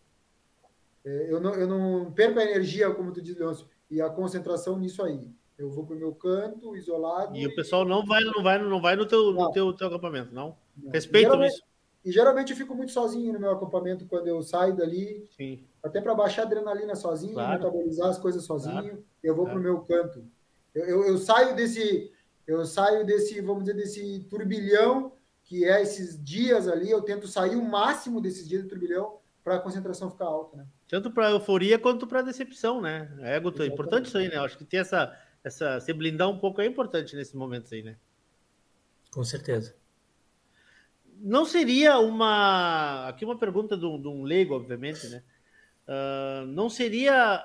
É, 1.04 1.32
eu, 1.32 1.40
não, 1.40 1.54
eu 1.54 1.66
não 1.66 2.12
perco 2.12 2.38
a 2.38 2.44
energia, 2.44 2.92
como 2.92 3.12
tu 3.12 3.20
diz, 3.20 3.36
Leôncio, 3.36 3.66
e 3.90 4.00
a 4.00 4.08
concentração 4.08 4.78
nisso 4.78 5.02
aí. 5.02 5.30
Eu 5.58 5.70
vou 5.70 5.84
para 5.84 5.94
o 5.94 5.98
meu 5.98 6.14
canto, 6.14 6.76
isolado. 6.76 7.36
E, 7.36 7.42
e, 7.42 7.46
o 7.46 7.54
pessoal 7.54 7.84
não 7.84 8.04
vai, 8.04 8.22
não 8.24 8.42
vai, 8.42 8.58
não 8.58 8.80
vai 8.80 8.96
no 8.96 9.06
teu, 9.06 9.32
no 9.32 9.50
teu, 9.52 9.72
teu 9.72 9.86
acampamento, 9.88 10.34
não? 10.34 10.56
não. 10.76 10.90
Respeito 10.90 11.42
isso. 11.44 11.62
E 12.04 12.10
geralmente 12.10 12.50
eu 12.50 12.56
fico 12.56 12.74
muito 12.74 12.90
sozinho 12.90 13.32
no 13.32 13.38
meu 13.38 13.52
acampamento 13.52 14.06
quando 14.06 14.26
eu 14.26 14.42
saio 14.42 14.74
dali. 14.74 15.24
Sim. 15.36 15.64
Até 15.82 16.00
para 16.00 16.14
baixar 16.14 16.42
a 16.42 16.46
adrenalina 16.46 16.96
sozinho, 16.96 17.34
claro. 17.34 17.52
metabolizar 17.52 18.08
as 18.08 18.18
coisas 18.18 18.44
sozinho. 18.44 18.74
Claro. 18.74 19.04
Eu 19.22 19.36
vou 19.36 19.44
claro. 19.44 19.60
para 19.60 19.70
o 19.70 19.72
meu 19.72 19.82
canto. 19.84 20.24
Eu, 20.74 20.84
eu, 20.84 21.04
eu, 21.04 21.18
saio 21.18 21.54
desse, 21.54 22.10
eu 22.46 22.64
saio 22.64 23.04
desse, 23.04 23.40
vamos 23.40 23.64
dizer, 23.64 23.76
desse 23.76 24.20
turbilhão 24.30 25.12
que 25.44 25.64
é 25.64 25.82
esses 25.82 26.22
dias 26.22 26.68
ali. 26.68 26.90
Eu 26.90 27.02
tento 27.02 27.26
sair 27.26 27.56
o 27.56 27.64
máximo 27.64 28.20
desses 28.20 28.48
dias 28.48 28.62
do 28.62 28.68
turbilhão 28.68 29.18
para 29.44 29.56
a 29.56 29.60
concentração 29.60 30.10
ficar 30.10 30.26
alta, 30.26 30.56
né? 30.56 30.66
Tanto 30.88 31.10
para 31.10 31.30
euforia 31.30 31.78
quanto 31.78 32.06
para 32.06 32.22
decepção, 32.22 32.80
né? 32.80 33.10
É 33.20 33.38
importante 33.66 34.06
isso 34.06 34.18
aí, 34.18 34.28
né? 34.28 34.36
acho 34.36 34.56
que 34.56 34.64
ter 34.64 34.78
essa, 34.78 35.18
essa, 35.42 35.80
se 35.80 35.92
blindar 35.92 36.28
um 36.28 36.38
pouco 36.38 36.60
é 36.60 36.66
importante 36.66 37.16
nesse 37.16 37.36
momento 37.36 37.74
aí, 37.74 37.82
né? 37.82 37.96
Com 39.10 39.24
certeza. 39.24 39.74
Não 41.18 41.44
seria 41.44 41.98
uma. 41.98 43.08
Aqui 43.08 43.24
uma 43.24 43.38
pergunta 43.38 43.76
de 43.76 43.84
um, 43.84 44.00
de 44.00 44.08
um 44.08 44.22
leigo, 44.22 44.54
obviamente, 44.54 45.06
né? 45.08 45.22
Uh, 45.86 46.46
não 46.46 46.70
seria 46.70 47.44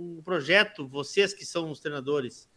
um 0.00 0.22
projeto, 0.22 0.88
vocês 0.88 1.32
que 1.32 1.44
são 1.44 1.70
os 1.70 1.80
treinadores, 1.80 2.48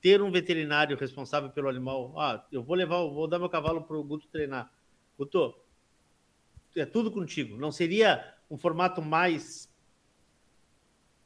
ter 0.00 0.22
um 0.22 0.30
veterinário 0.30 0.96
responsável 0.96 1.50
pelo 1.50 1.68
animal. 1.68 2.14
Ah, 2.18 2.44
eu 2.50 2.62
vou 2.62 2.76
levar, 2.76 2.98
vou 2.98 3.26
dar 3.28 3.38
meu 3.38 3.48
cavalo 3.48 3.82
para 3.82 3.96
o 3.96 4.04
Guto 4.04 4.26
treinar. 4.28 4.72
Guto, 5.18 5.54
é 6.76 6.84
tudo 6.84 7.10
contigo. 7.10 7.56
Não 7.56 7.70
seria 7.70 8.34
um 8.50 8.58
formato 8.58 9.00
mais 9.00 9.72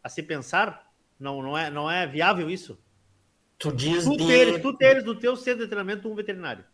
a 0.03 0.09
se 0.09 0.23
pensar? 0.23 0.93
Não, 1.19 1.43
não 1.43 1.57
é, 1.57 1.71
não 1.71 1.91
é 1.91 2.07
viável 2.07 2.51
isso? 2.51 2.79
Tu 3.59 3.73
diz 3.73 4.05
tu 4.05 4.17
de... 4.17 4.27
teres, 4.27 4.63
tu 4.63 4.77
teres 4.77 5.05
no 5.05 5.15
teu 5.15 5.37
centro 5.37 5.65
de 5.65 5.69
treinamento 5.69 6.09
um 6.11 6.15
veterinário. 6.15 6.65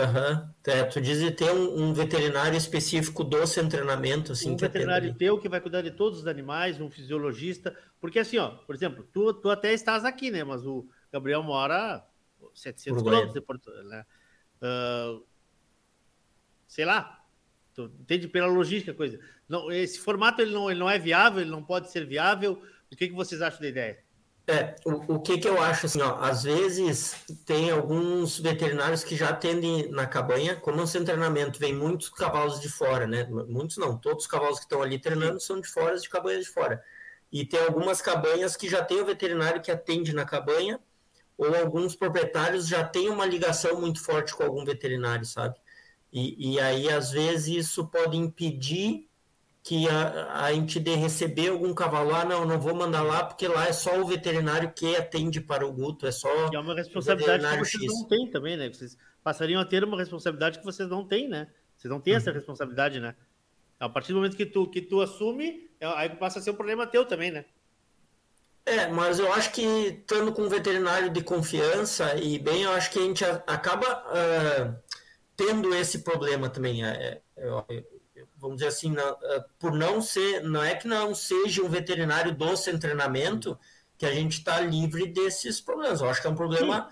Uhum. 0.00 0.48
É, 0.66 0.84
tu 0.84 1.00
diz 1.00 1.18
de 1.18 1.30
ter 1.30 1.50
um, 1.50 1.82
um, 1.82 1.92
veterinário 1.92 2.56
específico 2.56 3.22
do 3.22 3.46
seu 3.46 3.68
treinamento, 3.68 4.32
assim. 4.32 4.52
Um 4.52 4.56
veterinário 4.56 5.14
teu 5.14 5.38
que 5.38 5.48
vai 5.48 5.60
cuidar 5.60 5.82
de 5.82 5.90
todos 5.90 6.20
os 6.20 6.26
animais, 6.26 6.80
um 6.80 6.90
fisiologista, 6.90 7.76
porque 8.00 8.18
assim, 8.18 8.38
ó, 8.38 8.50
por 8.50 8.74
exemplo, 8.74 9.06
tu, 9.12 9.32
tu 9.34 9.50
até 9.50 9.72
estás 9.72 10.04
aqui, 10.04 10.30
né? 10.30 10.42
Mas 10.42 10.64
o 10.66 10.88
Gabriel 11.12 11.42
mora 11.42 12.04
700 12.54 13.02
quilômetros 13.02 13.34
de 13.34 13.40
Porto, 13.40 13.70
né? 13.84 14.04
Uh, 14.62 15.24
sei 16.66 16.84
lá, 16.84 17.24
tu 17.74 17.90
entende 18.00 18.28
pela 18.28 18.46
logística 18.46 18.92
a 18.92 18.94
coisa. 18.94 19.20
Não, 19.48 19.70
esse 19.70 19.98
formato 19.98 20.40
ele 20.40 20.52
não, 20.52 20.70
ele 20.70 20.80
não 20.80 20.88
é 20.88 20.98
viável, 20.98 21.40
ele 21.40 21.50
não 21.50 21.62
pode 21.62 21.90
ser 21.90 22.06
viável. 22.06 22.62
O 22.90 22.96
que, 22.96 23.08
que 23.08 23.14
vocês 23.14 23.42
acham 23.42 23.60
da 23.60 23.68
ideia? 23.68 23.98
É, 24.50 24.74
o, 24.84 25.14
o 25.14 25.20
que 25.20 25.38
que 25.38 25.48
eu 25.48 25.62
acho 25.62 25.86
assim, 25.86 26.00
ó, 26.02 26.16
às 26.16 26.42
vezes 26.42 27.14
tem 27.46 27.70
alguns 27.70 28.36
veterinários 28.36 29.04
que 29.04 29.14
já 29.14 29.28
atendem 29.28 29.88
na 29.92 30.08
cabanha, 30.08 30.56
como 30.56 30.78
no 30.78 30.88
seu 30.88 31.04
treinamento 31.04 31.60
vem 31.60 31.72
muitos 31.72 32.08
cavalos 32.08 32.60
de 32.60 32.68
fora, 32.68 33.06
né? 33.06 33.24
Muitos 33.28 33.76
não, 33.76 33.96
todos 33.96 34.24
os 34.24 34.30
cavalos 34.30 34.58
que 34.58 34.64
estão 34.64 34.82
ali 34.82 34.98
treinando 34.98 35.38
são 35.38 35.60
de 35.60 35.68
fora, 35.68 35.96
de 35.96 36.08
cabanhas 36.08 36.46
de 36.46 36.50
fora. 36.50 36.82
E 37.30 37.46
tem 37.46 37.60
algumas 37.60 38.02
cabanhas 38.02 38.56
que 38.56 38.68
já 38.68 38.84
tem 38.84 39.00
o 39.00 39.06
veterinário 39.06 39.62
que 39.62 39.70
atende 39.70 40.12
na 40.12 40.24
cabanha, 40.24 40.80
ou 41.38 41.54
alguns 41.54 41.94
proprietários 41.94 42.66
já 42.66 42.82
têm 42.84 43.08
uma 43.08 43.26
ligação 43.26 43.80
muito 43.80 44.02
forte 44.02 44.34
com 44.34 44.42
algum 44.42 44.64
veterinário, 44.64 45.24
sabe? 45.24 45.54
E, 46.12 46.54
e 46.54 46.60
aí, 46.60 46.90
às 46.90 47.12
vezes, 47.12 47.66
isso 47.66 47.86
pode 47.86 48.16
impedir 48.16 49.08
que 49.62 49.88
a, 49.88 50.44
a 50.44 50.54
entidade 50.54 50.98
receber 50.98 51.48
algum 51.48 51.74
cavalo, 51.74 52.14
ah, 52.14 52.24
não, 52.24 52.46
não 52.46 52.58
vou 52.58 52.74
mandar 52.74 53.02
lá, 53.02 53.24
porque 53.24 53.46
lá 53.46 53.68
é 53.68 53.72
só 53.72 54.00
o 54.00 54.06
veterinário 54.06 54.72
que 54.72 54.96
atende 54.96 55.40
para 55.40 55.66
o 55.66 55.72
guto, 55.72 56.06
é 56.06 56.12
só. 56.12 56.28
E 56.50 56.56
é 56.56 56.58
uma 56.58 56.74
responsabilidade 56.74 57.46
que 57.46 57.58
vocês 57.58 57.82
X. 57.82 57.92
não 57.92 58.08
têm 58.08 58.30
também, 58.30 58.56
né? 58.56 58.68
Vocês 58.68 58.96
passariam 59.22 59.60
a 59.60 59.64
ter 59.64 59.84
uma 59.84 59.98
responsabilidade 59.98 60.58
que 60.58 60.64
vocês 60.64 60.88
não 60.88 61.04
têm, 61.06 61.28
né? 61.28 61.48
Vocês 61.76 61.90
não 61.90 62.00
têm 62.00 62.14
uhum. 62.14 62.18
essa 62.18 62.32
responsabilidade, 62.32 63.00
né? 63.00 63.14
A 63.78 63.88
partir 63.88 64.12
do 64.12 64.16
momento 64.16 64.36
que 64.36 64.46
tu, 64.46 64.66
que 64.68 64.82
tu 64.82 65.00
assume, 65.00 65.70
é, 65.78 65.86
aí 65.86 66.10
passa 66.10 66.38
a 66.38 66.42
ser 66.42 66.50
um 66.50 66.54
problema 66.54 66.86
teu 66.86 67.04
também, 67.04 67.30
né? 67.30 67.44
É, 68.66 68.86
mas 68.88 69.18
eu 69.18 69.32
acho 69.32 69.52
que 69.52 69.62
estando 69.62 70.32
com 70.32 70.42
um 70.42 70.48
veterinário 70.48 71.10
de 71.10 71.22
confiança 71.22 72.14
e 72.16 72.38
bem, 72.38 72.62
eu 72.62 72.72
acho 72.72 72.90
que 72.90 72.98
a 72.98 73.02
gente 73.02 73.24
acaba 73.24 74.04
uh, 74.06 74.76
tendo 75.34 75.74
esse 75.74 76.00
problema 76.00 76.48
também. 76.48 76.84
É, 76.84 77.22
é, 77.36 77.84
vamos 78.40 78.56
dizer 78.56 78.68
assim, 78.68 78.90
não, 78.90 79.12
uh, 79.12 79.44
por 79.58 79.72
não 79.72 80.00
ser, 80.00 80.42
não 80.42 80.62
é 80.62 80.74
que 80.74 80.88
não 80.88 81.14
seja 81.14 81.62
um 81.62 81.68
veterinário 81.68 82.34
do 82.34 82.46
treinamento 82.80 83.58
que 83.98 84.06
a 84.06 84.14
gente 84.14 84.38
está 84.38 84.60
livre 84.60 85.06
desses 85.06 85.60
problemas. 85.60 86.00
Eu 86.00 86.08
acho 86.08 86.22
que 86.22 86.26
é 86.26 86.30
um 86.30 86.34
problema 86.34 86.88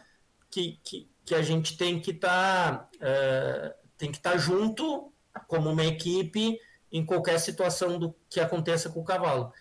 que, 0.50 0.78
que, 0.84 1.08
que, 1.24 1.34
a 1.34 1.40
gente 1.40 1.76
tem 1.76 1.98
que 1.98 2.10
estar 2.10 2.78
tá, 2.78 2.88
uh, 2.96 3.74
tem 3.96 4.10
que 4.10 4.18
estar 4.18 4.32
tá 4.32 4.36
junto 4.36 5.10
como 5.46 5.70
uma 5.70 5.84
equipe 5.84 6.60
em 6.92 7.04
qualquer 7.04 7.38
situação 7.38 7.98
do 7.98 8.14
que 8.28 8.40
aconteça 8.40 8.90
com 8.90 9.00
o 9.00 9.04
cavalo. 9.04 9.52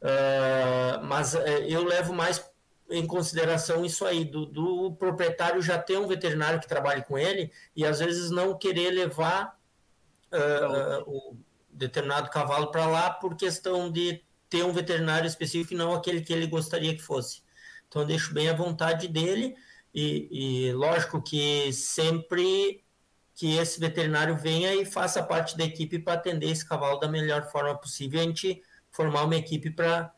Uh, 0.00 1.04
mas 1.04 1.34
uh, 1.34 1.38
eu 1.38 1.84
levo 1.84 2.12
mais 2.12 2.44
em 2.90 3.06
consideração 3.06 3.84
isso 3.84 4.04
aí, 4.04 4.24
do, 4.24 4.46
do, 4.46 4.92
proprietário 4.92 5.60
já 5.60 5.78
ter 5.78 5.98
um 5.98 6.06
veterinário 6.06 6.60
que 6.60 6.68
trabalhe 6.68 7.02
com 7.02 7.18
ele 7.18 7.50
e 7.74 7.84
às 7.84 7.98
vezes 7.98 8.30
não 8.30 8.56
querer 8.56 8.90
levar 8.90 9.58
uh, 10.36 11.02
o 11.06 11.36
determinado 11.70 12.30
cavalo 12.30 12.70
para 12.70 12.86
lá 12.86 13.10
por 13.10 13.36
questão 13.36 13.90
de 13.90 14.22
ter 14.48 14.64
um 14.64 14.72
veterinário 14.72 15.26
específico 15.26 15.74
e 15.74 15.76
não 15.76 15.92
aquele 15.92 16.20
que 16.20 16.32
ele 16.32 16.46
gostaria 16.46 16.94
que 16.94 17.02
fosse. 17.02 17.42
Então 17.88 18.02
eu 18.02 18.06
deixo 18.06 18.32
bem 18.32 18.48
à 18.48 18.54
vontade 18.54 19.08
dele 19.08 19.54
e, 19.94 20.68
e 20.68 20.72
lógico 20.72 21.22
que 21.22 21.72
sempre 21.72 22.84
que 23.34 23.56
esse 23.56 23.78
veterinário 23.78 24.36
venha 24.36 24.74
e 24.74 24.84
faça 24.84 25.22
parte 25.22 25.56
da 25.56 25.64
equipe 25.64 25.98
para 25.98 26.14
atender 26.14 26.50
esse 26.50 26.66
cavalo 26.66 26.98
da 26.98 27.06
melhor 27.06 27.50
forma 27.50 27.76
possível, 27.76 28.20
a 28.20 28.22
gente 28.22 28.62
formar 28.90 29.24
uma 29.24 29.36
equipe 29.36 29.70
para 29.70 30.12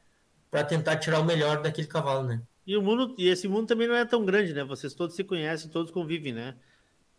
tentar 0.68 0.96
tirar 0.98 1.20
o 1.20 1.24
melhor 1.24 1.60
daquele 1.60 1.88
cavalo, 1.88 2.28
né? 2.28 2.40
E 2.64 2.76
o 2.76 2.82
mundo 2.82 3.14
e 3.18 3.26
esse 3.28 3.48
mundo 3.48 3.66
também 3.66 3.88
não 3.88 3.96
é 3.96 4.04
tão 4.04 4.24
grande, 4.24 4.52
né? 4.52 4.62
Vocês 4.62 4.94
todos 4.94 5.16
se 5.16 5.24
conhecem, 5.24 5.68
todos 5.68 5.90
convivem, 5.90 6.32
né? 6.32 6.54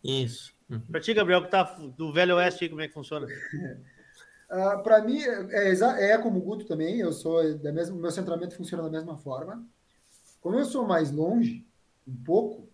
Isso. 0.02 0.54
Para 0.90 1.00
ti, 1.00 1.14
Gabriel, 1.14 1.42
que 1.42 1.50
tá 1.50 1.64
do 1.96 2.12
Velho 2.12 2.36
Oeste, 2.36 2.68
como 2.68 2.80
é 2.80 2.88
que 2.88 2.94
funciona? 2.94 3.26
Uh, 3.26 3.30
ah, 4.50 4.78
para 4.78 5.02
mim 5.02 5.20
é, 5.20 5.70
é, 5.70 6.10
é, 6.12 6.18
como 6.18 6.38
o 6.38 6.42
Guto 6.42 6.64
também. 6.64 6.98
Eu 6.98 7.12
sou 7.12 7.56
da 7.58 7.72
mesma, 7.72 7.96
meu 7.96 8.10
centramento 8.10 8.56
funciona 8.56 8.84
da 8.84 8.90
mesma 8.90 9.16
forma. 9.16 9.66
Como 10.40 10.58
eu 10.58 10.64
sou 10.64 10.86
mais 10.86 11.10
longe, 11.10 11.66
um 12.06 12.16
pouco, 12.24 12.68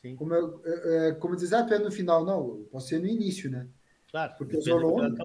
Sim. 0.00 0.16
como 0.16 0.34
eu, 0.34 0.60
é, 0.64 1.12
como 1.12 1.36
dizer, 1.36 1.56
ah, 1.56 1.64
tu 1.64 1.74
é 1.74 1.78
no 1.78 1.90
final, 1.90 2.24
não, 2.24 2.40
eu 2.40 2.68
posso 2.70 2.88
ser 2.88 2.98
no 2.98 3.06
início, 3.06 3.50
né? 3.50 3.66
Claro. 4.10 4.34
Porque 4.36 4.56
eu 4.56 4.62
sou 4.62 4.78
longe, 4.78 5.16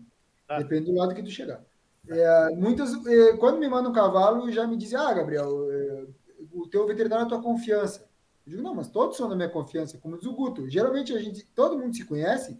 claro. 0.48 0.64
depende 0.64 0.85
do 0.85 0.98
lado 0.98 1.14
que 1.14 1.23
tu 1.23 1.30
chegar. 1.30 1.64
É, 2.07 2.49
muitas, 2.56 2.94
é, 3.06 3.38
quando 3.38 3.60
me 3.60 3.68
mandam 3.68 3.91
um 3.91 3.95
cavalo, 3.95 4.52
já 4.52 4.68
me 4.68 4.77
dizem, 4.77 4.98
ah, 4.99 5.14
Gabriel, 5.14 5.72
é, 5.72 6.06
o 6.52 6.68
teu 6.68 6.85
veterinário 6.85 7.23
é 7.23 7.26
a 7.26 7.30
tua 7.30 7.41
confiança. 7.41 8.07
Eu 8.45 8.52
digo, 8.52 8.61
não, 8.61 8.76
mas 8.76 8.90
todos 8.90 9.15
são 9.15 9.30
da 9.30 9.36
minha 9.36 9.49
confiança, 9.49 9.98
como 9.98 10.18
diz 10.18 10.28
o 10.28 10.34
Guto. 10.34 10.70
Geralmente 10.70 11.14
a 11.14 11.20
gente, 11.20 11.45
todo 11.56 11.78
mundo 11.78 11.95
se 11.95 12.06
conhece, 12.06 12.60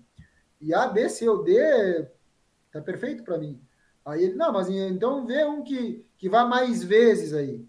e 0.61 0.73
A, 0.73 0.88
B, 0.88 1.10
C 1.10 1.27
ou 1.27 1.43
D, 1.43 2.07
tá 2.72 2.81
perfeito 2.81 3.23
para 3.23 3.38
mim. 3.38 3.60
Aí 4.05 4.23
ele, 4.23 4.35
não, 4.35 4.51
mas 4.51 4.69
então 4.69 5.26
vê 5.26 5.43
um 5.45 5.61
que, 5.61 6.05
que 6.18 6.30
vá 6.30 6.45
mais 6.45 6.84
vezes 6.84 7.34
aí. 7.34 7.65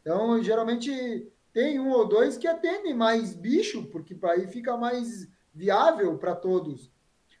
Então, 0.00 0.42
geralmente 0.42 1.30
tem 1.52 1.80
um 1.80 1.90
ou 1.90 2.06
dois 2.06 2.36
que 2.36 2.46
atendem 2.46 2.92
mais 2.92 3.34
bicho, 3.34 3.86
porque 3.86 4.16
aí 4.24 4.46
fica 4.46 4.76
mais 4.76 5.28
viável 5.54 6.18
para 6.18 6.34
todos. 6.34 6.90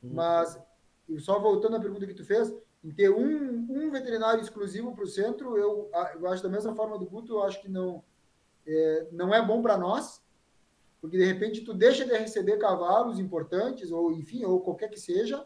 Uhum. 0.02 0.14
Mas, 0.14 0.58
só 1.18 1.38
voltando 1.38 1.76
à 1.76 1.80
pergunta 1.80 2.06
que 2.06 2.14
tu 2.14 2.24
fez, 2.24 2.54
em 2.82 2.90
ter 2.90 3.10
um, 3.10 3.66
um 3.68 3.90
veterinário 3.90 4.40
exclusivo 4.40 4.94
para 4.94 5.04
o 5.04 5.08
centro, 5.08 5.58
eu, 5.58 5.90
eu 6.14 6.26
acho 6.28 6.42
da 6.42 6.48
mesma 6.48 6.74
forma 6.74 6.98
do 6.98 7.06
Guto, 7.06 7.32
eu 7.32 7.42
acho 7.42 7.60
que 7.60 7.68
não 7.68 8.02
é, 8.66 9.08
não 9.12 9.34
é 9.34 9.44
bom 9.44 9.62
para 9.62 9.76
nós, 9.76 10.22
porque 11.00 11.18
de 11.18 11.24
repente 11.24 11.62
tu 11.62 11.74
deixa 11.74 12.04
de 12.04 12.16
receber 12.16 12.58
cavalos 12.58 13.18
importantes, 13.18 13.90
ou 13.90 14.12
enfim, 14.12 14.44
ou 14.44 14.60
qualquer 14.60 14.88
que 14.88 14.98
seja, 14.98 15.44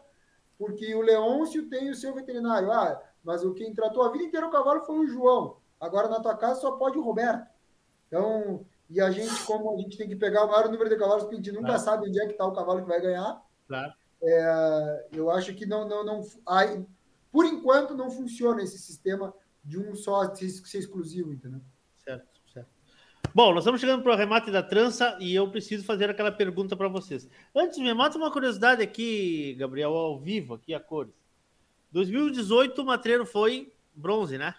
porque 0.57 0.93
o 0.93 1.01
Leôncio 1.01 1.69
tem 1.69 1.89
o 1.89 1.95
seu 1.95 2.13
veterinário. 2.13 2.71
Ah, 2.71 3.01
mas 3.23 3.43
o 3.43 3.53
quem 3.53 3.73
tratou 3.73 4.03
a 4.03 4.11
vida 4.11 4.23
inteira 4.23 4.47
o 4.47 4.51
cavalo 4.51 4.81
foi 4.81 4.99
o 4.99 5.07
João. 5.07 5.57
Agora 5.79 6.07
na 6.07 6.19
tua 6.19 6.35
casa 6.35 6.61
só 6.61 6.71
pode 6.71 6.97
o 6.97 7.01
Roberto. 7.01 7.47
Então, 8.07 8.65
e 8.89 8.99
a 8.99 9.11
gente, 9.11 9.43
como 9.45 9.73
a 9.73 9.77
gente 9.77 9.97
tem 9.97 10.07
que 10.07 10.15
pegar 10.15 10.43
o 10.43 10.47
maior 10.47 10.69
número 10.69 10.89
de 10.89 10.97
cavalos, 10.97 11.23
porque 11.23 11.35
a 11.35 11.37
gente 11.37 11.51
nunca 11.51 11.67
claro. 11.67 11.81
sabe 11.81 12.09
onde 12.09 12.19
é 12.19 12.25
que 12.25 12.31
está 12.31 12.45
o 12.45 12.53
cavalo 12.53 12.81
que 12.81 12.87
vai 12.87 12.99
ganhar. 12.99 13.41
Claro. 13.67 13.93
É, 14.21 15.07
eu 15.13 15.29
acho 15.29 15.53
que 15.53 15.65
não, 15.65 15.87
não, 15.87 16.03
não. 16.03 16.21
Aí, 16.47 16.85
por 17.31 17.45
enquanto, 17.45 17.95
não 17.95 18.09
funciona 18.09 18.61
esse 18.61 18.77
sistema 18.79 19.33
de 19.63 19.79
um 19.79 19.95
só 19.95 20.33
ser 20.33 20.79
exclusivo, 20.79 21.31
entendeu? 21.31 21.61
Certo. 21.97 22.38
Bom, 23.33 23.53
nós 23.53 23.63
estamos 23.63 23.79
chegando 23.79 24.01
para 24.01 24.13
o 24.13 24.17
remate 24.17 24.49
da 24.49 24.63
trança 24.63 25.15
e 25.19 25.35
eu 25.35 25.49
preciso 25.51 25.83
fazer 25.83 26.09
aquela 26.09 26.31
pergunta 26.31 26.75
para 26.75 26.87
vocês. 26.87 27.29
Antes, 27.55 27.77
me 27.77 27.93
mata 27.93 28.17
uma 28.17 28.31
curiosidade 28.31 28.81
aqui, 28.81 29.55
Gabriel, 29.59 29.91
ao 29.91 30.19
vivo, 30.19 30.55
aqui 30.55 30.73
a 30.73 30.79
cores. 30.79 31.13
2018 31.91 32.81
o 32.81 32.85
Matreiro 32.85 33.25
foi 33.25 33.71
bronze, 33.93 34.37
né? 34.37 34.55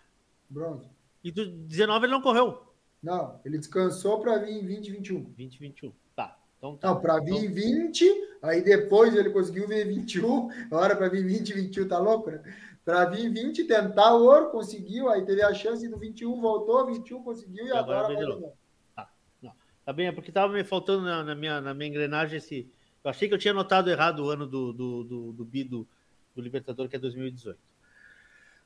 Bronze. 0.48 0.86
E 1.22 1.32
19 1.32 2.06
ele 2.06 2.12
não 2.12 2.22
correu. 2.22 2.62
Não, 3.02 3.40
ele 3.44 3.58
descansou 3.58 4.20
para 4.20 4.38
vir 4.38 4.52
em 4.52 4.64
2021. 4.64 5.22
2021. 5.22 5.92
Tá. 6.14 6.38
Então, 6.58 6.76
tá. 6.76 6.88
Não, 6.88 7.00
para 7.00 7.18
vir 7.18 7.32
em 7.32 7.46
então... 7.46 7.54
20, 7.54 8.38
aí 8.42 8.62
depois 8.62 9.14
ele 9.14 9.30
conseguiu 9.30 9.66
vir 9.66 9.86
21, 9.86 10.48
agora 10.66 10.94
para 10.94 11.08
vir 11.08 11.24
20, 11.24 11.54
21, 11.54 11.88
tá 11.88 11.98
louco, 11.98 12.30
né? 12.30 12.42
Para 12.90 13.04
vir 13.04 13.32
20, 13.32 13.68
tentar 13.68 14.14
o 14.14 14.24
ouro, 14.24 14.50
conseguiu, 14.50 15.08
aí 15.08 15.24
teve 15.24 15.40
a 15.44 15.54
chance 15.54 15.86
do 15.88 15.96
21, 15.96 16.40
voltou, 16.40 16.84
21 16.86 17.22
conseguiu 17.22 17.64
e, 17.64 17.70
agora, 17.70 18.00
agora 18.00 18.14
vai 18.14 18.16
de 18.16 18.52
Tá. 18.96 19.08
Não. 19.40 19.52
tá 19.84 19.92
bem, 19.92 20.08
é 20.08 20.12
porque 20.12 20.32
tava 20.32 20.52
me 20.52 20.64
faltando 20.64 21.04
na, 21.04 21.22
na, 21.22 21.34
minha, 21.36 21.60
na 21.60 21.72
minha 21.72 21.88
engrenagem 21.88 22.38
esse. 22.38 22.68
Eu 23.04 23.10
achei 23.10 23.28
que 23.28 23.34
eu 23.34 23.38
tinha 23.38 23.54
notado 23.54 23.88
errado 23.88 24.24
o 24.24 24.28
ano 24.28 24.44
do, 24.44 24.72
do, 24.72 25.04
do, 25.04 25.32
do 25.32 25.44
BI 25.44 25.62
do, 25.62 25.86
do 26.34 26.42
Libertador, 26.42 26.88
que 26.88 26.96
é 26.96 26.98
2018. 26.98 27.56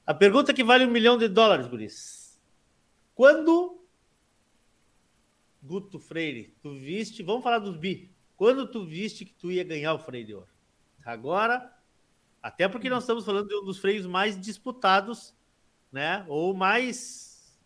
A 0.07 0.15
pergunta 0.15 0.55
que 0.55 0.65
vale 0.65 0.87
um 0.87 0.91
milhão 0.91 1.19
de 1.19 1.29
dólares, 1.29 1.67
Guris. 1.67 2.41
Quando 3.15 3.79
Guto 5.63 5.99
Freire, 5.99 6.55
tu 6.63 6.73
viste, 6.73 7.23
vamos 7.23 7.43
falar 7.43 7.59
dos 7.59 7.77
bi. 7.77 8.11
Quando 8.39 8.67
tu 8.67 8.87
viste 8.87 9.27
que 9.27 9.35
tu 9.35 9.53
ia 9.53 9.65
ganhar 9.65 9.93
o 9.93 9.99
freio 9.99 10.25
de 10.25 10.35
ouro? 10.35 10.49
Agora, 11.05 11.74
até 12.45 12.69
porque 12.69 12.91
nós 12.91 13.05
estamos 13.05 13.25
falando 13.25 13.49
de 13.49 13.55
um 13.55 13.65
dos 13.65 13.79
freios 13.79 14.05
mais 14.05 14.39
disputados, 14.39 15.35
né? 15.91 16.25
Ou 16.29 16.53
mais 16.53 17.59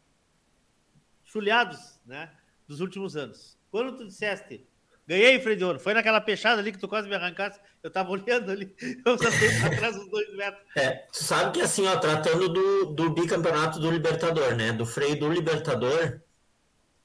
chulhados, 1.25 1.99
né? 2.07 2.31
Dos 2.67 2.81
últimos 2.81 3.17
anos. 3.17 3.59
Quando 3.71 3.97
tu 3.97 4.07
disseste, 4.07 4.65
ganhei 5.07 5.41
freio 5.41 5.59
de 5.59 5.65
ouro, 5.65 5.81
foi 5.81 5.95
naquela 5.95 6.21
peixada 6.21 6.61
ali 6.61 6.71
que 6.71 6.79
tu 6.79 6.87
quase 6.87 7.09
me 7.09 7.15
arrancasse, 7.17 7.59
eu 7.83 7.91
tava 7.91 8.11
olhando 8.13 8.53
ali, 8.53 8.73
eu 9.05 9.19
só 9.19 9.29
atrás 9.67 9.97
dos 9.97 10.09
dois 10.09 10.33
metros. 10.37 10.63
É, 10.77 10.91
tu 11.13 11.25
sabe 11.25 11.53
que 11.55 11.61
assim, 11.61 11.87
ó, 11.89 11.97
tratando 11.97 12.49
do, 12.49 12.87
do 12.87 13.11
bicampeonato 13.11 13.81
do 13.81 13.91
Libertador, 13.91 14.55
né? 14.55 14.73
Do 14.73 14.87
freio 14.87 15.19
do 15.19 15.29
Libertador, 15.29 16.23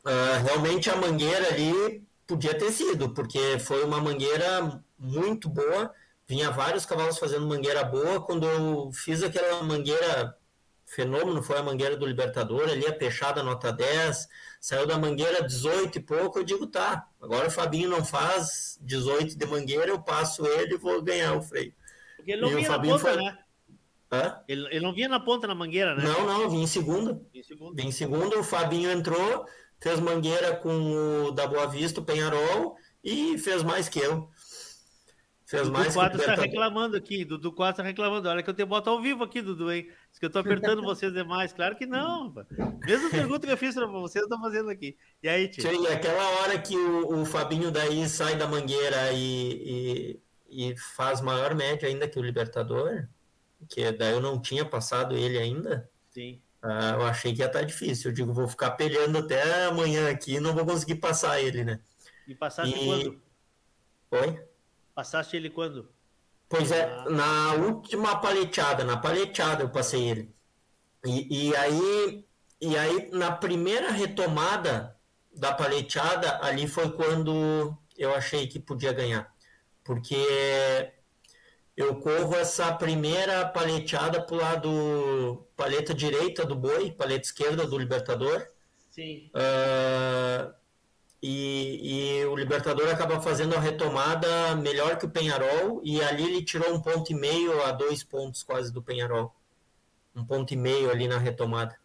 Uh, 0.04 0.44
realmente 0.44 0.90
a 0.90 0.98
mangueira 0.98 1.48
ali 1.48 2.06
podia 2.28 2.54
ter 2.54 2.72
sido, 2.72 3.14
porque 3.14 3.58
foi 3.58 3.86
uma 3.86 4.02
mangueira 4.02 4.84
muito 5.00 5.48
boa. 5.48 5.94
Vinha 6.28 6.52
vários 6.52 6.86
cavalos 6.86 7.18
fazendo 7.18 7.48
mangueira 7.48 7.84
boa. 7.84 8.22
Quando 8.22 8.48
eu 8.48 8.92
fiz 8.94 9.24
aquela 9.24 9.62
mangueira 9.64 10.36
fenômeno, 10.86 11.42
foi 11.42 11.58
a 11.58 11.64
mangueira 11.64 11.98
do 11.98 12.06
Libertador, 12.06 12.70
ali 12.70 12.86
a 12.86 12.94
peixada 12.94 13.42
nota 13.42 13.72
10, 13.72 14.28
saiu 14.62 14.86
da 14.86 14.98
mangueira 14.98 15.44
18 15.44 15.98
e 15.98 16.02
pouco, 16.02 16.40
eu 16.40 16.44
digo, 16.44 16.68
tá, 16.68 17.08
agora 17.20 17.48
o 17.48 17.52
Fabinho 17.52 17.90
não 17.90 18.06
faz 18.06 18.78
18 18.82 19.38
de 19.38 19.46
mangueira, 19.46 19.88
eu 19.88 20.00
passo 20.00 20.46
ele 20.46 20.76
e 20.76 20.78
vou 20.78 21.02
ganhar 21.02 21.34
o 21.36 21.42
freio. 21.42 21.74
Porque 22.16 22.32
ele 22.32 22.42
não 22.42 22.52
e 22.52 22.56
vinha 22.56 22.70
na 22.70 22.80
ponta, 22.80 23.00
foi... 23.00 23.16
né? 23.16 23.38
Ele, 24.48 24.68
ele, 24.68 24.80
não 24.80 24.94
vinha 24.94 25.10
na 25.10 25.20
ponta 25.20 25.48
na 25.48 25.56
mangueira, 25.56 25.96
né? 25.96 26.04
Não, 26.04 26.28
não, 26.28 26.48
vinha 26.48 26.64
em 26.64 26.68
segunda. 26.68 27.20
Vinha 27.32 27.42
em 27.42 27.44
segunda. 27.44 27.76
Vinha 27.76 27.90
em 27.90 27.92
segunda, 27.92 28.40
o 28.40 28.44
Fabinho 28.44 28.92
entrou, 28.92 29.46
fez 29.82 30.00
mangueira 30.00 30.56
com 30.56 31.26
o 31.26 31.32
da 31.32 31.48
Boa 31.48 31.66
Vista, 31.66 32.00
o 32.00 32.06
Penharol, 32.06 32.78
e 33.04 33.40
fez 33.40 33.64
mais 33.64 33.90
que 33.90 34.00
eu. 34.00 34.30
Fez 35.46 35.64
Dudu 35.64 35.74
mais 35.74 35.94
4 35.94 36.20
está 36.20 36.36
reclamando 36.36 36.96
aqui, 36.96 37.26
Dudu 37.26 37.52
4 37.52 37.72
está 37.72 37.84
reclamando. 37.84 38.30
Olha 38.30 38.42
que 38.42 38.50
eu 38.50 38.54
te 38.54 38.64
boto 38.64 38.90
ao 38.90 39.02
vivo 39.02 39.24
aqui, 39.24 39.42
Dudu, 39.42 39.72
hein? 39.72 39.90
Diz 40.10 40.20
que 40.20 40.26
eu 40.26 40.28
estou 40.28 40.40
apertando 40.40 40.82
vocês 40.84 41.12
demais. 41.12 41.52
Claro 41.52 41.76
que 41.76 41.86
não. 41.86 42.34
Mesma 42.86 43.10
pergunta 43.10 43.46
que 43.46 43.52
eu 43.52 43.58
fiz 43.58 43.76
para 43.76 43.86
vocês, 43.86 44.24
estão 44.24 44.40
fazendo 44.40 44.70
aqui. 44.70 44.98
E 45.22 45.28
aí, 45.28 45.50
tio? 45.50 45.64
Sim, 45.64 45.86
aquela 45.88 46.24
hora 46.40 46.58
que 46.58 46.78
o, 46.78 47.22
o, 47.22 47.26
Fabinho 47.26 47.72
daí 47.72 48.08
sai 48.08 48.38
da 48.38 48.48
mangueira 48.48 49.12
e, 49.12 50.20
e, 50.50 50.70
e, 50.70 50.78
faz 50.78 51.20
maior 51.20 51.54
média 51.54 51.90
ainda 51.90 52.08
que 52.08 52.18
o 52.18 52.24
Libertador, 52.24 53.08
que 53.70 53.92
daí 53.92 54.14
eu 54.14 54.22
não 54.22 54.42
tinha 54.42 54.64
passado 54.64 55.16
ele 55.18 55.38
ainda. 55.38 55.90
Sim. 56.10 56.42
Ah, 56.62 56.96
eu 56.98 57.06
achei 57.06 57.34
que 57.34 57.42
ia 57.42 57.48
estar 57.48 57.60
tá 57.60 57.66
difícil. 57.66 58.10
Eu 58.10 58.16
digo, 58.16 58.34
vou 58.34 58.48
ficar 58.48 58.72
peleando 58.72 59.18
até 59.18 59.66
amanhã 59.66 60.10
aqui 60.10 60.36
e 60.36 60.40
não 60.40 60.54
vou 60.54 60.66
conseguir 60.66 60.96
passar 60.96 61.42
ele, 61.42 61.66
né? 61.66 61.82
E 62.26 62.34
passaste 62.34 62.74
e... 62.74 62.86
quando? 62.86 63.22
Oi? 64.12 64.53
Passaste 64.94 65.36
ele 65.36 65.50
quando? 65.50 65.90
Pois 66.48 66.72
é, 66.72 66.84
ah. 66.84 67.10
na 67.10 67.54
última 67.54 68.20
paleteada, 68.20 68.84
na 68.84 68.98
paleteada 68.98 69.64
eu 69.64 69.70
passei 69.70 70.10
ele. 70.10 70.36
E, 71.06 71.50
e, 71.50 71.56
aí, 71.56 72.26
e 72.62 72.78
aí, 72.78 73.10
na 73.12 73.32
primeira 73.32 73.92
retomada 73.92 74.96
da 75.36 75.52
paleteada, 75.54 76.40
ali 76.44 76.68
foi 76.68 76.92
quando 76.92 77.76
eu 77.98 78.14
achei 78.14 78.48
que 78.48 78.60
podia 78.60 78.94
ganhar. 78.94 79.34
Porque 79.84 80.16
eu 81.76 81.96
corro 82.00 82.36
essa 82.36 82.72
primeira 82.74 83.46
paleteada 83.48 84.22
pro 84.22 84.36
lado 84.36 85.48
paleta 85.56 85.94
direita 85.94 86.46
do 86.46 86.56
boi, 86.56 86.92
paleta 86.92 87.26
esquerda 87.26 87.66
do 87.66 87.78
Libertador. 87.78 88.48
Sim. 88.92 89.32
Uh, 89.34 90.54
e, 91.26 92.20
e, 92.20 92.26
o 92.26 92.36
Libertador 92.36 92.90
acaba 92.90 93.22
fazendo 93.22 93.56
a 93.56 93.60
retomada 93.60 94.58
melhor 94.58 94.98
que 94.98 95.06
o 95.06 95.10
Penharol 95.10 95.80
e 95.82 96.02
ali 96.02 96.22
ele 96.22 96.44
tirou 96.44 96.74
um 96.74 96.82
ponto 96.82 97.14
e 97.14 97.16
meio 97.16 97.64
a 97.64 97.72
dois 97.72 98.04
pontos 98.04 98.44
quase 98.44 98.74
do 98.74 98.84
Penharol. 98.84 99.34
Um 100.14 100.26
ponto 100.26 100.54
e 100.54 100.58
meio 100.58 100.92
ali 100.92 101.08
na 101.08 101.18
retomada. 101.18 101.78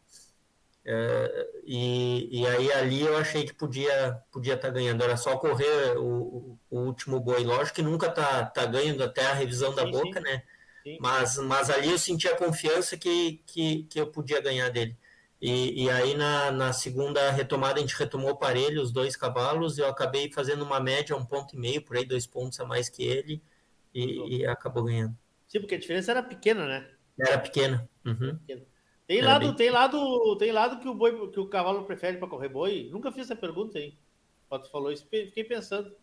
É, 0.84 1.48
e, 1.64 2.40
e 2.40 2.46
aí 2.48 2.72
ali 2.72 3.02
eu 3.02 3.16
achei 3.16 3.44
que 3.44 3.54
podia 3.54 4.20
podia 4.32 4.54
estar 4.54 4.68
tá 4.68 4.74
ganhando. 4.74 5.04
Era 5.04 5.16
só 5.16 5.36
correr 5.36 5.96
o, 5.96 6.58
o, 6.68 6.80
último 6.80 7.20
boi. 7.20 7.44
Lógico 7.44 7.76
que 7.76 7.82
nunca 7.82 8.10
tá, 8.10 8.44
tá 8.44 8.66
ganhando 8.66 9.04
até 9.04 9.24
a 9.24 9.34
revisão 9.34 9.72
da 9.72 9.84
sim, 9.84 9.92
boca, 9.92 10.18
sim. 10.18 10.24
né? 10.24 10.42
Sim. 10.82 10.98
Mas, 11.00 11.36
mas 11.38 11.70
ali 11.70 11.92
eu 11.92 11.98
senti 11.98 12.26
a 12.26 12.36
confiança 12.36 12.96
que, 12.96 13.40
que, 13.46 13.84
que 13.84 14.00
eu 14.00 14.08
podia 14.08 14.40
ganhar 14.40 14.68
dele. 14.68 14.96
E, 15.40 15.84
e 15.84 15.90
aí 15.90 16.16
na, 16.16 16.50
na 16.50 16.72
segunda 16.72 17.30
retomada 17.30 17.78
a 17.78 17.80
gente 17.80 17.96
retomou 17.96 18.30
o 18.30 18.36
parelho, 18.36 18.82
os 18.82 18.90
dois 18.90 19.16
cavalos, 19.16 19.78
eu 19.78 19.86
acabei 19.86 20.30
fazendo 20.32 20.62
uma 20.62 20.80
média, 20.80 21.16
um 21.16 21.24
ponto 21.24 21.54
e 21.54 21.58
meio, 21.58 21.82
por 21.82 21.96
aí, 21.96 22.04
dois 22.04 22.26
pontos 22.26 22.58
a 22.58 22.64
mais 22.64 22.88
que 22.88 23.04
ele, 23.04 23.40
e, 23.94 24.38
e 24.38 24.46
acabou 24.46 24.84
ganhando. 24.84 25.16
Sim, 25.46 25.60
porque 25.60 25.76
a 25.76 25.78
diferença 25.78 26.10
era 26.10 26.22
pequena, 26.22 26.66
né? 26.66 26.90
Era 27.18 27.38
pequena. 27.38 27.88
Uhum. 28.04 28.36
pequena. 28.38 28.66
Tem 29.06 29.22
lado, 29.22 29.46
bem... 29.46 29.54
tem 29.54 29.70
lado, 29.70 30.36
tem 30.36 30.52
lado 30.52 30.80
que 30.80 30.88
o 30.88 30.94
boi, 30.94 31.30
que 31.30 31.40
o 31.40 31.46
cavalo 31.46 31.84
prefere 31.84 32.18
para 32.18 32.28
correr 32.28 32.48
boi. 32.48 32.88
Nunca 32.92 33.10
fiz 33.10 33.22
essa 33.22 33.36
pergunta, 33.36 33.78
hein? 33.78 33.96
Quando 34.48 34.68
falou 34.70 34.92
isso, 34.92 35.06
fiquei 35.08 35.44
pensando. 35.44 35.94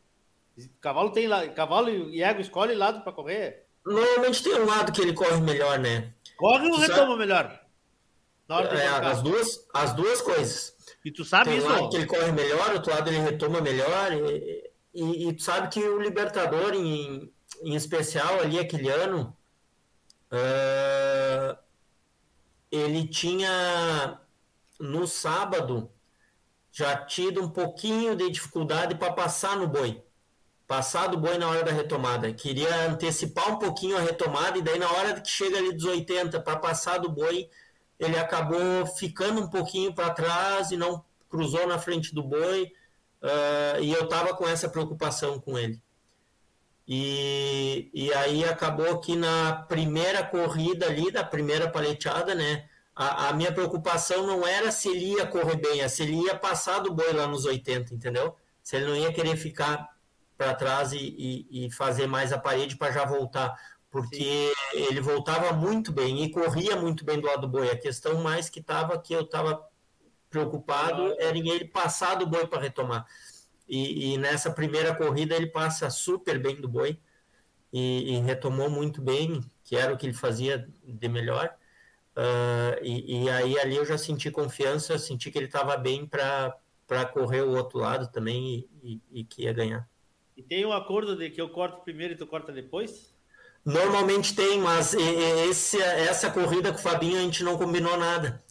Cavalo 0.82 1.12
tem 1.12 1.28
lá, 1.28 1.48
cavalo 1.50 1.90
e 1.90 2.24
ego 2.24 2.42
escolhe 2.42 2.74
lado 2.74 3.02
para 3.02 3.12
correr. 3.12 3.66
Normalmente 3.86 4.42
tem 4.42 4.56
um 4.56 4.66
lado 4.66 4.92
que 4.92 5.02
ele 5.02 5.14
corre 5.14 5.40
melhor, 5.42 5.78
né? 5.78 6.14
Corre 6.38 6.68
ou 6.68 6.78
retoma 6.78 7.16
melhor? 7.16 7.65
É, 8.50 8.88
as 8.88 9.22
duas, 9.22 9.68
as 9.74 9.94
duas 9.94 10.22
coisas. 10.22 10.76
E 11.04 11.12
tu 11.12 11.24
sabe 11.24 11.50
tem 11.50 11.58
isso? 11.58 11.68
Um 11.68 11.72
lado 11.72 11.90
que 11.90 11.98
ele 11.98 12.06
corre 12.06 12.32
melhor, 12.32 12.74
outro 12.74 12.92
lado 12.92 13.10
ele 13.10 13.20
retoma 13.20 13.62
melhor. 13.62 14.12
E, 14.14 14.72
e, 14.94 15.28
e 15.30 15.34
tu 15.34 15.44
sabe 15.44 15.70
que 15.70 15.80
o 15.80 16.00
Libertador, 16.00 16.74
em, 16.74 17.32
em 17.62 17.76
especial 17.76 18.40
ali 18.40 18.60
aquele 18.60 18.90
ano, 18.90 19.36
uh, 20.32 21.58
ele 22.72 23.08
tinha 23.08 24.20
no 24.80 25.08
sábado 25.08 25.90
já 26.72 26.98
tido 27.06 27.42
um 27.42 27.50
pouquinho 27.50 28.16
de 28.16 28.30
dificuldade 28.30 28.96
para 28.96 29.14
passar 29.14 29.56
no 29.56 29.68
boi. 29.68 30.04
passar 30.68 31.08
do 31.08 31.18
boi 31.18 31.38
na 31.38 31.48
hora 31.48 31.64
da 31.64 31.72
retomada. 31.72 32.34
Queria 32.34 32.88
antecipar 32.90 33.52
um 33.54 33.60
pouquinho 33.60 33.98
a 33.98 34.02
retomada, 34.02 34.58
e 34.58 34.62
daí 34.62 34.80
na 34.80 34.92
hora 34.92 35.22
que 35.22 35.30
chega 35.30 35.58
ali 35.58 35.72
dos 35.74 35.86
80 35.86 36.40
para 36.42 36.58
passar 36.58 36.98
do 36.98 37.10
boi, 37.10 37.50
ele 38.00 38.18
acabou 38.18 38.86
ficando 38.86 39.42
um 39.42 39.50
pouquinho 39.50 39.94
para 39.94 40.10
trás 40.10 40.72
e 40.72 40.78
não 40.78 41.04
cruzou 41.30 41.68
na 41.68 41.80
frente 41.80 42.14
do 42.14 42.24
boi. 42.24 42.72
Uh, 43.22 43.82
e 43.82 43.92
eu 43.92 44.04
estava 44.04 44.36
com 44.36 44.48
essa 44.48 44.70
preocupação 44.70 45.40
com 45.40 45.58
ele. 45.58 45.82
E, 46.88 47.90
e 47.94 48.14
aí 48.14 48.46
acabou 48.46 49.00
que 49.00 49.16
na 49.16 49.64
primeira 49.68 50.24
corrida 50.24 50.86
ali, 50.86 51.12
da 51.12 51.24
primeira 51.24 51.70
paleteada, 51.70 52.36
né? 52.36 52.70
A, 52.96 53.30
a, 53.30 53.34
minha 53.34 53.52
preocupação 53.52 54.26
não 54.26 54.48
era 54.48 54.72
se 54.72 54.88
ele 54.88 55.14
ia 55.14 55.26
correr 55.26 55.58
bem, 55.58 55.82
é 55.82 55.88
se 55.88 56.04
ele 56.04 56.16
ia 56.16 56.36
passar 56.36 56.80
do 56.80 56.94
boi 56.94 57.12
lá 57.12 57.28
nos 57.28 57.44
80, 57.44 57.94
entendeu? 57.94 58.36
Se 58.64 58.76
ele 58.78 58.86
não 58.86 58.96
ia 58.96 59.12
querer 59.12 59.36
ficar 59.36 59.90
para 60.38 60.54
trás 60.54 60.94
e, 60.94 60.98
e, 60.98 61.66
e, 61.66 61.72
fazer 61.72 62.08
mais 62.08 62.32
a 62.32 62.38
parede 62.38 62.78
para 62.78 62.92
já 62.92 63.06
voltar, 63.06 63.54
porque 63.96 64.52
ele 64.74 65.00
voltava 65.00 65.54
muito 65.54 65.90
bem 65.90 66.22
e 66.22 66.30
corria 66.30 66.76
muito 66.76 67.06
bem 67.06 67.18
do 67.18 67.28
lado 67.28 67.44
do 67.44 67.48
boi. 67.48 67.72
A 67.72 67.78
questão 67.78 68.22
mais 68.22 68.50
que 68.50 68.60
estava 68.60 69.00
que 69.00 69.16
eu 69.16 69.22
estava 69.22 69.66
preocupado 70.30 71.16
era 71.18 71.38
em 71.38 71.48
ele 71.48 71.64
passar 71.64 72.16
do 72.16 72.28
boi 72.28 72.46
para 72.46 72.62
retomar. 72.62 73.08
E, 73.66 74.12
e, 74.12 74.18
nessa 74.18 74.52
primeira 74.52 74.94
corrida 74.94 75.34
ele 75.34 75.48
passa 75.48 75.90
super 75.90 76.38
bem 76.38 76.58
do 76.58 76.68
boi 76.68 77.00
e, 77.72 78.16
e, 78.16 78.20
retomou 78.20 78.70
muito 78.70 79.02
bem, 79.02 79.40
que 79.64 79.78
era 79.78 79.94
o 79.94 79.98
que 79.98 80.06
ele 80.06 80.14
fazia 80.14 80.68
de 80.84 81.08
melhor. 81.08 81.56
Uh, 82.18 82.84
e, 82.84 83.24
e, 83.24 83.30
aí 83.30 83.58
ali 83.58 83.78
eu 83.78 83.86
já 83.86 83.98
senti 83.98 84.30
confiança, 84.30 85.00
senti 85.00 85.32
que 85.32 85.38
ele 85.38 85.46
estava 85.46 85.78
bem 85.78 86.06
para 86.06 86.60
correr 87.14 87.44
o 87.44 87.56
outro 87.56 87.80
lado 87.80 88.12
também 88.12 88.68
e 89.10 89.24
que 89.24 89.44
ia 89.44 89.54
ganhar. 89.54 89.90
E 90.36 90.44
tem 90.44 90.66
um 90.66 90.74
acordo 90.74 91.16
de 91.16 91.30
que 91.30 91.40
eu 91.40 91.48
corto 91.48 91.82
primeiro 91.82 92.14
e 92.14 92.18
tu 92.18 92.28
corta 92.28 92.52
depois? 92.52 93.15
Normalmente 93.66 94.36
tem, 94.36 94.60
mas 94.60 94.94
esse, 94.94 95.82
essa 95.82 96.30
corrida 96.30 96.72
com 96.72 96.78
o 96.78 96.82
Fabinho 96.82 97.18
a 97.18 97.22
gente 97.22 97.44
não 97.44 97.58
combinou 97.58 97.98
nada. 97.98 98.44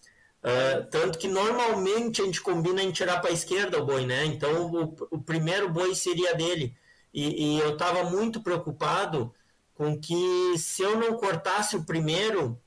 Uh, 0.42 0.84
tanto 0.90 1.18
que 1.18 1.28
normalmente 1.28 2.20
a 2.20 2.24
gente 2.24 2.40
combina 2.40 2.82
em 2.82 2.90
tirar 2.92 3.20
para 3.20 3.30
a 3.30 3.32
esquerda 3.32 3.78
o 3.78 3.86
boi, 3.86 4.04
né? 4.04 4.26
Então 4.26 4.70
o, 4.72 4.96
o 5.12 5.22
primeiro 5.22 5.70
boi 5.70 5.94
seria 5.94 6.34
dele. 6.34 6.76
E, 7.14 7.56
e 7.56 7.60
eu 7.60 7.74
estava 7.74 8.04
muito 8.10 8.42
preocupado 8.42 9.32
com 9.72 9.98
que 9.98 10.58
se 10.58 10.82
eu 10.82 10.98
não 10.98 11.16
cortasse 11.16 11.76
o 11.76 11.84
primeiro, 11.84 12.60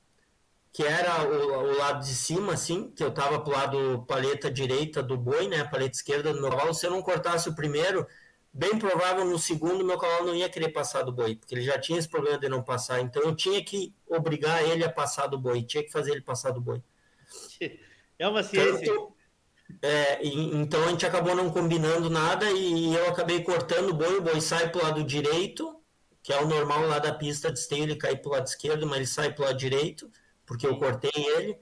que 0.72 0.82
era 0.82 1.28
o, 1.28 1.72
o 1.72 1.76
lado 1.76 2.04
de 2.04 2.14
cima, 2.14 2.54
assim, 2.54 2.90
que 2.92 3.02
eu 3.02 3.08
estava 3.08 3.40
pro 3.40 3.52
lado 3.52 4.04
paleta 4.08 4.50
direita 4.50 5.02
do 5.02 5.16
boi, 5.16 5.48
né? 5.48 5.64
Paleta 5.64 5.96
esquerda 5.96 6.32
do 6.32 6.40
meu 6.40 6.50
cavalo, 6.50 6.74
se 6.74 6.86
eu 6.86 6.90
não 6.90 7.02
cortasse 7.02 7.48
o 7.48 7.54
primeiro, 7.54 8.06
bem 8.58 8.76
provável 8.76 9.24
no 9.24 9.38
segundo 9.38 9.84
meu 9.84 9.96
cavalo 9.96 10.26
não 10.26 10.34
ia 10.34 10.48
querer 10.48 10.70
passar 10.70 11.04
do 11.04 11.12
boi, 11.12 11.36
porque 11.36 11.54
ele 11.54 11.62
já 11.62 11.78
tinha 11.78 11.96
esse 11.96 12.08
problema 12.08 12.36
de 12.36 12.48
não 12.48 12.60
passar. 12.60 13.00
Então 13.00 13.22
eu 13.22 13.34
tinha 13.34 13.64
que 13.64 13.94
obrigar 14.08 14.64
ele 14.68 14.84
a 14.84 14.90
passar 14.90 15.28
do 15.28 15.38
boi, 15.38 15.62
tinha 15.62 15.84
que 15.84 15.92
fazer 15.92 16.10
ele 16.10 16.22
passar 16.22 16.50
do 16.50 16.60
boi. 16.60 16.82
É 18.20 18.26
uma 18.26 18.42
ciência. 18.42 18.84
Tanto, 18.84 19.14
é, 19.80 20.20
e, 20.26 20.56
então 20.56 20.82
a 20.82 20.88
gente 20.88 21.06
acabou 21.06 21.36
não 21.36 21.50
combinando 21.50 22.10
nada 22.10 22.50
e 22.50 22.92
eu 22.92 23.08
acabei 23.08 23.44
cortando 23.44 23.90
o 23.90 23.94
boi, 23.94 24.18
o 24.18 24.22
boi 24.22 24.40
sai 24.40 24.72
para 24.72 24.80
o 24.80 24.82
lado 24.82 25.04
direito, 25.04 25.80
que 26.20 26.32
é 26.32 26.42
o 26.42 26.48
normal 26.48 26.88
lá 26.88 26.98
da 26.98 27.14
pista 27.14 27.48
de 27.52 27.60
esteio, 27.60 27.84
ele 27.84 27.94
cai 27.94 28.16
para 28.16 28.28
o 28.28 28.32
lado 28.32 28.46
esquerdo, 28.48 28.88
mas 28.88 28.96
ele 28.96 29.06
sai 29.06 29.32
para 29.32 29.42
o 29.44 29.46
lado 29.46 29.56
direito, 29.56 30.10
porque 30.44 30.66
eu 30.66 30.76
cortei 30.78 31.12
ele, 31.14 31.56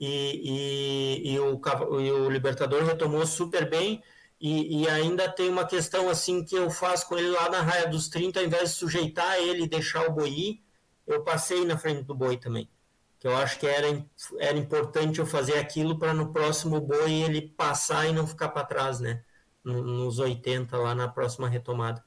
e, 0.00 1.28
e, 1.28 1.34
e, 1.34 1.38
o, 1.38 1.60
e 2.00 2.10
o 2.10 2.28
Libertador 2.28 2.82
retomou 2.82 3.24
super 3.24 3.70
bem. 3.70 4.02
E, 4.40 4.82
e, 4.82 4.88
ainda 4.88 5.30
tem 5.30 5.50
uma 5.50 5.66
questão 5.66 6.08
assim 6.08 6.42
que 6.42 6.54
eu 6.56 6.70
faço 6.70 7.06
com 7.06 7.18
ele 7.18 7.28
lá 7.28 7.50
na 7.50 7.60
raia 7.60 7.86
dos 7.86 8.08
30, 8.08 8.40
ao 8.40 8.46
invés 8.46 8.70
de 8.70 8.76
sujeitar 8.76 9.36
ele 9.36 9.64
e 9.64 9.68
deixar 9.68 10.08
o 10.08 10.12
boi 10.12 10.30
ir, 10.30 10.64
eu 11.06 11.22
passei 11.22 11.64
na 11.66 11.76
frente 11.76 12.04
do 12.04 12.14
boi 12.14 12.38
também. 12.38 12.68
Que 13.18 13.26
eu 13.26 13.36
acho 13.36 13.58
que 13.58 13.66
era, 13.66 13.86
era 14.38 14.56
importante 14.56 15.18
eu 15.18 15.26
fazer 15.26 15.58
aquilo 15.58 15.98
para 15.98 16.14
no 16.14 16.32
próximo 16.32 16.80
boi 16.80 17.12
ele 17.12 17.50
passar 17.50 18.06
e 18.06 18.12
não 18.12 18.26
ficar 18.26 18.48
para 18.48 18.64
trás, 18.64 18.98
né? 18.98 19.22
Nos 19.62 20.18
80 20.18 20.74
lá 20.78 20.94
na 20.94 21.06
próxima 21.06 21.46
retomada. 21.46 22.02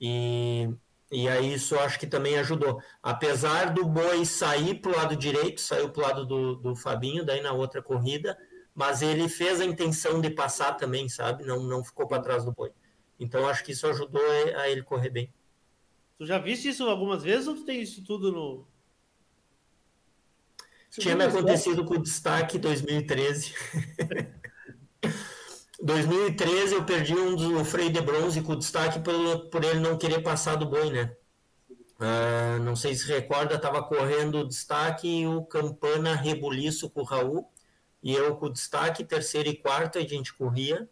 E, 0.00 0.70
e 1.10 1.28
aí 1.28 1.54
isso 1.54 1.74
eu 1.74 1.80
acho 1.80 1.98
que 1.98 2.06
também 2.06 2.38
ajudou. 2.38 2.80
Apesar 3.02 3.72
do 3.74 3.84
boi 3.84 4.24
sair 4.24 4.74
para 4.80 4.92
o 4.92 4.96
lado 4.96 5.16
direito, 5.16 5.60
saiu 5.60 5.90
para 5.90 6.02
o 6.02 6.06
lado 6.06 6.26
do, 6.26 6.54
do 6.56 6.76
Fabinho, 6.76 7.24
daí 7.24 7.40
na 7.40 7.52
outra 7.52 7.82
corrida, 7.82 8.38
mas 8.74 9.02
ele 9.02 9.28
fez 9.28 9.60
a 9.60 9.64
intenção 9.64 10.20
de 10.20 10.28
passar 10.30 10.72
também, 10.74 11.08
sabe? 11.08 11.44
Não, 11.44 11.62
não 11.62 11.84
ficou 11.84 12.08
para 12.08 12.22
trás 12.22 12.44
do 12.44 12.52
boi. 12.52 12.72
Então 13.18 13.46
acho 13.46 13.62
que 13.62 13.72
isso 13.72 13.86
ajudou 13.86 14.22
a 14.56 14.68
ele 14.68 14.82
correr 14.82 15.10
bem. 15.10 15.32
Tu 16.18 16.26
já 16.26 16.38
viste 16.38 16.68
isso 16.68 16.84
algumas 16.84 17.22
vezes 17.22 17.46
ou 17.46 17.54
tu 17.54 17.64
tem 17.64 17.80
isso 17.80 18.02
tudo 18.02 18.32
no. 18.32 18.66
Tinha 20.90 21.16
me 21.16 21.24
acontecido 21.24 21.84
com 21.84 21.94
o 21.94 22.02
destaque 22.02 22.58
2013. 22.58 23.54
2013 25.80 26.74
eu 26.74 26.84
perdi 26.84 27.14
um 27.14 27.34
do 27.34 27.64
freio 27.64 27.92
de 27.92 28.00
bronze 28.00 28.42
com 28.42 28.52
o 28.52 28.58
destaque 28.58 29.00
por, 29.00 29.50
por 29.50 29.64
ele 29.64 29.80
não 29.80 29.98
querer 29.98 30.22
passar 30.22 30.56
do 30.56 30.66
boi, 30.66 30.90
né? 30.90 31.16
Uh, 31.98 32.62
não 32.62 32.76
sei 32.76 32.94
se 32.94 33.06
recorda, 33.06 33.54
estava 33.54 33.82
correndo 33.82 34.38
o 34.38 34.48
destaque 34.48 35.22
e 35.22 35.26
o 35.26 35.44
Campana 35.44 36.14
rebuliço 36.14 36.90
com 36.90 37.00
o 37.00 37.04
Raul 37.04 37.53
e 38.04 38.12
eu 38.12 38.36
com 38.36 38.50
destaque, 38.50 39.02
terceiro 39.02 39.48
e 39.48 39.56
quarto, 39.56 39.98
a 39.98 40.02
gente 40.02 40.34
corria. 40.34 40.86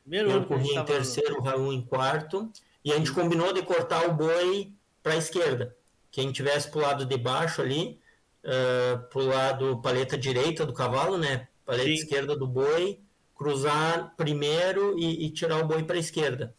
Primeiro 0.00 0.30
eu 0.30 0.46
corria 0.46 0.80
em 0.80 0.84
terceiro, 0.86 1.38
o 1.38 1.42
Raul 1.42 1.70
em 1.70 1.82
quarto. 1.82 2.50
E 2.82 2.90
a 2.90 2.96
gente 2.96 3.12
combinou 3.12 3.52
de 3.52 3.60
cortar 3.60 4.08
o 4.08 4.14
boi 4.14 4.72
para 5.02 5.12
a 5.12 5.16
esquerda. 5.18 5.76
Quem 6.10 6.32
tivesse 6.32 6.70
para 6.70 6.78
o 6.78 6.82
lado 6.82 7.04
de 7.04 7.18
baixo 7.18 7.60
ali, 7.60 8.00
uh, 8.42 8.94
ah, 8.94 8.98
para 9.10 9.20
o 9.20 9.26
lado 9.26 9.82
paleta 9.82 10.16
direita 10.16 10.64
do 10.64 10.72
cavalo, 10.72 11.18
né? 11.18 11.46
Paleta 11.66 11.88
Sim. 11.88 11.94
esquerda 11.94 12.34
do 12.34 12.46
boi, 12.46 13.00
cruzar 13.34 14.14
primeiro 14.16 14.98
e, 14.98 15.26
e 15.26 15.30
tirar 15.30 15.62
o 15.62 15.66
boi 15.66 15.82
para 15.82 15.96
a 15.96 16.00
esquerda. 16.00 16.54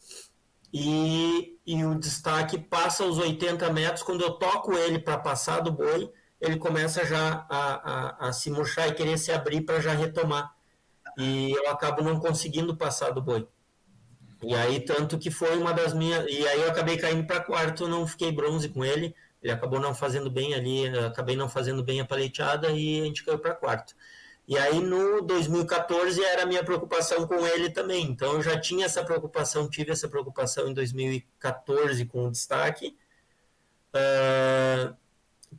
E, 0.71 1.57
e 1.65 1.83
o 1.83 1.95
destaque 1.95 2.59
passa 2.59 3.03
os 3.03 3.17
80 3.17 3.73
metros. 3.73 4.03
Quando 4.03 4.21
eu 4.21 4.33
toco 4.33 4.73
ele 4.73 4.99
para 4.99 5.17
passar 5.17 5.61
do 5.61 5.71
boi, 5.71 6.11
ele 6.39 6.57
começa 6.57 7.05
já 7.05 7.45
a, 7.49 8.27
a, 8.27 8.27
a 8.29 8.33
se 8.33 8.49
murchar 8.49 8.87
e 8.87 8.93
querer 8.93 9.17
se 9.17 9.31
abrir 9.31 9.61
para 9.61 9.79
já 9.79 9.93
retomar. 9.93 10.53
E 11.17 11.51
eu 11.51 11.69
acabo 11.69 12.03
não 12.03 12.19
conseguindo 12.19 12.75
passar 12.75 13.11
do 13.11 13.21
boi. 13.21 13.47
E 14.43 14.53
aí, 14.53 14.79
tanto 14.79 15.17
que 15.17 15.31
foi 15.31 15.57
uma 15.57 15.73
das 15.73 15.93
minhas. 15.93 16.25
E 16.29 16.47
aí 16.47 16.61
eu 16.61 16.69
acabei 16.69 16.97
caindo 16.97 17.25
para 17.25 17.39
quarto, 17.39 17.87
não 17.87 18.05
fiquei 18.05 18.31
bronze 18.31 18.69
com 18.69 18.85
ele. 18.85 19.15
Ele 19.41 19.51
acabou 19.51 19.79
não 19.79 19.95
fazendo 19.95 20.29
bem 20.29 20.53
ali, 20.53 20.87
acabei 20.99 21.35
não 21.35 21.49
fazendo 21.49 21.83
bem 21.83 22.01
a 22.01 22.05
paleteada 22.05 22.69
e 22.71 23.01
a 23.01 23.05
gente 23.05 23.23
caiu 23.23 23.39
para 23.39 23.55
quarto. 23.55 23.95
E 24.47 24.57
aí 24.57 24.79
no 24.79 25.21
2014 25.21 26.23
era 26.23 26.43
a 26.43 26.45
minha 26.45 26.63
preocupação 26.63 27.27
com 27.27 27.45
ele 27.45 27.69
também. 27.69 28.05
Então 28.05 28.33
eu 28.33 28.41
já 28.41 28.59
tinha 28.59 28.85
essa 28.85 29.03
preocupação, 29.03 29.69
tive 29.69 29.91
essa 29.91 30.07
preocupação 30.07 30.67
em 30.67 30.73
2014 30.73 32.05
com 32.05 32.27
o 32.27 32.31
destaque. 32.31 32.95
Uh, 33.93 34.95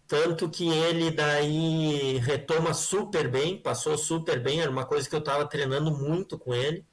tanto 0.07 0.49
que 0.49 0.69
ele 0.69 1.11
daí 1.11 2.19
retoma 2.19 2.75
super 2.75 3.29
bem, 3.29 3.61
passou 3.61 3.97
super 3.97 4.43
bem, 4.43 4.61
era 4.61 4.71
uma 4.71 4.87
coisa 4.87 5.09
que 5.09 5.15
eu 5.15 5.21
estava 5.21 5.47
treinando 5.47 5.91
muito 5.91 6.39
com 6.39 6.55
ele. 6.55 6.85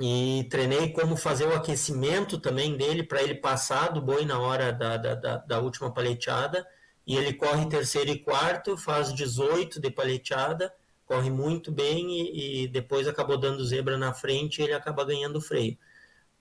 E 0.00 0.46
treinei 0.50 0.92
como 0.92 1.16
fazer 1.16 1.46
o 1.46 1.54
aquecimento 1.54 2.38
também 2.38 2.76
dele 2.76 3.02
para 3.02 3.22
ele 3.22 3.34
passar 3.34 3.88
do 3.88 4.02
boi 4.02 4.26
na 4.26 4.38
hora 4.38 4.70
da, 4.70 4.96
da, 4.96 5.14
da, 5.14 5.36
da, 5.38 5.60
última 5.60 5.90
paleteada. 5.90 6.66
E 7.06 7.16
ele 7.16 7.32
corre 7.32 7.66
terceiro 7.68 8.10
e 8.10 8.18
quarto, 8.18 8.76
faz 8.76 9.14
18 9.14 9.80
de 9.80 9.90
paleteada, 9.90 10.72
corre 11.06 11.30
muito 11.30 11.72
bem 11.72 12.10
e, 12.10 12.64
e 12.64 12.68
depois 12.68 13.08
acabou 13.08 13.38
dando 13.38 13.64
zebra 13.64 13.96
na 13.96 14.12
frente 14.12 14.60
e 14.60 14.64
ele 14.64 14.74
acaba 14.74 15.04
ganhando 15.04 15.36
o 15.36 15.40
freio. 15.40 15.78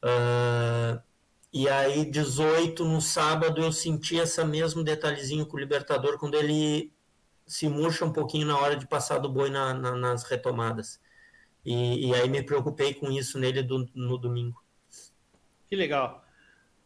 Uh, 0.03 1.01
e 1.57 1.69
aí, 1.69 2.03
18 2.03 2.83
no 2.83 2.99
sábado, 2.99 3.61
eu 3.61 3.71
senti 3.71 4.17
esse 4.17 4.43
mesmo 4.43 4.83
detalhezinho 4.83 5.45
com 5.45 5.55
o 5.55 5.59
Libertador, 5.61 6.19
quando 6.19 6.35
ele 6.35 6.91
se 7.47 7.69
murcha 7.69 8.03
um 8.03 8.11
pouquinho 8.11 8.45
na 8.45 8.59
hora 8.59 8.75
de 8.75 8.85
passar 8.85 9.19
do 9.19 9.29
boi 9.29 9.49
na, 9.49 9.73
na, 9.73 9.95
nas 9.95 10.25
retomadas. 10.25 10.99
E, 11.63 12.09
e, 12.09 12.13
aí 12.13 12.27
me 12.27 12.43
preocupei 12.43 12.93
com 12.93 13.09
isso 13.09 13.39
nele 13.39 13.63
do, 13.63 13.89
no 13.95 14.17
domingo. 14.17 14.61
Que 15.69 15.77
legal. 15.77 16.25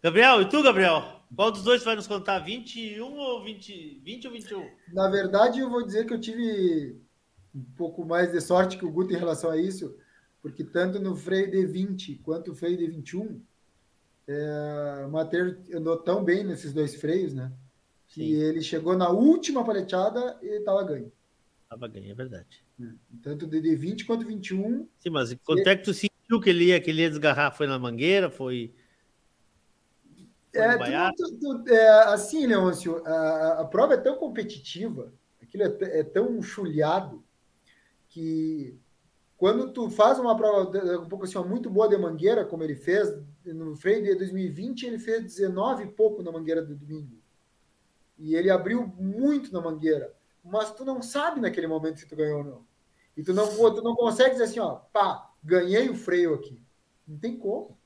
Gabriel, 0.03 0.43
e 0.43 0.47
tu, 0.47 0.61
Gabriel? 0.61 1.19
Qual 1.35 1.51
dos 1.51 1.63
dois 1.63 1.83
vai 1.83 1.95
nos 1.95 2.05
contar? 2.05 2.37
21 2.37 3.03
ou 3.03 3.43
20, 3.43 4.01
20 4.03 4.27
ou 4.27 4.33
21? 4.33 4.69
Na 4.93 5.09
verdade, 5.09 5.61
eu 5.61 5.69
vou 5.71 5.83
dizer 5.83 6.05
que 6.05 6.13
eu 6.13 6.21
tive 6.21 6.95
um 7.55 7.63
pouco 7.75 8.05
mais 8.05 8.31
de 8.31 8.39
sorte 8.39 8.77
que 8.77 8.85
o 8.85 8.91
Guto 8.91 9.15
em 9.15 9.17
relação 9.17 9.49
a 9.49 9.57
isso, 9.57 9.97
porque 10.43 10.63
tanto 10.63 10.99
no 10.99 11.15
freio 11.15 11.49
de 11.49 11.65
20 11.65 12.17
quanto 12.17 12.51
no 12.51 12.55
freio 12.55 12.77
de 12.77 12.85
21, 12.85 13.41
é, 14.31 15.05
o 15.07 15.09
Matheus 15.09 15.55
andou 15.73 15.97
tão 15.97 16.23
bem 16.23 16.43
nesses 16.43 16.71
dois 16.71 16.93
freios, 16.93 17.33
né? 17.33 17.51
Que 18.07 18.21
Sim. 18.21 18.33
ele 18.33 18.61
chegou 18.61 18.95
na 18.95 19.09
última 19.09 19.65
paleteada 19.65 20.37
e 20.43 20.59
estava 20.59 20.83
ganho. 20.83 21.11
Estava 21.63 21.87
ganho, 21.87 22.11
é 22.11 22.13
verdade. 22.13 22.63
É, 22.79 22.85
tanto 23.23 23.47
de 23.47 23.75
20 23.75 24.05
quanto 24.05 24.27
21. 24.27 24.87
Sim, 24.99 25.09
mas 25.09 25.33
quanto 25.43 25.67
é 25.67 25.75
que 25.75 25.83
tu 25.83 25.93
sentiu 25.95 26.39
que 26.39 26.49
ele 26.49 26.65
ia, 26.65 26.79
que 26.79 26.91
ele 26.91 27.01
ia 27.01 27.09
desgarrar? 27.09 27.55
Foi 27.55 27.65
na 27.65 27.79
mangueira? 27.79 28.29
Foi. 28.29 28.71
É, 30.53 30.77
tu, 31.13 31.39
tu, 31.39 31.63
tu, 31.63 31.69
é, 31.73 31.89
assim, 32.05 32.45
Leôncio, 32.45 33.03
a, 33.05 33.61
a, 33.61 33.65
prova 33.65 33.95
é 33.95 33.97
tão 33.97 34.15
competitiva, 34.15 35.11
aquilo 35.41 35.63
é, 35.63 35.99
é, 35.99 36.03
tão 36.03 36.39
chulhado, 36.41 37.23
que 38.09 38.75
quando 39.37 39.71
tu 39.71 39.89
faz 39.89 40.19
uma 40.19 40.35
prova 40.35 40.69
um 41.01 41.07
pouco 41.07 41.25
assim, 41.25 41.37
muito 41.39 41.69
boa 41.69 41.87
de 41.87 41.97
mangueira, 41.97 42.45
como 42.45 42.63
ele 42.63 42.75
fez, 42.75 43.07
no 43.53 43.75
freio 43.75 44.03
de 44.03 44.15
2020, 44.15 44.83
ele 44.83 44.99
fez 44.99 45.23
19 45.23 45.83
e 45.83 45.87
pouco 45.87 46.23
na 46.23 46.31
mangueira 46.31 46.61
do 46.61 46.75
domingo. 46.75 47.17
E 48.17 48.35
ele 48.35 48.49
abriu 48.49 48.85
muito 48.97 49.53
na 49.53 49.61
mangueira. 49.61 50.13
Mas 50.43 50.71
tu 50.73 50.83
não 50.83 51.01
sabe 51.01 51.39
naquele 51.39 51.67
momento 51.67 51.99
se 51.99 52.07
tu 52.07 52.15
ganhou 52.15 52.39
ou 52.39 52.43
não. 52.43 52.65
E 53.15 53.23
tu 53.23 53.33
não, 53.33 53.47
tu 53.47 53.81
não 53.81 53.95
consegue 53.95 54.31
dizer 54.31 54.45
assim, 54.45 54.59
ó, 54.59 54.75
pá, 54.75 55.29
ganhei 55.43 55.89
o 55.89 55.95
freio 55.95 56.33
aqui. 56.33 56.61
Não 57.07 57.17
tem 57.17 57.37
como. 57.37 57.77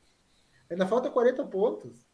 Ainda 0.69 0.87
falta 0.87 1.09
40 1.09 1.45
pontos. 1.45 2.07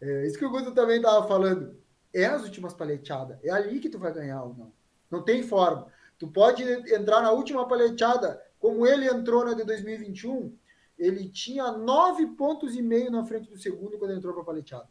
É, 0.00 0.26
isso 0.26 0.38
que 0.38 0.44
o 0.44 0.50
Guto 0.50 0.72
também 0.72 0.96
estava 0.96 1.26
falando. 1.26 1.78
É 2.12 2.26
as 2.26 2.42
últimas 2.42 2.74
paleteadas. 2.74 3.38
É 3.42 3.50
ali 3.50 3.78
que 3.78 3.88
tu 3.88 3.98
vai 3.98 4.12
ganhar 4.12 4.42
ou 4.42 4.54
não. 4.54 4.72
Não 5.10 5.22
tem 5.22 5.42
forma. 5.42 5.86
Tu 6.18 6.28
pode 6.28 6.62
entrar 6.62 7.22
na 7.22 7.30
última 7.30 7.66
paleteada, 7.66 8.42
como 8.58 8.86
ele 8.86 9.06
entrou 9.06 9.44
na 9.44 9.54
de 9.54 9.64
2021, 9.64 10.54
ele 11.00 11.30
tinha 11.30 11.72
nove 11.72 12.26
pontos 12.26 12.76
e 12.76 12.82
meio 12.82 13.10
na 13.10 13.24
frente 13.24 13.48
do 13.48 13.56
segundo 13.56 13.98
quando 13.98 14.12
entrou 14.12 14.34
para 14.34 14.42
a 14.42 14.46
paleteada. 14.46 14.88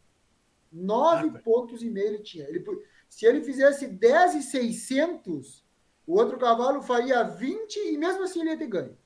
Nove 0.72 1.32
ah, 1.36 1.40
pontos 1.44 1.84
e 1.84 1.90
meio 1.90 2.08
ele 2.08 2.20
tinha. 2.20 2.46
Ele, 2.50 2.66
se 3.08 3.28
ele 3.28 3.44
fizesse 3.44 3.88
10 3.88 4.36
e 4.36 4.42
600, 4.42 5.64
o 6.08 6.18
outro 6.18 6.40
cavalo 6.40 6.82
faria 6.82 7.24
20 7.24 7.94
e 7.94 7.98
mesmo 7.98 8.24
assim 8.24 8.42
ele 8.42 8.50
ia 8.50 8.58
ter 8.58 8.68
ganho. 8.68 8.98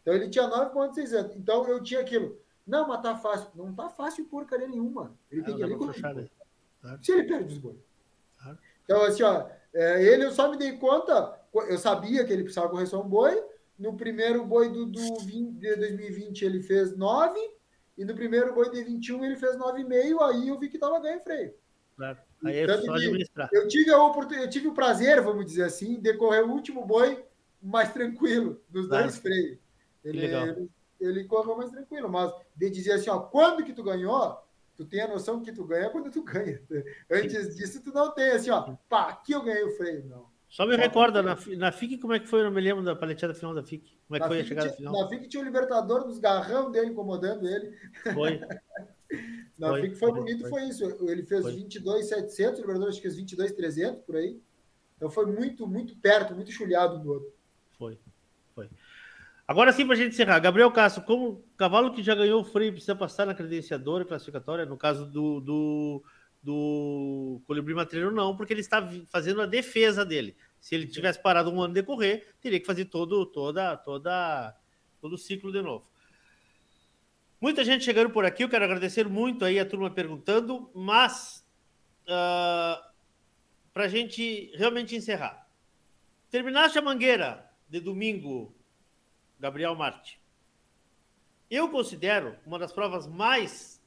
Então 0.00 0.14
ele 0.14 0.30
tinha 0.30 0.48
9,600. 0.48 1.36
Então 1.36 1.68
eu 1.68 1.82
tinha 1.82 2.00
aquilo. 2.00 2.40
Não, 2.66 2.88
mas 2.88 3.02
tá 3.02 3.14
fácil. 3.16 3.50
Não 3.54 3.74
tá 3.74 3.90
fácil 3.90 4.24
porcaria 4.24 4.66
nenhuma. 4.66 5.14
Ele 5.30 5.42
ah, 5.42 5.44
tem 5.44 5.56
que 5.56 5.62
ir 5.62 5.76
claro. 5.76 6.30
Se 7.02 7.12
ele 7.12 7.24
perde 7.24 7.52
os 7.52 7.58
gols. 7.58 7.78
Então, 8.84 9.02
assim, 9.02 9.22
ó, 9.22 9.46
é, 9.74 10.02
ele 10.02 10.24
eu 10.24 10.32
só 10.32 10.50
me 10.50 10.56
dei 10.56 10.76
conta, 10.76 11.38
eu 11.54 11.78
sabia 11.78 12.24
que 12.24 12.32
ele 12.32 12.44
precisava 12.44 12.74
um 12.74 13.08
boi. 13.08 13.51
No 13.82 13.96
primeiro 13.96 14.46
boi 14.46 14.68
do, 14.68 14.86
do 14.86 15.16
20, 15.18 15.58
de 15.58 15.74
2020 15.74 16.44
ele 16.44 16.60
fez 16.62 16.96
9, 16.96 17.36
e 17.98 18.04
no 18.04 18.14
primeiro 18.14 18.54
boi 18.54 18.70
de 18.70 18.80
21 18.84 19.24
ele 19.24 19.34
fez 19.34 19.56
9,5, 19.56 20.20
aí 20.22 20.46
eu 20.46 20.56
vi 20.56 20.68
que 20.68 20.78
tava 20.78 21.00
ganho 21.00 21.20
freio. 21.20 21.52
Claro. 21.96 22.16
Aí 22.44 22.58
é 22.58 22.78
só 22.80 22.94
administrar. 22.94 23.50
Eu 23.52 23.66
tive, 23.66 23.90
a 23.90 24.00
oportunidade, 24.00 24.46
eu 24.46 24.50
tive 24.50 24.68
o 24.68 24.72
prazer, 24.72 25.20
vamos 25.20 25.44
dizer 25.46 25.64
assim, 25.64 26.00
de 26.00 26.14
correr 26.14 26.42
o 26.42 26.52
último 26.52 26.86
boi 26.86 27.24
mais 27.60 27.92
tranquilo, 27.92 28.62
dos 28.68 28.86
claro. 28.86 29.02
dois 29.02 29.18
freios. 29.18 29.58
Ele, 30.04 30.26
ele, 30.26 30.70
ele 31.00 31.24
correu 31.24 31.56
mais 31.56 31.70
tranquilo, 31.70 32.08
mas 32.08 32.32
de 32.54 32.70
dizer 32.70 32.92
assim, 32.92 33.10
ó, 33.10 33.18
quando 33.18 33.64
que 33.64 33.72
tu 33.72 33.82
ganhou, 33.82 34.38
tu 34.76 34.84
tem 34.84 35.00
a 35.00 35.08
noção 35.08 35.42
que 35.42 35.50
tu 35.50 35.64
ganha 35.64 35.90
quando 35.90 36.08
tu 36.08 36.22
ganha. 36.24 36.62
Antes 37.10 37.46
Sim. 37.46 37.56
disso, 37.56 37.82
tu 37.82 37.92
não 37.92 38.12
tem 38.14 38.30
assim, 38.30 38.50
ó, 38.50 38.76
pá, 38.88 39.08
aqui 39.08 39.32
eu 39.32 39.42
ganhei 39.42 39.64
o 39.64 39.76
freio, 39.76 40.04
não. 40.06 40.31
Só 40.52 40.66
me 40.66 40.76
Só 40.76 40.82
recorda, 40.82 41.22
na, 41.22 41.34
na 41.56 41.72
FIC, 41.72 41.96
como 41.96 42.12
é 42.12 42.20
que 42.20 42.26
foi? 42.26 42.40
Eu 42.40 42.44
não 42.44 42.50
me 42.50 42.60
lembro 42.60 42.84
da 42.84 42.94
paleteada 42.94 43.32
final 43.32 43.54
da 43.54 43.62
FIC. 43.62 43.90
Como 44.06 44.16
é 44.16 44.18
que 44.18 44.20
na 44.20 44.28
foi 44.28 44.36
FIC 44.36 44.44
a 44.44 44.48
chegada 44.48 44.68
tinha, 44.68 44.76
final? 44.76 45.02
Na 45.02 45.08
FIC 45.08 45.28
tinha 45.28 45.42
o 45.42 45.46
Libertador 45.46 46.04
dos 46.04 46.18
garrão 46.18 46.70
dele 46.70 46.88
incomodando 46.88 47.48
ele. 47.48 47.74
Foi. 48.12 48.38
na 49.58 49.68
foi, 49.68 49.80
FIC 49.80 49.94
foi, 49.96 50.10
foi 50.10 50.20
bonito, 50.20 50.40
foi. 50.40 50.50
foi 50.50 50.64
isso. 50.64 50.84
Ele 51.08 51.22
fez 51.22 51.46
22,700, 51.46 52.58
o 52.58 52.60
Libertador 52.60 52.88
acho 52.90 52.98
que 52.98 53.02
fez 53.02 53.16
22,300 53.16 54.02
por 54.02 54.16
aí. 54.16 54.38
Então 54.98 55.08
foi 55.08 55.24
muito, 55.24 55.66
muito 55.66 55.96
perto, 55.96 56.34
muito 56.34 56.52
chulhado 56.52 56.98
do 56.98 57.12
outro. 57.12 57.32
Foi, 57.78 57.98
foi. 58.54 58.68
Agora 59.48 59.72
sim, 59.72 59.86
para 59.86 59.94
a 59.94 59.96
gente 59.96 60.12
encerrar. 60.12 60.38
Gabriel 60.38 60.70
Castro, 60.70 61.02
como 61.02 61.42
cavalo 61.56 61.94
que 61.94 62.02
já 62.02 62.14
ganhou 62.14 62.42
o 62.42 62.44
freio 62.44 62.72
precisa 62.72 62.94
passar 62.94 63.24
na 63.24 63.34
credenciadora 63.34 64.04
classificatória, 64.04 64.66
no 64.66 64.76
caso 64.76 65.06
do, 65.06 65.40
do, 65.40 66.04
do 66.42 67.40
Colibri 67.46 67.72
Matreiro, 67.72 68.10
não, 68.10 68.36
porque 68.36 68.52
ele 68.52 68.60
está 68.60 68.86
fazendo 69.08 69.40
a 69.40 69.46
defesa 69.46 70.04
dele. 70.04 70.36
Se 70.60 70.74
ele 70.74 70.86
tivesse 70.86 71.20
parado 71.22 71.50
um 71.50 71.62
ano 71.62 71.74
de 71.74 71.82
correr, 71.82 72.34
teria 72.40 72.58
que 72.58 72.66
fazer 72.66 72.86
todo, 72.86 73.24
toda, 73.26 73.76
toda, 73.76 74.56
todo 75.00 75.14
o 75.14 75.18
ciclo 75.18 75.52
de 75.52 75.62
novo. 75.62 75.86
Muita 77.40 77.64
gente 77.64 77.84
chegando 77.84 78.10
por 78.10 78.24
aqui, 78.24 78.44
eu 78.44 78.48
quero 78.48 78.64
agradecer 78.64 79.08
muito 79.08 79.44
aí 79.44 79.58
a 79.58 79.66
turma 79.66 79.90
perguntando, 79.90 80.70
mas 80.74 81.44
uh, 82.06 82.12
ah, 82.12 82.92
para 83.72 83.84
a 83.84 83.88
gente 83.88 84.52
realmente 84.54 84.94
encerrar. 84.94 85.48
Terminaste 86.30 86.78
a 86.78 86.82
mangueira 86.82 87.50
de 87.68 87.80
domingo 87.80 88.54
Gabriel 89.40 89.74
Marte. 89.74 90.20
Eu 91.50 91.68
considero 91.68 92.36
uma 92.46 92.58
das 92.58 92.72
provas 92.72 93.08
mais 93.08 93.81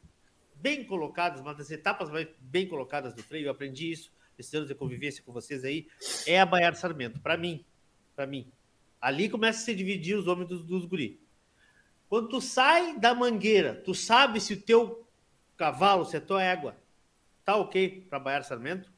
bem 0.66 0.84
colocadas, 0.84 1.42
uma 1.42 1.54
das 1.54 1.70
etapas 1.70 2.10
mais 2.10 2.28
bem 2.40 2.68
colocadas 2.68 3.14
do 3.14 3.22
freio, 3.22 3.46
eu 3.46 3.52
aprendi 3.52 3.92
isso 3.92 4.12
esses 4.36 4.52
anos 4.56 4.68
de 4.68 4.74
convivência 4.74 5.22
com 5.24 5.32
vocês 5.32 5.64
aí, 5.64 5.88
é 6.26 6.40
a 6.40 6.46
Baiar 6.46 6.76
Sarmento, 6.76 7.20
para 7.20 7.38
mim, 7.38 7.64
para 8.16 8.26
mim. 8.26 8.52
Ali 9.00 9.30
começa 9.30 9.60
a 9.60 9.62
se 9.62 9.76
dividir 9.76 10.18
os 10.18 10.26
homens 10.26 10.50
dos, 10.50 10.66
dos 10.66 10.86
guri. 10.86 11.22
Quando 12.10 12.30
tu 12.30 12.42
sai 12.42 12.98
da 12.98 13.14
mangueira, 13.14 13.76
tu 13.76 13.94
sabe 13.94 14.42
se 14.42 14.54
o 14.54 14.62
teu 14.62 15.08
cavalo, 15.56 16.04
se 16.04 16.18
a 16.18 16.22
tua 16.22 16.44
égua 16.44 16.76
tá 17.46 17.56
ok 17.56 18.08
para 18.10 18.18
Baiar 18.18 18.44
Sarmento? 18.44 18.92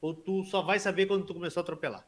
Ou 0.00 0.14
tu 0.14 0.44
só 0.44 0.62
vai 0.62 0.78
saber 0.78 1.06
quando 1.06 1.26
tu 1.26 1.34
começou 1.34 1.60
a 1.60 1.64
atropelar? 1.64 2.06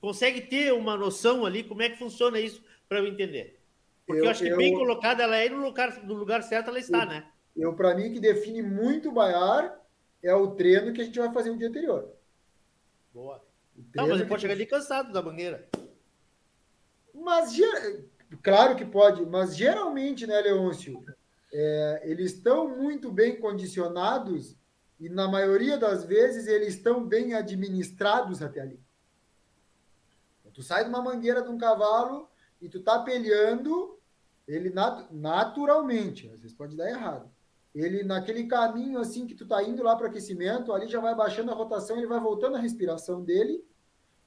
consegue 0.00 0.40
ter 0.40 0.72
uma 0.72 0.96
noção 0.96 1.44
ali 1.44 1.62
como 1.62 1.82
é 1.82 1.90
que 1.90 1.98
funciona 1.98 2.40
isso 2.40 2.64
para 2.88 3.00
eu 3.00 3.06
entender? 3.06 3.60
Porque 4.06 4.22
eu, 4.22 4.24
eu 4.24 4.30
acho 4.30 4.42
que 4.42 4.48
eu, 4.48 4.56
bem 4.56 4.72
colocada 4.72 5.22
ela 5.22 5.36
é 5.36 5.50
no 5.50 5.62
lugar, 5.62 6.02
no 6.02 6.14
lugar 6.14 6.42
certo 6.42 6.70
ela 6.70 6.78
está, 6.78 7.04
né? 7.04 7.30
Eu, 7.56 7.74
para 7.74 7.94
mim, 7.94 8.12
que 8.12 8.20
define 8.20 8.62
muito 8.62 9.08
o 9.08 9.12
Baiar 9.12 9.80
é 10.22 10.34
o 10.34 10.52
treino 10.52 10.92
que 10.92 11.00
a 11.00 11.04
gente 11.04 11.18
vai 11.18 11.32
fazer 11.32 11.50
no 11.50 11.58
dia 11.58 11.68
anterior. 11.68 12.12
Boa. 13.12 13.44
Não, 13.94 14.08
mas 14.08 14.20
ele 14.20 14.28
pode 14.28 14.42
chegar 14.42 14.54
ali 14.54 14.66
cansado 14.66 15.12
da 15.12 15.22
banheira. 15.22 15.68
Mas, 17.14 17.56
claro 18.42 18.76
que 18.76 18.84
pode, 18.84 19.24
mas 19.26 19.56
geralmente, 19.56 20.26
né, 20.26 20.40
Leôncio, 20.40 21.04
é, 21.52 22.02
eles 22.04 22.34
estão 22.34 22.76
muito 22.76 23.10
bem 23.10 23.40
condicionados 23.40 24.56
e, 24.98 25.08
na 25.08 25.26
maioria 25.26 25.76
das 25.76 26.04
vezes, 26.04 26.46
eles 26.46 26.74
estão 26.74 27.04
bem 27.04 27.34
administrados 27.34 28.42
até 28.42 28.60
ali. 28.60 28.80
Tu 30.52 30.62
sai 30.62 30.84
de 30.84 30.90
uma 30.90 31.00
mangueira 31.00 31.42
de 31.42 31.48
um 31.48 31.56
cavalo 31.56 32.28
e 32.60 32.68
tu 32.68 32.82
tá 32.82 32.98
peleando 32.98 33.98
ele 34.46 34.70
nat 34.70 35.08
naturalmente, 35.10 36.28
às 36.28 36.40
vezes 36.40 36.56
pode 36.56 36.76
dar 36.76 36.90
errado. 36.90 37.30
Ele 37.74 38.02
naquele 38.02 38.44
caminho 38.46 38.98
assim 38.98 39.26
que 39.26 39.34
tu 39.34 39.46
tá 39.46 39.62
indo 39.62 39.82
lá 39.82 39.94
para 39.94 40.08
aquecimento, 40.08 40.72
ali 40.72 40.88
já 40.88 41.00
vai 41.00 41.14
baixando 41.14 41.50
a 41.50 41.54
rotação, 41.54 41.96
ele 41.96 42.06
vai 42.06 42.18
voltando 42.18 42.56
a 42.56 42.60
respiração 42.60 43.22
dele 43.22 43.64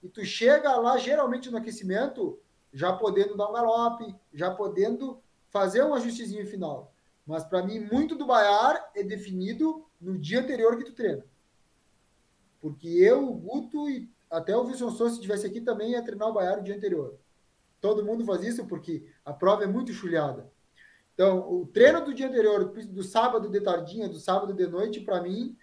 e 0.01 0.07
tu 0.07 0.23
chega 0.23 0.75
lá 0.77 0.97
geralmente 0.97 1.51
no 1.51 1.57
aquecimento 1.57 2.39
já 2.71 2.93
podendo 2.93 3.35
dar 3.35 3.49
um 3.49 3.53
galope, 3.53 4.15
já 4.33 4.49
podendo 4.49 5.21
fazer 5.49 5.83
um 5.83 5.93
ajustezinho 5.93 6.47
final. 6.47 6.93
Mas 7.25 7.43
para 7.43 7.63
mim 7.63 7.79
muito 7.79 8.15
do 8.15 8.25
baiar 8.25 8.91
é 8.95 9.03
definido 9.03 9.85
no 9.99 10.17
dia 10.17 10.41
anterior 10.41 10.77
que 10.77 10.85
tu 10.85 10.93
treina. 10.93 11.23
Porque 12.59 12.87
eu, 12.87 13.29
o 13.29 13.35
Guto 13.35 13.89
e 13.89 14.09
até 14.29 14.55
o 14.55 14.63
Wilson 14.63 14.89
Souza, 14.89 15.11
se 15.11 15.15
estivesse 15.17 15.45
aqui, 15.45 15.61
também 15.61 15.91
ia 15.91 16.01
treinar 16.01 16.29
o 16.29 16.33
Baiano 16.33 16.61
o 16.61 16.63
dia 16.63 16.75
anterior. 16.75 17.19
Todo 17.79 18.03
mundo 18.03 18.25
faz 18.25 18.43
isso 18.43 18.65
porque 18.65 19.05
a 19.23 19.31
prova 19.31 19.63
é 19.63 19.67
muito 19.67 19.93
chulhada. 19.93 20.49
Então, 21.13 21.39
o 21.39 21.67
treino 21.67 22.03
do 22.03 22.13
dia 22.13 22.27
anterior, 22.27 22.65
do 22.65 23.03
sábado 23.03 23.47
de 23.47 23.61
tardinha, 23.61 24.09
do 24.09 24.19
sábado 24.19 24.53
de 24.53 24.65
noite, 24.67 24.99
para 25.01 25.21
mim, 25.21 25.55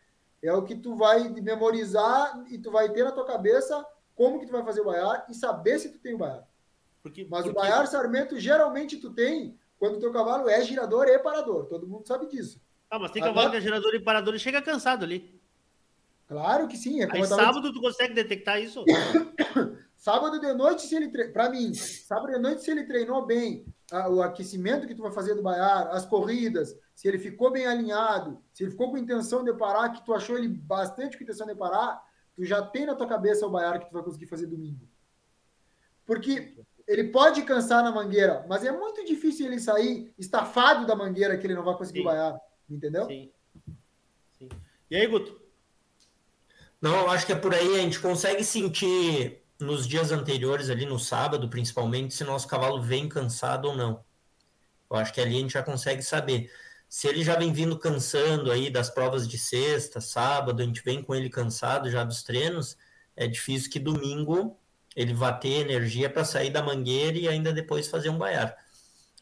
é 0.42 0.52
o 0.52 0.62
que 0.62 0.76
tu 0.76 0.96
vai 0.96 1.28
memorizar 1.28 2.44
e 2.50 2.58
tu 2.58 2.70
vai 2.70 2.88
ter 2.90 3.04
na 3.04 3.12
tua 3.12 3.26
cabeça 3.26 3.84
como 4.14 4.38
que 4.38 4.46
tu 4.46 4.52
vai 4.52 4.64
fazer 4.64 4.80
o 4.80 4.84
Baiar 4.84 5.26
e 5.28 5.34
saber 5.34 5.78
se 5.78 5.90
tu 5.90 5.98
tem 5.98 6.14
o 6.14 6.18
Baiar. 6.18 6.46
Porque, 7.02 7.26
Mas 7.28 7.44
porque... 7.44 7.58
o 7.58 7.60
Baiar 7.60 7.86
Sarmento, 7.86 8.38
geralmente 8.38 8.98
tu 8.98 9.10
tem 9.10 9.58
quando 9.78 9.96
o 9.96 10.00
teu 10.00 10.12
cavalo 10.12 10.48
é 10.48 10.62
girador 10.62 11.08
e 11.08 11.18
parador. 11.18 11.66
Todo 11.66 11.86
mundo 11.86 12.06
sabe 12.06 12.26
disso. 12.26 12.60
Ah, 12.90 12.98
mas 12.98 13.10
tem 13.10 13.22
cavalo 13.22 13.40
Agora... 13.40 13.52
que 13.52 13.56
é 13.56 13.60
girador 13.60 13.94
e 13.94 14.00
parador 14.00 14.34
e 14.34 14.38
chega 14.38 14.60
cansado 14.60 15.04
ali. 15.04 15.40
Claro 16.28 16.68
que 16.68 16.76
sim. 16.76 17.02
É 17.02 17.08
Aí 17.10 17.26
sábado 17.26 17.72
tu 17.72 17.80
consegue 17.80 18.14
detectar 18.14 18.60
isso? 18.60 18.84
sábado 19.96 20.38
de 20.38 20.52
noite, 20.52 20.82
se 20.82 20.94
ele 20.94 21.08
tre... 21.08 21.28
para 21.28 21.48
mim, 21.48 21.72
sábado 21.74 22.32
de 22.32 22.38
noite, 22.38 22.62
se 22.62 22.70
ele 22.70 22.84
treinou 22.84 23.24
bem 23.26 23.64
a, 23.90 24.08
o 24.08 24.22
aquecimento 24.22 24.86
que 24.86 24.94
tu 24.94 25.02
vai 25.02 25.12
fazer 25.12 25.34
do 25.34 25.42
Baiar, 25.42 25.88
as 25.88 26.06
corridas, 26.06 26.78
se 26.94 27.08
ele 27.08 27.18
ficou 27.18 27.50
bem 27.50 27.66
alinhado, 27.66 28.42
se 28.52 28.62
ele 28.62 28.70
ficou 28.70 28.90
com 28.90 28.98
intenção 28.98 29.44
de 29.44 29.52
parar, 29.54 29.90
que 29.90 30.04
tu 30.04 30.12
achou 30.12 30.36
ele 30.36 30.48
bastante 30.48 31.16
com 31.16 31.24
intenção 31.24 31.46
de 31.46 31.54
parar, 31.54 32.02
tu 32.34 32.44
já 32.44 32.62
tem 32.62 32.86
na 32.86 32.94
tua 32.94 33.06
cabeça 33.06 33.46
o 33.46 33.50
Baiar 33.50 33.80
que 33.80 33.88
tu 33.88 33.92
vai 33.92 34.02
conseguir 34.02 34.26
fazer 34.26 34.46
domingo. 34.46 34.88
Porque 36.06 36.56
ele 36.86 37.04
pode 37.04 37.42
cansar 37.42 37.84
na 37.84 37.92
mangueira, 37.92 38.44
mas 38.48 38.64
é 38.64 38.72
muito 38.72 39.04
difícil 39.04 39.46
ele 39.46 39.60
sair 39.60 40.12
estafado 40.18 40.86
da 40.86 40.96
mangueira 40.96 41.36
que 41.36 41.46
ele 41.46 41.54
não 41.54 41.64
vai 41.64 41.76
conseguir 41.76 42.00
Sim. 42.00 42.04
Baiar, 42.04 42.40
entendeu? 42.68 43.06
Sim. 43.06 43.30
Sim. 44.38 44.48
E 44.90 44.96
aí, 44.96 45.06
Guto? 45.06 45.40
Não, 46.80 46.94
eu 47.02 47.10
acho 47.10 47.26
que 47.26 47.32
é 47.32 47.36
por 47.36 47.54
aí, 47.54 47.76
a 47.76 47.82
gente 47.82 48.00
consegue 48.00 48.42
sentir 48.42 49.42
nos 49.60 49.86
dias 49.86 50.12
anteriores, 50.12 50.70
ali 50.70 50.86
no 50.86 50.98
sábado, 50.98 51.48
principalmente, 51.48 52.14
se 52.14 52.24
nosso 52.24 52.48
cavalo 52.48 52.82
vem 52.82 53.08
cansado 53.08 53.68
ou 53.68 53.76
não. 53.76 54.04
Eu 54.90 54.96
acho 54.96 55.12
que 55.12 55.20
ali 55.20 55.36
a 55.36 55.40
gente 55.40 55.52
já 55.52 55.62
consegue 55.62 56.02
saber. 56.02 56.50
se 56.88 57.06
ele 57.08 57.22
já 57.22 57.36
vem 57.36 57.52
vindo 57.52 57.78
cansando 57.78 58.50
aí 58.50 58.68
das 58.70 58.90
provas 58.90 59.28
de 59.28 59.38
sexta, 59.38 60.00
sábado, 60.00 60.62
a 60.62 60.66
gente 60.66 60.82
vem 60.82 61.02
com 61.02 61.14
ele 61.14 61.30
cansado 61.30 61.90
já 61.90 62.02
dos 62.04 62.22
treinos, 62.22 62.76
é 63.16 63.26
difícil 63.28 63.70
que 63.70 63.78
domingo 63.78 64.58
ele 64.96 65.14
vá 65.14 65.32
ter 65.32 65.60
energia 65.60 66.10
para 66.10 66.24
sair 66.24 66.50
da 66.50 66.62
mangueira 66.62 67.16
e 67.16 67.28
ainda 67.28 67.52
depois 67.52 67.88
fazer 67.88 68.10
um 68.10 68.18
baiar. 68.18 68.56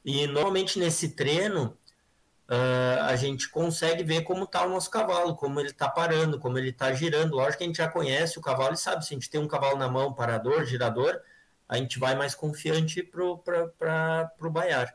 E 0.05 0.27
normalmente 0.27 0.79
nesse 0.79 1.11
treino 1.11 1.78
uh, 2.49 3.03
a 3.05 3.17
gente 3.17 3.49
consegue 3.49 4.03
ver 4.03 4.23
como 4.23 4.45
está 4.45 4.65
o 4.65 4.71
nosso 4.71 4.91
cavalo, 4.91 5.37
como 5.37 5.61
ele 5.61 5.71
está 5.71 5.89
parando, 5.89 6.39
como 6.39 6.59
ele 6.59 6.71
está 6.71 6.93
girando. 6.93 7.37
Lógico 7.37 7.59
que 7.59 7.65
a 7.65 7.67
gente 7.67 7.77
já 7.77 7.89
conhece 7.89 8.39
o 8.39 8.43
cavalo 8.43 8.75
e 8.75 8.79
sabe 8.79 9.05
se 9.05 9.13
a 9.13 9.17
gente 9.17 9.31
tem 9.31 9.41
um 9.41 9.49
cavalo 9.49 9.77
na 9.77 9.89
mão, 9.89 10.13
parador, 10.13 10.65
girador, 10.65 11.21
a 11.69 11.77
gente 11.77 11.99
vai 11.99 12.15
mais 12.15 12.35
confiante 12.35 13.03
para 13.03 14.31
o 14.41 14.51
baiar. 14.51 14.95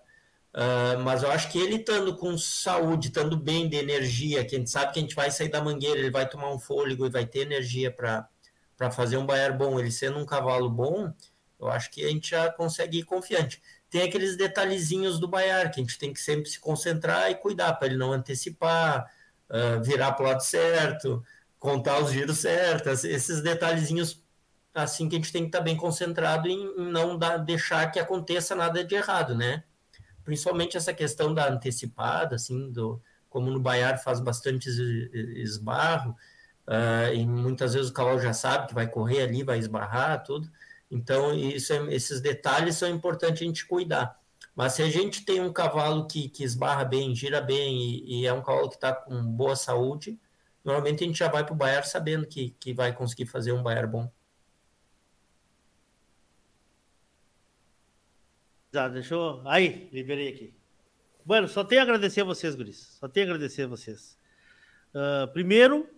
Uh, 0.53 0.99
mas 1.03 1.23
eu 1.23 1.31
acho 1.31 1.51
que 1.51 1.57
ele 1.57 1.77
estando 1.77 2.15
com 2.15 2.37
saúde, 2.37 3.07
estando 3.07 3.35
bem 3.35 3.67
de 3.67 3.75
energia, 3.75 4.45
que 4.45 4.55
a 4.55 4.59
gente 4.59 4.69
sabe 4.69 4.93
que 4.93 4.99
a 4.99 5.01
gente 5.01 5.15
vai 5.15 5.31
sair 5.31 5.49
da 5.49 5.63
mangueira, 5.63 5.97
ele 5.97 6.11
vai 6.11 6.29
tomar 6.29 6.51
um 6.53 6.59
fôlego 6.59 7.07
e 7.07 7.09
vai 7.09 7.25
ter 7.25 7.39
energia 7.39 7.91
para 7.91 8.91
fazer 8.91 9.17
um 9.17 9.25
baiar 9.25 9.57
bom, 9.57 9.79
ele 9.79 9.91
sendo 9.91 10.19
um 10.19 10.25
cavalo 10.25 10.69
bom, 10.69 11.11
eu 11.59 11.69
acho 11.69 11.89
que 11.89 12.05
a 12.05 12.09
gente 12.09 12.29
já 12.31 12.51
consegue 12.51 12.99
ir 12.99 13.03
confiante. 13.03 13.61
Tem 13.93 14.01
aqueles 14.01 14.35
detalhezinhos 14.35 15.19
do 15.19 15.27
baiar 15.27 15.69
que 15.69 15.79
a 15.79 15.83
gente 15.83 15.99
tem 15.99 16.11
que 16.11 16.19
sempre 16.19 16.49
se 16.49 16.59
concentrar 16.59 17.29
e 17.29 17.35
cuidar 17.35 17.73
para 17.73 17.87
ele 17.87 17.95
não 17.95 18.11
antecipar, 18.11 19.07
uh, 19.47 19.83
virar 19.83 20.13
para 20.13 20.25
o 20.25 20.27
lado 20.29 20.41
certo, 20.41 21.23
contar 21.59 21.99
os 21.99 22.11
giros 22.11 22.39
certos, 22.39 23.03
esses 23.03 23.41
detalhezinhos 23.43 24.19
assim 24.73 25.07
que 25.07 25.15
a 25.15 25.19
gente 25.19 25.31
tem 25.31 25.43
que 25.43 25.49
estar 25.49 25.59
tá 25.59 25.63
bem 25.63 25.77
concentrado 25.77 26.47
em, 26.47 26.75
não 26.75 27.15
dar, 27.15 27.37
deixar 27.37 27.91
que 27.91 27.99
aconteça 27.99 28.55
nada 28.55 28.83
de 28.83 28.95
errado, 28.95 29.35
né? 29.35 29.63
principalmente 30.23 30.75
essa 30.75 30.91
questão 30.91 31.31
da 31.31 31.47
antecipada, 31.47 32.35
assim, 32.35 32.71
do, 32.71 32.99
como 33.29 33.51
no 33.51 33.59
Baiar 33.59 34.01
faz 34.01 34.19
bastante 34.19 34.69
esbarro, 35.39 36.15
uh, 36.67 37.13
e 37.13 37.23
muitas 37.27 37.75
vezes 37.75 37.91
o 37.91 37.93
cavalo 37.93 38.19
já 38.19 38.33
sabe 38.33 38.69
que 38.69 38.73
vai 38.73 38.87
correr 38.87 39.21
ali, 39.21 39.43
vai 39.43 39.59
esbarrar, 39.59 40.23
tudo. 40.23 40.49
Então, 40.93 41.33
isso 41.33 41.73
é, 41.73 41.93
esses 41.93 42.21
detalhes 42.21 42.75
são 42.77 42.87
importantes 42.87 43.41
a 43.41 43.45
gente 43.45 43.65
cuidar. 43.65 44.19
Mas 44.55 44.73
se 44.73 44.83
a 44.83 44.89
gente 44.89 45.25
tem 45.25 45.41
um 45.41 45.51
cavalo 45.51 46.07
que, 46.07 46.29
que 46.29 46.43
esbarra 46.43 46.85
bem, 46.85 47.15
gira 47.15 47.41
bem, 47.41 47.75
e, 47.75 48.21
e 48.21 48.27
é 48.27 48.31
um 48.31 48.43
cavalo 48.43 48.69
que 48.69 48.75
está 48.75 48.93
com 48.93 49.25
boa 49.25 49.55
saúde, 49.55 50.19
normalmente 50.63 51.03
a 51.03 51.07
gente 51.07 51.17
já 51.17 51.27
vai 51.27 51.43
para 51.43 51.53
o 51.53 51.57
Baiar 51.57 51.83
sabendo 51.83 52.27
que, 52.27 52.51
que 52.59 52.73
vai 52.73 52.93
conseguir 52.93 53.25
fazer 53.25 53.51
um 53.51 53.63
Baiar 53.63 53.89
bom. 53.89 54.11
Já, 58.71 58.87
deixa 58.87 59.15
eu. 59.15 59.41
Aí, 59.45 59.89
liberei 59.91 60.29
aqui. 60.29 60.53
Bueno, 61.25 61.47
só 61.47 61.63
tenho 61.63 61.81
a 61.81 61.83
agradecer 61.83 62.21
a 62.21 62.25
vocês, 62.25 62.53
Guris. 62.53 62.97
Só 62.99 63.07
tenho 63.07 63.25
a 63.25 63.29
agradecer 63.29 63.63
a 63.63 63.67
vocês. 63.67 64.17
Uh, 64.93 65.27
primeiro, 65.33 65.89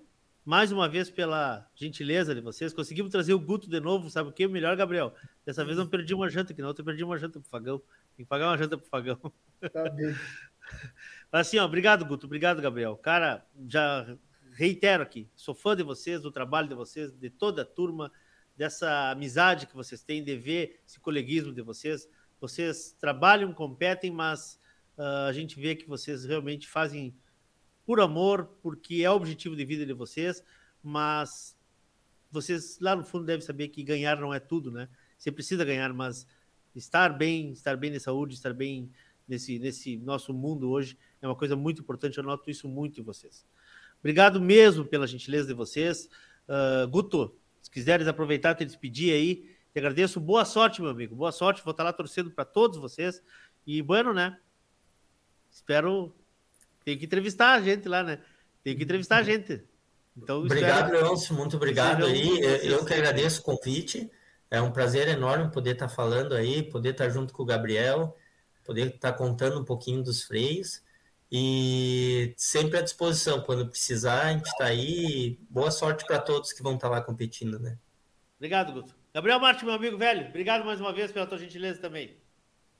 mais 0.45 0.72
uma 0.72 0.88
vez, 0.88 1.09
pela 1.09 1.67
gentileza 1.73 2.35
de 2.35 2.39
vocês. 2.39 2.72
Conseguimos 2.72 3.11
trazer 3.11 3.34
o 3.34 3.39
Guto 3.39 3.67
de 3.67 3.80
novo, 3.80 4.11
sabe 4.11 4.30
o 4.30 4.31
que? 4.31 4.47
Melhor, 4.47 4.76
Gabriel. 4.77 5.11
Dessa 5.43 5.65
vez 5.65 5.76
não 5.76 5.88
perdi 5.88 6.13
uma 6.13 6.30
janta, 6.30 6.53
que 6.53 6.61
não. 6.61 6.69
Eu 6.69 6.85
perdi 6.85 7.03
uma 7.03 7.17
janta 7.17 7.39
pro 7.39 7.49
Fagão. 7.49 7.80
Tem 8.15 8.23
que 8.23 8.30
pagar 8.30 8.49
uma 8.49 8.57
janta 8.57 8.77
pro 8.77 8.88
Fagão. 8.88 9.19
Tá 9.73 9.89
bem. 9.89 10.13
assim, 11.31 11.57
ó, 11.57 11.65
obrigado, 11.65 12.05
Guto. 12.05 12.27
Obrigado, 12.27 12.61
Gabriel. 12.61 12.95
Cara, 12.95 13.43
já 13.67 14.15
reitero 14.53 15.01
aqui. 15.01 15.27
Sou 15.35 15.55
fã 15.55 15.76
de 15.76 15.81
vocês, 15.81 16.22
do 16.22 16.31
trabalho 16.31 16.67
de 16.67 16.76
vocês, 16.76 17.11
de 17.11 17.30
toda 17.31 17.63
a 17.63 17.65
turma, 17.65 18.11
dessa 18.55 19.09
amizade 19.09 19.65
que 19.65 19.76
vocês 19.76 20.03
têm, 20.03 20.23
de 20.23 20.38
ver 20.38 20.80
esse 20.88 20.99
coleguismo 20.99 21.51
de 21.51 21.63
vocês. 21.63 22.07
Vocês 22.39 22.95
trabalham, 22.99 23.51
competem, 23.51 24.11
mas 24.11 24.61
uh, 24.95 25.27
a 25.27 25.34
gente 25.34 25.59
vê 25.59 25.76
que 25.76 25.88
vocês 25.88 26.23
realmente 26.23 26.67
fazem 26.67 27.15
por 27.85 27.99
amor, 27.99 28.45
porque 28.61 29.03
é 29.03 29.09
o 29.09 29.15
objetivo 29.15 29.55
de 29.55 29.63
vida 29.63 29.85
de 29.85 29.93
vocês, 29.93 30.43
mas 30.81 31.57
vocês 32.31 32.79
lá 32.79 32.95
no 32.95 33.03
fundo 33.03 33.25
devem 33.25 33.45
saber 33.45 33.67
que 33.69 33.83
ganhar 33.83 34.19
não 34.19 34.33
é 34.33 34.39
tudo, 34.39 34.71
né? 34.71 34.89
Você 35.17 35.31
precisa 35.31 35.63
ganhar, 35.63 35.93
mas 35.93 36.27
estar 36.75 37.09
bem, 37.09 37.51
estar 37.51 37.77
bem 37.77 37.91
de 37.91 37.99
saúde, 37.99 38.33
estar 38.33 38.53
bem 38.53 38.91
nesse, 39.27 39.59
nesse 39.59 39.97
nosso 39.97 40.33
mundo 40.33 40.69
hoje 40.69 40.97
é 41.21 41.27
uma 41.27 41.35
coisa 41.35 41.55
muito 41.55 41.81
importante. 41.81 42.17
Eu 42.17 42.23
noto 42.23 42.49
isso 42.49 42.67
muito 42.67 42.99
em 42.99 43.03
vocês. 43.03 43.45
Obrigado 43.99 44.39
mesmo 44.39 44.85
pela 44.85 45.07
gentileza 45.07 45.47
de 45.47 45.53
vocês. 45.53 46.09
Uh, 46.47 46.87
Guto, 46.87 47.35
se 47.61 47.71
quiseres 47.71 48.07
aproveitar 48.07 48.59
e 48.61 48.65
despedir 48.65 49.13
aí, 49.13 49.55
te 49.71 49.79
agradeço. 49.79 50.19
Boa 50.19 50.45
sorte, 50.45 50.81
meu 50.81 50.91
amigo. 50.91 51.15
Boa 51.15 51.31
sorte. 51.31 51.63
Vou 51.63 51.71
estar 51.71 51.83
lá 51.83 51.91
torcendo 51.91 52.29
para 52.31 52.45
todos 52.45 52.77
vocês. 52.77 53.23
E, 53.65 53.81
bueno, 53.81 54.13
né? 54.13 54.39
Espero. 55.49 56.15
Tem 56.85 56.97
que 56.97 57.05
entrevistar 57.05 57.55
a 57.55 57.61
gente 57.61 57.89
lá, 57.89 58.03
né? 58.03 58.19
Tem 58.63 58.77
que 58.77 58.83
entrevistar 58.83 59.17
a 59.17 59.23
gente. 59.23 59.61
Então, 60.15 60.39
obrigado, 60.39 60.85
espero... 60.85 61.05
Leôncio. 61.05 61.35
Muito 61.35 61.57
obrigado 61.57 62.05
aí. 62.05 62.39
Eu 62.63 62.85
que 62.85 62.93
agradeço 62.93 63.41
o 63.41 63.43
convite. 63.43 64.09
É 64.49 64.61
um 64.61 64.71
prazer 64.71 65.09
enorme 65.09 65.51
poder 65.51 65.71
estar 65.71 65.89
falando 65.89 66.33
aí, 66.33 66.63
poder 66.63 66.91
estar 66.91 67.09
junto 67.09 67.33
com 67.33 67.43
o 67.43 67.45
Gabriel, 67.45 68.15
poder 68.63 68.95
estar 68.95 69.11
contando 69.13 69.59
um 69.59 69.65
pouquinho 69.65 70.01
dos 70.01 70.23
freios. 70.23 70.81
E 71.29 72.33
sempre 72.37 72.77
à 72.77 72.81
disposição. 72.81 73.41
Quando 73.41 73.67
precisar, 73.67 74.27
a 74.27 74.31
gente 74.31 74.45
está 74.45 74.65
aí. 74.65 75.37
Boa 75.49 75.71
sorte 75.71 76.05
para 76.05 76.19
todos 76.19 76.53
que 76.53 76.63
vão 76.63 76.75
estar 76.75 76.87
lá 76.87 77.01
competindo, 77.01 77.59
né? 77.59 77.77
Obrigado, 78.37 78.71
Guto. 78.71 78.95
Gabriel 79.13 79.39
Martins, 79.39 79.63
meu 79.63 79.73
amigo 79.73 79.97
velho, 79.97 80.27
obrigado 80.27 80.65
mais 80.65 80.81
uma 80.81 80.91
vez 80.91 81.09
pela 81.09 81.25
tua 81.25 81.37
gentileza 81.37 81.79
também. 81.79 82.17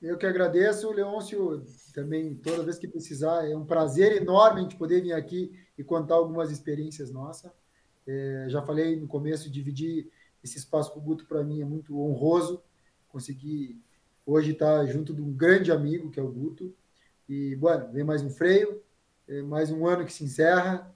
Eu 0.02 0.18
que 0.18 0.26
agradeço, 0.26 0.92
Leôncio, 0.92 1.66
também 1.94 2.36
toda 2.36 2.64
vez 2.64 2.78
que 2.78 2.88
precisar. 2.88 3.50
É 3.50 3.56
um 3.56 3.66
prazer 3.66 4.22
enorme 4.22 4.60
a 4.60 4.64
gente 4.64 4.76
poder 4.76 5.02
vir 5.02 5.14
aqui 5.14 5.52
e 5.78 5.84
contar 5.84 6.16
algumas 6.16 6.52
experiências 6.52 7.10
nossas. 7.12 7.52
É, 8.06 8.46
já 8.50 8.62
falei 8.62 9.00
no 9.00 9.08
começo, 9.08 9.50
dividir 9.50 10.10
esse 10.44 10.58
espaço 10.58 10.94
com 10.94 11.00
o 11.00 11.02
Guto 11.02 11.26
para 11.26 11.44
mim 11.44 11.62
é 11.62 11.66
muito 11.66 12.00
honroso. 12.00 12.62
Conseguir 13.08 13.82
hoje 14.26 14.52
estar 14.52 14.86
junto 14.86 15.14
de 15.14 15.22
um 15.22 15.32
grande 15.32 15.72
amigo, 15.72 16.12
que 16.12 16.20
é 16.20 16.24
o 16.24 16.32
Guto. 16.32 16.74
E, 17.28 17.56
bueno, 17.56 17.92
vem 17.92 18.04
mais 18.04 18.22
um 18.22 18.30
freio, 18.30 18.82
é 19.28 19.42
mais 19.42 19.72
um 19.72 19.88
ano 19.88 20.06
que 20.06 20.14
se 20.14 20.24
encerra. 20.24 20.94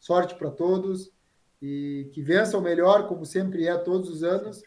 Sorte 0.00 0.34
para 0.34 0.50
todos 0.50 1.12
e 1.60 2.08
que 2.12 2.22
vença 2.22 2.56
o 2.56 2.62
melhor, 2.62 3.08
como 3.08 3.26
sempre 3.26 3.66
é 3.66 3.76
todos 3.76 4.08
os 4.08 4.22
anos 4.22 4.62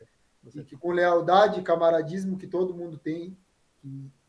e 0.53 0.63
que 0.63 0.75
com 0.75 0.91
lealdade 0.91 1.59
e 1.59 1.63
camaradismo 1.63 2.37
que 2.37 2.47
todo 2.47 2.75
mundo 2.75 2.97
tem, 2.97 3.37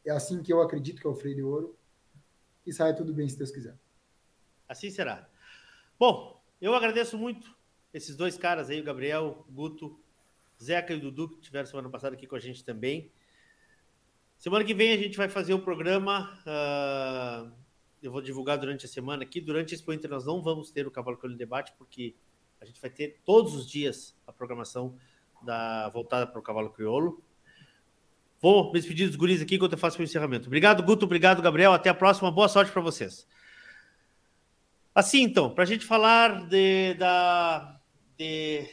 é 0.04 0.10
assim 0.10 0.42
que 0.42 0.52
eu 0.52 0.60
acredito 0.60 1.00
que 1.00 1.06
é 1.06 1.10
o 1.10 1.14
freio 1.14 1.36
de 1.36 1.42
ouro, 1.42 1.76
e 2.66 2.72
saia 2.72 2.94
tudo 2.94 3.12
bem 3.12 3.28
se 3.28 3.36
Deus 3.36 3.50
quiser. 3.50 3.76
Assim 4.68 4.90
será. 4.90 5.28
Bom, 5.98 6.42
eu 6.60 6.74
agradeço 6.74 7.18
muito 7.18 7.54
esses 7.92 8.16
dois 8.16 8.38
caras 8.38 8.70
aí, 8.70 8.80
o 8.80 8.84
Gabriel, 8.84 9.44
o 9.48 9.52
Guto, 9.52 10.00
Zeca 10.62 10.94
e 10.94 10.96
o 10.96 11.00
Dudu, 11.00 11.28
que 11.28 11.40
tiveram 11.40 11.66
semana 11.66 11.90
passada 11.90 12.14
aqui 12.14 12.26
com 12.26 12.36
a 12.36 12.40
gente 12.40 12.64
também. 12.64 13.10
Semana 14.38 14.64
que 14.64 14.74
vem 14.74 14.92
a 14.92 14.96
gente 14.96 15.16
vai 15.16 15.28
fazer 15.28 15.54
o 15.54 15.60
programa. 15.60 16.32
Uh, 16.46 17.52
eu 18.02 18.10
vou 18.10 18.22
divulgar 18.22 18.58
durante 18.58 18.86
a 18.86 18.88
semana 18.88 19.22
aqui. 19.22 19.40
Durante 19.40 19.74
esse 19.74 19.92
Inter 19.92 20.10
nós 20.10 20.24
não 20.24 20.42
vamos 20.42 20.70
ter 20.70 20.86
o 20.86 20.90
Cavalo 20.90 21.16
Colho 21.16 21.36
Debate, 21.36 21.72
porque 21.76 22.14
a 22.60 22.64
gente 22.64 22.80
vai 22.80 22.90
ter 22.90 23.20
todos 23.24 23.54
os 23.54 23.68
dias 23.68 24.16
a 24.26 24.32
programação 24.32 24.96
da 25.42 25.88
voltada 25.90 26.26
para 26.26 26.38
o 26.38 26.42
cavalo 26.42 26.70
crioulo. 26.70 27.22
Vou 28.42 28.72
me 28.72 28.80
despedir 28.80 29.06
dos 29.06 29.14
guris 29.14 29.40
aqui 29.40 29.54
enquanto 29.54 29.74
eu 29.74 29.78
faço 29.78 30.00
o 30.00 30.02
encerramento. 30.02 30.48
Obrigado, 30.48 30.82
Guto. 30.82 31.04
Obrigado, 31.04 31.40
Gabriel. 31.40 31.72
Até 31.72 31.88
a 31.88 31.94
próxima. 31.94 32.28
Boa 32.28 32.48
sorte 32.48 32.72
para 32.72 32.82
vocês. 32.82 33.24
Assim, 34.92 35.22
então, 35.22 35.54
para 35.54 35.62
a 35.62 35.66
gente 35.66 35.86
falar 35.86 36.48
de, 36.48 36.94
da, 36.94 37.80
de 38.18 38.68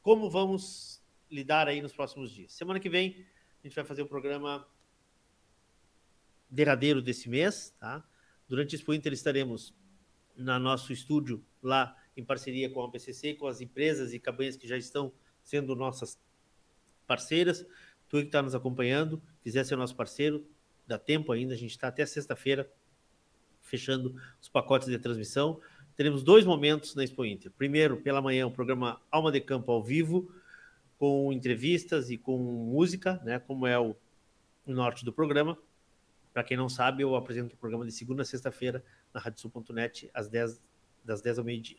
como 0.00 0.30
vamos 0.30 1.02
lidar 1.28 1.66
aí 1.66 1.82
nos 1.82 1.92
próximos 1.92 2.30
dias. 2.30 2.52
Semana 2.52 2.78
que 2.78 2.88
vem 2.88 3.26
a 3.62 3.66
gente 3.66 3.74
vai 3.74 3.84
fazer 3.84 4.02
o 4.02 4.06
programa 4.06 4.64
derradeiro 6.48 7.02
desse 7.02 7.28
mês, 7.28 7.74
tá? 7.80 8.02
Durante 8.48 8.74
o 8.74 8.76
Expo 8.76 8.94
Inter 8.94 9.12
estaremos 9.12 9.74
no 10.36 10.56
nosso 10.60 10.92
estúdio 10.92 11.44
lá 11.60 11.96
em 12.16 12.24
parceria 12.24 12.70
com 12.70 12.80
a 12.82 12.90
PCC, 12.90 13.34
com 13.34 13.48
as 13.48 13.60
empresas 13.60 14.14
e 14.14 14.20
cabanhas 14.20 14.56
que 14.56 14.68
já 14.68 14.76
estão 14.76 15.12
sendo 15.42 15.74
nossas 15.74 16.16
parceiras. 17.08 17.66
Tu 18.10 18.18
que 18.18 18.24
está 18.24 18.42
nos 18.42 18.54
acompanhando, 18.54 19.22
quiser 19.42 19.64
ser 19.64 19.76
nosso 19.76 19.96
parceiro, 19.96 20.46
dá 20.86 20.98
tempo 20.98 21.32
ainda, 21.32 21.54
a 21.54 21.56
gente 21.56 21.70
está 21.70 21.88
até 21.88 22.04
sexta-feira 22.04 22.70
fechando 23.62 24.14
os 24.42 24.48
pacotes 24.48 24.88
de 24.88 24.98
transmissão. 24.98 25.60
Teremos 25.96 26.22
dois 26.22 26.44
momentos 26.44 26.94
na 26.94 27.02
Expo 27.02 27.24
Inter. 27.24 27.50
Primeiro, 27.52 27.96
pela 27.96 28.20
manhã, 28.20 28.46
o 28.46 28.50
programa 28.50 29.00
Alma 29.10 29.32
de 29.32 29.40
Campo 29.40 29.72
ao 29.72 29.82
vivo, 29.82 30.30
com 30.98 31.32
entrevistas 31.32 32.10
e 32.10 32.18
com 32.18 32.36
música, 32.36 33.18
né, 33.24 33.38
como 33.38 33.66
é 33.66 33.78
o, 33.78 33.96
norte 34.66 35.04
do 35.04 35.12
programa. 35.12 35.56
Para 36.32 36.44
quem 36.44 36.56
não 36.56 36.68
sabe, 36.68 37.02
eu 37.02 37.16
apresento 37.16 37.54
o 37.54 37.58
programa 37.58 37.86
de 37.86 37.92
segunda 37.92 38.22
a 38.22 38.24
sexta-feira 38.24 38.84
na 39.14 39.20
radiosul.net, 39.20 40.10
às 40.12 40.28
10, 40.28 40.60
das 41.04 41.22
10 41.22 41.38
ao 41.38 41.44
meio-dia 41.44 41.78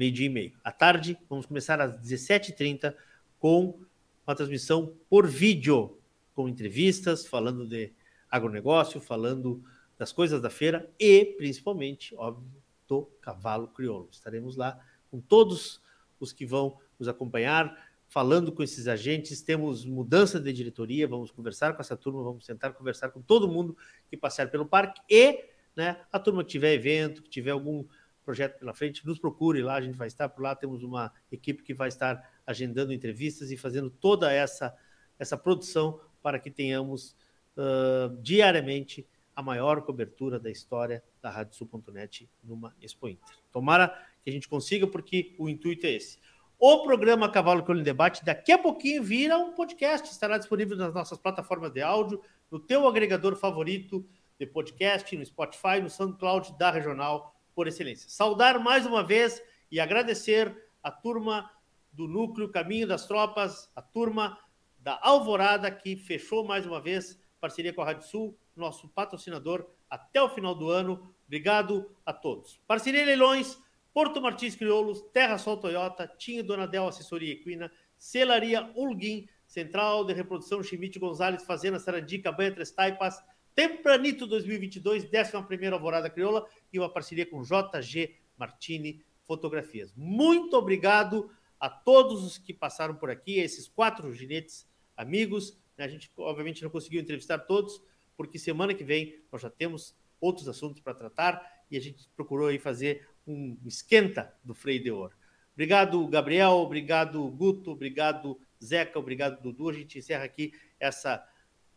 meio-dia 0.00 0.24
e 0.24 0.30
meio. 0.30 0.58
À 0.64 0.72
tarde, 0.72 1.18
vamos 1.28 1.44
começar 1.44 1.78
às 1.78 1.92
17h30 2.00 2.94
com 3.38 3.78
uma 4.26 4.34
transmissão 4.34 4.94
por 5.08 5.26
vídeo, 5.26 5.98
com 6.34 6.48
entrevistas, 6.48 7.26
falando 7.26 7.66
de 7.66 7.92
agronegócio, 8.30 9.00
falando 9.00 9.62
das 9.98 10.12
coisas 10.12 10.40
da 10.40 10.48
feira 10.48 10.90
e, 10.98 11.24
principalmente, 11.36 12.14
óbvio, 12.16 12.50
do 12.86 13.02
cavalo 13.20 13.68
crioulo. 13.68 14.08
Estaremos 14.10 14.56
lá 14.56 14.78
com 15.10 15.20
todos 15.20 15.82
os 16.18 16.32
que 16.32 16.46
vão 16.46 16.78
nos 16.98 17.08
acompanhar, 17.08 17.76
falando 18.08 18.52
com 18.52 18.62
esses 18.62 18.88
agentes. 18.88 19.42
Temos 19.42 19.84
mudança 19.84 20.40
de 20.40 20.52
diretoria, 20.52 21.06
vamos 21.06 21.30
conversar 21.30 21.74
com 21.74 21.80
essa 21.80 21.96
turma, 21.96 22.22
vamos 22.22 22.46
tentar 22.46 22.72
conversar 22.72 23.10
com 23.10 23.20
todo 23.20 23.48
mundo 23.48 23.76
que 24.08 24.16
passar 24.16 24.50
pelo 24.50 24.66
parque 24.66 25.00
e 25.08 25.44
né, 25.76 26.00
a 26.12 26.18
turma 26.18 26.44
que 26.44 26.50
tiver 26.50 26.74
evento, 26.74 27.22
que 27.22 27.30
tiver 27.30 27.52
algum 27.52 27.84
projeto 28.24 28.58
pela 28.58 28.74
frente, 28.74 29.06
nos 29.06 29.18
procure 29.18 29.62
lá, 29.62 29.74
a 29.74 29.80
gente 29.80 29.96
vai 29.96 30.08
estar 30.08 30.28
por 30.28 30.42
lá. 30.42 30.54
Temos 30.54 30.82
uma 30.82 31.12
equipe 31.32 31.62
que 31.62 31.74
vai 31.74 31.88
estar 31.88 32.39
agendando 32.50 32.92
entrevistas 32.92 33.50
e 33.50 33.56
fazendo 33.56 33.88
toda 33.88 34.32
essa, 34.32 34.76
essa 35.18 35.36
produção 35.36 36.00
para 36.20 36.38
que 36.38 36.50
tenhamos 36.50 37.16
uh, 37.56 38.16
diariamente 38.20 39.06
a 39.34 39.42
maior 39.42 39.82
cobertura 39.82 40.38
da 40.38 40.50
história 40.50 41.02
da 41.22 41.30
RádioSul.net 41.30 42.28
numa 42.42 42.74
Expo 42.82 43.08
Inter. 43.08 43.36
Tomara 43.52 43.88
que 44.22 44.28
a 44.28 44.32
gente 44.32 44.48
consiga, 44.48 44.86
porque 44.86 45.34
o 45.38 45.48
intuito 45.48 45.86
é 45.86 45.92
esse. 45.92 46.18
O 46.58 46.82
programa 46.82 47.30
Cavalo 47.30 47.62
Crioulo 47.62 47.80
em 47.80 47.84
Debate 47.84 48.24
daqui 48.24 48.52
a 48.52 48.58
pouquinho 48.58 49.02
vira 49.02 49.38
um 49.38 49.54
podcast, 49.54 50.10
estará 50.10 50.36
disponível 50.36 50.76
nas 50.76 50.92
nossas 50.92 51.18
plataformas 51.18 51.72
de 51.72 51.80
áudio, 51.80 52.20
no 52.50 52.58
teu 52.58 52.86
agregador 52.86 53.36
favorito 53.36 54.04
de 54.38 54.44
podcast, 54.44 55.16
no 55.16 55.24
Spotify, 55.24 55.80
no 55.80 55.88
SoundCloud 55.88 56.58
da 56.58 56.70
Regional 56.70 57.34
por 57.54 57.68
excelência. 57.68 58.10
Saudar 58.10 58.58
mais 58.58 58.84
uma 58.84 59.04
vez 59.04 59.40
e 59.70 59.78
agradecer 59.78 60.54
a 60.82 60.90
turma 60.90 61.50
do 61.92 62.06
Núcleo 62.06 62.48
Caminho 62.50 62.86
das 62.86 63.06
Tropas, 63.06 63.70
a 63.74 63.82
turma 63.82 64.38
da 64.78 64.98
Alvorada 65.02 65.70
que 65.70 65.96
fechou 65.96 66.44
mais 66.44 66.64
uma 66.66 66.80
vez 66.80 67.20
parceria 67.40 67.72
com 67.72 67.82
a 67.82 67.86
Rádio 67.86 68.06
Sul, 68.06 68.38
nosso 68.54 68.88
patrocinador 68.88 69.66
até 69.88 70.22
o 70.22 70.28
final 70.28 70.54
do 70.54 70.68
ano. 70.68 71.14
Obrigado 71.26 71.90
a 72.04 72.12
todos. 72.12 72.60
Parceria 72.66 73.04
Leilões, 73.04 73.58
Porto 73.92 74.20
Martins 74.20 74.54
Crioulos, 74.54 75.02
Terra 75.12 75.38
Sol 75.38 75.56
Toyota, 75.56 76.06
Tinho 76.06 76.44
Donadel 76.44 76.86
Assessoria 76.86 77.32
Equina, 77.32 77.72
Celaria 77.96 78.70
Ulguim, 78.74 79.28
Central 79.46 80.04
de 80.04 80.12
Reprodução 80.12 80.62
Chimite 80.62 80.98
Gonzalez, 80.98 81.42
Fazenda 81.42 81.78
Sarandi, 81.78 82.18
Cabanha 82.18 82.52
Três 82.52 82.70
Taipas, 82.70 83.22
Tempranito 83.54 84.26
2022, 84.26 85.04
11 85.04 85.66
Alvorada 85.72 86.08
Crioula 86.08 86.46
e 86.72 86.78
uma 86.78 86.88
parceria 86.88 87.26
com 87.26 87.42
JG 87.42 88.16
Martini 88.38 89.04
Fotografias. 89.26 89.92
Muito 89.96 90.56
obrigado 90.56 91.30
a 91.60 91.68
todos 91.68 92.24
os 92.24 92.38
que 92.38 92.54
passaram 92.54 92.94
por 92.96 93.10
aqui, 93.10 93.38
esses 93.38 93.68
quatro 93.68 94.12
ginetes 94.14 94.66
amigos. 94.96 95.56
A 95.76 95.86
gente, 95.86 96.10
obviamente, 96.16 96.62
não 96.62 96.70
conseguiu 96.70 97.00
entrevistar 97.00 97.38
todos, 97.40 97.80
porque 98.16 98.38
semana 98.38 98.74
que 98.74 98.82
vem 98.82 99.22
nós 99.30 99.42
já 99.42 99.50
temos 99.50 99.94
outros 100.20 100.48
assuntos 100.48 100.80
para 100.80 100.94
tratar 100.94 101.42
e 101.70 101.76
a 101.76 101.80
gente 101.80 102.08
procurou 102.16 102.48
aí 102.48 102.58
fazer 102.58 103.08
um 103.26 103.56
esquenta 103.64 104.34
do 104.42 104.54
freio 104.54 104.82
de 104.82 104.90
ouro. 104.90 105.14
Obrigado, 105.54 106.06
Gabriel, 106.08 106.52
obrigado, 106.52 107.28
Guto, 107.28 107.70
obrigado, 107.70 108.40
Zeca, 108.62 108.98
obrigado, 108.98 109.42
Dudu. 109.42 109.68
A 109.68 109.72
gente 109.72 109.98
encerra 109.98 110.24
aqui 110.24 110.52
essa 110.78 111.26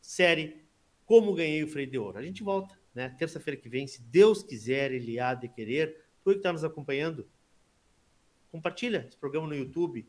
série 0.01 0.65
Como 1.05 1.33
Ganhei 1.33 1.63
o 1.63 1.67
Freio 1.67 1.89
de 1.89 1.97
Ouro. 1.97 2.17
A 2.17 2.23
gente 2.23 2.43
volta, 2.43 2.77
né? 2.93 3.09
Terça-feira 3.17 3.59
que 3.59 3.69
vem, 3.69 3.87
se 3.87 4.01
Deus 4.01 4.43
quiser, 4.43 4.91
Ele 4.91 5.19
há 5.19 5.33
de 5.33 5.47
querer. 5.47 6.05
Tu 6.23 6.31
que 6.31 6.37
está 6.37 6.53
nos 6.53 6.63
acompanhando, 6.63 7.27
compartilha 8.53 9.05
esse 9.09 9.17
programa 9.17 9.47
no 9.47 9.55
YouTube, 9.55 10.07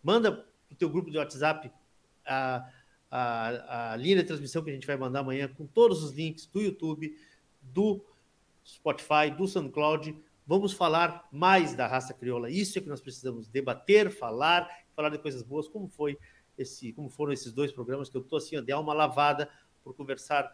manda 0.00 0.30
para 0.30 0.46
o 0.70 0.76
teu 0.76 0.88
grupo 0.88 1.10
de 1.10 1.18
WhatsApp 1.18 1.72
a 2.24 2.70
a, 3.10 3.92
a 3.92 3.96
linha 3.96 4.16
de 4.16 4.24
transmissão 4.24 4.62
que 4.62 4.70
a 4.70 4.72
gente 4.72 4.86
vai 4.86 4.96
mandar 4.96 5.20
amanhã 5.20 5.48
com 5.48 5.66
todos 5.66 6.02
os 6.02 6.12
links 6.12 6.46
do 6.46 6.60
YouTube, 6.60 7.16
do 7.60 8.04
Spotify, 8.64 9.30
do 9.36 9.46
SoundCloud. 9.46 10.16
Vamos 10.46 10.72
falar 10.72 11.28
mais 11.32 11.74
da 11.74 11.86
raça 11.86 12.14
crioula. 12.14 12.50
Isso 12.50 12.78
é 12.78 12.82
que 12.82 12.88
nós 12.88 13.00
precisamos 13.00 13.48
debater, 13.48 14.10
falar, 14.10 14.68
falar 14.94 15.08
de 15.08 15.18
coisas 15.18 15.42
boas, 15.42 15.68
como 15.68 15.88
foi 15.88 16.18
esse, 16.58 16.92
como 16.92 17.08
foram 17.08 17.32
esses 17.32 17.52
dois 17.52 17.72
programas 17.72 18.08
que 18.08 18.16
eu 18.16 18.22
estou 18.22 18.38
assim, 18.38 18.62
de 18.62 18.72
alma 18.72 18.92
lavada 18.92 19.48
por 19.82 19.94
conversar 19.94 20.50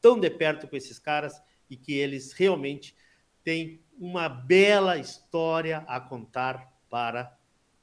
tão 0.00 0.18
de 0.18 0.30
perto 0.30 0.66
com 0.66 0.76
esses 0.76 0.98
caras 0.98 1.40
e 1.70 1.76
que 1.76 1.92
eles 1.92 2.32
realmente 2.32 2.96
têm 3.44 3.80
uma 3.98 4.28
bela 4.28 4.98
história 4.98 5.84
a 5.86 6.00
contar 6.00 6.71
para 6.92 7.34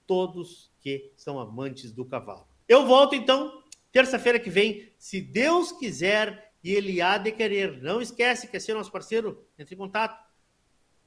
todos 0.06 0.72
que 0.80 1.12
são 1.18 1.40
amantes 1.40 1.92
do 1.92 2.06
cavalo. 2.06 2.48
Eu 2.68 2.86
volto 2.86 3.16
então 3.16 3.60
Terça-feira 3.92 4.40
que 4.40 4.50
vem, 4.50 4.94
se 5.00 5.20
Deus 5.20 5.72
quiser 5.72 6.54
e 6.64 6.72
Ele 6.72 7.02
há 7.02 7.18
de 7.18 7.32
querer. 7.32 7.82
Não 7.82 8.02
esquece, 8.02 8.48
quer 8.48 8.60
ser 8.60 8.76
nosso 8.76 8.92
parceiro? 8.92 9.48
Entre 9.58 9.74
em 9.74 9.78
contato. 9.78 10.24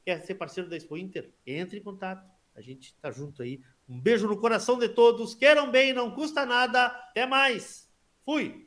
Quer 0.05 0.21
ser 0.23 0.35
parceiro 0.35 0.69
da 0.69 0.77
Expo 0.77 0.97
Inter? 0.97 1.33
Entre 1.47 1.79
em 1.79 1.83
contato. 1.83 2.29
A 2.57 2.61
gente 2.61 2.89
está 2.89 3.11
junto 3.11 3.43
aí. 3.43 3.61
Um 3.89 4.01
beijo 4.01 4.27
no 4.27 4.37
coração 4.37 4.79
de 4.79 4.89
todos. 4.89 5.35
Queiram 5.35 5.71
bem, 5.71 5.93
não 5.93 6.11
custa 6.11 6.45
nada. 6.45 6.87
Até 6.87 7.25
mais. 7.25 7.89
Fui. 8.25 8.67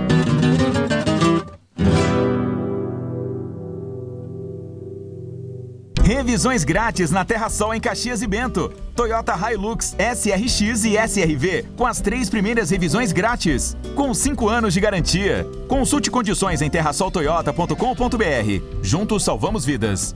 Revisões 6.31 6.63
grátis 6.63 7.11
na 7.11 7.25
Terra 7.25 7.49
Sol 7.49 7.73
em 7.73 7.79
Caxias 7.81 8.21
e 8.21 8.27
Bento. 8.27 8.71
Toyota 8.95 9.33
Hilux 9.35 9.93
SRX 9.99 10.85
e 10.85 10.95
SRV 10.95 11.65
com 11.75 11.85
as 11.85 11.99
três 11.99 12.29
primeiras 12.29 12.69
revisões 12.69 13.11
grátis, 13.11 13.75
com 13.97 14.13
cinco 14.13 14.47
anos 14.47 14.73
de 14.73 14.79
garantia. 14.79 15.45
Consulte 15.67 16.09
condições 16.09 16.61
em 16.61 16.69
terrasoltoyota.com.br. 16.69 18.63
Juntos 18.81 19.25
salvamos 19.25 19.65
vidas. 19.65 20.15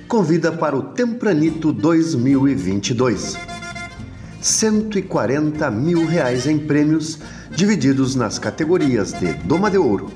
convida 0.08 0.52
para 0.52 0.76
o 0.76 0.82
Tempranito 0.82 1.72
2022. 1.72 3.38
140 4.42 5.70
mil 5.70 6.04
reais 6.06 6.48
em 6.48 6.58
prêmios 6.58 7.20
divididos 7.56 8.16
nas 8.16 8.38
categorias 8.38 9.14
de 9.14 9.34
Doma 9.34 9.70
de 9.70 9.78
Ouro, 9.78 10.12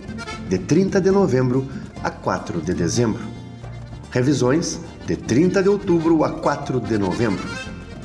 de 0.49 0.57
30 0.57 0.99
de 0.99 1.11
novembro 1.11 1.67
a 2.03 2.09
4 2.09 2.61
de 2.61 2.73
dezembro. 2.73 3.21
Revisões, 4.11 4.79
de 5.05 5.15
30 5.15 5.63
de 5.63 5.69
outubro 5.69 6.23
a 6.23 6.31
4 6.31 6.79
de 6.79 6.97
novembro. 6.97 7.47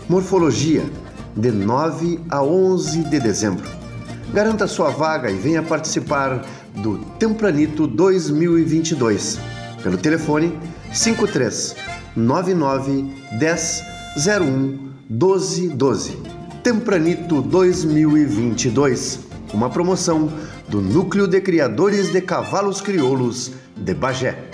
Morfologia, 0.08 0.84
de 1.36 1.50
9 1.50 2.20
a 2.30 2.42
11 2.42 3.04
de 3.04 3.20
dezembro. 3.20 3.68
Garanta 4.32 4.66
sua 4.66 4.90
vaga 4.90 5.30
e 5.30 5.36
venha 5.36 5.62
participar 5.62 6.44
do 6.74 6.98
Tempranito 7.18 7.86
2022 7.86 9.38
pelo 9.82 9.96
telefone 9.96 10.58
53 10.92 11.76
99 12.16 13.14
10 13.38 13.84
01 14.16 14.90
12 15.08 15.68
12. 15.70 16.35
Tempranito 16.66 17.40
2022, 17.42 19.20
uma 19.54 19.70
promoção 19.70 20.28
do 20.68 20.80
Núcleo 20.80 21.28
de 21.28 21.40
Criadores 21.40 22.10
de 22.10 22.20
Cavalos 22.20 22.80
Crioulos 22.80 23.52
de 23.76 23.94
Bagé. 23.94 24.45